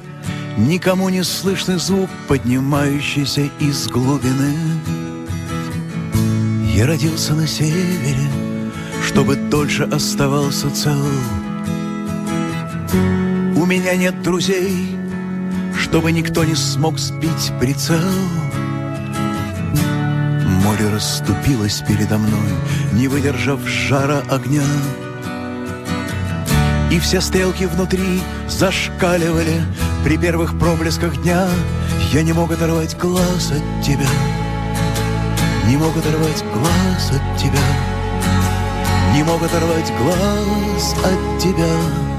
никому 0.58 1.08
не 1.08 1.24
слышный 1.24 1.78
звук, 1.78 2.10
поднимающийся 2.28 3.48
из 3.60 3.88
глубины. 3.88 4.54
Я 6.74 6.86
родился 6.86 7.32
на 7.32 7.46
севере, 7.46 8.28
чтобы 9.02 9.36
дольше 9.36 9.84
оставался 9.84 10.70
цел. 10.70 11.00
У 12.92 13.64
меня 13.64 13.96
нет 13.96 14.22
друзей, 14.22 14.96
чтобы 15.78 16.12
никто 16.12 16.44
не 16.44 16.54
смог 16.54 16.98
сбить 16.98 17.52
прицел. 17.60 17.98
Море 20.64 20.88
расступилось 20.92 21.82
передо 21.86 22.18
мной, 22.18 22.50
не 22.92 23.08
выдержав 23.08 23.60
жара 23.66 24.22
огня. 24.30 24.62
И 26.90 26.98
все 26.98 27.20
стрелки 27.20 27.64
внутри 27.64 28.20
зашкаливали 28.48 29.62
при 30.04 30.16
первых 30.16 30.58
проблесках 30.58 31.20
дня. 31.22 31.48
Я 32.12 32.22
не 32.22 32.32
мог 32.32 32.52
оторвать 32.52 32.96
глаз 32.98 33.52
от 33.52 33.84
тебя, 33.84 34.08
не 35.66 35.76
мог 35.76 35.96
оторвать 35.96 36.44
глаз 36.54 37.10
от 37.10 37.38
тебя, 37.38 37.66
не 39.14 39.22
мог 39.24 39.42
оторвать 39.42 39.92
глаз 39.98 40.94
от 41.04 41.42
тебя. 41.42 42.15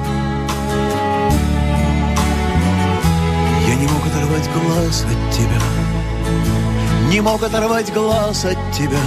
Оторвать 4.06 4.50
глаз 4.54 5.04
от 5.04 5.34
тебя. 5.34 5.62
Не 7.10 7.22
мог 7.22 7.44
оторвать 7.44 7.94
глаз 7.94 8.46
от 8.46 8.58
тебя. 8.72 9.02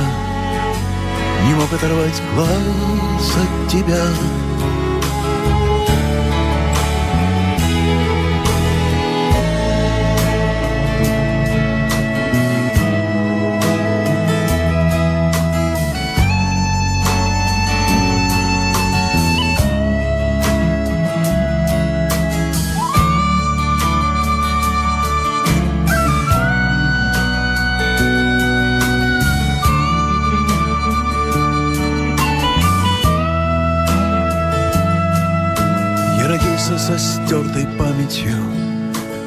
Не 1.46 1.54
мог 1.54 1.72
оторвать 1.72 2.22
глаз 2.34 3.36
от 3.36 3.70
тебя 3.70 4.04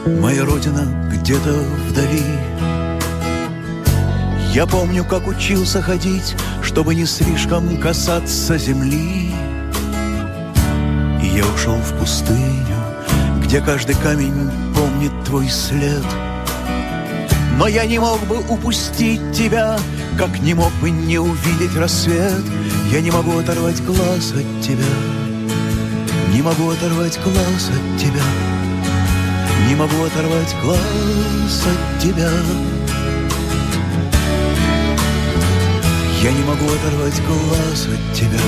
Моя 0.06 0.46
родина 0.46 0.88
где-то 1.12 1.52
вдали. 1.90 2.24
Я 4.54 4.66
помню, 4.66 5.04
как 5.04 5.28
учился 5.28 5.82
ходить 5.82 6.36
Чтобы 6.62 6.96
не 6.96 7.06
слишком 7.06 7.78
касаться 7.82 8.58
земли. 8.58 9.34
И 11.22 11.26
я 11.36 11.46
ушел 11.46 11.76
в 11.76 12.00
пустыню 12.00 12.78
Где 13.44 13.60
каждый 13.60 13.96
камень 13.96 14.50
помнит 14.74 15.12
твой 15.26 15.50
след. 15.50 16.06
Но 17.58 17.68
я 17.68 17.86
не 17.86 18.00
мог 18.00 18.22
бы 18.28 18.38
упустить 18.40 19.34
тебя 19.34 19.78
Как 20.18 20.40
не 20.40 20.54
мог 20.54 20.72
бы 20.82 20.90
не 20.90 21.20
увидеть 21.20 21.76
рассвет. 21.76 22.44
Я 22.90 23.02
не 23.02 23.12
могу 23.12 23.38
оторвать 23.38 23.84
глаз 23.84 24.32
от 24.32 24.62
тебя 24.66 25.23
Не 26.34 26.42
могу 26.42 26.68
оторвать 26.72 27.20
глаз 27.24 27.70
от 27.70 28.02
тебя. 28.02 28.24
Не 29.70 29.76
могу 29.76 30.04
оторвать 30.04 30.56
глаз 30.64 31.68
от 31.68 32.02
тебя. 32.02 32.32
Я 36.24 36.32
не 36.32 36.44
могу 36.44 36.66
оторвать 36.66 37.22
глаз 37.28 37.88
от 37.88 38.18
тебя. 38.18 38.40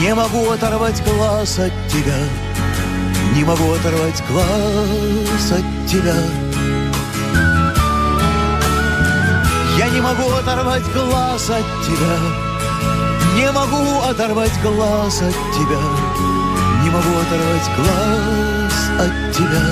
Не 0.00 0.14
могу 0.14 0.48
оторвать 0.48 1.02
глаз 1.04 1.58
от 1.58 1.72
тебя. 1.88 2.18
Не 3.34 3.42
могу 3.42 3.72
оторвать 3.72 4.22
глаз 4.30 5.50
от 5.50 5.90
тебя. 5.90 6.14
Я 9.76 9.88
не 9.88 10.00
могу 10.00 10.30
оторвать 10.30 10.84
глаз 10.92 11.50
от 11.50 11.84
тебя. 11.84 12.16
Не 13.34 13.50
могу 13.50 14.02
оторвать 14.08 14.62
глаз 14.62 15.20
от 15.20 15.34
тебя 15.52 16.33
могу 16.94 17.18
оторвать 17.18 17.70
глаз 17.76 18.76
от 19.00 19.32
тебя. 19.34 19.64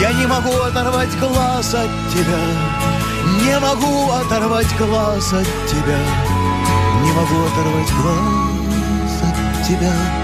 Я 0.00 0.12
не 0.12 0.26
могу 0.26 0.52
оторвать 0.60 1.18
глаз 1.18 1.74
от 1.74 1.90
тебя, 2.12 2.42
не 3.42 3.58
могу 3.58 4.10
оторвать 4.12 4.76
глаз 4.78 5.32
от 5.32 5.46
тебя, 5.66 5.98
не 7.02 7.12
могу 7.12 7.46
оторвать 7.46 7.92
глаз 8.00 9.22
от 9.22 9.66
тебя. 9.66 10.23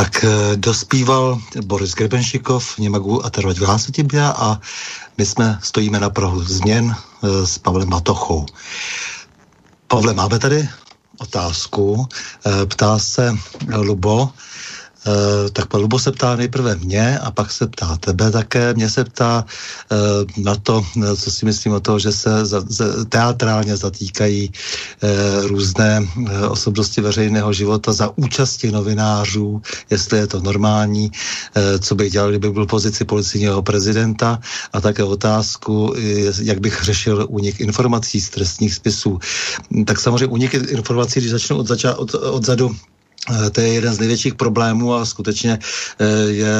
Tak 0.00 0.24
eh, 0.24 0.56
dospíval 0.56 1.36
Boris 1.64 1.92
Grebenšikov, 1.92 2.78
Němagu 2.78 3.24
a 3.24 3.30
Terveď 3.30 3.60
Vlasetibia 3.60 4.32
a 4.32 4.60
my 5.18 5.26
jsme 5.26 5.58
stojíme 5.62 6.00
na 6.00 6.10
Prahu 6.10 6.40
změn 6.40 6.96
eh, 6.96 7.46
s 7.46 7.58
Pavlem 7.58 7.88
Matochou. 7.88 8.46
Pavle, 9.86 10.14
máme 10.14 10.38
tady 10.38 10.68
otázku. 11.18 12.08
Eh, 12.46 12.66
ptá 12.66 12.98
se 12.98 13.36
Lubo, 13.76 14.32
tak 15.52 15.66
pan 15.66 15.80
Lubo 15.80 15.98
se 15.98 16.12
ptá 16.12 16.36
nejprve 16.36 16.76
mě 16.76 17.18
a 17.18 17.30
pak 17.30 17.52
se 17.52 17.66
ptá 17.66 17.96
tebe 17.96 18.30
také. 18.30 18.74
Mě 18.74 18.90
se 18.90 19.04
ptá 19.04 19.44
uh, 19.44 20.44
na 20.44 20.54
to, 20.56 20.84
eh, 21.02 21.16
co 21.16 21.30
si 21.30 21.46
myslím 21.46 21.72
o 21.72 21.80
toho, 21.80 21.98
že 21.98 22.12
se 22.12 22.46
za, 22.46 22.60
za, 22.68 23.04
teatrálně 23.04 23.76
zatýkají 23.76 24.52
různé 25.42 26.06
osobnosti 26.48 27.00
veřejného 27.00 27.52
života 27.52 27.92
za 27.92 28.12
účasti 28.16 28.72
novinářů, 28.72 29.62
jestli 29.90 30.18
je 30.18 30.26
to 30.26 30.40
normální, 30.40 31.10
co 31.80 31.94
bych 31.94 32.12
dělal, 32.12 32.28
kdyby 32.30 32.50
byl 32.50 32.66
pozici 32.66 33.04
policijního 33.04 33.62
prezidenta 33.62 34.40
a 34.72 34.80
také 34.80 35.04
otázku, 35.04 35.94
jak 36.42 36.60
bych 36.60 36.82
řešil 36.82 37.26
únik 37.28 37.60
informací 37.60 38.20
z 38.20 38.30
trestních 38.30 38.74
spisů. 38.74 39.18
Tak 39.86 40.00
samozřejmě 40.00 40.26
únik 40.26 40.54
informací, 40.54 41.20
když 41.20 41.30
začnu 41.30 41.56
od, 41.56 41.66
zača- 41.66 41.94
od, 41.98 42.14
odzadu, 42.14 42.70
Eh, 42.70 42.99
to 43.52 43.60
je 43.60 43.68
jeden 43.68 43.94
z 43.94 43.98
největších 43.98 44.34
problémů 44.34 44.94
a 44.94 45.06
skutečně 45.06 45.58
eh, 45.98 46.06
je 46.32 46.52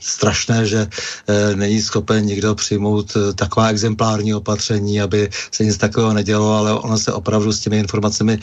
strašné, 0.00 0.66
že 0.66 0.86
eh, 0.86 1.56
není 1.56 1.82
schopen 1.82 2.24
nikdo 2.24 2.54
přijmout 2.54 3.16
taková 3.34 3.68
exemplární 3.68 4.34
opatření, 4.34 5.00
aby 5.00 5.30
se 5.50 5.64
nic 5.64 5.76
takového 5.76 6.12
nedělo, 6.12 6.54
ale 6.54 6.72
ono 6.72 6.98
se 6.98 7.12
opravdu 7.12 7.52
s 7.52 7.60
těmi 7.60 7.78
informacemi 7.78 8.38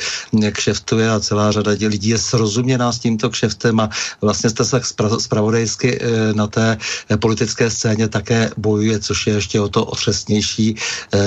kšeftuje 0.51 1.09
a 1.09 1.19
celá 1.19 1.51
řada 1.51 1.71
lidí 1.71 2.09
je 2.09 2.17
srozuměná 2.17 2.91
s 2.91 2.99
tímto 2.99 3.29
kšeftem 3.29 3.79
a 3.79 3.89
vlastně 4.21 4.49
jste 4.49 4.65
se 4.65 4.81
spravodajsky 5.19 5.99
na 6.33 6.47
té 6.47 6.77
politické 7.19 7.69
scéně 7.69 8.07
také 8.07 8.49
bojuje, 8.57 8.99
což 8.99 9.27
je 9.27 9.33
ještě 9.33 9.59
o 9.59 9.69
to 9.69 9.85
otřesnější, 9.85 10.75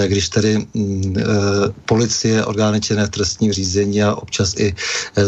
když 0.06 0.28
tedy 0.28 0.66
mm, 0.74 1.14
policie, 1.86 2.44
orgány 2.44 2.80
činné 2.80 3.06
v 3.06 3.10
trestním 3.10 3.52
řízení 3.52 4.02
a 4.02 4.14
občas 4.14 4.54
i 4.58 4.74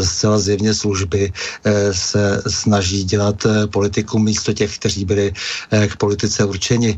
zcela 0.02 0.38
zjevně 0.38 0.74
služby 0.88 1.32
eh, 1.64 1.94
se 1.94 2.42
snaží 2.48 3.04
dělat 3.04 3.44
eh, 3.44 3.66
politiku 3.68 4.18
místo 4.18 4.56
těch, 4.56 4.78
kteří 4.80 5.04
byli 5.04 5.32
eh, 5.70 5.88
k 5.88 5.96
politice 6.00 6.44
určeni 6.44 6.96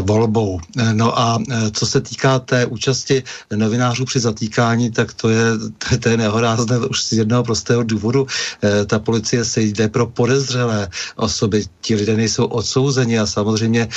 volbou. 0.00 0.60
No 0.92 1.12
a 1.12 1.38
co 1.72 1.84
se 1.86 2.00
týká 2.00 2.38
té 2.38 2.66
účasti 2.66 3.22
novinářů 3.52 4.04
při 4.04 4.20
zatýkání, 4.20 4.90
tak 4.90 5.12
to 5.12 5.28
je, 5.28 5.44
to 6.00 6.08
je 6.08 6.16
nehorázné 6.16 6.78
už 6.88 7.04
z 7.04 7.12
jednoho 7.12 7.44
prostého 7.44 7.82
důvodu. 7.82 8.26
Ta 8.86 8.98
policie 8.98 9.44
se 9.44 9.60
jde 9.62 9.88
pro 9.88 10.06
podezřelé 10.06 10.88
osoby. 11.16 11.64
Ti 11.80 11.94
lidé 11.94 12.16
nejsou 12.16 12.46
odsouzeni 12.48 13.18
a 13.18 13.26
samozřejmě 13.26 13.88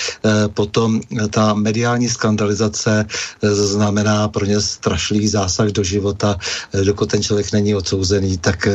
potom 0.53 1.01
ta 1.31 1.53
mediální 1.53 2.09
skandalizace 2.09 3.05
znamená 3.41 4.27
pro 4.27 4.45
ně 4.45 4.61
strašlivý 4.61 5.27
zásah 5.27 5.71
do 5.71 5.83
života. 5.83 6.35
Dokud 6.75 7.09
ten 7.09 7.23
člověk 7.23 7.51
není 7.53 7.75
odsouzený, 7.75 8.37
tak 8.37 8.67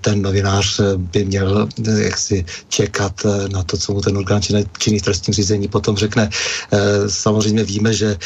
ten 0.00 0.22
novinář 0.22 0.80
by 0.96 1.24
měl 1.24 1.68
eh, 1.88 2.02
jaksi 2.02 2.44
čekat 2.68 3.12
eh, 3.24 3.48
na 3.48 3.62
to, 3.62 3.76
co 3.76 3.92
mu 3.92 4.00
ten 4.00 4.16
orgán 4.16 4.42
činný 4.78 4.98
v 4.98 5.02
trestním 5.02 5.34
řízení 5.34 5.68
potom 5.68 5.96
řekne. 5.96 6.30
Eh, 6.72 6.78
samozřejmě 7.08 7.64
víme, 7.64 7.94
že 7.94 8.16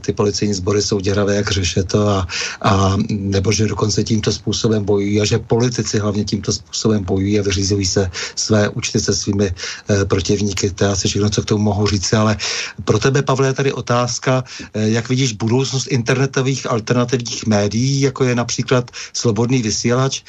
ty 0.00 0.12
policejní 0.12 0.54
sbory 0.54 0.82
jsou 0.82 1.00
děravé, 1.00 1.34
jak 1.34 1.50
řeše 1.50 1.82
to 1.82 2.08
a, 2.08 2.26
a 2.62 2.96
nebo 3.08 3.52
že 3.52 3.66
dokonce 3.66 4.04
tímto 4.04 4.32
způsobem 4.32 4.84
bojují 4.84 5.20
a 5.20 5.24
že 5.24 5.38
politici 5.38 5.98
hlavně 5.98 6.24
tímto 6.24 6.52
způsobem 6.52 7.04
bojují 7.04 7.40
a 7.40 7.42
vyřízují 7.42 7.86
se 7.86 8.10
své 8.36 8.68
účty 8.68 9.00
se 9.00 9.14
svými 9.14 9.50
protivníky. 10.04 10.70
To 10.70 10.84
je 10.84 10.90
asi 10.90 11.08
všechno, 11.08 11.30
co 11.30 11.42
k 11.42 11.44
tomu 11.44 11.64
mohu 11.64 11.86
říct, 11.86 12.12
ale 12.12 12.36
pro 12.84 12.98
tebe, 12.98 13.22
Pavle, 13.22 13.46
je 13.46 13.52
tady 13.52 13.72
otázka, 13.72 14.44
jak 14.74 15.08
vidíš 15.08 15.32
budoucnost 15.32 15.86
internetových 15.86 16.70
alternativních 16.70 17.46
médií, 17.46 18.00
jako 18.00 18.24
je 18.24 18.34
například 18.34 18.90
Slobodný 19.12 19.62
vysílač. 19.62 20.22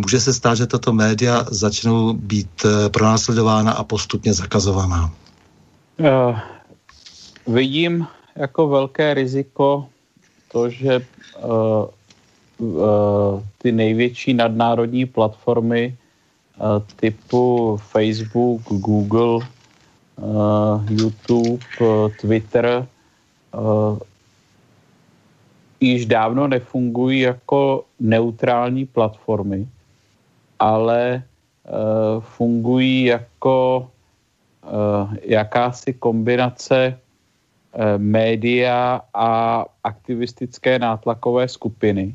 Může 0.00 0.20
se 0.20 0.32
stát, 0.32 0.54
že 0.54 0.66
tato 0.66 0.92
média 0.92 1.44
začnou 1.50 2.12
být 2.12 2.64
eh, 2.64 2.88
pronásledována 2.88 3.72
a 3.72 3.84
postupně 3.84 4.32
zakazovaná? 4.32 5.12
Uh, 6.00 6.38
vidím 7.46 8.06
jako 8.36 8.68
velké 8.68 9.14
riziko 9.14 9.88
to, 10.52 10.70
že 10.70 11.04
uh, 11.44 11.84
uh, 12.58 13.42
ty 13.58 13.72
největší 13.72 14.34
nadnárodní 14.34 15.06
platformy 15.06 15.92
uh, 16.56 16.82
typu 16.96 17.76
Facebook, 17.76 18.62
Google, 18.62 19.44
uh, 20.16 20.84
YouTube, 20.88 21.60
uh, 21.80 22.08
Twitter 22.20 22.86
uh, 23.52 23.98
již 25.80 26.06
dávno 26.06 26.48
nefungují 26.48 27.20
jako 27.20 27.84
neutrální 28.00 28.86
platformy 28.86 29.68
ale 30.60 31.22
uh, 31.64 32.20
fungují 32.20 33.04
jako 33.04 33.88
uh, 34.62 35.14
jakási 35.22 35.92
kombinace 35.92 37.00
uh, 37.00 37.82
média 37.96 39.00
a 39.14 39.64
aktivistické 39.84 40.78
nátlakové 40.78 41.48
skupiny, 41.48 42.14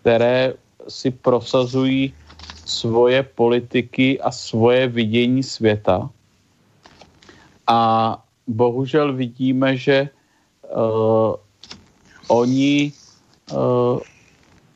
které 0.00 0.54
si 0.88 1.10
prosazují 1.10 2.14
svoje 2.64 3.22
politiky 3.22 4.20
a 4.20 4.30
svoje 4.30 4.86
vidění 4.86 5.42
světa. 5.42 6.10
A 7.66 7.80
bohužel 8.46 9.12
vidíme, 9.12 9.76
že 9.76 10.08
uh, 10.76 11.34
oni 12.28 12.92
uh, 13.52 13.98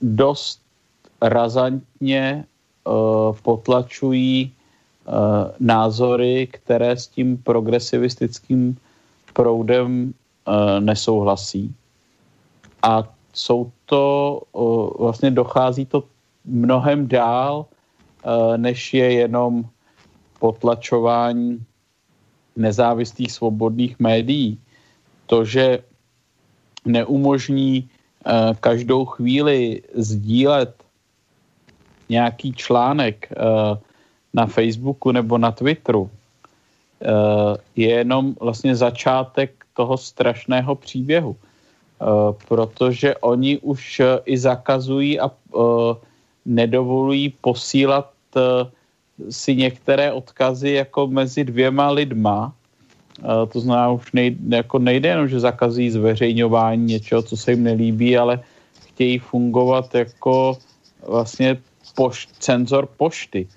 dost 0.01 0.61
razantně 1.21 2.45
Eh, 2.45 2.56
potlačují 3.43 4.53
eh, 4.53 5.11
názory, 5.61 6.49
které 6.51 6.97
s 6.97 7.07
tím 7.09 7.39
progresivistickým 7.39 8.77
proudem 9.33 10.15
eh, 10.15 10.81
nesouhlasí. 10.81 11.75
A 12.83 13.05
jsou 13.33 13.71
to, 13.87 14.43
vlastně 14.99 15.31
dochází 15.31 15.87
to 15.87 16.05
mnohem 16.45 17.09
dál, 17.09 17.67
než 18.57 18.95
je 18.95 19.13
jenom 19.13 19.65
potlačování 20.41 21.61
nezávislých 22.57 23.33
svobodných 23.33 24.01
médií. 24.01 24.59
To, 25.27 25.45
že 25.45 25.85
neumožní 26.85 27.89
každou 28.61 29.05
chvíli 29.05 29.83
sdílet 29.95 30.86
nějaký 32.09 32.53
článek 32.53 33.29
uh, 33.31 33.79
na 34.35 34.47
Facebooku 34.47 35.13
nebo 35.13 35.39
na 35.39 35.53
Twitteru, 35.53 36.03
uh, 36.03 36.11
je 37.77 37.89
jenom 37.89 38.35
vlastně 38.41 38.77
začátek 38.77 39.65
toho 39.75 39.97
strašného 39.97 40.75
příběhu. 40.75 41.31
Uh, 41.31 42.33
protože 42.49 43.17
oni 43.17 43.59
už 43.59 44.03
i 44.25 44.39
zakazují 44.39 45.21
a 45.21 45.31
nedovolují 46.47 47.29
posílat 47.41 48.11
si 49.31 49.57
některé 49.57 50.13
odkazy 50.13 50.71
jako 50.71 51.07
mezi 51.07 51.45
dvěma 51.45 51.91
lidma. 51.91 52.53
To 53.53 53.61
znamená, 53.61 53.91
už 53.91 54.13
nejde, 54.13 54.57
jako 54.57 54.79
nejde 54.79 55.09
jenom, 55.09 55.29
že 55.29 55.41
zakazují 55.41 55.91
zveřejňování 55.91 56.85
něčeho, 56.85 57.23
co 57.23 57.37
se 57.37 57.51
jim 57.51 57.63
nelíbí, 57.63 58.19
ale 58.19 58.41
chtějí 58.93 59.19
fungovat 59.19 59.95
jako 59.95 60.59
vlastně 61.09 61.57
pošt, 61.97 62.29
cenzor 62.39 62.87
pošty. 62.87 63.49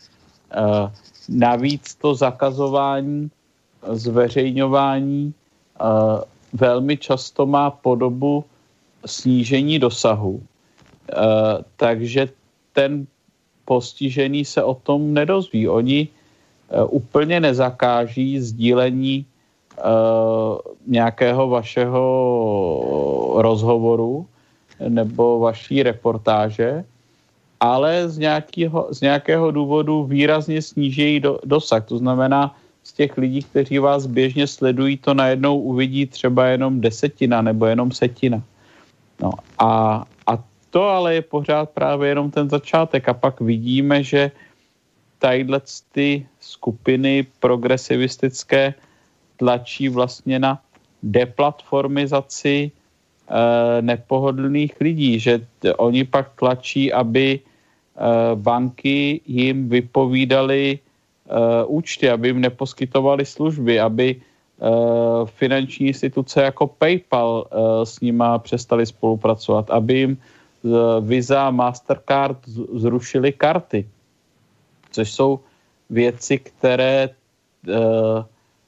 Uh, 0.50 0.90
navíc 1.30 1.96
to 1.96 2.16
zakazování, 2.16 3.30
zveřejňování 3.92 5.34
uh, 5.82 6.22
velmi 6.54 6.98
často 6.98 7.46
má 7.46 7.70
podobu 7.72 8.44
snížení 9.06 9.80
dosahu. 9.80 10.32
Uh, 10.40 10.42
takže 11.76 12.30
ten 12.74 13.08
postižený 13.66 14.46
se 14.46 14.64
o 14.64 14.74
tom 14.74 15.14
nedozví. 15.14 15.70
Oni 15.70 16.08
úplně 16.90 17.40
nezakáží 17.40 18.40
sdílení 18.40 19.26
nějakého 20.88 21.50
vašeho 21.50 22.04
rozhovoru 23.38 24.28
nebo 24.88 25.40
vaší 25.40 25.84
reportáže, 25.84 26.86
ale 27.60 28.10
z 28.10 28.18
nějakého, 28.18 28.88
z 28.92 29.02
nějakého 29.02 29.52
důvodu 29.52 30.04
výrazně 30.04 30.62
sníží 30.62 31.20
do, 31.20 31.40
dosah. 31.46 31.86
To 31.86 31.98
znamená, 31.98 32.56
z 32.84 32.94
těch 32.94 33.18
lidí, 33.18 33.44
kteří 33.44 33.80
vás 33.80 34.06
běžně 34.06 34.48
sledují, 34.48 34.98
to 34.98 35.14
najednou 35.14 35.60
uvidí 35.60 36.06
třeba 36.06 36.46
jenom 36.48 36.82
desetina 36.82 37.42
nebo 37.42 37.66
jenom 37.66 37.92
setina. 37.92 38.42
No 39.22 39.32
a, 39.60 40.04
a 40.28 40.34
to 40.70 40.84
ale 40.84 41.16
je 41.16 41.22
pořád 41.22 41.70
právě 41.70 42.10
jenom 42.10 42.32
ten 42.32 42.50
začátek 42.50 43.10
a 43.10 43.14
pak 43.14 43.42
vidíme, 43.42 44.04
že 44.04 44.32
tadyhle 45.20 45.62
ty 45.92 46.26
skupiny 46.40 47.28
progresivistické 47.40 48.74
tlačí 49.38 49.90
vlastně 49.90 50.40
na 50.40 50.62
deplatformizaci 51.04 52.72
e, 52.72 52.72
nepohodlných 53.82 54.74
lidí, 54.82 55.20
že 55.20 55.46
oni 55.78 56.04
pak 56.04 56.32
tlačí, 56.36 56.94
aby 56.94 57.40
banky 58.36 59.22
jim 59.26 59.70
vypovídali 59.70 60.80
eh, 60.80 61.66
účty, 61.66 62.10
aby 62.10 62.28
jim 62.28 62.42
neposkytovali 62.42 63.26
služby, 63.26 63.80
aby 63.80 64.16
eh, 64.16 64.66
finanční 65.26 65.88
instituce 65.88 66.44
jako 66.44 66.68
PayPal 66.68 67.48
s 67.84 68.00
nima 68.00 68.40
přestali 68.40 68.86
spolupracovat, 68.86 69.70
aby 69.72 69.94
jim 69.98 70.18
Visa, 71.02 71.52
Mastercard 71.52 72.38
zrušili 72.76 73.32
karty, 73.32 73.88
což 74.92 75.12
jsou 75.12 75.40
věci, 75.90 76.38
které 76.38 77.10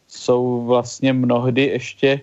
jsou 0.07 0.65
vlastně 0.65 1.13
mnohdy 1.13 1.61
ještě 1.75 2.21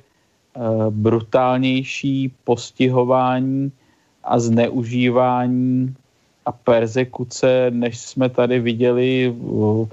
brutálnější 0.90 2.32
postihování 2.44 3.72
a 4.24 4.38
zneužívání 4.38 5.94
a 6.48 6.52
persekuce, 6.52 7.68
než 7.70 7.98
jsme 7.98 8.28
tady 8.28 8.60
viděli 8.60 9.34
v 9.36 9.88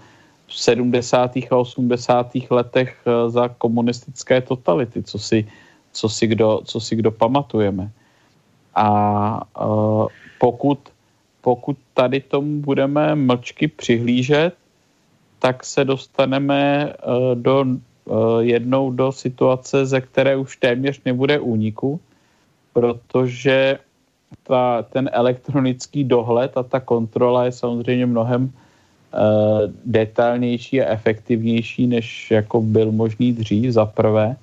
70. 0.48 1.52
a 1.52 1.56
80. 1.56 2.32
letech 2.50 2.96
eh, 3.04 3.30
za 3.30 3.48
komunistické 3.48 4.42
totality, 4.42 5.04
co 5.04 5.20
si, 5.20 5.48
co 5.92 6.10
si, 6.10 6.28
kdo, 6.28 6.62
co 6.64 6.80
si 6.80 6.96
kdo 6.96 7.12
pamatujeme. 7.12 7.92
A 8.76 8.88
uh, 9.56 10.08
pokud, 10.40 10.80
pokud 11.42 11.78
tady 11.94 12.20
tomu 12.20 12.62
budeme 12.62 13.16
mlčky 13.16 13.68
přihlížet, 13.68 14.52
tak 15.40 15.64
se 15.64 15.86
dostaneme 15.86 16.92
uh, 16.92 17.40
do, 17.40 17.66
jednou 18.40 18.92
do 18.92 19.12
situace, 19.12 19.86
ze 19.86 20.02
které 20.02 20.36
už 20.36 20.58
téměř 20.58 21.02
nebude 21.06 21.40
úniku, 21.40 22.00
protože 22.74 23.80
ta, 24.44 24.82
ten 24.82 25.10
elektronický 25.14 26.04
dohled 26.04 26.58
a 26.58 26.64
ta 26.64 26.80
kontrola 26.80 27.46
je 27.46 27.52
samozřejmě 27.52 28.06
mnohem 28.06 28.44
uh, 28.44 28.50
detailnější 29.86 30.82
a 30.82 30.92
efektivnější, 30.92 31.88
než 31.88 32.32
jako 32.32 32.62
byl 32.62 32.92
možný 32.92 33.34
dřív, 33.34 33.72
za 33.72 33.86
prvé. 33.86 34.36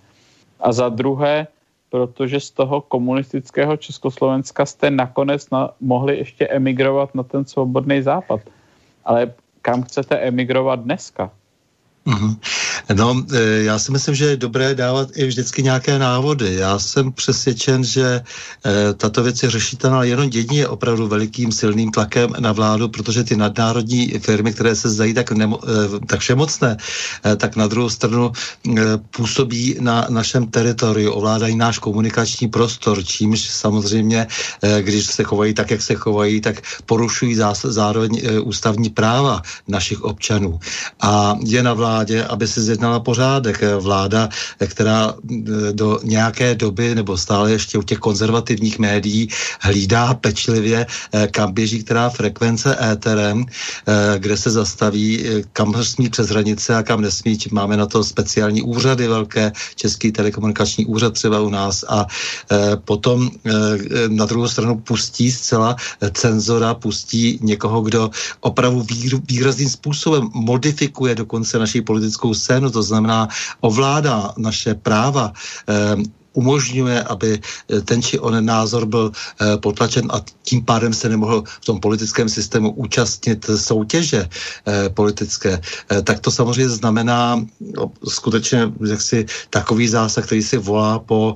A 0.60 0.72
za 0.72 0.88
druhé, 0.88 1.46
protože 1.90 2.40
z 2.40 2.50
toho 2.50 2.80
komunistického 2.80 3.76
Československa 3.76 4.66
jste 4.66 4.90
nakonec 4.90 5.50
na, 5.50 5.70
mohli 5.80 6.18
ještě 6.18 6.48
emigrovat 6.48 7.14
na 7.14 7.22
ten 7.22 7.44
svobodný 7.44 8.02
západ. 8.02 8.40
Ale 9.04 9.32
kam 9.62 9.82
chcete 9.82 10.18
emigrovat 10.18 10.80
dneska? 10.80 11.30
Mm-hmm. 12.06 12.36
No, 12.94 13.24
e, 13.32 13.62
já 13.62 13.78
si 13.78 13.92
myslím, 13.92 14.14
že 14.14 14.24
je 14.24 14.36
dobré 14.36 14.74
dávat 14.74 15.08
i 15.14 15.26
vždycky 15.26 15.62
nějaké 15.62 15.98
návody. 15.98 16.54
Já 16.54 16.78
jsem 16.78 17.12
přesvědčen, 17.12 17.84
že 17.84 18.04
e, 18.04 18.22
tato 18.94 19.22
věc 19.22 19.42
je 19.42 19.50
řešitelná 19.50 20.04
jenom 20.04 20.30
jedině 20.32 20.68
opravdu 20.68 21.08
velikým 21.08 21.52
silným 21.52 21.90
tlakem 21.90 22.30
na 22.38 22.52
vládu, 22.52 22.88
protože 22.88 23.24
ty 23.24 23.36
nadnárodní 23.36 24.08
firmy, 24.18 24.52
které 24.52 24.76
se 24.76 24.90
zdají 24.90 25.14
tak, 25.14 25.32
nemo, 25.32 25.60
e, 25.64 26.06
tak 26.06 26.20
všemocné, 26.20 26.76
tak 27.36 27.56
na 27.56 27.66
druhou 27.66 27.90
stranu 27.90 28.32
působí 29.10 29.76
na 29.80 30.06
našem 30.10 30.46
teritoriu, 30.46 31.12
ovládají 31.12 31.56
náš 31.56 31.78
komunikační 31.78 32.48
prostor, 32.48 33.04
čímž 33.04 33.40
samozřejmě, 33.40 34.26
když 34.80 35.06
se 35.06 35.24
chovají 35.24 35.54
tak, 35.54 35.70
jak 35.70 35.82
se 35.82 35.94
chovají, 35.94 36.40
tak 36.40 36.62
porušují 36.86 37.36
zároveň 37.64 38.22
ústavní 38.42 38.90
práva 38.90 39.42
našich 39.68 40.02
občanů. 40.02 40.60
A 41.00 41.38
je 41.44 41.62
na 41.62 41.74
vládě, 41.74 42.24
aby 42.24 42.46
zjednala 42.62 43.00
pořádek. 43.00 43.62
Vláda, 43.80 44.28
která 44.66 45.14
eh, 45.14 45.72
do 45.72 46.00
nějaké 46.04 46.54
doby 46.54 46.94
nebo 46.94 47.18
stále 47.18 47.52
ještě 47.52 47.78
u 47.78 47.82
těch 47.82 47.98
konzervativních 47.98 48.78
médií 48.78 49.28
hlídá 49.60 50.14
pečlivě, 50.14 50.86
eh, 50.86 51.28
kam 51.30 51.52
běží 51.52 51.82
která 51.84 52.10
frekvence 52.10 52.76
éterem, 52.92 53.44
eh, 53.44 54.18
kde 54.18 54.36
se 54.36 54.50
zastaví, 54.50 55.24
kam 55.52 55.74
smí 55.82 56.08
přes 56.08 56.28
hranice 56.28 56.74
a 56.74 56.82
kam 56.82 57.00
nesmí. 57.00 57.38
Máme 57.50 57.76
na 57.76 57.86
to 57.86 58.04
speciální 58.04 58.62
úřady 58.62 59.08
velké, 59.08 59.52
Český 59.74 60.12
telekomunikační 60.12 60.86
úřad 60.86 61.14
třeba 61.14 61.40
u 61.40 61.50
nás 61.50 61.84
a 61.88 62.06
potom 62.84 63.30
na 64.08 64.26
druhou 64.26 64.48
stranu 64.48 64.78
pustí 64.84 65.32
zcela 65.32 65.76
cenzora, 66.12 66.74
pustí 66.74 67.38
někoho, 67.42 67.82
kdo 67.82 68.10
opravdu 68.40 68.86
výrazným 69.28 69.68
způsobem 69.68 70.30
modifikuje 70.34 71.14
dokonce 71.14 71.58
naší 71.58 71.80
politickou 71.80 72.34
scénu, 72.34 72.51
to 72.60 72.82
znamená 72.82 73.28
ovládá 73.60 74.34
naše 74.36 74.74
práva, 74.74 75.32
eh, 75.68 75.96
umožňuje, 76.32 77.02
aby 77.02 77.30
eh, 77.38 77.80
ten 77.80 78.02
či 78.02 78.18
onen 78.18 78.44
názor 78.44 78.86
byl 78.86 79.12
eh, 79.12 79.56
potlačen 79.56 80.08
a 80.10 80.20
tím 80.42 80.64
pádem 80.64 80.94
se 80.94 81.08
nemohl 81.08 81.44
v 81.46 81.64
tom 81.64 81.80
politickém 81.80 82.28
systému 82.28 82.72
účastnit 82.72 83.46
soutěže 83.56 84.28
eh, 84.28 84.88
politické, 84.88 85.60
tak 86.04 86.20
to 86.20 86.30
samozřejmě 86.30 86.68
znamená 86.68 87.44
no, 87.60 87.90
skutečně 88.08 88.72
jaksi 88.88 89.26
takový 89.50 89.88
zásah, 89.88 90.24
který 90.24 90.42
si 90.42 90.58
volá 90.58 90.98
po 90.98 91.34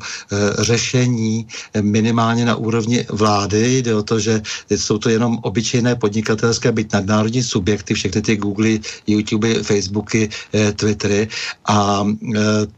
řešení 0.59 1.47
minimálně 1.81 2.45
na 2.45 2.55
úrovni 2.55 3.07
vlády. 3.11 3.79
Jde 3.79 3.95
o 3.95 4.03
to, 4.03 4.21
že 4.21 4.43
jsou 4.71 4.99
to 4.99 5.09
jenom 5.09 5.39
obyčejné 5.43 5.97
podnikatelské, 5.97 6.73
byť 6.73 6.93
nadnárodní 6.93 7.43
subjekty, 7.43 7.95
všechny 7.95 8.23
ty 8.23 8.37
Google, 8.37 8.79
YouTube, 9.07 9.63
Facebooky, 9.63 10.29
Twittery 10.77 11.29
a 11.67 12.07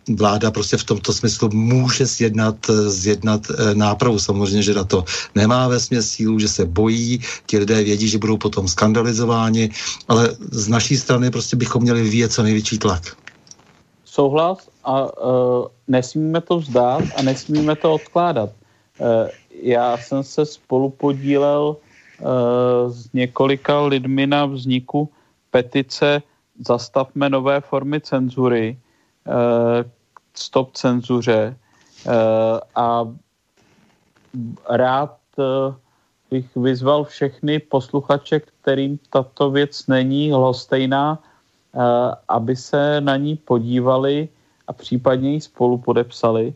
vláda 0.09 0.51
prostě 0.51 0.77
v 0.77 0.85
tomto 0.85 1.13
smyslu 1.13 1.51
může 1.53 2.08
zjednat, 2.17 2.57
zjednat 2.87 3.41
eh, 3.51 3.75
nápravu. 3.75 4.19
Samozřejmě, 4.19 4.63
že 4.63 4.75
na 4.75 4.85
to 4.85 5.05
nemá 5.35 5.69
ve 5.69 5.81
sílu, 6.03 6.39
že 6.39 6.49
se 6.49 6.65
bojí, 6.65 7.21
ti 7.47 7.59
lidé 7.59 7.85
vědí, 7.85 8.09
že 8.09 8.19
budou 8.19 8.37
potom 8.37 8.69
skandalizováni, 8.69 9.71
ale 10.09 10.37
z 10.41 10.69
naší 10.69 10.97
strany 10.97 11.31
prostě 11.31 11.57
bychom 11.57 11.83
měli 11.83 12.03
vyvíjet 12.03 12.33
co 12.33 12.43
největší 12.43 12.79
tlak. 12.79 13.17
Souhlas 14.05 14.69
a 14.85 15.03
uh, 15.03 15.67
nesmíme 15.89 16.41
to 16.41 16.59
vzdát 16.59 17.05
a 17.17 17.23
nesmíme 17.23 17.77
to 17.77 17.95
odkládat. 17.95 18.51
Uh, 18.99 19.29
já 19.63 19.97
jsem 19.99 20.23
se 20.23 20.47
spolu 20.47 20.91
podílel 20.91 21.77
uh, 21.77 22.27
s 22.93 23.13
několika 23.13 23.81
lidmi 23.81 24.27
na 24.27 24.47
vzniku 24.47 25.09
petice 25.51 26.23
Zastavme 26.67 27.31
nové 27.31 27.61
formy 27.61 28.01
cenzury, 28.01 28.79
uh, 29.27 29.91
stop 30.35 30.75
cenzuře, 30.75 31.55
Eh, 31.55 31.68
a 32.75 33.09
rád 34.69 35.17
eh, 35.39 35.75
bych 36.31 36.57
vyzval 36.57 37.05
všechny 37.05 37.59
posluchače, 37.59 38.41
kterým 38.41 38.99
tato 39.11 39.51
věc 39.51 39.87
není 39.87 40.35
lhostejná, 40.35 41.19
eh, 41.19 41.79
aby 42.29 42.57
se 42.57 43.01
na 43.01 43.17
ní 43.17 43.37
podívali 43.37 44.29
a 44.67 44.73
případně 44.73 45.33
ji 45.33 45.41
spolu 45.41 45.79
podepsali, 45.79 46.55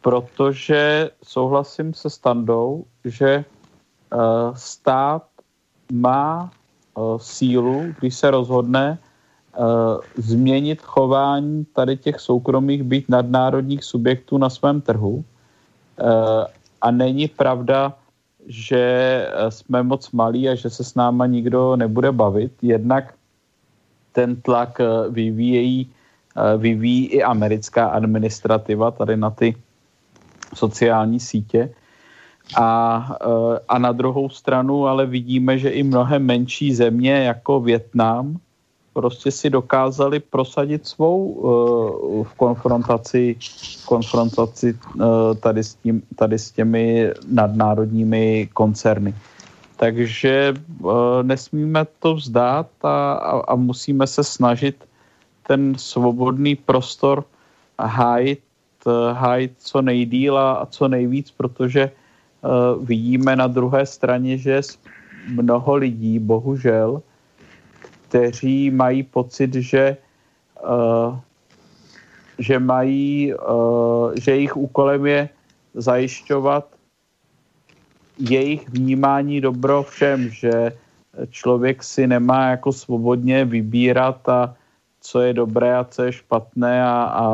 protože 0.00 1.10
souhlasím 1.24 1.94
se 1.94 2.10
Standou, 2.10 2.84
že 3.04 3.44
stát 4.54 5.22
má 5.92 6.50
sílu, 7.18 7.94
když 8.00 8.14
se 8.14 8.30
rozhodne 8.30 8.98
změnit 10.16 10.82
chování 10.82 11.66
tady 11.74 11.96
těch 11.96 12.20
soukromých 12.20 12.82
byť 12.82 13.04
nadnárodních 13.08 13.84
subjektů 13.84 14.38
na 14.38 14.50
svém 14.50 14.80
trhu. 14.80 15.14
Uh, 15.14 15.24
a 16.80 16.90
není 16.90 17.28
pravda, 17.28 17.92
že 18.46 18.82
jsme 19.48 19.82
moc 19.82 20.10
malí 20.10 20.48
a 20.48 20.54
že 20.54 20.70
se 20.70 20.84
s 20.84 20.94
náma 20.94 21.26
nikdo 21.26 21.76
nebude 21.76 22.12
bavit. 22.12 22.52
Jednak 22.62 23.14
ten 24.12 24.36
tlak 24.36 24.80
vyvíjejí, 25.10 25.90
vyvíjí 26.56 27.06
i 27.06 27.22
americká 27.22 27.86
administrativa 27.86 28.90
tady 28.90 29.16
na 29.16 29.30
ty 29.30 29.54
sociální 30.54 31.20
sítě. 31.20 31.70
A, 32.56 32.96
a 33.68 33.78
na 33.78 33.92
druhou 33.92 34.28
stranu 34.28 34.86
ale 34.86 35.06
vidíme, 35.06 35.58
že 35.58 35.70
i 35.70 35.82
mnohem 35.82 36.26
menší 36.26 36.74
země 36.74 37.12
jako 37.12 37.60
Větnam 37.60 38.40
prostě 39.00 39.32
si 39.32 39.50
dokázali 39.50 40.20
prosadit 40.20 40.84
svou 40.84 41.16
uh, 41.24 42.24
v 42.24 42.32
konfrontaci, 42.36 43.36
konfrontaci 43.88 44.76
uh, 44.76 45.00
tady, 45.40 45.64
s 45.64 45.74
tím, 45.74 46.02
tady 46.16 46.36
s 46.38 46.50
těmi 46.52 47.16
nadnárodními 47.24 48.48
koncerny. 48.52 49.14
Takže 49.76 50.52
uh, 50.84 50.92
nesmíme 51.22 51.88
to 52.04 52.14
vzdát 52.20 52.68
a, 52.84 53.12
a, 53.12 53.32
a 53.48 53.54
musíme 53.56 54.04
se 54.04 54.20
snažit 54.24 54.84
ten 55.48 55.72
svobodný 55.80 56.60
prostor 56.60 57.24
hájit, 57.80 58.44
hájit 59.12 59.52
co 59.58 59.82
nejdíl 59.82 60.38
a, 60.38 60.52
a 60.52 60.66
co 60.66 60.88
nejvíc, 60.88 61.32
protože 61.32 61.88
uh, 61.88 62.84
vidíme 62.84 63.36
na 63.36 63.48
druhé 63.48 63.86
straně, 63.86 64.38
že 64.38 64.60
mnoho 65.32 65.74
lidí, 65.74 66.18
bohužel, 66.18 67.02
kteří 68.10 68.74
mají 68.74 69.02
pocit, 69.06 69.54
že, 69.54 69.96
uh, 70.66 71.14
že 72.38 72.58
mají, 72.58 73.34
uh, 73.34 74.10
že 74.18 74.30
jejich 74.30 74.56
úkolem 74.56 75.06
je 75.06 75.28
zajišťovat 75.74 76.66
jejich 78.18 78.68
vnímání 78.68 79.40
dobro 79.40 79.82
všem, 79.82 80.28
že 80.28 80.74
člověk 81.30 81.82
si 81.82 82.06
nemá 82.06 82.58
jako 82.58 82.72
svobodně 82.72 83.44
vybírat 83.44 84.28
a 84.28 84.54
co 85.00 85.20
je 85.20 85.32
dobré 85.32 85.76
a 85.76 85.84
co 85.84 86.02
je 86.02 86.12
špatné 86.12 86.84
a, 86.84 87.02
a 87.02 87.24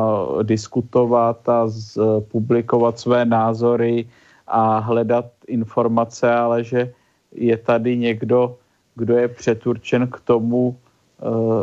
diskutovat 0.43 1.49
a 1.49 1.67
z, 1.67 1.97
publikovat 2.31 2.99
své 2.99 3.25
názory 3.25 4.07
a 4.47 4.79
hledat 4.79 5.25
informace, 5.47 6.31
ale 6.31 6.63
že 6.63 6.93
je 7.31 7.57
tady 7.57 7.97
někdo, 7.97 8.55
kdo 8.97 9.17
je 9.17 9.27
přeturčen 9.27 10.07
k 10.07 10.19
tomu 10.19 10.67
uh, 10.67 10.75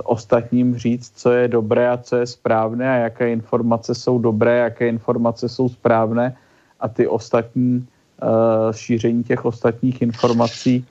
ostatním 0.05 0.78
říct, 0.78 1.12
co 1.16 1.32
je 1.32 1.48
dobré 1.48 1.90
a 1.90 1.97
co 1.97 2.16
je 2.16 2.27
správné 2.27 2.90
a 2.90 2.97
jaké 3.11 3.32
informace 3.32 3.94
jsou 3.94 4.19
dobré, 4.19 4.59
jaké 4.59 4.89
informace 4.89 5.48
jsou 5.48 5.69
správné 5.69 6.36
a 6.81 6.89
ty 6.89 7.06
ostatní, 7.06 7.86
uh, 8.23 8.73
šíření 8.73 9.24
těch 9.24 9.44
ostatních 9.44 10.02
informací 10.02 10.86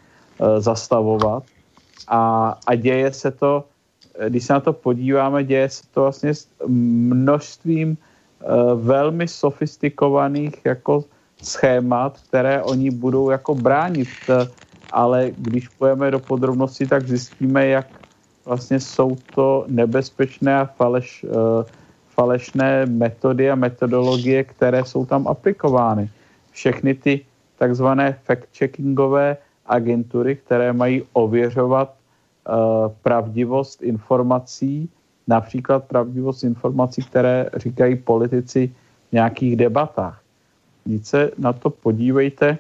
zastavovat. 0.58 1.44
A, 2.08 2.56
a 2.68 2.76
děje 2.76 3.14
se 3.14 3.32
to, 3.32 3.64
když 4.30 4.44
se 4.44 4.54
na 4.54 4.60
to 4.60 4.74
podíváme, 4.74 5.44
děje 5.44 5.70
se 5.70 5.84
to 5.94 6.02
vlastně 6.02 6.34
s 6.34 6.48
množstvím 6.68 7.98
velmi 8.76 9.28
sofistikovaných 9.28 10.66
jako 10.66 11.04
schémat, 11.42 12.20
které 12.28 12.64
oni 12.64 12.92
budou 12.92 13.30
jako 13.30 13.56
bránit. 13.56 14.10
Ale 14.94 15.34
když 15.38 15.68
půjdeme 15.68 16.12
do 16.12 16.20
podrobností, 16.20 16.86
tak 16.86 17.08
zjistíme, 17.08 17.68
jak 17.68 17.88
vlastně 18.46 18.80
jsou 18.80 19.18
to 19.36 19.66
nebezpečné 19.68 20.60
a 20.60 20.66
faleš, 20.66 21.26
falešné 22.14 22.86
metody 22.86 23.50
a 23.52 23.56
metodologie, 23.56 24.44
které 24.44 24.86
jsou 24.86 25.06
tam 25.06 25.28
aplikovány. 25.28 26.10
Všechny 26.52 26.94
ty 26.94 27.26
takzvané 27.58 28.20
fact-checkingové 28.28 29.38
agentury, 29.66 30.36
které 30.36 30.74
mají 30.74 31.04
ověřovat 31.14 31.90
uh, 31.90 32.92
pravdivost 33.02 33.82
informací, 33.82 34.90
například 35.28 35.84
pravdivost 35.84 36.44
informací, 36.44 37.02
které 37.02 37.50
říkají 37.56 37.96
politici 37.96 38.72
v 39.10 39.14
nějakých 39.14 39.56
debatách. 39.56 40.22
Víc 40.86 41.08
se 41.08 41.32
na 41.38 41.54
to 41.54 41.70
podívejte, 41.70 42.58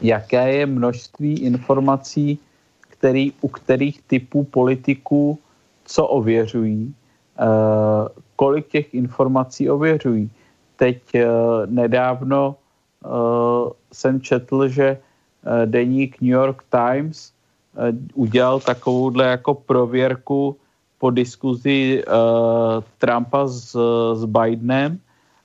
jaké 0.00 0.52
je 0.52 0.66
množství 0.66 1.40
informací, 1.40 2.38
který, 2.80 3.32
u 3.40 3.48
kterých 3.48 4.02
typů 4.02 4.44
politiků 4.44 5.38
co 5.84 6.06
ověřují, 6.06 6.94
uh, 7.40 8.08
kolik 8.36 8.68
těch 8.68 8.94
informací 8.94 9.70
ověřují. 9.70 10.30
Teď 10.76 10.98
uh, 11.14 11.20
nedávno 11.66 12.56
uh, 13.04 13.70
jsem 13.92 14.20
četl, 14.20 14.68
že 14.68 14.98
deník 15.64 16.20
New 16.20 16.30
York 16.30 16.64
Times 16.70 17.32
udělal 18.14 18.60
takovouhle 18.60 19.24
jako 19.26 19.54
prověrku 19.54 20.56
po 20.98 21.10
diskuzi 21.10 22.02
Trumpa 22.98 23.46
s, 23.46 23.78
s 24.14 24.24
Bidenem 24.24 24.98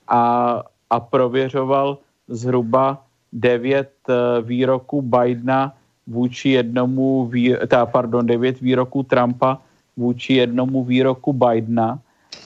a, 0.07 0.63
a 0.89 0.99
prověřoval 0.99 1.97
zhruba 2.27 3.03
devět 3.33 3.91
uh, 4.09 4.45
výroků 4.45 5.01
Bidena 5.01 5.73
vůči 6.07 6.49
jednomu, 6.49 7.25
vý, 7.25 7.55
tá, 7.67 7.85
pardon, 7.85 8.25
devět 8.25 8.61
výroků 8.61 9.03
Trumpa 9.03 9.57
vůči 9.97 10.33
jednomu 10.33 10.83
výroku 10.83 11.33
Bidena 11.33 11.99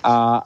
a, 0.04 0.44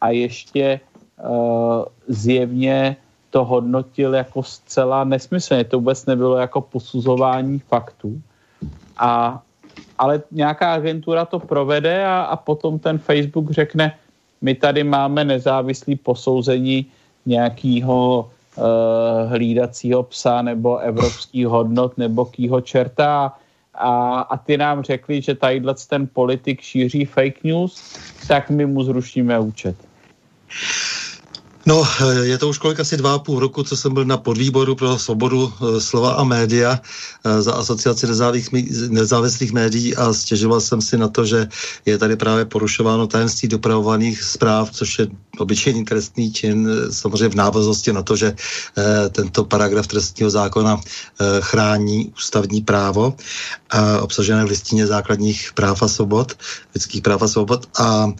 a 0.00 0.08
ještě 0.08 0.80
uh, 1.28 1.84
zjevně 2.08 2.96
to 3.30 3.44
hodnotil 3.44 4.14
jako 4.14 4.42
zcela 4.42 5.04
nesmyslně. 5.04 5.64
To 5.64 5.78
vůbec 5.78 6.06
nebylo 6.06 6.36
jako 6.36 6.60
posuzování 6.60 7.58
faktů. 7.58 8.20
A, 8.98 9.42
ale 9.98 10.22
nějaká 10.30 10.72
agentura 10.72 11.24
to 11.24 11.38
provede 11.38 12.06
a, 12.06 12.22
a 12.22 12.36
potom 12.36 12.78
ten 12.78 12.98
Facebook 12.98 13.50
řekne, 13.50 13.96
my 14.40 14.54
tady 14.54 14.84
máme 14.84 15.24
nezávislý 15.24 15.96
posouzení 15.96 16.86
nějakého 17.26 18.30
hlídacího 19.28 20.02
psa 20.02 20.42
nebo 20.42 20.78
evropských 20.78 21.46
hodnot 21.46 21.98
nebo 21.98 22.24
kýho 22.24 22.60
čerta 22.60 23.32
a, 23.74 24.20
a 24.20 24.36
ty 24.36 24.56
nám 24.56 24.82
řekli, 24.82 25.22
že 25.22 25.34
tadyhle 25.34 25.74
ten 25.88 26.08
politik 26.12 26.60
šíří 26.60 27.04
fake 27.04 27.44
news, 27.44 27.96
tak 28.28 28.50
my 28.50 28.66
mu 28.66 28.82
zrušíme 28.82 29.38
účet. 29.38 29.76
No, 31.66 31.86
je 32.22 32.38
to 32.38 32.48
už 32.48 32.58
kolik 32.58 32.80
asi 32.80 32.96
dva 32.96 33.14
a 33.14 33.18
půl 33.18 33.38
roku, 33.38 33.62
co 33.62 33.76
jsem 33.76 33.94
byl 33.94 34.04
na 34.04 34.16
podvýboru 34.16 34.74
pro 34.74 34.98
svobodu 34.98 35.52
eh, 35.52 35.80
slova 35.80 36.12
a 36.12 36.24
média 36.24 36.80
eh, 36.80 37.42
za 37.42 37.52
asociaci 37.52 38.06
nezávislých 38.88 39.52
médií 39.52 39.96
a 39.96 40.12
stěžoval 40.12 40.60
jsem 40.60 40.82
si 40.82 40.98
na 40.98 41.08
to, 41.08 41.24
že 41.24 41.48
je 41.86 41.98
tady 41.98 42.16
právě 42.16 42.44
porušováno 42.44 43.06
tajemství 43.06 43.48
dopravovaných 43.48 44.22
zpráv, 44.22 44.70
což 44.70 44.98
je 44.98 45.06
obyčejný 45.38 45.84
trestný 45.84 46.32
čin, 46.32 46.66
eh, 46.66 46.92
samozřejmě 46.92 47.28
v 47.28 47.34
návaznosti 47.34 47.92
na 47.92 48.02
to, 48.02 48.16
že 48.16 48.34
tento 49.10 49.44
paragraf 49.44 49.86
trestního 49.86 50.30
zákona 50.30 50.80
chrání 51.40 52.12
ústavní 52.16 52.60
právo 52.60 53.14
obsažené 54.00 54.44
v 54.44 54.48
listině 54.48 54.86
základních 54.86 55.52
práv 55.54 55.82
a 55.82 55.88
svobod, 55.88 56.32
lidských 56.74 57.02
práv 57.02 57.22
a 57.22 57.28
svobod. 57.28 57.68
A 57.78 58.12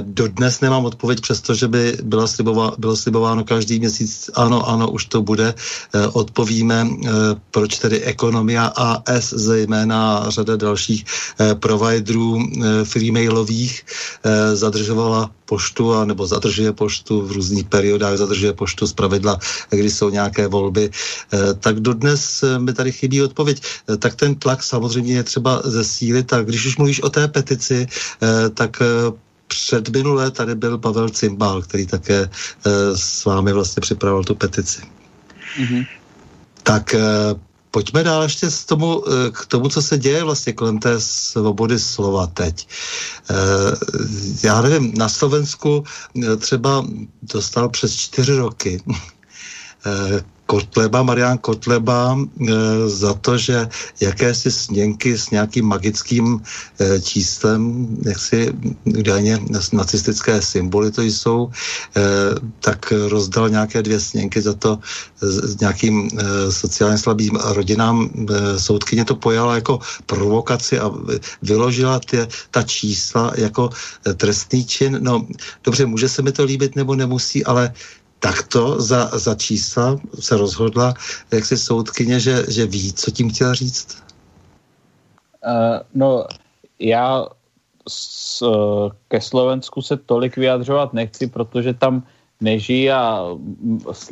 dodnes 0.00 0.60
nemám 0.60 0.84
odpověď, 0.84 1.20
přestože 1.20 1.68
by 1.68 1.98
byla 2.02 2.26
slibová, 2.26 2.71
bylo 2.78 2.96
slibováno 2.96 3.44
každý 3.44 3.78
měsíc, 3.78 4.30
ano, 4.34 4.68
ano, 4.68 4.90
už 4.90 5.04
to 5.04 5.22
bude. 5.22 5.54
Eh, 5.94 6.06
odpovíme, 6.06 6.86
eh, 6.86 7.10
proč 7.50 7.78
tedy 7.78 8.00
ekonomia 8.02 8.66
AS, 8.66 9.32
zejména 9.32 10.30
řada 10.30 10.56
dalších 10.56 11.04
eh, 11.40 11.54
providerů 11.54 12.38
freemailových 12.84 13.82
zadržovala 14.54 15.30
poštu, 15.44 15.94
a 15.94 16.04
nebo 16.04 16.26
zadržuje 16.26 16.72
poštu 16.72 17.22
v 17.22 17.32
různých 17.32 17.64
periodách, 17.64 18.16
zadržuje 18.16 18.52
poštu 18.52 18.86
z 18.86 18.92
pravidla, 18.92 19.38
kdy 19.70 19.90
jsou 19.90 20.10
nějaké 20.10 20.48
volby, 20.48 20.90
tak 21.60 21.80
dodnes 21.80 22.44
mi 22.58 22.72
tady 22.72 22.92
chybí 22.92 23.22
odpověď. 23.22 23.62
Tak 23.98 24.14
ten 24.14 24.34
tlak 24.34 24.62
samozřejmě 24.62 25.14
je 25.14 25.22
třeba 25.22 25.62
zesílit 25.64 26.32
a 26.32 26.42
když 26.42 26.66
už 26.66 26.76
mluvíš 26.76 27.02
o 27.02 27.10
té 27.10 27.28
petici, 27.28 27.86
tak 28.54 28.82
před 29.52 29.88
minulé 29.88 30.30
tady 30.30 30.54
byl 30.54 30.78
Pavel 30.78 31.08
Cimbal, 31.08 31.62
který 31.62 31.86
také 31.86 32.18
e, 32.18 32.28
s 32.96 33.24
vámi 33.24 33.52
vlastně 33.52 33.80
připravil 33.80 34.24
tu 34.24 34.34
petici. 34.34 34.82
Mm-hmm. 35.60 35.86
Tak 36.62 36.94
e, 36.94 37.00
pojďme 37.70 38.04
dál 38.04 38.22
ještě 38.22 38.50
z 38.50 38.64
tomu, 38.64 39.04
e, 39.08 39.30
k 39.30 39.46
tomu, 39.46 39.68
co 39.68 39.82
se 39.82 39.98
děje 39.98 40.24
vlastně 40.24 40.52
kolem 40.52 40.78
té 40.78 41.00
svobody 41.00 41.78
slova 41.78 42.26
teď. 42.26 42.68
Já 44.42 44.62
nevím, 44.62 44.92
na 44.96 45.08
Slovensku 45.08 45.84
třeba 46.38 46.86
dostal 47.22 47.68
přes 47.68 47.96
čtyři 47.96 48.36
roky 48.36 48.82
Kotleba, 50.46 51.02
Marian 51.02 51.38
Kotleba 51.38 52.18
e, 52.18 52.52
za 52.88 53.14
to, 53.14 53.38
že 53.38 53.68
jakési 54.00 54.52
sněnky 54.52 55.18
s 55.18 55.30
nějakým 55.30 55.66
magickým 55.66 56.40
e, 56.80 57.00
číslem, 57.00 57.88
jaksi 58.04 58.52
údajně 58.84 59.38
nacistické 59.72 60.42
symboly 60.42 60.90
to 60.90 61.02
jsou, 61.02 61.50
e, 61.96 62.00
tak 62.60 62.92
rozdal 63.08 63.48
nějaké 63.48 63.82
dvě 63.82 64.00
sněnky 64.00 64.40
za 64.42 64.54
to 64.54 64.78
s, 65.20 65.60
nějakým 65.60 66.10
sociálně 66.50 66.98
slabým 66.98 67.36
rodinám. 67.36 68.10
Soudkyně 68.58 69.04
to 69.04 69.16
pojala 69.16 69.54
jako 69.54 69.78
provokaci 70.06 70.78
a 70.78 70.90
vyložila 71.42 72.00
ty, 72.00 72.26
ta 72.50 72.62
čísla 72.62 73.32
jako 73.36 73.70
trestný 74.16 74.64
čin. 74.64 74.98
No 75.00 75.26
dobře, 75.64 75.86
může 75.86 76.08
se 76.08 76.22
mi 76.22 76.32
to 76.32 76.44
líbit 76.44 76.76
nebo 76.76 76.94
nemusí, 76.94 77.44
ale 77.44 77.72
takto 78.22 78.78
za, 78.78 79.10
za 79.18 79.34
čísla 79.34 79.98
se 80.20 80.36
rozhodla, 80.36 80.94
jak 81.32 81.44
si 81.44 81.58
soudkyně, 81.58 82.20
že, 82.20 82.46
že 82.48 82.66
ví, 82.66 82.92
co 82.92 83.10
tím 83.10 83.30
chtěla 83.30 83.54
říct? 83.54 83.98
Uh, 85.42 85.82
no, 85.94 86.26
já 86.78 87.26
s, 87.88 88.42
uh, 88.42 88.94
ke 89.08 89.20
Slovensku 89.20 89.82
se 89.82 89.96
tolik 89.96 90.38
vyjadřovat 90.38 90.94
nechci, 90.94 91.26
protože 91.26 91.74
tam 91.74 92.06
nežijí 92.40 92.90
a 92.90 93.26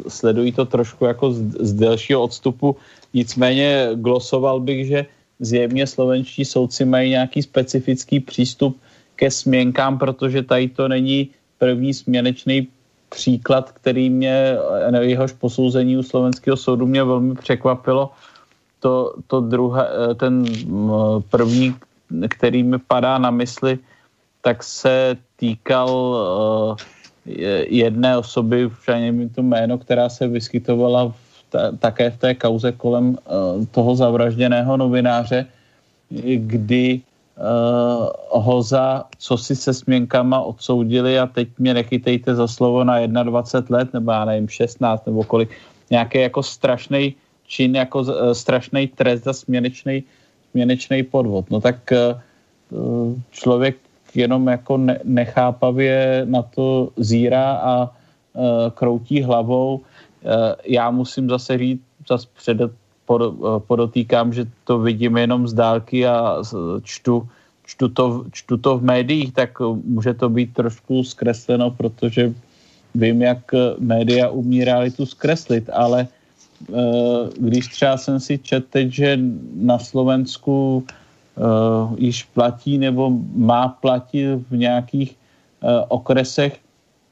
sledují 0.09 0.53
to 0.53 0.67
trošku 0.67 1.05
jako 1.05 1.33
z, 1.33 1.39
z 1.61 1.73
delšího 1.73 2.23
odstupu. 2.23 2.77
Nicméně 3.15 3.95
glosoval 3.95 4.61
bych, 4.61 4.87
že 4.87 5.07
zjevně 5.41 5.87
slovenští 5.87 6.45
soudci 6.45 6.85
mají 6.85 7.11
nějaký 7.11 7.43
specifický 7.43 8.21
přístup 8.21 8.75
ke 9.17 9.31
směnkám, 9.31 9.99
protože 9.99 10.43
tady 10.43 10.69
to 10.69 10.89
není 10.89 11.31
první 11.59 11.95
směnečný 11.95 12.69
příklad, 13.11 13.73
který 13.73 14.11
mě, 14.11 14.57
jehož 15.01 15.33
posouzení 15.33 15.97
u 15.97 16.03
slovenského 16.03 16.57
soudu 16.57 16.87
mě 16.87 17.05
velmi 17.05 17.35
překvapilo. 17.35 18.11
To, 18.81 19.15
to 19.27 19.41
druhé, 19.41 19.87
ten 20.17 20.45
první, 21.29 21.75
který 22.31 22.63
mi 22.63 22.79
padá 22.79 23.19
na 23.19 23.31
mysli, 23.31 23.79
tak 24.43 24.63
se 24.63 25.17
týkal 25.37 25.91
uh, 25.91 26.77
jedné 27.69 28.17
osoby, 28.17 28.67
už 28.67 28.89
ani 28.89 29.13
mi 29.13 29.29
to 29.29 29.43
jméno, 29.43 29.79
která 29.79 30.09
se 30.09 30.29
vyskytovala 30.29 31.13
v 31.13 31.31
ta, 31.51 31.75
také 31.79 32.11
v 32.11 32.19
té 32.19 32.35
kauze 32.35 32.73
kolem 32.73 33.19
toho 33.71 33.95
zavražděného 33.95 34.77
novináře, 34.77 35.47
kdy 36.37 37.01
uh, 37.41 38.43
ho 38.43 38.63
za 38.63 39.05
co 39.19 39.37
si 39.37 39.57
se 39.57 39.75
směnkama 39.75 40.41
odsoudili 40.41 41.19
a 41.19 41.27
teď 41.27 41.49
mě 41.59 41.75
nechytejte 41.75 42.35
za 42.35 42.49
slovo 42.49 42.85
na 42.85 43.23
21 43.23 43.79
let, 43.79 43.93
nebo 43.95 44.13
já 44.13 44.25
nevím, 44.25 44.49
16 44.49 45.07
nebo 45.07 45.25
kolik, 45.25 45.51
nějaký 45.91 46.19
jako 46.19 46.43
strašný 46.43 47.15
čin, 47.47 47.77
jako 47.77 48.01
uh, 48.01 48.11
eh, 48.11 48.35
strašný 48.35 48.89
trest 48.89 49.25
za 49.25 49.33
směnečný, 49.33 50.03
směnečný 50.51 51.03
podvod. 51.03 51.51
No 51.51 51.61
tak 51.61 51.93
uh, 52.71 53.15
člověk 53.31 53.77
jenom 54.15 54.49
jako 54.49 54.77
ne, 54.77 55.01
nechápavě 55.05 56.23
na 56.25 56.43
to 56.43 56.91
zírá 56.97 57.53
a 57.53 57.83
uh, 57.85 58.71
kroutí 58.75 59.23
hlavou. 59.23 59.75
Uh, 59.77 59.83
já 60.65 60.91
musím 60.91 61.31
zase 61.31 61.59
říct, 61.59 61.83
zase 62.09 62.27
před, 62.37 62.59
podotýkám, 63.67 64.33
že 64.33 64.47
to 64.65 64.79
vidím 64.79 65.17
jenom 65.17 65.49
z 65.49 65.53
dálky 65.55 66.07
a 66.07 66.43
čtu, 66.83 67.29
čtu, 67.67 67.89
to, 67.89 68.25
čtu 68.33 68.57
to 68.57 68.79
v 68.79 68.83
médiích, 68.83 69.33
tak 69.35 69.59
může 69.85 70.15
to 70.15 70.29
být 70.29 70.55
trošku 70.55 71.05
zkresleno, 71.05 71.71
protože 71.71 72.35
vím, 72.95 73.23
jak 73.23 73.43
média 73.79 74.29
umí 74.29 74.65
realitu 74.65 75.07
zkreslit, 75.07 75.71
ale 75.73 76.07
když 77.41 77.67
třeba 77.67 77.97
jsem 77.97 78.21
si 78.21 78.39
četl 78.39 78.67
teď, 78.71 78.89
že 78.91 79.19
na 79.55 79.79
Slovensku 79.79 80.85
již 81.97 82.25
platí 82.25 82.79
nebo 82.79 83.11
má 83.35 83.69
platit 83.69 84.37
v 84.51 84.57
nějakých 84.57 85.17
okresech 85.89 86.59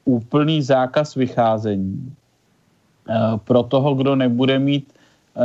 úplný 0.05 0.61
zákaz 0.61 1.15
vycházení 1.15 2.13
pro 3.43 3.63
toho, 3.63 3.95
kdo 3.95 4.15
nebude 4.15 4.59
mít 4.59 4.93
Eh, 4.93 4.98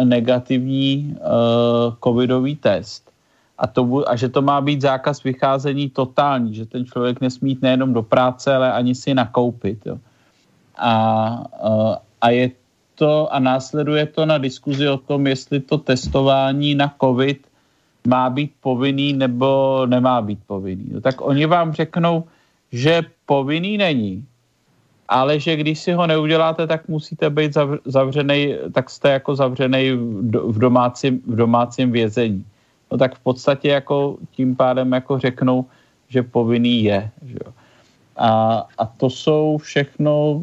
negativní 0.05 1.15
uh, 1.15 1.95
covidový 2.05 2.57
test 2.57 3.11
a, 3.59 3.67
to, 3.67 4.03
a 4.07 4.17
že 4.17 4.29
to 4.29 4.43
má 4.43 4.61
být 4.61 4.81
zákaz 4.81 5.23
vycházení 5.23 5.91
totální, 5.91 6.55
že 6.55 6.67
ten 6.67 6.85
člověk 6.85 7.21
nesmí 7.21 7.51
jít 7.51 7.63
nejenom 7.63 7.93
do 7.95 8.03
práce, 8.03 8.55
ale 8.55 8.73
ani 8.73 8.95
si 8.95 9.15
nakoupit. 9.15 9.87
Jo. 9.87 9.99
A, 10.79 10.95
uh, 11.63 11.95
a 12.21 12.31
je 12.31 12.51
to 12.95 13.35
a 13.35 13.39
následuje 13.39 14.07
to 14.07 14.27
na 14.27 14.39
diskuzi 14.39 14.89
o 14.89 14.99
tom, 14.99 15.27
jestli 15.27 15.61
to 15.61 15.79
testování 15.79 16.75
na 16.75 16.95
covid 17.01 17.47
má 18.07 18.31
být 18.31 18.53
povinný 18.61 19.13
nebo 19.13 19.83
nemá 19.87 20.23
být 20.23 20.39
povinný. 20.47 20.85
No, 20.93 21.01
tak 21.01 21.21
oni 21.21 21.47
vám 21.47 21.73
řeknou, 21.73 22.25
že 22.73 23.03
povinný 23.27 23.79
není, 23.79 24.25
ale 25.15 25.39
že 25.39 25.57
když 25.57 25.79
si 25.79 25.93
ho 25.95 26.07
neuděláte, 26.07 26.67
tak 26.67 26.89
musíte 26.91 27.31
být 27.31 27.55
zavřený, 27.87 28.55
tak 28.75 28.91
jste 28.91 29.11
jako 29.11 29.37
zavřený 29.39 29.91
v 30.51 30.59
domácím, 30.59 31.23
v 31.27 31.37
domácím 31.39 31.93
vězení. 31.93 32.45
No 32.91 32.99
tak 32.99 33.15
v 33.15 33.21
podstatě 33.23 33.69
jako 33.69 34.19
tím 34.35 34.57
pádem 34.59 34.93
jako 34.93 35.19
řeknou, 35.19 35.71
že 36.11 36.23
povinný 36.23 36.85
je. 36.85 37.11
Že 37.23 37.39
jo. 37.47 37.53
A, 38.17 38.67
a 38.79 38.85
to 38.87 39.07
jsou 39.11 39.59
všechno 39.63 40.43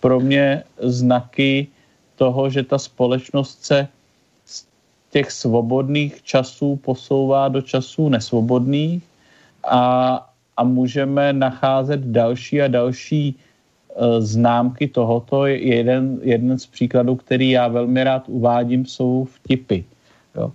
pro 0.00 0.20
mě 0.20 0.64
znaky 0.80 1.68
toho, 2.16 2.50
že 2.50 2.64
ta 2.64 2.80
společnost 2.80 3.64
se 3.64 3.88
z 4.46 4.64
těch 5.12 5.28
svobodných 5.32 6.22
časů 6.24 6.80
posouvá 6.80 7.48
do 7.48 7.60
časů 7.60 8.08
nesvobodných 8.08 9.04
a, 9.68 10.16
a 10.56 10.64
můžeme 10.64 11.32
nacházet 11.32 12.00
další 12.00 12.62
a 12.62 12.68
další 12.68 13.36
známky 14.18 14.88
tohoto. 14.88 15.46
Jeden, 15.46 16.18
jeden 16.22 16.58
z 16.58 16.66
příkladů, 16.66 17.16
který 17.16 17.50
já 17.50 17.68
velmi 17.68 18.04
rád 18.04 18.24
uvádím, 18.26 18.86
jsou 18.86 19.24
vtipy. 19.24 19.84
Jo. 20.34 20.52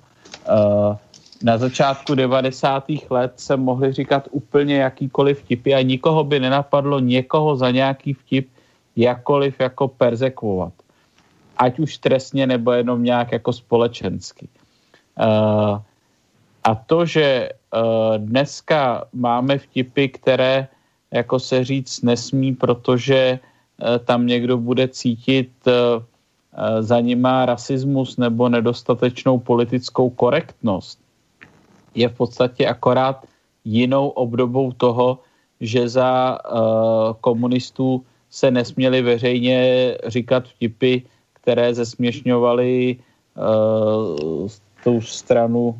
Uh, 0.50 0.96
na 1.44 1.58
začátku 1.58 2.16
90. 2.16 2.84
let 3.10 3.34
se 3.36 3.58
mohli 3.58 3.94
říkat 3.94 4.28
úplně 4.32 4.76
jakýkoliv 4.76 5.40
vtipy 5.40 5.74
a 5.74 5.82
nikoho 5.82 6.24
by 6.24 6.40
nenapadlo 6.40 7.00
někoho 7.00 7.56
za 7.56 7.72
nějaký 7.72 8.14
vtip 8.14 8.50
jakkoliv 8.96 9.60
jako 9.60 9.88
perzekvovat. 9.88 10.74
Ať 11.58 11.80
už 11.80 11.98
trestně 11.98 12.48
nebo 12.48 12.72
jenom 12.72 13.04
nějak 13.04 13.32
jako 13.32 13.54
společensky. 13.54 14.48
Uh, 15.20 15.80
a 16.64 16.76
to, 16.76 17.06
že 17.06 17.50
dneska 18.18 19.06
máme 19.14 19.58
vtipy, 19.58 20.08
které 20.08 20.68
jako 21.16 21.40
se 21.40 21.64
říct 21.64 22.04
nesmí, 22.04 22.56
protože 22.56 23.40
uh, 23.40 23.98
tam 24.04 24.28
někdo 24.28 24.58
bude 24.60 24.88
cítit 24.88 25.50
uh, 25.68 26.04
za 26.80 27.00
nima 27.00 27.46
rasismus 27.46 28.18
nebo 28.18 28.50
nedostatečnou 28.50 29.40
politickou 29.40 30.10
korektnost, 30.10 31.00
je 31.96 32.08
v 32.10 32.16
podstatě 32.16 32.68
akorát 32.68 33.28
jinou 33.66 34.08
obdobou 34.16 34.72
toho, 34.72 35.20
že 35.60 35.90
za 35.90 36.40
komunistů 37.22 38.04
se 38.32 38.52
nesměli 38.52 39.02
veřejně 39.02 39.60
říkat 40.08 40.48
vtipy, 40.48 40.98
které 41.34 41.74
zesměšňovaly 41.74 42.96
tou 44.84 45.02
stranu 45.02 45.76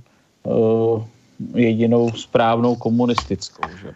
jedinou 1.56 2.12
správnou 2.12 2.76
komunistickou. 2.76 3.64
Že? 3.82 3.92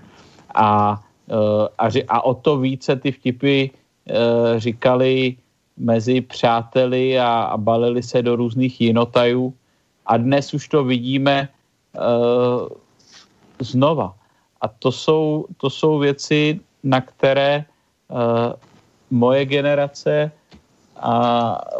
A, 0.56 1.02
uh, 1.30 1.68
a, 1.78 1.88
a 2.08 2.22
o 2.22 2.34
to 2.34 2.58
více 2.58 2.96
ty 2.96 3.12
vtipy 3.12 3.70
uh, 3.70 4.58
říkali 4.58 5.38
mezi 5.78 6.22
přáteli 6.22 7.20
a, 7.20 7.42
a 7.42 7.58
balili 7.58 8.04
se 8.04 8.22
do 8.22 8.36
různých 8.36 8.82
jinotajů. 8.82 9.54
A 10.06 10.18
dnes 10.18 10.54
už 10.54 10.68
to 10.68 10.84
vidíme 10.84 11.50
uh, 11.96 12.68
znova. 13.60 14.16
A 14.62 14.68
to 14.68 14.92
jsou, 14.92 15.46
to 15.58 15.70
jsou 15.70 16.00
věci, 16.00 16.60
na 16.84 17.02
které 17.02 17.66
moje 19.12 19.46
generace 19.46 20.32
a 21.00 21.14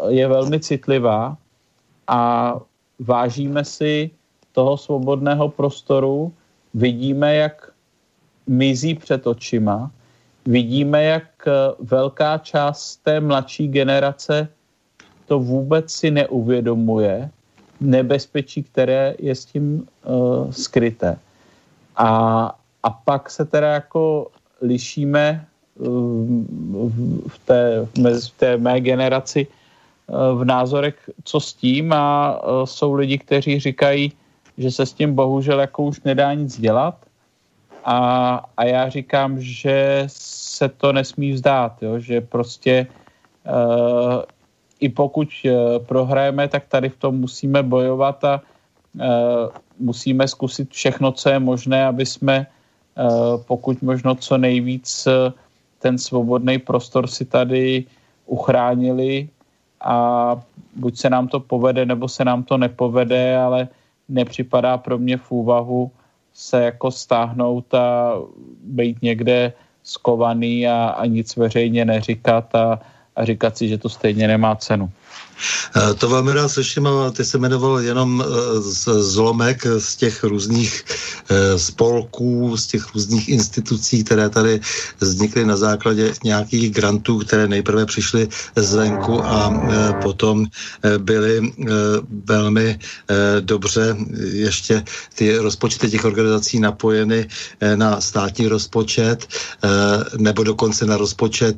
je 0.08 0.28
velmi 0.28 0.60
citlivá 0.60 1.36
a 2.08 2.54
vážíme 2.98 3.64
si 3.64 4.10
toho 4.52 4.76
svobodného 4.76 5.48
prostoru, 5.48 6.32
vidíme, 6.74 7.34
jak 7.34 7.69
mizí 8.46 8.94
před 8.94 9.26
očima, 9.26 9.90
vidíme, 10.46 11.04
jak 11.04 11.24
eh, 11.46 11.50
velká 11.78 12.38
část 12.38 12.96
té 12.96 13.20
mladší 13.20 13.68
generace 13.68 14.48
to 15.30 15.38
vůbec 15.38 15.92
si 15.92 16.10
neuvědomuje, 16.10 17.30
nebezpečí, 17.80 18.62
které 18.62 19.14
je 19.18 19.34
s 19.34 19.44
tím 19.44 19.86
uh, 20.04 20.50
skryté. 20.50 21.18
A, 21.96 22.10
a 22.82 22.90
pak 22.90 23.30
se 23.30 23.44
teda 23.44 23.68
jako 23.78 24.26
lišíme 24.62 25.46
uh, 25.78 25.86
v, 27.28 27.38
té, 27.46 27.86
v 27.94 28.30
té 28.36 28.56
mé 28.56 28.80
generaci 28.80 29.46
v 30.34 30.44
názorech, 30.44 31.10
co 31.24 31.40
s 31.40 31.54
tím. 31.54 31.92
A 31.92 32.40
jsou 32.64 32.92
lidi, 32.92 33.18
kteří 33.18 33.60
říkají, 33.60 34.12
že 34.58 34.70
se 34.70 34.86
s 34.86 34.92
tím 34.92 35.14
bohužel 35.14 35.60
jako 35.60 35.82
už 35.82 36.02
nedá 36.02 36.34
nic 36.34 36.60
dělat 36.60 36.98
a, 37.84 37.98
a 38.56 38.64
já 38.64 38.88
říkám, 38.88 39.40
že 39.40 40.04
se 40.06 40.68
to 40.68 40.92
nesmí 40.92 41.32
vzdát, 41.32 41.82
jo? 41.82 41.98
že 41.98 42.20
prostě 42.20 42.86
uh, 43.48 44.22
i 44.80 44.88
pokud 44.88 45.28
uh, 45.44 45.84
prohrajeme, 45.84 46.48
tak 46.48 46.66
tady 46.68 46.88
v 46.88 46.96
tom 46.96 47.20
musíme 47.20 47.62
bojovat 47.62 48.24
a 48.24 48.40
uh, 48.94 49.02
musíme 49.78 50.28
zkusit 50.28 50.70
všechno, 50.70 51.12
co 51.12 51.28
je 51.28 51.38
možné, 51.38 51.86
aby 51.86 52.06
jsme 52.06 52.46
uh, 52.46 53.42
pokud 53.42 53.82
možno 53.82 54.14
co 54.14 54.38
nejvíc 54.38 55.06
uh, 55.06 55.32
ten 55.78 55.98
svobodný 55.98 56.58
prostor 56.58 57.06
si 57.06 57.24
tady 57.24 57.84
uchránili 58.26 59.28
a 59.80 60.36
buď 60.76 60.96
se 60.96 61.10
nám 61.10 61.28
to 61.28 61.40
povede, 61.40 61.86
nebo 61.86 62.08
se 62.08 62.24
nám 62.24 62.42
to 62.42 62.58
nepovede, 62.58 63.36
ale 63.36 63.68
nepřipadá 64.08 64.76
pro 64.78 64.98
mě 64.98 65.16
v 65.16 65.30
úvahu 65.30 65.90
se 66.34 66.62
jako 66.62 66.90
stáhnout 66.90 67.74
a 67.74 68.14
být 68.64 69.02
někde 69.02 69.52
skovaný 69.82 70.68
a, 70.68 70.88
a 70.88 71.06
nic 71.06 71.36
veřejně 71.36 71.84
neříkat 71.84 72.54
a, 72.54 72.80
a 73.16 73.24
říkat 73.24 73.56
si, 73.56 73.68
že 73.68 73.78
to 73.78 73.88
stejně 73.88 74.28
nemá 74.28 74.56
cenu. 74.56 74.90
Eh, 75.76 75.94
to 75.94 76.08
velmi 76.08 76.32
rád 76.32 76.48
slyším 76.48 76.86
a 76.86 77.10
ty 77.10 77.24
se 77.24 77.38
jmenoval 77.38 77.80
jenom 77.80 78.24
eh, 78.24 78.60
zlomek 79.02 79.66
z 79.78 79.96
těch 79.96 80.24
různých 80.24 80.84
eh, 81.30 81.58
spolků, 81.58 82.56
z 82.56 82.66
těch 82.66 82.94
různých 82.94 83.28
institucí, 83.28 84.04
které 84.04 84.28
tady 84.30 84.60
vznikly 85.00 85.44
na 85.44 85.56
základě 85.56 86.12
nějakých 86.24 86.70
grantů, 86.70 87.18
které 87.18 87.48
nejprve 87.48 87.86
přišly 87.86 88.28
zvenku 88.56 89.24
a 89.24 89.50
potom 90.02 90.46
byly 90.98 91.52
velmi 92.24 92.78
dobře 93.40 93.96
ještě 94.32 94.84
ty 95.14 95.36
rozpočty 95.38 95.90
těch 95.90 96.04
organizací 96.04 96.60
napojeny 96.60 97.28
na 97.74 98.00
státní 98.00 98.48
rozpočet 98.48 99.26
nebo 100.18 100.44
dokonce 100.44 100.86
na 100.86 100.96
rozpočet 100.96 101.56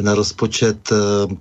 na 0.00 0.14
rozpočet 0.14 0.76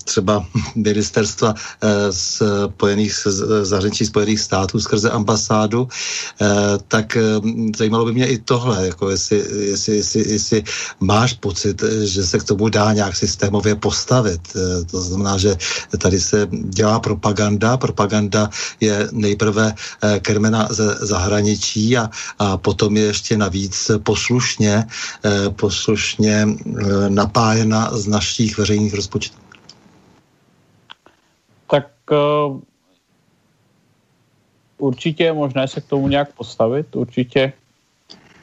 třeba 0.03 0.45
ministerstva 0.75 1.26
Eh, 1.27 2.11
spojených, 2.11 3.13
zahraničí 3.61 4.05
Spojených 4.05 4.39
států 4.39 4.79
skrze 4.79 5.09
ambasádu, 5.09 5.87
eh, 6.41 6.45
tak 6.87 7.17
eh, 7.17 7.21
zajímalo 7.77 8.05
by 8.05 8.11
mě 8.13 8.27
i 8.27 8.37
tohle, 8.37 8.87
jako 8.87 9.09
jestli, 9.09 9.37
jestli, 9.59 9.95
jestli, 9.95 10.31
jestli 10.31 10.63
máš 10.99 11.33
pocit, 11.33 11.83
že 12.03 12.23
se 12.23 12.39
k 12.39 12.43
tomu 12.43 12.69
dá 12.69 12.93
nějak 12.93 13.15
systémově 13.15 13.75
postavit. 13.75 14.41
To 14.91 15.01
znamená, 15.01 15.37
že 15.37 15.55
tady 15.97 16.19
se 16.21 16.47
dělá 16.51 16.99
propaganda. 16.99 17.77
Propaganda 17.77 18.49
je 18.79 19.09
nejprve 19.11 19.73
krmena 20.21 20.67
ze 20.71 20.97
zahraničí 21.01 21.97
a, 21.97 22.09
a 22.39 22.57
potom 22.57 22.97
je 22.97 23.03
ještě 23.03 23.37
navíc 23.37 23.91
poslušně, 24.03 24.87
poslušně 25.55 26.47
napájena 27.09 27.89
z 27.93 28.07
našich 28.07 28.57
veřejných 28.57 28.93
rozpočtů. 28.93 29.46
Uh, 32.11 32.59
určitě 34.77 35.23
je 35.23 35.33
možné 35.33 35.67
se 35.67 35.81
k 35.81 35.85
tomu 35.85 36.07
nějak 36.07 36.33
postavit, 36.33 36.95
určitě 36.95 37.53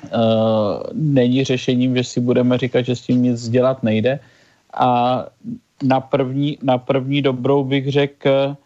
uh, 0.05 0.83
není 0.93 1.45
řešením, 1.45 1.97
že 1.97 2.05
si 2.05 2.21
budeme 2.21 2.59
říkat, 2.59 2.83
že 2.83 2.97
s 2.97 3.01
tím 3.01 3.23
nic 3.23 3.49
dělat 3.49 3.83
nejde. 3.83 4.21
A 4.75 5.25
na 5.83 6.01
první, 6.01 6.59
na 6.63 6.79
první 6.79 7.23
dobrou 7.23 7.65
bych 7.65 7.93
řekl, 7.93 8.57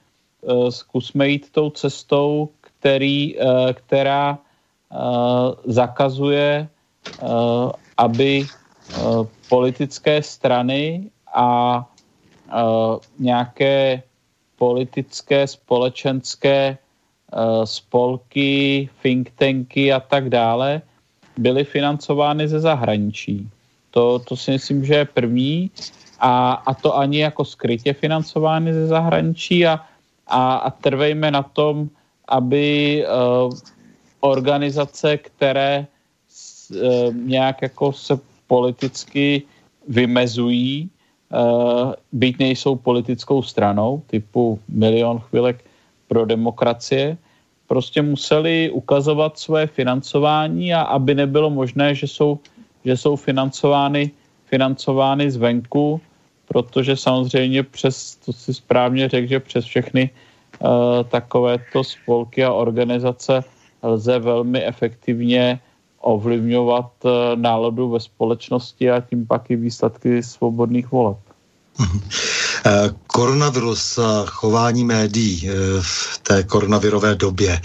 uh, 0.41 0.69
zkusme 0.69 1.29
jít 1.29 1.51
tou 1.53 1.71
cestou, 1.71 2.49
který, 2.61 3.37
uh, 3.37 3.73
která 3.73 4.39
uh, 4.39 5.55
zakazuje, 5.67 6.69
uh, 7.23 7.71
aby 7.97 8.47
uh, 8.47 9.27
politické 9.49 10.23
strany 10.23 11.11
a 11.35 11.79
uh, 12.49 12.99
nějaké 13.19 14.03
politické, 14.59 15.47
společenské 15.47 16.79
uh, 17.33 17.65
spolky, 17.65 18.89
think 19.03 19.31
tanky 19.39 19.93
a 19.93 20.01
tak 20.01 20.31
dále 20.31 20.83
byly 21.39 21.65
financovány 21.65 22.49
ze 22.49 22.61
zahraničí. 22.61 23.49
To, 23.91 24.19
to 24.19 24.37
si 24.37 24.51
myslím, 24.51 24.85
že 24.85 24.95
je 24.95 25.05
první 25.05 25.71
a, 26.21 26.53
a 26.53 26.75
to 26.75 26.97
ani 26.97 27.19
jako 27.19 27.45
skrytě 27.45 27.93
financovány 27.93 28.75
ze 28.75 28.87
zahraničí 28.87 29.67
a, 29.67 29.81
a, 30.27 30.57
a 30.57 30.71
trvejme 30.71 31.31
na 31.31 31.43
tom, 31.43 31.89
aby 32.29 33.05
uh, 33.07 33.55
organizace, 34.21 35.17
které 35.17 35.87
uh, 35.87 37.15
nějak 37.15 37.63
jako 37.63 37.93
se 37.93 38.19
politicky 38.47 39.43
vymezují, 39.89 40.91
uh, 41.33 41.93
byť 42.13 42.39
nejsou 42.39 42.77
politickou 42.77 43.43
stranou, 43.43 44.03
typu 44.07 44.59
Milion 44.69 45.19
chvilek 45.19 45.65
pro 46.09 46.27
demokracie, 46.27 47.17
prostě 47.67 48.03
museli 48.03 48.71
ukazovat 48.71 49.39
své 49.39 49.67
financování 49.67 50.75
a 50.75 50.81
aby 50.81 51.15
nebylo 51.15 51.51
možné, 51.51 51.95
že 51.95 52.07
jsou, 52.07 52.39
že 52.85 52.97
jsou 52.97 53.17
financovány, 53.17 54.11
financovány 54.47 55.31
zvenku, 55.31 56.01
protože 56.49 56.97
samozřejmě 56.97 57.63
přes, 57.63 58.17
to 58.17 58.33
si 58.33 58.55
správně 58.55 59.09
řekl, 59.09 59.29
že 59.29 59.41
přes 59.41 59.65
všechny 59.65 60.11
uh, 60.11 60.69
takovéto 61.09 61.85
spolky 61.85 62.45
a 62.45 62.53
organizace 62.53 63.45
lze 63.83 64.19
velmi 64.19 64.65
efektivně 64.65 65.61
ovlivňovat 66.01 66.91
uh, 67.05 67.11
náladu 67.35 67.91
ve 67.91 68.01
společnosti 68.01 68.91
a 68.91 69.01
tím 69.01 69.27
pak 69.27 69.51
i 69.51 69.57
výsledky 69.57 70.23
svobodných 70.23 70.93
voleb. 70.93 71.19
Eh, 72.67 72.91
koronavirus 73.07 73.99
a 73.99 74.25
chování 74.27 74.85
médií 74.85 75.49
v 75.81 76.19
té 76.23 76.43
koronavirové 76.43 77.15
době, 77.15 77.61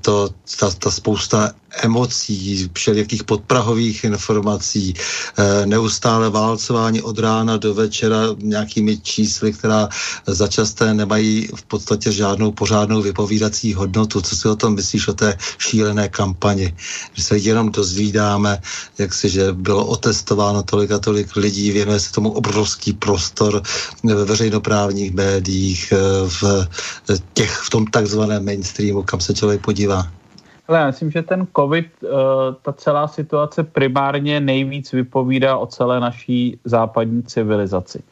to, 0.00 0.28
ta, 0.60 0.70
ta 0.70 0.90
spousta 0.90 1.52
emocí, 1.82 2.70
všelijakých 2.72 3.24
podprahových 3.24 4.04
informací, 4.04 4.94
eh, 4.94 5.66
neustále 5.66 6.30
válcování 6.30 7.02
od 7.02 7.18
rána 7.18 7.56
do 7.56 7.74
večera 7.74 8.18
nějakými 8.38 8.98
čísly, 8.98 9.52
která 9.52 9.88
začasté 10.26 10.94
nemají 10.94 11.48
v 11.54 11.62
podstatě 11.64 12.12
žádnou 12.12 12.52
pořádnou 12.52 13.02
vypovídací 13.02 13.74
hodnotu. 13.74 14.20
Co 14.20 14.36
si 14.36 14.48
o 14.48 14.56
tom 14.56 14.74
myslíš, 14.74 15.08
o 15.08 15.12
té 15.12 15.38
šílené 15.58 16.08
kampani? 16.08 16.74
Že 17.14 17.22
se 17.22 17.38
jenom 17.38 17.70
dozvídáme, 17.70 18.62
jak 18.98 19.14
si, 19.14 19.28
že 19.28 19.52
bylo 19.52 19.86
otestováno 19.86 20.62
tolik 20.62 20.90
a 20.90 20.98
tolik 20.98 21.36
lidí, 21.36 21.70
věnuje 21.70 22.00
se 22.00 22.12
tomu 22.12 22.30
obrovský 22.30 22.92
prostor 22.92 23.62
ve 24.04 24.24
veřejnoprávních 24.24 25.12
médiích, 25.14 25.92
eh, 25.92 26.28
v, 26.28 26.68
těch, 27.32 27.50
v 27.50 27.70
tom 27.70 27.86
takzvaném 27.86 28.44
mainstreamu, 28.44 29.02
kam 29.02 29.20
se 29.20 29.34
člověk 29.34 29.60
podívá. 29.60 30.23
Ale 30.68 30.78
já 30.78 30.86
myslím, 30.86 31.10
že 31.10 31.22
ten 31.22 31.46
COVID, 31.56 31.86
eh, 32.04 32.08
ta 32.62 32.72
celá 32.72 33.08
situace 33.08 33.64
primárně 33.64 34.40
nejvíc 34.40 34.92
vypovídá 34.92 35.56
o 35.56 35.66
celé 35.66 36.00
naší 36.00 36.58
západní 36.64 37.22
civilizaci. 37.22 38.02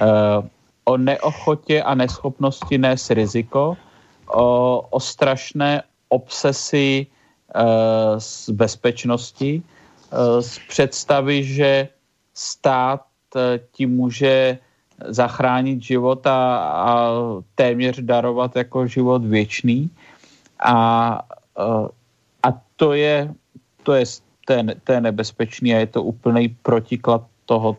Eh, 0.00 0.48
o 0.84 0.96
neochotě 0.96 1.82
a 1.82 1.94
neschopnosti 1.94 2.78
nést 2.78 3.10
riziko, 3.10 3.76
o, 4.26 4.80
o 4.90 5.00
strašné 5.00 5.82
obsesi 6.08 7.06
eh, 7.06 7.62
z 8.18 8.50
bezpečnosti, 8.50 9.62
z 10.40 10.58
představy, 10.68 11.44
že 11.44 11.88
stát 12.34 13.00
ti 13.72 13.86
může 13.86 14.58
zachránit 15.08 15.82
život 15.82 16.26
a, 16.26 16.58
a 16.58 17.10
téměř 17.54 18.00
darovat 18.00 18.56
jako 18.56 18.86
život 18.86 19.24
věčný. 19.24 19.90
A 20.64 21.24
a 22.42 22.48
to 22.76 22.92
je, 22.92 23.34
to 23.82 23.92
je, 23.92 24.04
to 24.46 24.52
je, 24.52 24.62
to 24.84 24.92
je 24.92 25.00
nebezpečný 25.00 25.74
a 25.74 25.78
je 25.78 25.86
to 25.86 26.02
úplný 26.02 26.48
protiklad 26.62 27.22
toho, 27.46 27.76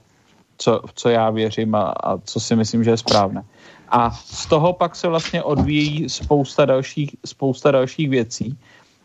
co, 0.57 0.81
co 0.93 1.09
já 1.09 1.29
věřím 1.29 1.75
a, 1.75 1.91
a 1.91 2.17
co 2.17 2.39
si 2.39 2.55
myslím, 2.55 2.83
že 2.83 2.91
je 2.91 2.97
správné. 2.97 3.43
A 3.89 4.11
z 4.11 4.45
toho 4.45 4.73
pak 4.73 4.95
se 4.95 5.07
vlastně 5.07 5.43
odvíjí 5.43 6.09
spousta 6.09 6.65
dalších, 6.65 7.15
spousta 7.25 7.71
dalších 7.71 8.09
věcí, 8.09 8.57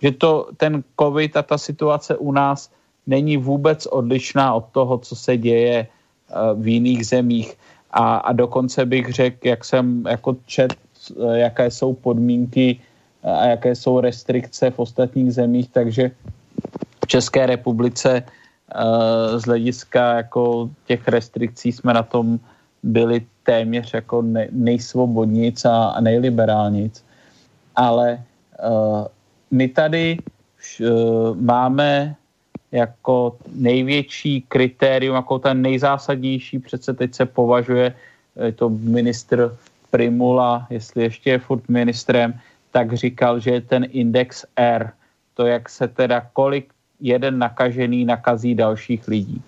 že 0.02 0.12
to, 0.12 0.48
ten 0.56 0.84
covid 1.00 1.36
a 1.36 1.42
ta 1.42 1.58
situace 1.58 2.16
u 2.16 2.32
nás 2.32 2.70
není 3.06 3.36
vůbec 3.36 3.86
odlišná 3.86 4.54
od 4.54 4.64
toho, 4.72 4.98
co 4.98 5.16
se 5.16 5.36
děje 5.36 5.86
uh, 5.86 6.62
v 6.62 6.68
jiných 6.68 7.06
zemích. 7.06 7.58
A, 7.90 8.16
a 8.16 8.32
dokonce 8.32 8.86
bych 8.86 9.12
řekl, 9.12 9.46
jak 9.48 9.64
jsem 9.64 10.04
jako 10.08 10.36
čet, 10.46 10.76
uh, 11.16 11.32
jaké 11.32 11.70
jsou 11.70 11.94
podmínky 11.94 12.80
a 13.22 13.44
jaké 13.46 13.74
jsou 13.74 14.00
restrikce 14.00 14.70
v 14.70 14.78
ostatních 14.78 15.32
zemích, 15.34 15.68
takže 15.72 16.10
v 17.04 17.06
České 17.06 17.46
republice 17.46 18.22
z 19.36 19.42
hlediska 19.42 20.16
jako 20.16 20.70
těch 20.86 21.08
restrikcí 21.08 21.72
jsme 21.72 21.94
na 21.94 22.02
tom 22.02 22.38
byli 22.82 23.26
téměř 23.42 23.94
jako 23.94 24.24
nejsvobodnic 24.50 25.64
a, 25.64 26.00
nejliberálnic. 26.00 27.04
Ale 27.76 28.22
my 29.50 29.68
tady 29.68 30.18
máme 31.34 32.14
jako 32.72 33.36
největší 33.54 34.44
kritérium, 34.48 35.16
jako 35.16 35.38
ten 35.38 35.62
nejzásadnější, 35.62 36.58
přece 36.58 36.94
teď 36.94 37.14
se 37.14 37.26
považuje 37.26 37.94
to 38.54 38.68
ministr 38.68 39.56
Primula, 39.90 40.66
jestli 40.70 41.02
ještě 41.02 41.30
je 41.30 41.38
furt 41.38 41.68
ministrem, 41.68 42.34
tak 42.78 42.94
říkal, 42.94 43.42
že 43.42 43.50
je 43.50 43.60
ten 43.60 43.90
index 43.90 44.46
R, 44.54 44.94
to 45.34 45.50
jak 45.50 45.66
se 45.66 45.90
teda 45.90 46.30
kolik 46.30 46.70
jeden 47.02 47.42
nakažený 47.42 48.06
nakazí 48.06 48.54
dalších 48.54 49.02
lidí. 49.10 49.42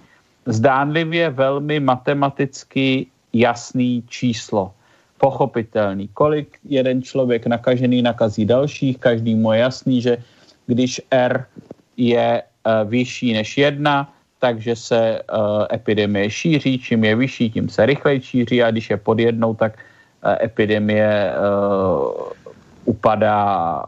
Zdánlivě 0.50 1.30
velmi 1.30 1.78
matematicky 1.78 3.06
jasný 3.30 4.02
číslo, 4.10 4.74
pochopitelný. 5.22 6.10
Kolik 6.10 6.58
jeden 6.66 7.06
člověk 7.06 7.46
nakažený 7.46 8.02
nakazí 8.02 8.42
dalších, 8.50 8.98
každý 8.98 9.38
mu 9.38 9.54
je 9.54 9.58
jasný, 9.62 10.02
že 10.02 10.18
když 10.66 10.98
R 11.14 11.46
je 11.94 12.42
uh, 12.42 12.90
vyšší 12.90 13.32
než 13.38 13.48
jedna, 13.58 14.10
takže 14.42 14.74
se 14.74 15.22
uh, 15.30 15.70
epidemie 15.70 16.26
šíří, 16.30 16.82
čím 16.82 17.04
je 17.06 17.14
vyšší, 17.14 17.44
tím 17.50 17.68
se 17.70 17.86
rychleji 17.86 18.20
šíří 18.20 18.58
a 18.62 18.74
když 18.74 18.90
je 18.90 18.98
pod 18.98 19.18
jednou, 19.22 19.54
tak 19.54 19.78
uh, 19.78 20.34
epidemie 20.42 21.30
upadá 22.84 23.84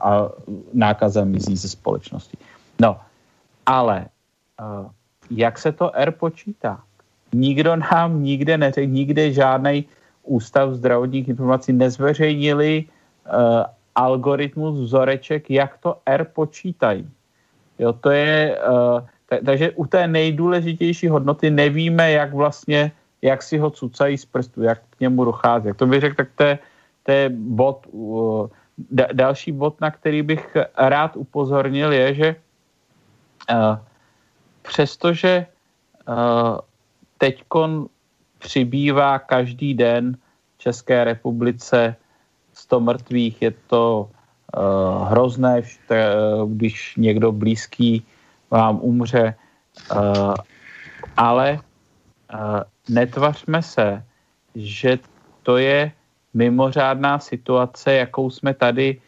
a 0.00 0.28
nákaza 0.72 1.24
mizí 1.24 1.56
ze 1.56 1.68
společnosti. 1.68 2.36
No, 2.80 3.00
ale 3.66 4.06
eh, 4.60 4.88
jak 5.30 5.58
se 5.58 5.72
to 5.72 5.94
R 5.94 6.10
počítá? 6.12 6.80
Nikdo 7.32 7.76
nám 7.76 8.22
nikde 8.22 8.58
neřekl, 8.58 8.90
nikde 8.90 9.32
žádný 9.32 9.84
ústav 10.22 10.70
zdravotních 10.70 11.28
informací 11.28 11.72
nezveřejnili 11.72 12.84
uh, 12.84 13.62
algoritmus 13.94 14.80
vzoreček, 14.80 15.50
jak 15.50 15.78
to 15.78 15.98
R 16.06 16.24
počítají. 16.24 17.08
Jo, 17.78 17.92
to 17.92 18.10
je, 18.10 18.58
uh, 18.68 19.00
t- 19.28 19.40
takže 19.44 19.70
u 19.70 19.86
té 19.86 20.06
nejdůležitější 20.06 21.08
hodnoty 21.08 21.50
nevíme, 21.50 22.10
jak 22.12 22.34
vlastně, 22.34 22.92
jak 23.22 23.42
si 23.42 23.58
ho 23.58 23.70
cucají 23.70 24.18
z 24.18 24.24
prstu, 24.24 24.62
jak 24.62 24.78
k 24.90 25.00
němu 25.00 25.24
dochází. 25.24 25.66
Jak 25.66 25.76
to 25.76 25.86
bych 25.86 26.00
řekl, 26.00 26.16
tak 26.16 26.28
to 26.34 26.42
je 26.42 26.58
to 27.06 27.12
je 27.12 27.30
bod, 27.30 27.86
další 29.12 29.52
bod, 29.52 29.80
na 29.80 29.90
který 29.90 30.22
bych 30.22 30.56
rád 30.76 31.16
upozornil, 31.16 31.92
je, 31.92 32.14
že 32.14 32.28
uh, 33.50 33.78
přestože 34.62 35.46
uh, 35.46 36.58
teďkon 37.18 37.86
přibývá 38.38 39.18
každý 39.18 39.74
den 39.74 40.18
v 40.56 40.58
České 40.58 41.04
republice 41.04 41.96
100 42.52 42.80
mrtvých, 42.80 43.42
je 43.42 43.50
to 43.70 44.10
uh, 44.10 45.08
hrozné, 45.08 45.62
když 46.46 46.96
někdo 46.96 47.32
blízký 47.32 48.02
vám 48.50 48.78
umře, 48.82 49.34
ale 51.16 51.60
netvařme 52.88 53.62
se, 53.62 54.04
že 54.54 54.98
to 55.42 55.56
je 55.56 55.92
mimořádná 56.36 57.18
situace, 57.18 57.92
jakou 57.92 58.30
jsme 58.30 58.54
tady 58.54 59.00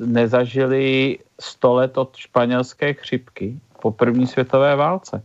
nezažili 0.00 1.18
100 1.40 1.74
let 1.74 1.98
od 1.98 2.16
španělské 2.16 2.94
chřipky 2.94 3.60
po 3.80 3.90
první 3.90 4.26
světové 4.26 4.76
válce. 4.76 5.22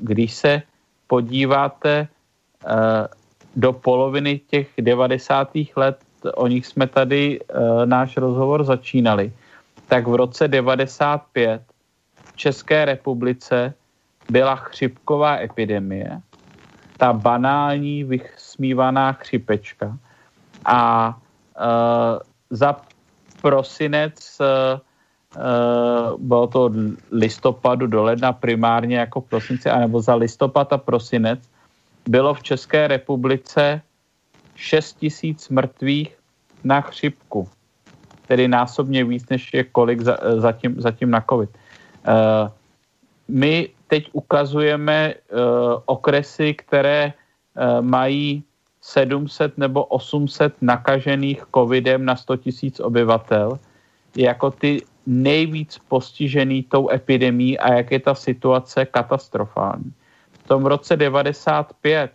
Když 0.00 0.34
se 0.34 0.62
podíváte 1.06 2.08
do 3.56 3.72
poloviny 3.72 4.40
těch 4.48 4.68
90. 4.78 5.50
let, 5.76 5.98
o 6.34 6.46
nich 6.46 6.66
jsme 6.66 6.86
tady 6.86 7.40
náš 7.84 8.16
rozhovor 8.16 8.64
začínali, 8.64 9.32
tak 9.88 10.06
v 10.06 10.14
roce 10.14 10.48
95 10.48 11.62
v 12.24 12.36
České 12.36 12.84
republice 12.84 13.74
byla 14.30 14.56
chřipková 14.56 15.36
epidemie, 15.36 16.20
ta 16.96 17.12
banální 17.12 18.04
vysmívaná 18.04 19.12
chřipečka. 19.12 19.98
A 20.64 21.08
uh, 21.58 22.18
za 22.50 22.76
prosinec, 23.42 24.38
uh, 24.40 24.80
bylo 26.18 26.46
to 26.46 26.64
od 26.64 26.72
listopadu 27.10 27.86
do 27.86 28.02
ledna 28.02 28.32
primárně 28.32 28.98
jako 28.98 29.20
prosince, 29.20 29.70
anebo 29.70 30.00
za 30.00 30.14
listopad 30.14 30.72
a 30.72 30.78
prosinec, 30.78 31.40
bylo 32.08 32.34
v 32.34 32.42
České 32.42 32.88
republice 32.88 33.80
6 34.54 34.96
tisíc 34.98 35.48
mrtvých 35.48 36.18
na 36.64 36.80
chřipku. 36.80 37.48
Tedy 38.26 38.48
násobně 38.48 39.04
víc, 39.04 39.28
než 39.28 39.54
je 39.54 39.64
kolik 39.64 40.00
za, 40.00 40.18
zatím, 40.36 40.80
zatím 40.80 41.10
na 41.10 41.24
covid. 41.30 41.50
My 43.28 43.68
teď 43.86 44.08
ukazujeme 44.12 45.14
okresy, 45.86 46.54
které 46.54 47.12
mají 47.80 48.44
700 48.82 49.58
nebo 49.58 49.84
800 49.84 50.54
nakažených 50.60 51.42
covidem 51.54 52.04
na 52.04 52.16
100 52.16 52.36
tisíc 52.36 52.80
obyvatel, 52.80 53.58
jako 54.16 54.50
ty 54.50 54.82
nejvíc 55.06 55.78
postižený 55.88 56.62
tou 56.62 56.90
epidemí 56.90 57.58
a 57.58 57.74
jak 57.74 57.90
je 57.90 58.00
ta 58.00 58.14
situace 58.14 58.86
katastrofální. 58.86 59.92
V 60.32 60.48
tom 60.48 60.66
roce 60.66 60.96
95 60.96 62.10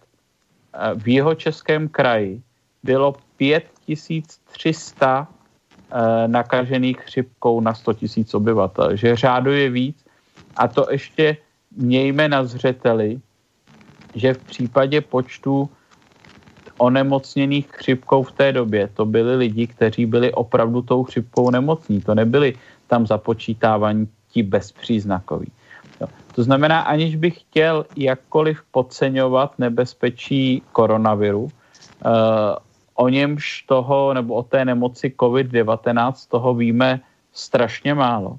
v 0.96 1.08
jeho 1.08 1.36
českém 1.36 1.88
kraji 1.88 2.42
bylo 2.84 3.16
5300 3.38 5.28
nakažených 6.28 7.00
chřipkou 7.00 7.62
na 7.62 7.74
100 7.74 7.94
tisíc 7.94 8.34
obyvatel, 8.34 8.96
že 8.96 9.16
řáduje 9.16 9.70
víc 9.70 10.06
a 10.56 10.68
to 10.68 10.88
ještě 10.92 11.38
mějme 11.78 12.30
na 12.30 12.44
zřeteli, 12.44 13.20
že 14.16 14.34
v 14.34 14.44
případě 14.44 15.02
počtu 15.02 15.70
onemocněných 16.78 17.68
chřipkou 17.72 18.24
v 18.24 18.32
té 18.32 18.52
době, 18.52 18.90
to 18.94 19.06
byli 19.06 19.36
lidi, 19.36 19.68
kteří 19.68 20.06
byli 20.06 20.34
opravdu 20.34 20.82
tou 20.82 21.04
chřipkou 21.04 21.50
nemocní. 21.50 22.02
To 22.02 22.16
nebyli 22.16 22.54
tam 22.88 23.08
započítávaní 23.08 24.08
ti 24.30 24.44
bezpříznakoví. 24.44 25.52
To 26.36 26.44
znamená, 26.44 26.80
aniž 26.82 27.16
bych 27.16 27.40
chtěl 27.40 27.86
jakkoliv 27.96 28.62
podceňovat 28.72 29.60
nebezpečí 29.60 30.62
koronaviru, 30.72 31.44
uh, 31.44 31.50
o 32.94 33.10
němž 33.10 33.62
toho, 33.62 34.14
nebo 34.14 34.34
o 34.34 34.44
té 34.44 34.66
nemoci 34.66 35.14
COVID-19 35.18 36.30
toho 36.30 36.54
víme 36.54 37.00
strašně 37.34 37.94
málo. 37.94 38.38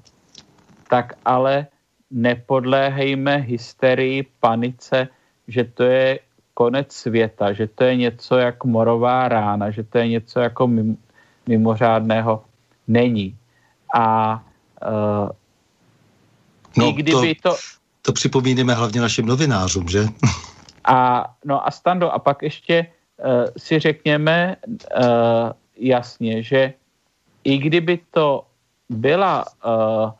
Tak 0.87 1.13
ale 1.25 1.67
nepodléhejme 2.11 3.35
hysterii, 3.35 4.25
panice, 4.39 5.07
že 5.47 5.63
to 5.63 5.83
je 5.83 6.19
konec 6.59 6.91
světa, 6.91 7.55
že 7.55 7.71
to 7.71 7.83
je 7.87 7.95
něco 7.95 8.37
jako 8.37 8.67
morová 8.67 9.31
rána, 9.31 9.71
že 9.71 9.83
to 9.87 9.97
je 9.97 10.19
něco 10.19 10.39
jako 10.39 10.67
mim, 10.67 10.97
mimořádného. 11.47 12.43
Není. 12.87 13.31
A 13.95 14.35
uh, 14.83 15.31
no, 16.75 16.91
kdyby 16.91 17.35
to, 17.35 17.49
to... 17.49 17.55
To 18.01 18.11
připomínáme 18.13 18.73
hlavně 18.73 19.01
našim 19.01 19.25
novinářům, 19.25 19.87
že? 19.87 20.03
A, 20.83 21.25
no 21.45 21.67
a 21.67 21.71
Stando, 21.71 22.11
a 22.11 22.19
pak 22.19 22.43
ještě 22.43 22.87
uh, 23.23 23.47
si 23.57 23.79
řekněme 23.79 24.55
uh, 24.67 25.55
jasně, 25.79 26.43
že 26.43 26.73
i 27.43 27.57
kdyby 27.57 27.99
to 28.11 28.43
byla 28.89 29.45
uh, 29.63 30.11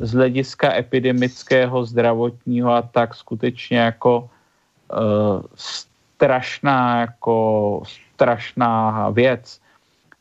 z 0.00 0.12
hlediska 0.12 0.74
epidemického, 0.74 1.84
zdravotního 1.84 2.72
a 2.72 2.82
tak 2.82 3.14
skutečně 3.14 3.78
jako 3.78 4.30
strašná, 5.54 7.00
jako 7.00 7.82
strašná 7.86 9.10
věc. 9.10 9.60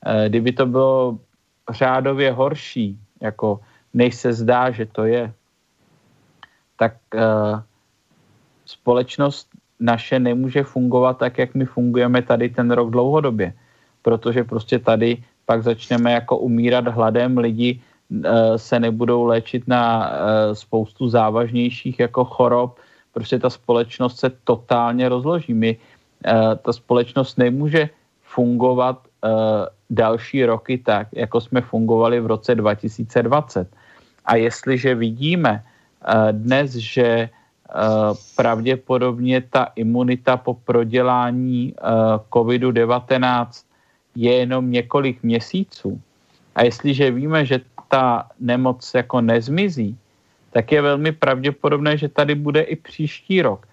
Uh, 0.06 0.28
kdyby 0.28 0.52
to 0.52 0.66
bylo 0.66 1.18
řádově 1.70 2.32
horší, 2.32 3.00
jako 3.22 3.60
než 3.94 4.16
se 4.16 4.34
zdá, 4.34 4.72
že 4.72 4.86
to 4.86 5.06
je, 5.06 5.34
tak 6.78 6.94
uh, 7.16 7.60
společnost 8.66 9.48
naše 9.80 10.20
nemůže 10.20 10.64
fungovat 10.64 11.18
tak, 11.18 11.38
jak 11.38 11.56
my 11.56 11.66
fungujeme 11.66 12.22
tady 12.22 12.50
ten 12.50 12.72
rok 12.72 12.90
dlouhodobě. 12.92 13.54
Protože 14.02 14.44
prostě 14.44 14.80
tady 14.80 15.24
pak 15.46 15.64
začneme 15.64 16.12
jako 16.12 16.38
umírat 16.38 16.88
hladem 16.88 17.38
lidi, 17.38 17.80
Eh, 18.26 18.58
se 18.58 18.80
nebudou 18.80 19.26
léčit 19.26 19.68
na 19.68 20.12
eh, 20.12 20.56
spoustu 20.56 21.10
závažnějších 21.10 22.00
jako 22.00 22.26
chorob. 22.26 22.80
Prostě 23.14 23.40
ta 23.40 23.50
společnost 23.50 24.20
se 24.20 24.30
totálně 24.44 25.10
rozloží. 25.10 25.54
My, 25.54 25.78
eh, 26.26 26.56
ta 26.62 26.74
společnost 26.74 27.38
nemůže 27.38 27.90
fungovat 28.22 29.08
další 29.90 30.46
roky 30.46 30.78
tak, 30.78 31.08
jako 31.16 31.42
jsme 31.42 31.62
fungovali 31.62 32.20
v 32.20 32.28
roce 32.28 32.56
2020. 32.56 33.72
A 34.26 34.36
jestliže 34.36 34.96
vidíme 34.96 35.64
dnes, 36.32 36.76
že 36.76 37.30
pravděpodobně 38.36 39.42
ta 39.42 39.72
imunita 39.80 40.38
po 40.38 40.54
prodělání 40.54 41.74
COVID-19 42.30 43.64
je 44.16 44.34
jenom 44.36 44.72
několik 44.72 45.24
měsíců, 45.24 46.02
a 46.56 46.64
jestliže 46.64 47.12
víme, 47.12 47.46
že 47.46 47.62
ta 47.88 48.28
nemoc 48.40 48.94
jako 48.94 49.22
nezmizí, 49.22 49.98
tak 50.54 50.72
je 50.72 50.82
velmi 50.82 51.12
pravděpodobné, 51.12 51.98
že 51.98 52.10
tady 52.10 52.36
bude 52.36 52.62
i 52.62 52.76
příští 52.76 53.42
rok. 53.42 53.68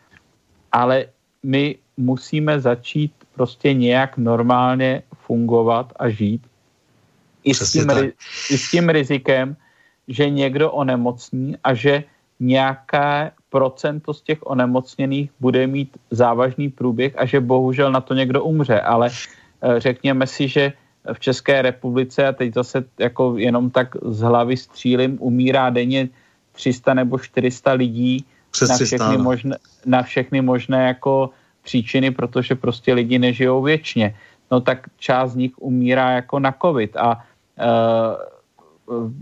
Ale 0.73 1.07
my 1.43 1.77
musíme 1.97 2.61
začít 2.61 3.13
prostě 3.35 3.75
nějak 3.75 4.17
normálně 4.17 5.03
fungovat 5.15 5.93
a 5.97 6.09
žít. 6.09 6.43
I 7.45 7.55
s, 7.55 7.73
tím, 7.73 7.89
I 8.51 8.59
s 8.59 8.71
tím 8.71 8.89
rizikem, 8.89 9.57
že 10.09 10.31
někdo 10.31 10.73
onemocní 10.73 11.57
a 11.65 11.75
že 11.75 12.05
nějaké 12.41 13.31
procento 13.51 14.15
z 14.15 14.23
těch 14.23 14.39
onemocněných 14.43 15.31
bude 15.41 15.67
mít 15.67 15.97
závažný 16.11 16.69
průběh 16.69 17.13
a 17.17 17.25
že 17.27 17.41
bohužel 17.41 17.93
na 17.93 18.01
to 18.01 18.15
někdo 18.15 18.45
umře. 18.45 18.81
Ale 18.81 19.09
eh, 19.13 19.81
řekněme 19.81 20.27
si, 20.27 20.49
že 20.49 20.73
v 21.13 21.21
České 21.21 21.63
republice, 21.63 22.27
a 22.27 22.33
teď 22.33 22.55
zase 22.55 22.85
jako 22.99 23.37
jenom 23.37 23.71
tak 23.71 23.97
z 24.03 24.21
hlavy 24.21 24.57
střílim, 24.57 25.17
umírá 25.21 25.71
denně 25.71 26.09
300 26.53 26.95
nebo 26.95 27.19
400 27.19 27.73
lidí 27.73 28.25
na 28.69 28.77
všechny, 28.77 29.19
možné, 29.19 29.57
na 29.87 30.03
všechny 30.03 30.41
možné 30.41 30.87
jako 30.87 31.31
příčiny, 31.63 32.11
protože 32.11 32.55
prostě 32.55 32.95
lidi 32.95 33.19
nežijou 33.19 33.63
věčně. 33.63 34.17
No 34.51 34.61
tak 34.61 34.87
část 34.99 35.33
z 35.33 35.37
nich 35.37 35.53
umírá 35.59 36.11
jako 36.11 36.39
na 36.39 36.55
covid 36.63 36.97
a 36.97 37.25
uh, 38.89 39.13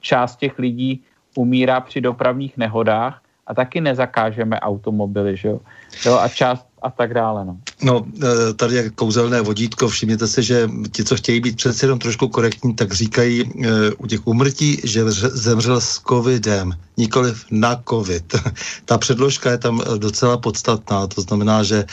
část 0.00 0.36
těch 0.36 0.58
lidí 0.58 1.02
umírá 1.34 1.80
při 1.80 2.00
dopravních 2.00 2.56
nehodách 2.56 3.22
a 3.46 3.54
taky 3.54 3.80
nezakážeme 3.80 4.60
automobily, 4.60 5.36
že 5.36 5.48
jo? 5.48 5.60
jo 6.06 6.18
a 6.18 6.28
část 6.28 6.66
a 6.84 6.90
tak 6.90 7.14
dále. 7.14 7.44
No. 7.44 7.56
no, 7.82 8.04
e, 8.22 8.54
tady 8.54 8.74
je 8.74 8.90
kouzelné 8.90 9.40
vodítko, 9.40 9.88
všimněte 9.88 10.28
se, 10.28 10.42
že 10.42 10.68
ti, 10.92 11.04
co 11.04 11.16
chtějí 11.16 11.40
být 11.40 11.56
přece 11.56 11.86
jenom 11.86 11.98
trošku 11.98 12.28
korektní, 12.28 12.74
tak 12.74 12.92
říkají 12.92 13.42
e, 13.42 13.92
u 13.92 14.06
těch 14.06 14.26
umrtí, 14.26 14.80
že 14.84 15.10
zemřel 15.10 15.80
s 15.80 16.00
covidem, 16.08 16.72
nikoliv 16.96 17.44
na 17.50 17.82
covid. 17.88 18.24
Ta 18.84 18.98
předložka 18.98 19.50
je 19.50 19.58
tam 19.58 19.80
e, 19.80 19.98
docela 19.98 20.36
podstatná, 20.36 21.06
to 21.06 21.20
znamená, 21.20 21.62
že 21.62 21.84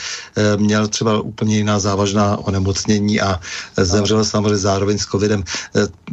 měl 0.56 0.88
třeba 0.88 1.20
úplně 1.20 1.56
jiná 1.56 1.78
závažná 1.78 2.36
onemocnění 2.36 3.20
a 3.20 3.40
zemřel 3.76 4.18
no. 4.18 4.24
samozřejmě 4.24 4.56
zároveň 4.56 4.98
s 4.98 5.06
covidem. 5.06 5.44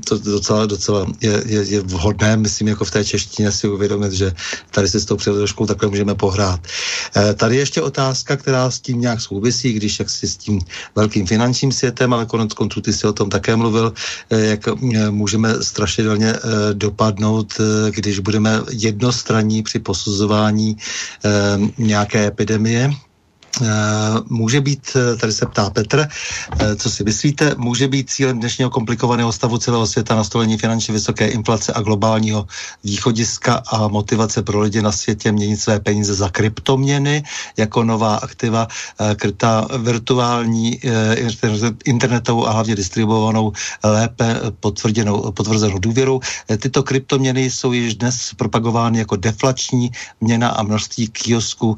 To 0.08 0.18
docela, 0.18 0.66
docela 0.66 1.06
je, 1.22 1.44
je, 1.46 1.64
je 1.64 1.82
vhodné, 1.82 2.38
myslím, 2.38 2.68
jako 2.68 2.86
v 2.86 2.92
té 2.92 3.06
češtině 3.06 3.52
si 3.52 3.68
uvědomit, 3.68 4.14
že 4.14 4.34
tady 4.72 4.88
se 4.88 5.00
s 5.00 5.06
tou 5.06 5.16
předložkou 5.16 5.66
takhle 5.66 5.90
můžeme 5.90 6.16
pohrát. 6.16 6.60
Tady 7.36 7.56
ještě 7.56 7.82
otázka, 7.82 8.38
která 8.38 8.72
s 8.72 8.80
tím 8.80 9.02
nějak 9.02 9.22
souvisí, 9.22 9.74
když 9.74 10.00
jak 10.00 10.10
si 10.10 10.28
s 10.28 10.38
tím 10.38 10.60
velkým 10.96 11.28
finančním 11.28 11.72
světem, 11.72 12.14
ale 12.14 12.26
konec 12.26 12.54
konců 12.54 12.82
ty 12.82 12.94
si 12.94 13.08
o 13.08 13.14
tom 13.14 13.30
také 13.30 13.56
mluvil, 13.56 13.94
eh, 14.30 14.46
jak 14.46 14.68
eh, 14.68 14.74
můžeme 15.12 15.64
strašidelně 15.64 16.34
eh, 16.34 16.40
dopadnout, 16.74 17.54
když 17.90 18.20
budeme 18.20 18.62
jednostranní 18.84 19.64
při 19.64 19.80
posuzování 19.80 20.78
nějaké 21.78 22.28
epidemie. 22.28 22.92
Eh, 23.62 23.66
může 24.30 24.62
být, 24.62 24.82
eh, 24.96 25.16
tady 25.16 25.34
se 25.34 25.46
ptá 25.46 25.70
Petr, 25.70 26.08
eh, 26.08 26.76
co 26.76 26.90
si 26.90 27.04
myslíte, 27.04 27.56
může 27.58 27.88
být 27.88 28.10
cílem 28.10 28.40
dnešního 28.40 28.70
komplikovaného 28.70 29.32
stavu 29.32 29.58
celého 29.58 29.88
světa 29.88 30.16
nastolení 30.16 30.58
finančně 30.58 30.94
vysoké 30.94 31.28
inflace 31.28 31.74
a 31.74 31.82
globálního 31.82 32.48
východiska 32.84 33.64
a 33.68 33.88
motivace 33.88 34.44
pro 34.44 34.60
lidi 34.60 34.82
na 34.82 34.92
světě 34.92 35.32
měnit 35.32 35.58
své 35.58 35.80
peníze 35.80 36.14
za 36.14 36.30
kryptoměny 36.30 37.24
jako 37.58 37.84
nová 37.84 38.16
aktiva 38.16 38.68
krytá 39.16 39.68
virtuální 39.78 40.80
internetovou 41.86 42.48
a 42.48 42.52
hlavně 42.52 42.76
distribuovanou 42.76 43.52
lépe 43.84 44.42
potvrděnou, 44.60 45.32
potvrzenou 45.32 45.80
důvěrou. 45.80 46.20
Tyto 46.58 46.84
kryptoměny 46.84 47.52
jsou 47.52 47.74
již 47.74 47.96
dnes 47.96 48.32
propagovány 48.38 49.00
jako 49.00 49.16
deflační 49.16 49.92
měna 50.22 50.50
a 50.50 50.64
množství 50.64 51.08
kiosků 51.08 51.78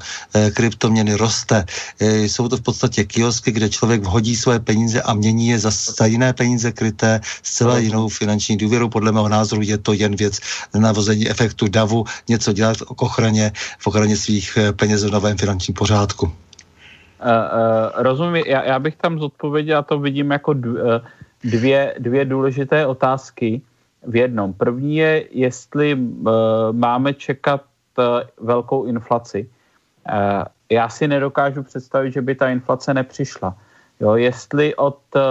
kryptoměny 0.53 1.13
roste. 1.13 1.60
E, 1.99 2.23
jsou 2.23 2.47
to 2.47 2.57
v 2.57 2.61
podstatě 2.61 3.03
kiosky, 3.03 3.51
kde 3.51 3.69
člověk 3.69 4.01
vhodí 4.01 4.35
své 4.35 4.59
peníze 4.59 5.01
a 5.01 5.13
mění 5.13 5.47
je 5.47 5.59
za, 5.59 5.71
za 5.71 6.05
jiné 6.05 6.33
peníze 6.33 6.71
kryté 6.71 7.19
zcela 7.43 7.77
jinou 7.77 8.09
finanční 8.09 8.57
důvěru. 8.57 8.89
Podle 8.89 9.11
mého 9.11 9.29
názoru 9.29 9.61
je 9.61 9.77
to 9.77 9.93
jen 9.93 10.15
věc 10.15 10.39
navození 10.73 11.29
efektu 11.29 11.67
davu, 11.67 12.05
něco 12.29 12.53
dělat 12.53 12.77
k 12.77 13.01
ochraně, 13.01 13.51
v 13.79 13.87
ochraně 13.87 14.17
svých 14.17 14.57
e, 14.57 14.73
peněz 14.73 15.03
v 15.03 15.11
novém 15.11 15.37
finančním 15.37 15.73
pořádku. 15.73 16.25
Uh, 16.25 17.27
uh, 17.29 18.03
rozumím, 18.03 18.43
já, 18.47 18.63
já 18.63 18.79
bych 18.79 18.95
tam 18.95 19.19
zodpověděl, 19.19 19.77
a 19.77 19.81
to 19.81 19.99
vidím 19.99 20.31
jako 20.31 20.53
dvě, 21.43 21.95
dvě 21.99 22.25
důležité 22.25 22.85
otázky 22.85 23.61
v 24.07 24.15
jednom. 24.15 24.53
První 24.53 24.95
je, 24.95 25.25
jestli 25.31 25.93
uh, 25.93 26.31
máme 26.71 27.13
čekat 27.13 27.61
uh, 27.97 28.05
velkou 28.41 28.85
inflaci. 28.85 29.49
Uh, 30.09 30.43
já 30.71 30.89
si 30.89 31.07
nedokážu 31.07 31.63
představit, 31.63 32.11
že 32.11 32.21
by 32.21 32.35
ta 32.35 32.49
inflace 32.49 32.93
nepřišla. 32.93 33.55
Jo, 33.99 34.15
jestli 34.15 34.75
od 34.75 34.99
uh, 35.15 35.21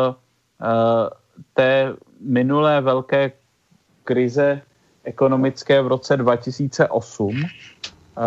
té 1.55 1.95
minulé 2.21 2.81
velké 2.81 3.33
krize 4.05 4.61
ekonomické 5.05 5.83
v 5.83 5.87
roce 5.87 6.17
2008 6.17 7.29
uh, 7.29 7.43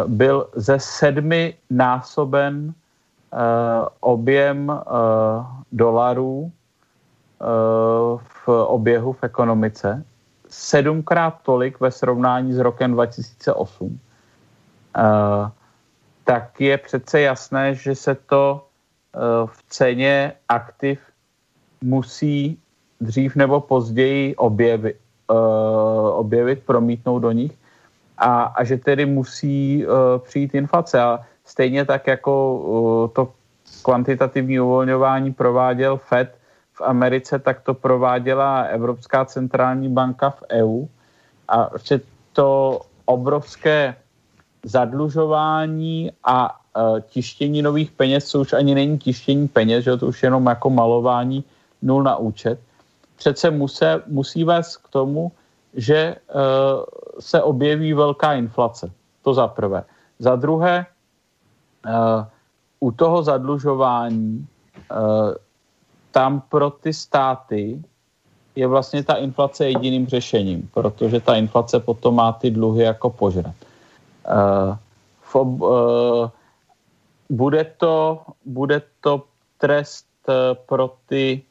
byl 0.07 0.49
ze 0.55 0.79
sedmi 0.79 1.57
násoben 1.69 2.73
uh, 3.33 3.39
objem 3.99 4.69
uh, 4.69 4.75
dolarů 5.71 6.51
v 8.17 8.47
oběhu 8.47 9.13
v 9.13 9.23
ekonomice, 9.23 10.05
sedmkrát 10.49 11.35
tolik 11.43 11.79
ve 11.79 11.91
srovnání 11.91 12.53
s 12.53 12.59
rokem 12.59 12.91
2008. 12.91 13.99
Tak 16.23 16.61
je 16.61 16.77
přece 16.77 17.21
jasné, 17.21 17.75
že 17.75 17.95
se 17.95 18.15
to 18.15 18.67
eh, 19.15 19.19
v 19.45 19.63
ceně 19.69 20.33
aktiv 20.49 20.99
musí 21.81 22.59
dřív 23.01 23.35
nebo 23.35 23.59
později 23.61 24.35
objevit, 24.35 24.95
eh, 25.31 25.33
objevit 26.13 26.63
promítnout 26.63 27.19
do 27.19 27.31
nich 27.31 27.51
a, 28.17 28.43
a 28.43 28.63
že 28.63 28.77
tedy 28.77 29.05
musí 29.05 29.83
eh, 29.83 29.87
přijít 30.19 30.55
inflace. 30.55 31.01
A 31.01 31.19
stejně 31.45 31.85
tak 31.85 32.07
jako 32.07 33.11
to 33.15 33.33
kvantitativní 33.83 34.59
uvolňování 34.59 35.33
prováděl 35.33 35.97
FED 35.97 36.35
v 36.73 36.81
Americe, 36.81 37.39
tak 37.39 37.61
to 37.61 37.73
prováděla 37.73 38.61
Evropská 38.61 39.25
centrální 39.25 39.89
banka 39.89 40.29
v 40.29 40.43
EU. 40.51 40.85
A 41.47 41.69
to 42.33 42.81
obrovské 43.05 43.95
zadlužování 44.63 46.11
a 46.23 46.59
uh, 46.77 46.99
tištění 46.99 47.61
nových 47.61 47.91
peněz, 47.91 48.25
co 48.27 48.41
už 48.41 48.53
ani 48.53 48.75
není 48.75 48.97
tištění 48.97 49.47
peněz, 49.47 49.83
že 49.83 49.97
to 49.97 50.07
už 50.07 50.23
jenom 50.23 50.45
jako 50.45 50.69
malování 50.69 51.43
nul 51.81 52.03
na 52.03 52.15
účet, 52.15 52.59
přece 53.15 53.51
musí, 53.51 53.85
musí 54.07 54.43
vést 54.43 54.77
k 54.77 54.87
tomu, 54.89 55.31
že 55.73 56.15
uh, 56.15 56.41
se 57.19 57.41
objeví 57.41 57.93
velká 57.93 58.33
inflace. 58.33 58.91
To 59.23 59.33
za 59.33 59.47
prvé. 59.47 59.83
Za 60.19 60.35
druhé, 60.35 60.85
uh, 61.85 62.25
u 62.79 62.91
toho 62.91 63.23
zadlužování 63.23 64.47
uh, 64.91 65.33
tam 66.11 66.41
pro 66.49 66.69
ty 66.69 66.93
státy 66.93 67.83
je 68.55 68.67
vlastně 68.67 69.03
ta 69.03 69.13
inflace 69.13 69.65
jediným 69.65 70.07
řešením, 70.07 70.69
protože 70.73 71.19
ta 71.19 71.35
inflace 71.35 71.79
potom 71.79 72.15
má 72.15 72.31
ty 72.31 72.51
dluhy 72.51 72.83
jako 72.83 73.09
požrat. 73.09 73.55
Uh, 73.61 73.72
ob, 75.33 75.61
uh, 75.61 76.29
bude, 77.29 77.63
to, 77.63 78.21
bude 78.45 78.81
to 79.01 79.23
trest 79.57 80.05
uh, 80.27 80.33
pro 80.65 80.95
ty 81.05 81.41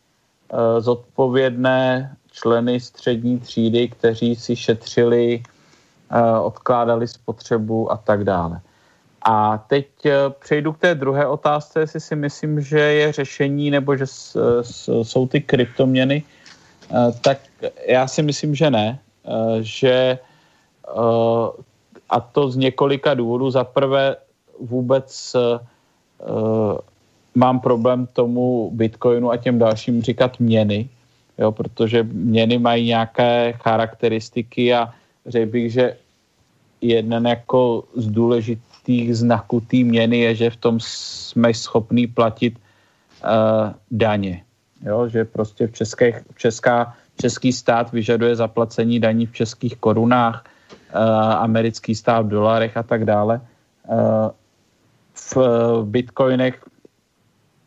zodpovědné 0.78 2.16
členy 2.32 2.80
střední 2.80 3.40
třídy, 3.40 3.88
kteří 3.88 4.36
si 4.36 4.56
šetřili, 4.56 5.42
odkládali 6.42 7.08
spotřebu 7.08 7.92
a 7.92 7.96
tak 7.96 8.24
dále. 8.24 8.60
A 9.22 9.58
teď 9.58 9.86
přejdu 10.38 10.72
k 10.72 10.78
té 10.78 10.94
druhé 10.94 11.26
otázce, 11.26 11.80
jestli 11.80 12.00
si 12.00 12.16
myslím, 12.16 12.60
že 12.60 12.78
je 12.78 13.12
řešení 13.12 13.70
nebo 13.70 13.96
že 13.96 14.06
s, 14.06 14.36
s, 14.62 15.02
jsou 15.02 15.26
ty 15.26 15.40
kryptoměny. 15.40 16.22
Tak 17.20 17.38
já 17.86 18.06
si 18.08 18.22
myslím, 18.22 18.54
že 18.54 18.70
ne. 18.70 18.98
Že 19.60 20.18
a 22.12 22.20
to 22.20 22.50
z 22.50 22.56
několika 22.56 23.14
důvodů. 23.14 23.50
Za 23.50 23.64
prvé 23.64 24.16
vůbec 24.60 25.08
uh, 25.36 26.78
mám 27.34 27.60
problém 27.60 28.06
tomu 28.12 28.70
Bitcoinu 28.72 29.30
a 29.30 29.36
těm 29.36 29.58
dalším 29.58 30.02
říkat 30.02 30.40
měny, 30.40 30.88
jo, 31.38 31.52
protože 31.52 32.02
měny 32.02 32.58
mají 32.58 32.86
nějaké 32.86 33.52
charakteristiky 33.56 34.74
a 34.74 34.92
řekl 35.26 35.50
bych, 35.52 35.72
že 35.72 35.96
jeden 36.80 37.26
jako 37.26 37.84
z 37.96 38.06
důležitých 38.06 39.16
znaků 39.16 39.60
té 39.60 39.76
měny 39.76 40.18
je, 40.18 40.34
že 40.34 40.50
v 40.50 40.56
tom 40.56 40.80
jsme 40.80 41.54
schopní 41.54 42.06
platit 42.06 42.58
uh, 42.58 43.72
daně. 43.90 44.44
Jo, 44.84 45.08
že 45.08 45.24
prostě 45.24 45.66
v 45.66 45.72
českých, 45.72 46.16
česká, 46.36 46.94
český 47.20 47.52
stát 47.52 47.92
vyžaduje 47.92 48.36
zaplacení 48.36 49.00
daní 49.00 49.26
v 49.26 49.32
českých 49.32 49.76
korunách, 49.76 50.44
americký 51.38 51.94
stát 51.94 52.26
v 52.26 52.28
dolarech 52.28 52.76
a 52.76 52.82
tak 52.82 53.04
dále. 53.04 53.40
Eh, 53.90 54.30
v 55.34 55.36
bitcoinech 55.84 56.64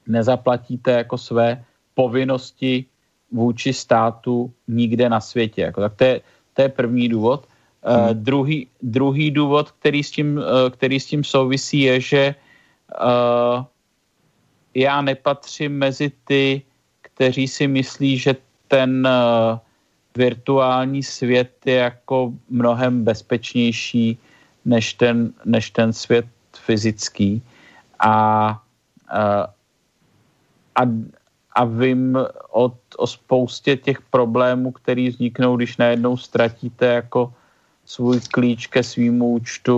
nezaplatíte 0.08 0.92
jako 0.92 1.18
své 1.18 1.64
povinnosti 1.94 2.86
vůči 3.32 3.74
státu 3.74 4.54
nikde 4.68 5.10
na 5.10 5.22
světě. 5.22 5.62
Jako, 5.62 5.82
tak 5.82 5.94
to 5.96 6.04
je, 6.04 6.22
to 6.54 6.62
je 6.62 6.70
první 6.70 7.10
důvod. 7.10 7.48
Eh, 7.84 7.94
hmm. 7.94 8.08
Uh, 8.08 8.14
druhý, 8.14 8.68
druhý 8.82 9.32
důvod, 9.32 9.72
který 9.72 10.04
s, 10.04 10.12
tím, 10.12 10.38
uh, 10.38 10.70
který 10.70 11.00
s 11.00 11.06
tím 11.06 11.24
souvisí, 11.24 11.80
je, 11.82 12.00
že 12.02 12.36
uh, 13.02 13.64
já 14.74 15.02
nepatřím 15.02 15.78
mezi 15.78 16.12
ty, 16.26 16.62
kteří 17.02 17.48
si 17.48 17.68
myslí, 17.68 18.18
že 18.18 18.36
ten 18.68 19.08
uh, 19.08 19.60
virtuální 20.16 21.04
svět 21.04 21.52
je 21.66 21.76
jako 21.76 22.34
mnohem 22.50 23.04
bezpečnější 23.04 24.18
než 24.66 24.94
ten, 24.94 25.34
než 25.46 25.72
ten 25.72 25.94
svět 25.94 26.26
fyzický. 26.58 27.42
A, 28.00 28.48
a, 30.76 30.82
a 31.56 31.66
vím 31.66 32.18
o, 32.52 32.72
o 32.98 33.08
spoustě 33.08 33.78
těch 33.78 34.02
problémů, 34.02 34.72
které 34.72 35.10
vzniknou, 35.10 35.58
když 35.58 35.78
najednou 35.78 36.18
ztratíte 36.18 36.86
jako 36.86 37.34
svůj 37.86 38.20
klíč 38.20 38.68
ke 38.68 38.84
svýmu 38.84 39.30
účtu 39.32 39.78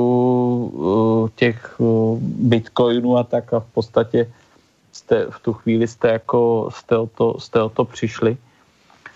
těch 1.36 1.76
bitcoinů 2.22 3.18
a 3.18 3.24
tak 3.24 3.54
a 3.54 3.60
v 3.60 3.70
podstatě 3.74 4.32
jste, 4.92 5.26
v 5.30 5.40
tu 5.40 5.54
chvíli 5.54 5.88
jste 5.88 6.08
jako 6.08 6.70
jste 6.74 6.98
o 6.98 7.08
to, 7.08 7.40
jste 7.40 7.62
o 7.62 7.70
to 7.70 7.86
přišli. 7.86 8.38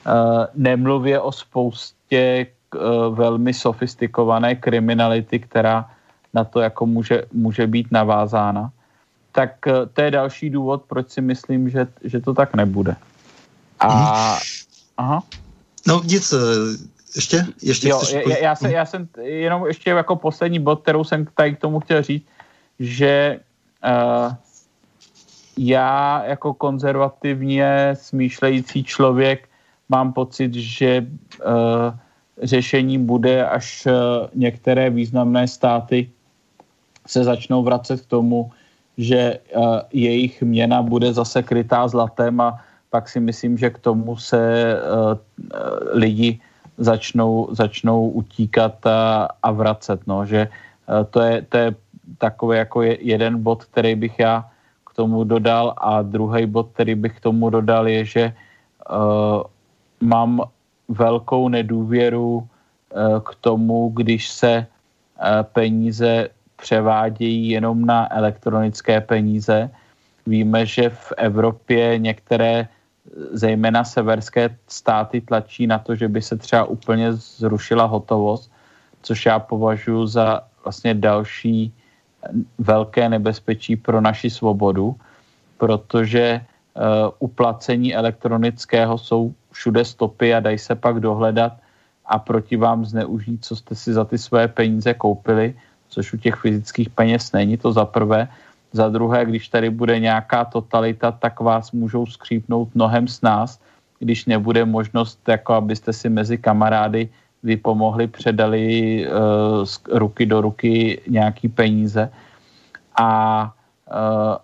Eh, 0.06 0.48
nemluvě 0.56 1.20
o 1.20 1.32
spoustě 1.32 2.18
eh, 2.18 2.80
velmi 3.10 3.54
sofistikované 3.54 4.56
kriminality, 4.56 5.40
která 5.40 5.90
na 6.34 6.44
to 6.44 6.60
jako 6.60 6.86
může, 6.86 7.24
může 7.34 7.68
být 7.68 7.92
navázána. 7.92 8.72
Tak 9.32 9.68
eh, 9.68 9.86
to 9.94 10.02
je 10.02 10.12
další 10.12 10.50
důvod, 10.50 10.84
proč 10.88 11.10
si 11.10 11.22
myslím, 11.22 11.70
že, 11.70 11.88
že 12.04 12.20
to 12.20 12.34
tak 12.34 12.54
nebude. 12.54 12.96
A, 13.80 13.88
mhm. 13.88 14.42
aha. 14.98 15.24
No 15.88 16.02
nic, 16.04 16.34
ještě? 17.16 17.46
ještě 17.62 17.90
jo, 17.90 18.00
chceš... 18.00 18.26
já, 18.28 18.38
já, 18.38 18.56
jsem, 18.56 18.72
já 18.72 18.86
jsem 18.86 19.08
jenom 19.22 19.66
ještě 19.68 19.90
jako 19.90 20.16
poslední 20.16 20.60
bod, 20.60 20.82
kterou 20.82 21.04
jsem 21.04 21.26
tady 21.36 21.56
k 21.56 21.60
tomu 21.60 21.80
chtěl 21.80 22.02
říct, 22.02 22.26
že 22.80 23.40
uh, 23.86 24.34
já 25.58 26.24
jako 26.26 26.54
konzervativně 26.54 27.94
smýšlející 27.94 28.84
člověk 28.84 29.51
mám 29.92 30.14
pocit, 30.14 30.54
že 30.56 31.06
uh, 31.44 31.92
řešení 32.42 32.98
bude, 32.98 33.46
až 33.46 33.86
uh, 33.86 33.94
některé 34.34 34.90
významné 34.90 35.48
státy 35.48 36.10
se 37.08 37.24
začnou 37.24 37.64
vracet 37.64 38.02
k 38.02 38.06
tomu, 38.06 38.52
že 38.98 39.40
jejich 39.90 40.42
měna 40.42 40.82
bude 40.82 41.14
zase 41.14 41.44
krytá 41.44 41.88
zlatem 41.88 42.42
a 42.42 42.62
pak 42.90 43.10
si 43.10 43.20
myslím, 43.20 43.58
že 43.58 43.70
k 43.70 43.80
tomu 43.80 44.18
se 44.18 44.42
lidi 45.92 46.40
začnou, 46.78 47.48
začnou 47.52 48.10
utíkat 48.10 48.86
a, 48.86 49.28
a 49.44 49.52
vracet. 49.52 50.00
No, 50.08 50.26
že 50.26 50.48
to 51.10 51.20
je, 51.22 51.42
to 51.42 51.58
je 51.58 51.76
takový 52.18 52.58
jako 52.58 52.82
jeden 52.82 53.44
bod, 53.44 53.66
který 53.66 53.96
bych 53.96 54.20
já 54.20 54.46
k 54.86 54.94
tomu 54.94 55.24
dodal 55.24 55.74
a 55.78 56.02
druhý 56.02 56.46
bod, 56.46 56.70
který 56.74 56.96
bych 56.96 57.18
k 57.18 57.24
tomu 57.32 57.50
dodal 57.50 57.88
je, 57.88 58.06
že 58.06 58.24
mám 60.02 60.42
velkou 60.88 61.50
nedůvěru 61.50 62.36
uh, 62.38 63.20
k 63.20 63.36
tomu, 63.42 63.90
když 63.90 64.30
se 64.30 64.66
uh, 64.68 65.26
peníze 65.44 66.30
převádějí 66.62 67.50
jenom 67.50 67.86
na 67.86 68.14
elektronické 68.14 69.02
peníze. 69.02 69.70
Víme, 70.28 70.66
že 70.66 70.90
v 70.90 71.14
Evropě 71.18 71.98
některé 71.98 72.68
zejména 73.32 73.84
severské 73.84 74.56
státy 74.68 75.22
tlačí 75.22 75.68
na 75.68 75.80
to, 75.80 75.96
že 75.96 76.08
by 76.08 76.22
se 76.22 76.38
třeba 76.38 76.64
úplně 76.66 77.14
zrušila 77.14 77.86
hotovost, 77.86 78.52
což 79.02 79.26
já 79.26 79.40
považuji 79.40 80.08
za 80.08 80.42
vlastně 80.64 80.94
další 80.94 81.74
velké 82.58 83.10
nebezpečí 83.10 83.76
pro 83.76 84.02
naši 84.02 84.30
svobodu, 84.30 84.96
protože 85.58 86.42
uh, 86.42 87.10
u 87.20 87.28
placení 87.28 87.96
elektronického 87.96 88.98
jsou 88.98 89.34
všude 89.52 89.86
stopy 89.86 90.34
a 90.34 90.40
dají 90.40 90.58
se 90.58 90.76
pak 90.76 91.00
dohledat 91.00 91.54
a 92.06 92.20
proti 92.20 92.58
vám 92.58 92.86
zneužít, 92.86 93.46
co 93.46 93.56
jste 93.56 93.76
si 93.76 93.94
za 93.94 94.06
ty 94.06 94.18
své 94.18 94.48
peníze 94.48 94.94
koupili, 94.94 95.56
což 95.90 96.14
u 96.14 96.18
těch 96.18 96.36
fyzických 96.36 96.90
peněz 96.90 97.32
není, 97.32 97.58
to 97.58 97.72
za 97.72 97.86
prvé. 97.86 98.28
Za 98.72 98.90
druhé, 98.90 99.26
když 99.26 99.48
tady 99.48 99.70
bude 99.70 100.00
nějaká 100.00 100.46
totalita, 100.46 101.12
tak 101.12 101.40
vás 101.40 101.72
můžou 101.72 102.06
skřípnout 102.06 102.76
mnohem 102.76 103.08
s 103.08 103.22
nás, 103.22 103.60
když 104.00 104.26
nebude 104.26 104.66
možnost, 104.66 105.20
jako 105.28 105.54
abyste 105.54 105.94
si 105.94 106.10
mezi 106.10 106.38
kamarády 106.38 107.10
vy 107.44 107.58
pomohli, 107.58 108.08
předali 108.08 108.66
uh, 109.06 109.66
z 109.66 109.82
ruky 109.92 110.26
do 110.26 110.42
ruky 110.42 111.02
nějaký 111.08 111.50
peníze. 111.50 112.10
A, 112.96 113.44
uh, 113.92 114.36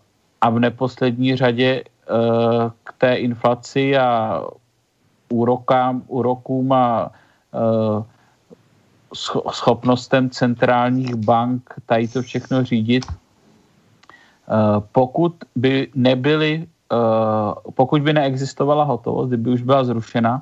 a 0.42 0.50
v 0.50 0.60
neposlední 0.60 1.36
řadě 1.36 1.84
uh, 1.84 2.72
k 2.84 2.94
té 2.98 3.16
inflaci 3.16 3.98
a 3.98 4.42
úrokám, 5.30 6.04
úrokům 6.08 6.72
a 6.72 7.12
uh, 7.52 8.04
schopnostem 9.52 10.30
centrálních 10.30 11.16
bank 11.16 11.74
tady 11.86 12.08
to 12.08 12.22
všechno 12.22 12.64
řídit, 12.64 13.06
uh, 13.08 13.16
pokud 14.92 15.36
by 15.56 15.88
nebyly, 15.96 16.68
uh, 16.92 17.72
pokud 17.74 18.02
by 18.02 18.14
neexistovala 18.14 18.84
hotovost, 18.84 19.28
kdyby 19.28 19.50
už 19.50 19.62
byla 19.62 19.84
zrušena, 19.84 20.42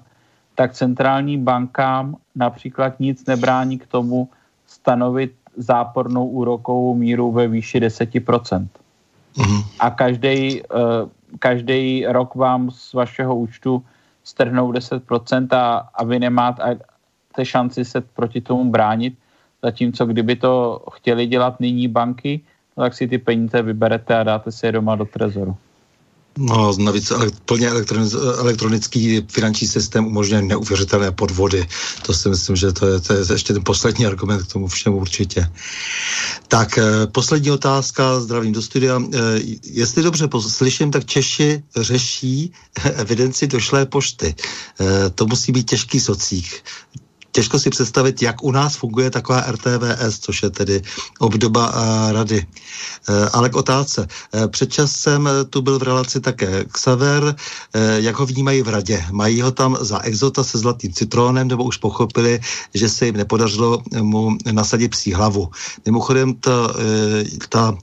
tak 0.55 0.73
centrální 0.73 1.37
bankám 1.37 2.15
například 2.35 2.99
nic 2.99 3.25
nebrání 3.25 3.77
k 3.77 3.87
tomu 3.87 4.29
stanovit 4.67 5.33
zápornou 5.57 6.27
úrokovou 6.27 6.95
míru 6.95 7.31
ve 7.31 7.47
výši 7.47 7.79
10%. 7.79 8.67
Mm-hmm. 9.37 9.65
A 9.79 9.89
každý, 9.89 10.61
každý 11.39 12.05
rok 12.07 12.35
vám 12.35 12.71
z 12.71 12.93
vašeho 12.93 13.35
účtu 13.35 13.83
strhnou 14.25 14.71
10% 14.71 15.47
a, 15.55 15.89
a 15.93 16.03
vy 16.03 16.19
nemáte 16.19 16.77
šanci 17.43 17.85
se 17.85 18.01
proti 18.01 18.41
tomu 18.41 18.71
bránit, 18.71 19.17
zatímco 19.63 20.05
kdyby 20.05 20.35
to 20.35 20.83
chtěli 20.91 21.27
dělat 21.27 21.59
nyní 21.59 21.87
banky, 21.87 22.41
no 22.77 22.83
tak 22.83 22.93
si 22.93 23.07
ty 23.07 23.17
peníze 23.17 23.61
vyberete 23.61 24.15
a 24.15 24.23
dáte 24.23 24.51
si 24.51 24.65
je 24.65 24.71
doma 24.71 24.95
do 24.95 25.05
trezoru. 25.05 25.57
No, 26.37 26.73
navíc 26.77 27.11
plně 27.45 27.69
elektronický 28.37 29.21
finanční 29.31 29.67
systém 29.67 30.05
umožňuje 30.05 30.41
neuvěřitelné 30.41 31.11
podvody. 31.11 31.67
To 32.01 32.13
si 32.13 32.29
myslím, 32.29 32.55
že 32.55 32.71
to 32.71 32.87
je, 32.87 32.99
to 32.99 33.13
je 33.13 33.19
ještě 33.31 33.53
ten 33.53 33.63
poslední 33.63 34.05
argument 34.05 34.43
k 34.43 34.53
tomu 34.53 34.67
všemu 34.67 34.97
určitě. 34.97 35.51
Tak, 36.47 36.77
eh, 36.77 37.07
poslední 37.07 37.51
otázka, 37.51 38.19
zdravím 38.19 38.53
do 38.53 38.61
studia. 38.61 39.01
Eh, 39.13 39.17
jestli 39.63 40.03
dobře 40.03 40.29
slyším, 40.39 40.91
tak 40.91 41.05
Češi 41.05 41.63
řeší 41.77 42.51
evidenci 42.83 43.47
došlé 43.47 43.85
pošty. 43.85 44.35
Eh, 44.79 45.09
to 45.09 45.25
musí 45.25 45.51
být 45.51 45.69
těžký 45.69 45.99
socík 45.99 46.63
těžko 47.35 47.59
si 47.59 47.69
představit, 47.69 48.21
jak 48.21 48.43
u 48.43 48.51
nás 48.51 48.75
funguje 48.75 49.11
taková 49.11 49.43
RTVS, 49.51 50.19
což 50.19 50.43
je 50.43 50.49
tedy 50.49 50.81
obdoba 51.19 51.67
uh, 51.67 52.11
rady. 52.11 52.45
Uh, 53.09 53.27
ale 53.33 53.49
k 53.49 53.55
otázce. 53.55 54.07
Uh, 54.07 54.47
před 54.47 54.71
časem 54.71 55.29
tu 55.49 55.61
byl 55.61 55.79
v 55.79 55.83
relaci 55.83 56.19
také 56.19 56.63
Xaver. 56.71 57.23
Uh, 57.23 57.35
jak 57.95 58.15
ho 58.15 58.25
vnímají 58.25 58.61
v 58.61 58.69
radě? 58.69 59.05
Mají 59.11 59.41
ho 59.41 59.51
tam 59.51 59.77
za 59.81 59.99
exota 59.99 60.43
se 60.43 60.57
zlatým 60.57 60.93
citrónem, 60.93 61.47
nebo 61.47 61.63
už 61.63 61.77
pochopili, 61.77 62.39
že 62.73 62.89
se 62.89 63.05
jim 63.05 63.17
nepodařilo 63.17 63.83
mu 64.01 64.37
nasadit 64.51 64.95
psí 64.95 65.13
hlavu? 65.13 65.51
Mimochodem, 65.85 66.33
ta, 66.39 66.71
uh, 66.71 66.75
ta 67.49 67.75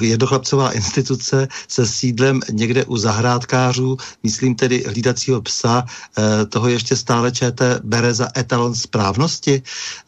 jednochlapcová 0.00 0.72
instituce 0.72 1.48
se 1.68 1.86
sídlem 1.86 2.40
někde 2.52 2.84
u 2.84 2.96
zahrádkářů, 2.96 3.96
myslím 4.22 4.54
tedy 4.54 4.84
hlídacího 4.86 5.42
psa, 5.42 5.84
uh, 6.18 6.24
toho 6.48 6.68
ještě 6.68 6.96
stále 6.96 7.32
ČT 7.32 7.80
bere 7.84 8.14
za 8.14 8.28
etalon 8.36 8.74
správnosti? 8.74 9.62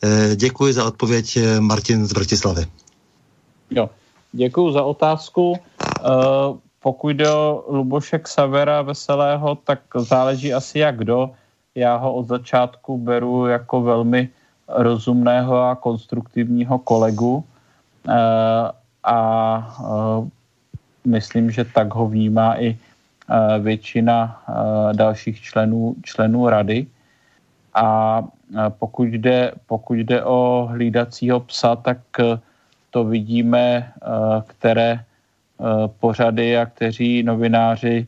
Eh, 0.05 0.36
děkuji 0.36 0.72
za 0.72 0.84
odpověď 0.84 1.36
eh, 1.36 1.60
Martin 1.60 2.06
z 2.06 2.12
Bratislavy. 2.12 2.66
Jo, 3.70 3.90
děkuji 4.32 4.72
za 4.72 4.82
otázku. 4.82 5.56
Eh, 5.56 6.10
pokud 6.82 7.09
jde 7.09 7.30
o 7.30 7.64
Luboše 7.68 8.20
Savera 8.26 8.82
Veselého, 8.82 9.55
tak 9.64 9.80
záleží 9.97 10.55
asi 10.55 10.78
jak 10.78 10.97
kdo. 10.97 11.30
Já 11.74 11.97
ho 11.97 12.14
od 12.14 12.28
začátku 12.28 12.98
beru 12.98 13.47
jako 13.47 13.80
velmi 13.80 14.28
rozumného 14.68 15.62
a 15.62 15.74
konstruktivního 15.74 16.78
kolegu 16.78 17.44
a 19.04 19.16
myslím, 21.04 21.50
že 21.50 21.64
tak 21.64 21.94
ho 21.94 22.08
vnímá 22.08 22.60
i 22.60 22.78
většina 23.60 24.42
dalších 24.92 25.40
členů, 25.40 25.94
členů 26.02 26.48
rady. 26.48 26.86
A 27.74 28.22
pokud 28.68 29.08
jde, 29.08 29.52
pokud 29.66 29.94
jde 29.94 30.24
o 30.24 30.68
hlídacího 30.70 31.40
psa, 31.40 31.76
tak 31.76 31.98
to 32.90 33.04
vidíme, 33.04 33.92
které 34.46 35.04
pořady 36.00 36.58
a 36.58 36.66
kteří 36.66 37.22
novináři 37.22 38.06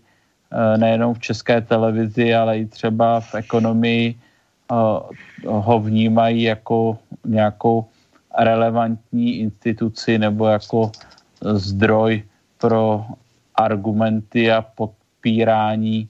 nejenom 0.77 1.15
v 1.15 1.21
české 1.21 1.61
televizi, 1.61 2.35
ale 2.35 2.59
i 2.59 2.67
třeba 2.67 3.21
v 3.21 3.35
ekonomii 3.35 4.19
ho 5.47 5.81
vnímají 5.81 6.43
jako 6.43 6.99
nějakou 7.25 7.85
relevantní 8.39 9.39
instituci 9.39 10.19
nebo 10.19 10.47
jako 10.47 10.93
zdroj 11.43 12.23
pro 12.59 13.05
argumenty 13.55 14.53
a 14.53 14.63
podpírání 14.63 16.09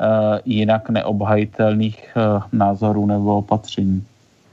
Eh, 0.00 0.40
jinak 0.44 0.90
neobhajitelných 0.90 2.16
eh, 2.16 2.40
názorů 2.52 3.06
nebo 3.06 3.36
opatření. 3.36 4.06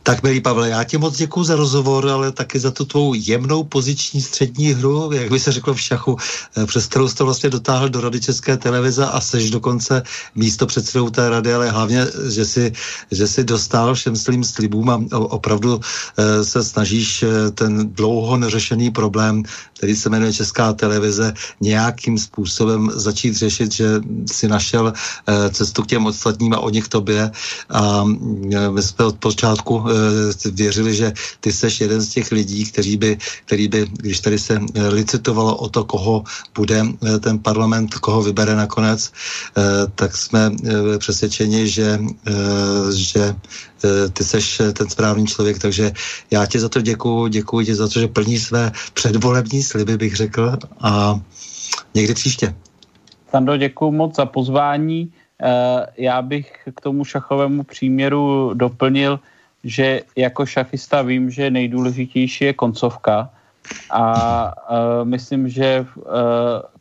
Tak, 0.09 0.23
milý 0.23 0.41
Pavle, 0.41 0.69
já 0.69 0.83
ti 0.83 0.97
moc 0.97 1.17
děkuji 1.17 1.43
za 1.43 1.55
rozhovor, 1.55 2.07
ale 2.07 2.31
taky 2.31 2.59
za 2.59 2.71
tu 2.71 2.85
tvou 2.85 3.13
jemnou 3.13 3.63
poziční 3.63 4.21
střední 4.21 4.73
hru, 4.73 5.09
jak 5.13 5.29
by 5.29 5.39
se 5.39 5.51
řeklo 5.51 5.73
v 5.73 5.81
šachu, 5.81 6.17
eh, 6.57 6.65
přes 6.65 6.85
kterou 6.85 7.07
jsi 7.07 7.15
to 7.15 7.25
vlastně 7.25 7.49
dotáhl 7.49 7.89
do 7.89 8.01
Rady 8.01 8.21
České 8.21 8.57
televize 8.57 9.05
a 9.05 9.21
seš 9.21 9.49
dokonce 9.49 10.03
místo 10.35 10.65
předsedou 10.65 11.09
té 11.09 11.29
rady, 11.29 11.53
ale 11.53 11.69
hlavně, 11.69 12.07
že 12.29 12.45
si, 12.45 12.73
že 13.11 13.27
si 13.27 13.43
dostal 13.43 13.93
všem 13.93 14.15
svým 14.15 14.43
slibům 14.43 14.89
a 14.89 14.97
opravdu 15.13 15.79
eh, 16.17 16.43
se 16.43 16.63
snažíš 16.63 17.23
eh, 17.23 17.51
ten 17.51 17.93
dlouho 17.93 18.37
neřešený 18.37 18.91
problém, 18.91 19.43
který 19.77 19.95
se 19.95 20.09
jmenuje 20.09 20.33
Česká 20.33 20.73
televize, 20.73 21.33
nějakým 21.61 22.17
způsobem 22.17 22.91
začít 22.93 23.37
řešit, 23.37 23.71
že 23.71 24.01
si 24.31 24.47
našel 24.47 24.93
cestu 25.51 25.83
k 25.83 25.87
těm 25.87 26.05
ostatním 26.05 26.53
a 26.53 26.59
o 26.59 26.69
nich 26.69 26.87
tobě. 26.87 27.31
A 27.69 28.03
my 28.69 28.81
jsme 28.81 29.05
od 29.05 29.17
počátku 29.17 29.85
věřili, 30.51 30.95
že 30.95 31.13
ty 31.39 31.51
seš 31.51 31.81
jeden 31.81 32.01
z 32.01 32.09
těch 32.09 32.31
lidí, 32.31 32.65
kteří 32.65 32.97
by, 32.97 33.17
který 33.45 33.67
by, 33.67 33.87
když 33.91 34.19
tady 34.19 34.39
se 34.39 34.59
eh, 34.59 34.87
licitovalo 34.87 35.55
o 35.55 35.69
to, 35.69 35.83
koho 35.83 36.23
bude 36.55 36.81
eh, 36.81 37.19
ten 37.19 37.39
parlament, 37.39 37.95
koho 37.95 38.21
vybere 38.21 38.55
nakonec, 38.55 39.11
tak 39.95 40.17
jsme 40.17 40.51
přesvědčeni, 40.97 41.67
že, 41.67 41.99
že 42.95 43.35
ty 44.13 44.23
seš 44.23 44.61
ten 44.73 44.89
správný 44.89 45.27
člověk, 45.27 45.59
takže 45.59 45.91
já 46.31 46.45
ti 46.45 46.59
za 46.59 46.69
to 46.69 46.81
děkuji, 46.81 47.27
děkuji 47.27 47.65
ti 47.65 47.75
za 47.75 47.87
to, 47.87 47.99
že 47.99 48.07
plní 48.07 48.39
své 48.39 48.71
předvolební 48.93 49.63
sliby, 49.63 49.97
bych 49.97 50.15
řekl, 50.15 50.57
a 50.81 51.19
někdy 51.93 52.13
příště. 52.13 52.55
Sando, 53.31 53.57
děkuji 53.57 53.91
moc 53.91 54.15
za 54.15 54.25
pozvání. 54.25 55.13
Já 55.97 56.21
bych 56.21 56.51
k 56.75 56.81
tomu 56.81 57.05
šachovému 57.05 57.63
příměru 57.63 58.51
doplnil, 58.53 59.19
že 59.63 60.01
jako 60.15 60.45
šachista 60.45 61.01
vím, 61.01 61.31
že 61.31 61.51
nejdůležitější 61.51 62.43
je 62.43 62.53
koncovka 62.53 63.29
A 63.89 64.03
uh, 64.55 65.07
myslím, 65.07 65.49
že 65.49 65.85
uh, 65.95 66.03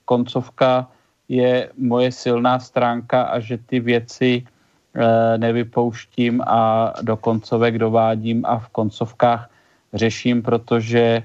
koncovka 0.05 0.88
je 1.28 1.70
moje 1.78 2.12
silná 2.12 2.59
stránka 2.60 3.22
a 3.22 3.40
že 3.40 3.59
ty 3.59 3.80
věci 3.80 4.42
uh, 4.44 5.02
nevypouštím 5.36 6.40
a 6.46 6.92
do 7.02 7.16
koncovek 7.16 7.78
dovádím 7.78 8.44
a 8.46 8.59
v 8.59 8.68
koncovkách 8.68 9.50
řeším, 9.94 10.42
protože 10.42 11.22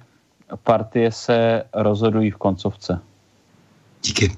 partie 0.64 1.12
se 1.12 1.64
rozhodují 1.74 2.32
v 2.32 2.38
koncovce. 2.38 3.00
Díky. 4.04 4.32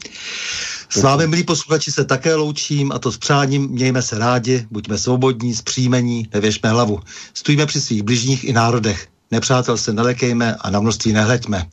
S 0.89 1.01
vámi, 1.01 1.27
milí 1.27 1.43
posluchači, 1.43 1.91
se 1.91 2.05
také 2.05 2.35
loučím 2.35 2.91
a 2.91 2.99
to 2.99 3.11
s 3.11 3.17
přáním 3.17 3.67
mějme 3.67 4.01
se 4.01 4.19
rádi, 4.19 4.67
buďme 4.71 4.97
svobodní, 4.97 5.55
zpříjmení, 5.55 6.29
nevěšme 6.33 6.69
hlavu. 6.69 6.99
Stůjme 7.33 7.65
při 7.65 7.81
svých 7.81 8.03
bližních 8.03 8.43
i 8.43 8.53
národech. 8.53 9.07
Nepřátel 9.31 9.77
se 9.77 9.93
nelekejme 9.93 10.55
a 10.55 10.69
na 10.69 10.79
množství 10.79 11.13
nehleďme. 11.13 11.65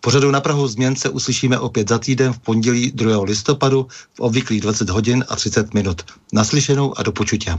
Pořadu 0.00 0.30
na 0.30 0.40
Prahu 0.40 0.68
změn 0.68 0.96
se 0.96 1.08
uslyšíme 1.08 1.58
opět 1.58 1.88
za 1.88 1.98
týden 1.98 2.32
v 2.32 2.38
pondělí 2.38 2.92
2. 2.94 3.24
listopadu 3.24 3.86
v 4.14 4.20
obvyklých 4.20 4.60
20 4.60 4.90
hodin 4.90 5.24
a 5.28 5.36
30 5.36 5.74
minut. 5.74 6.02
Naslyšenou 6.32 6.98
a 6.98 7.02
do 7.02 7.12
počutě. 7.12 7.58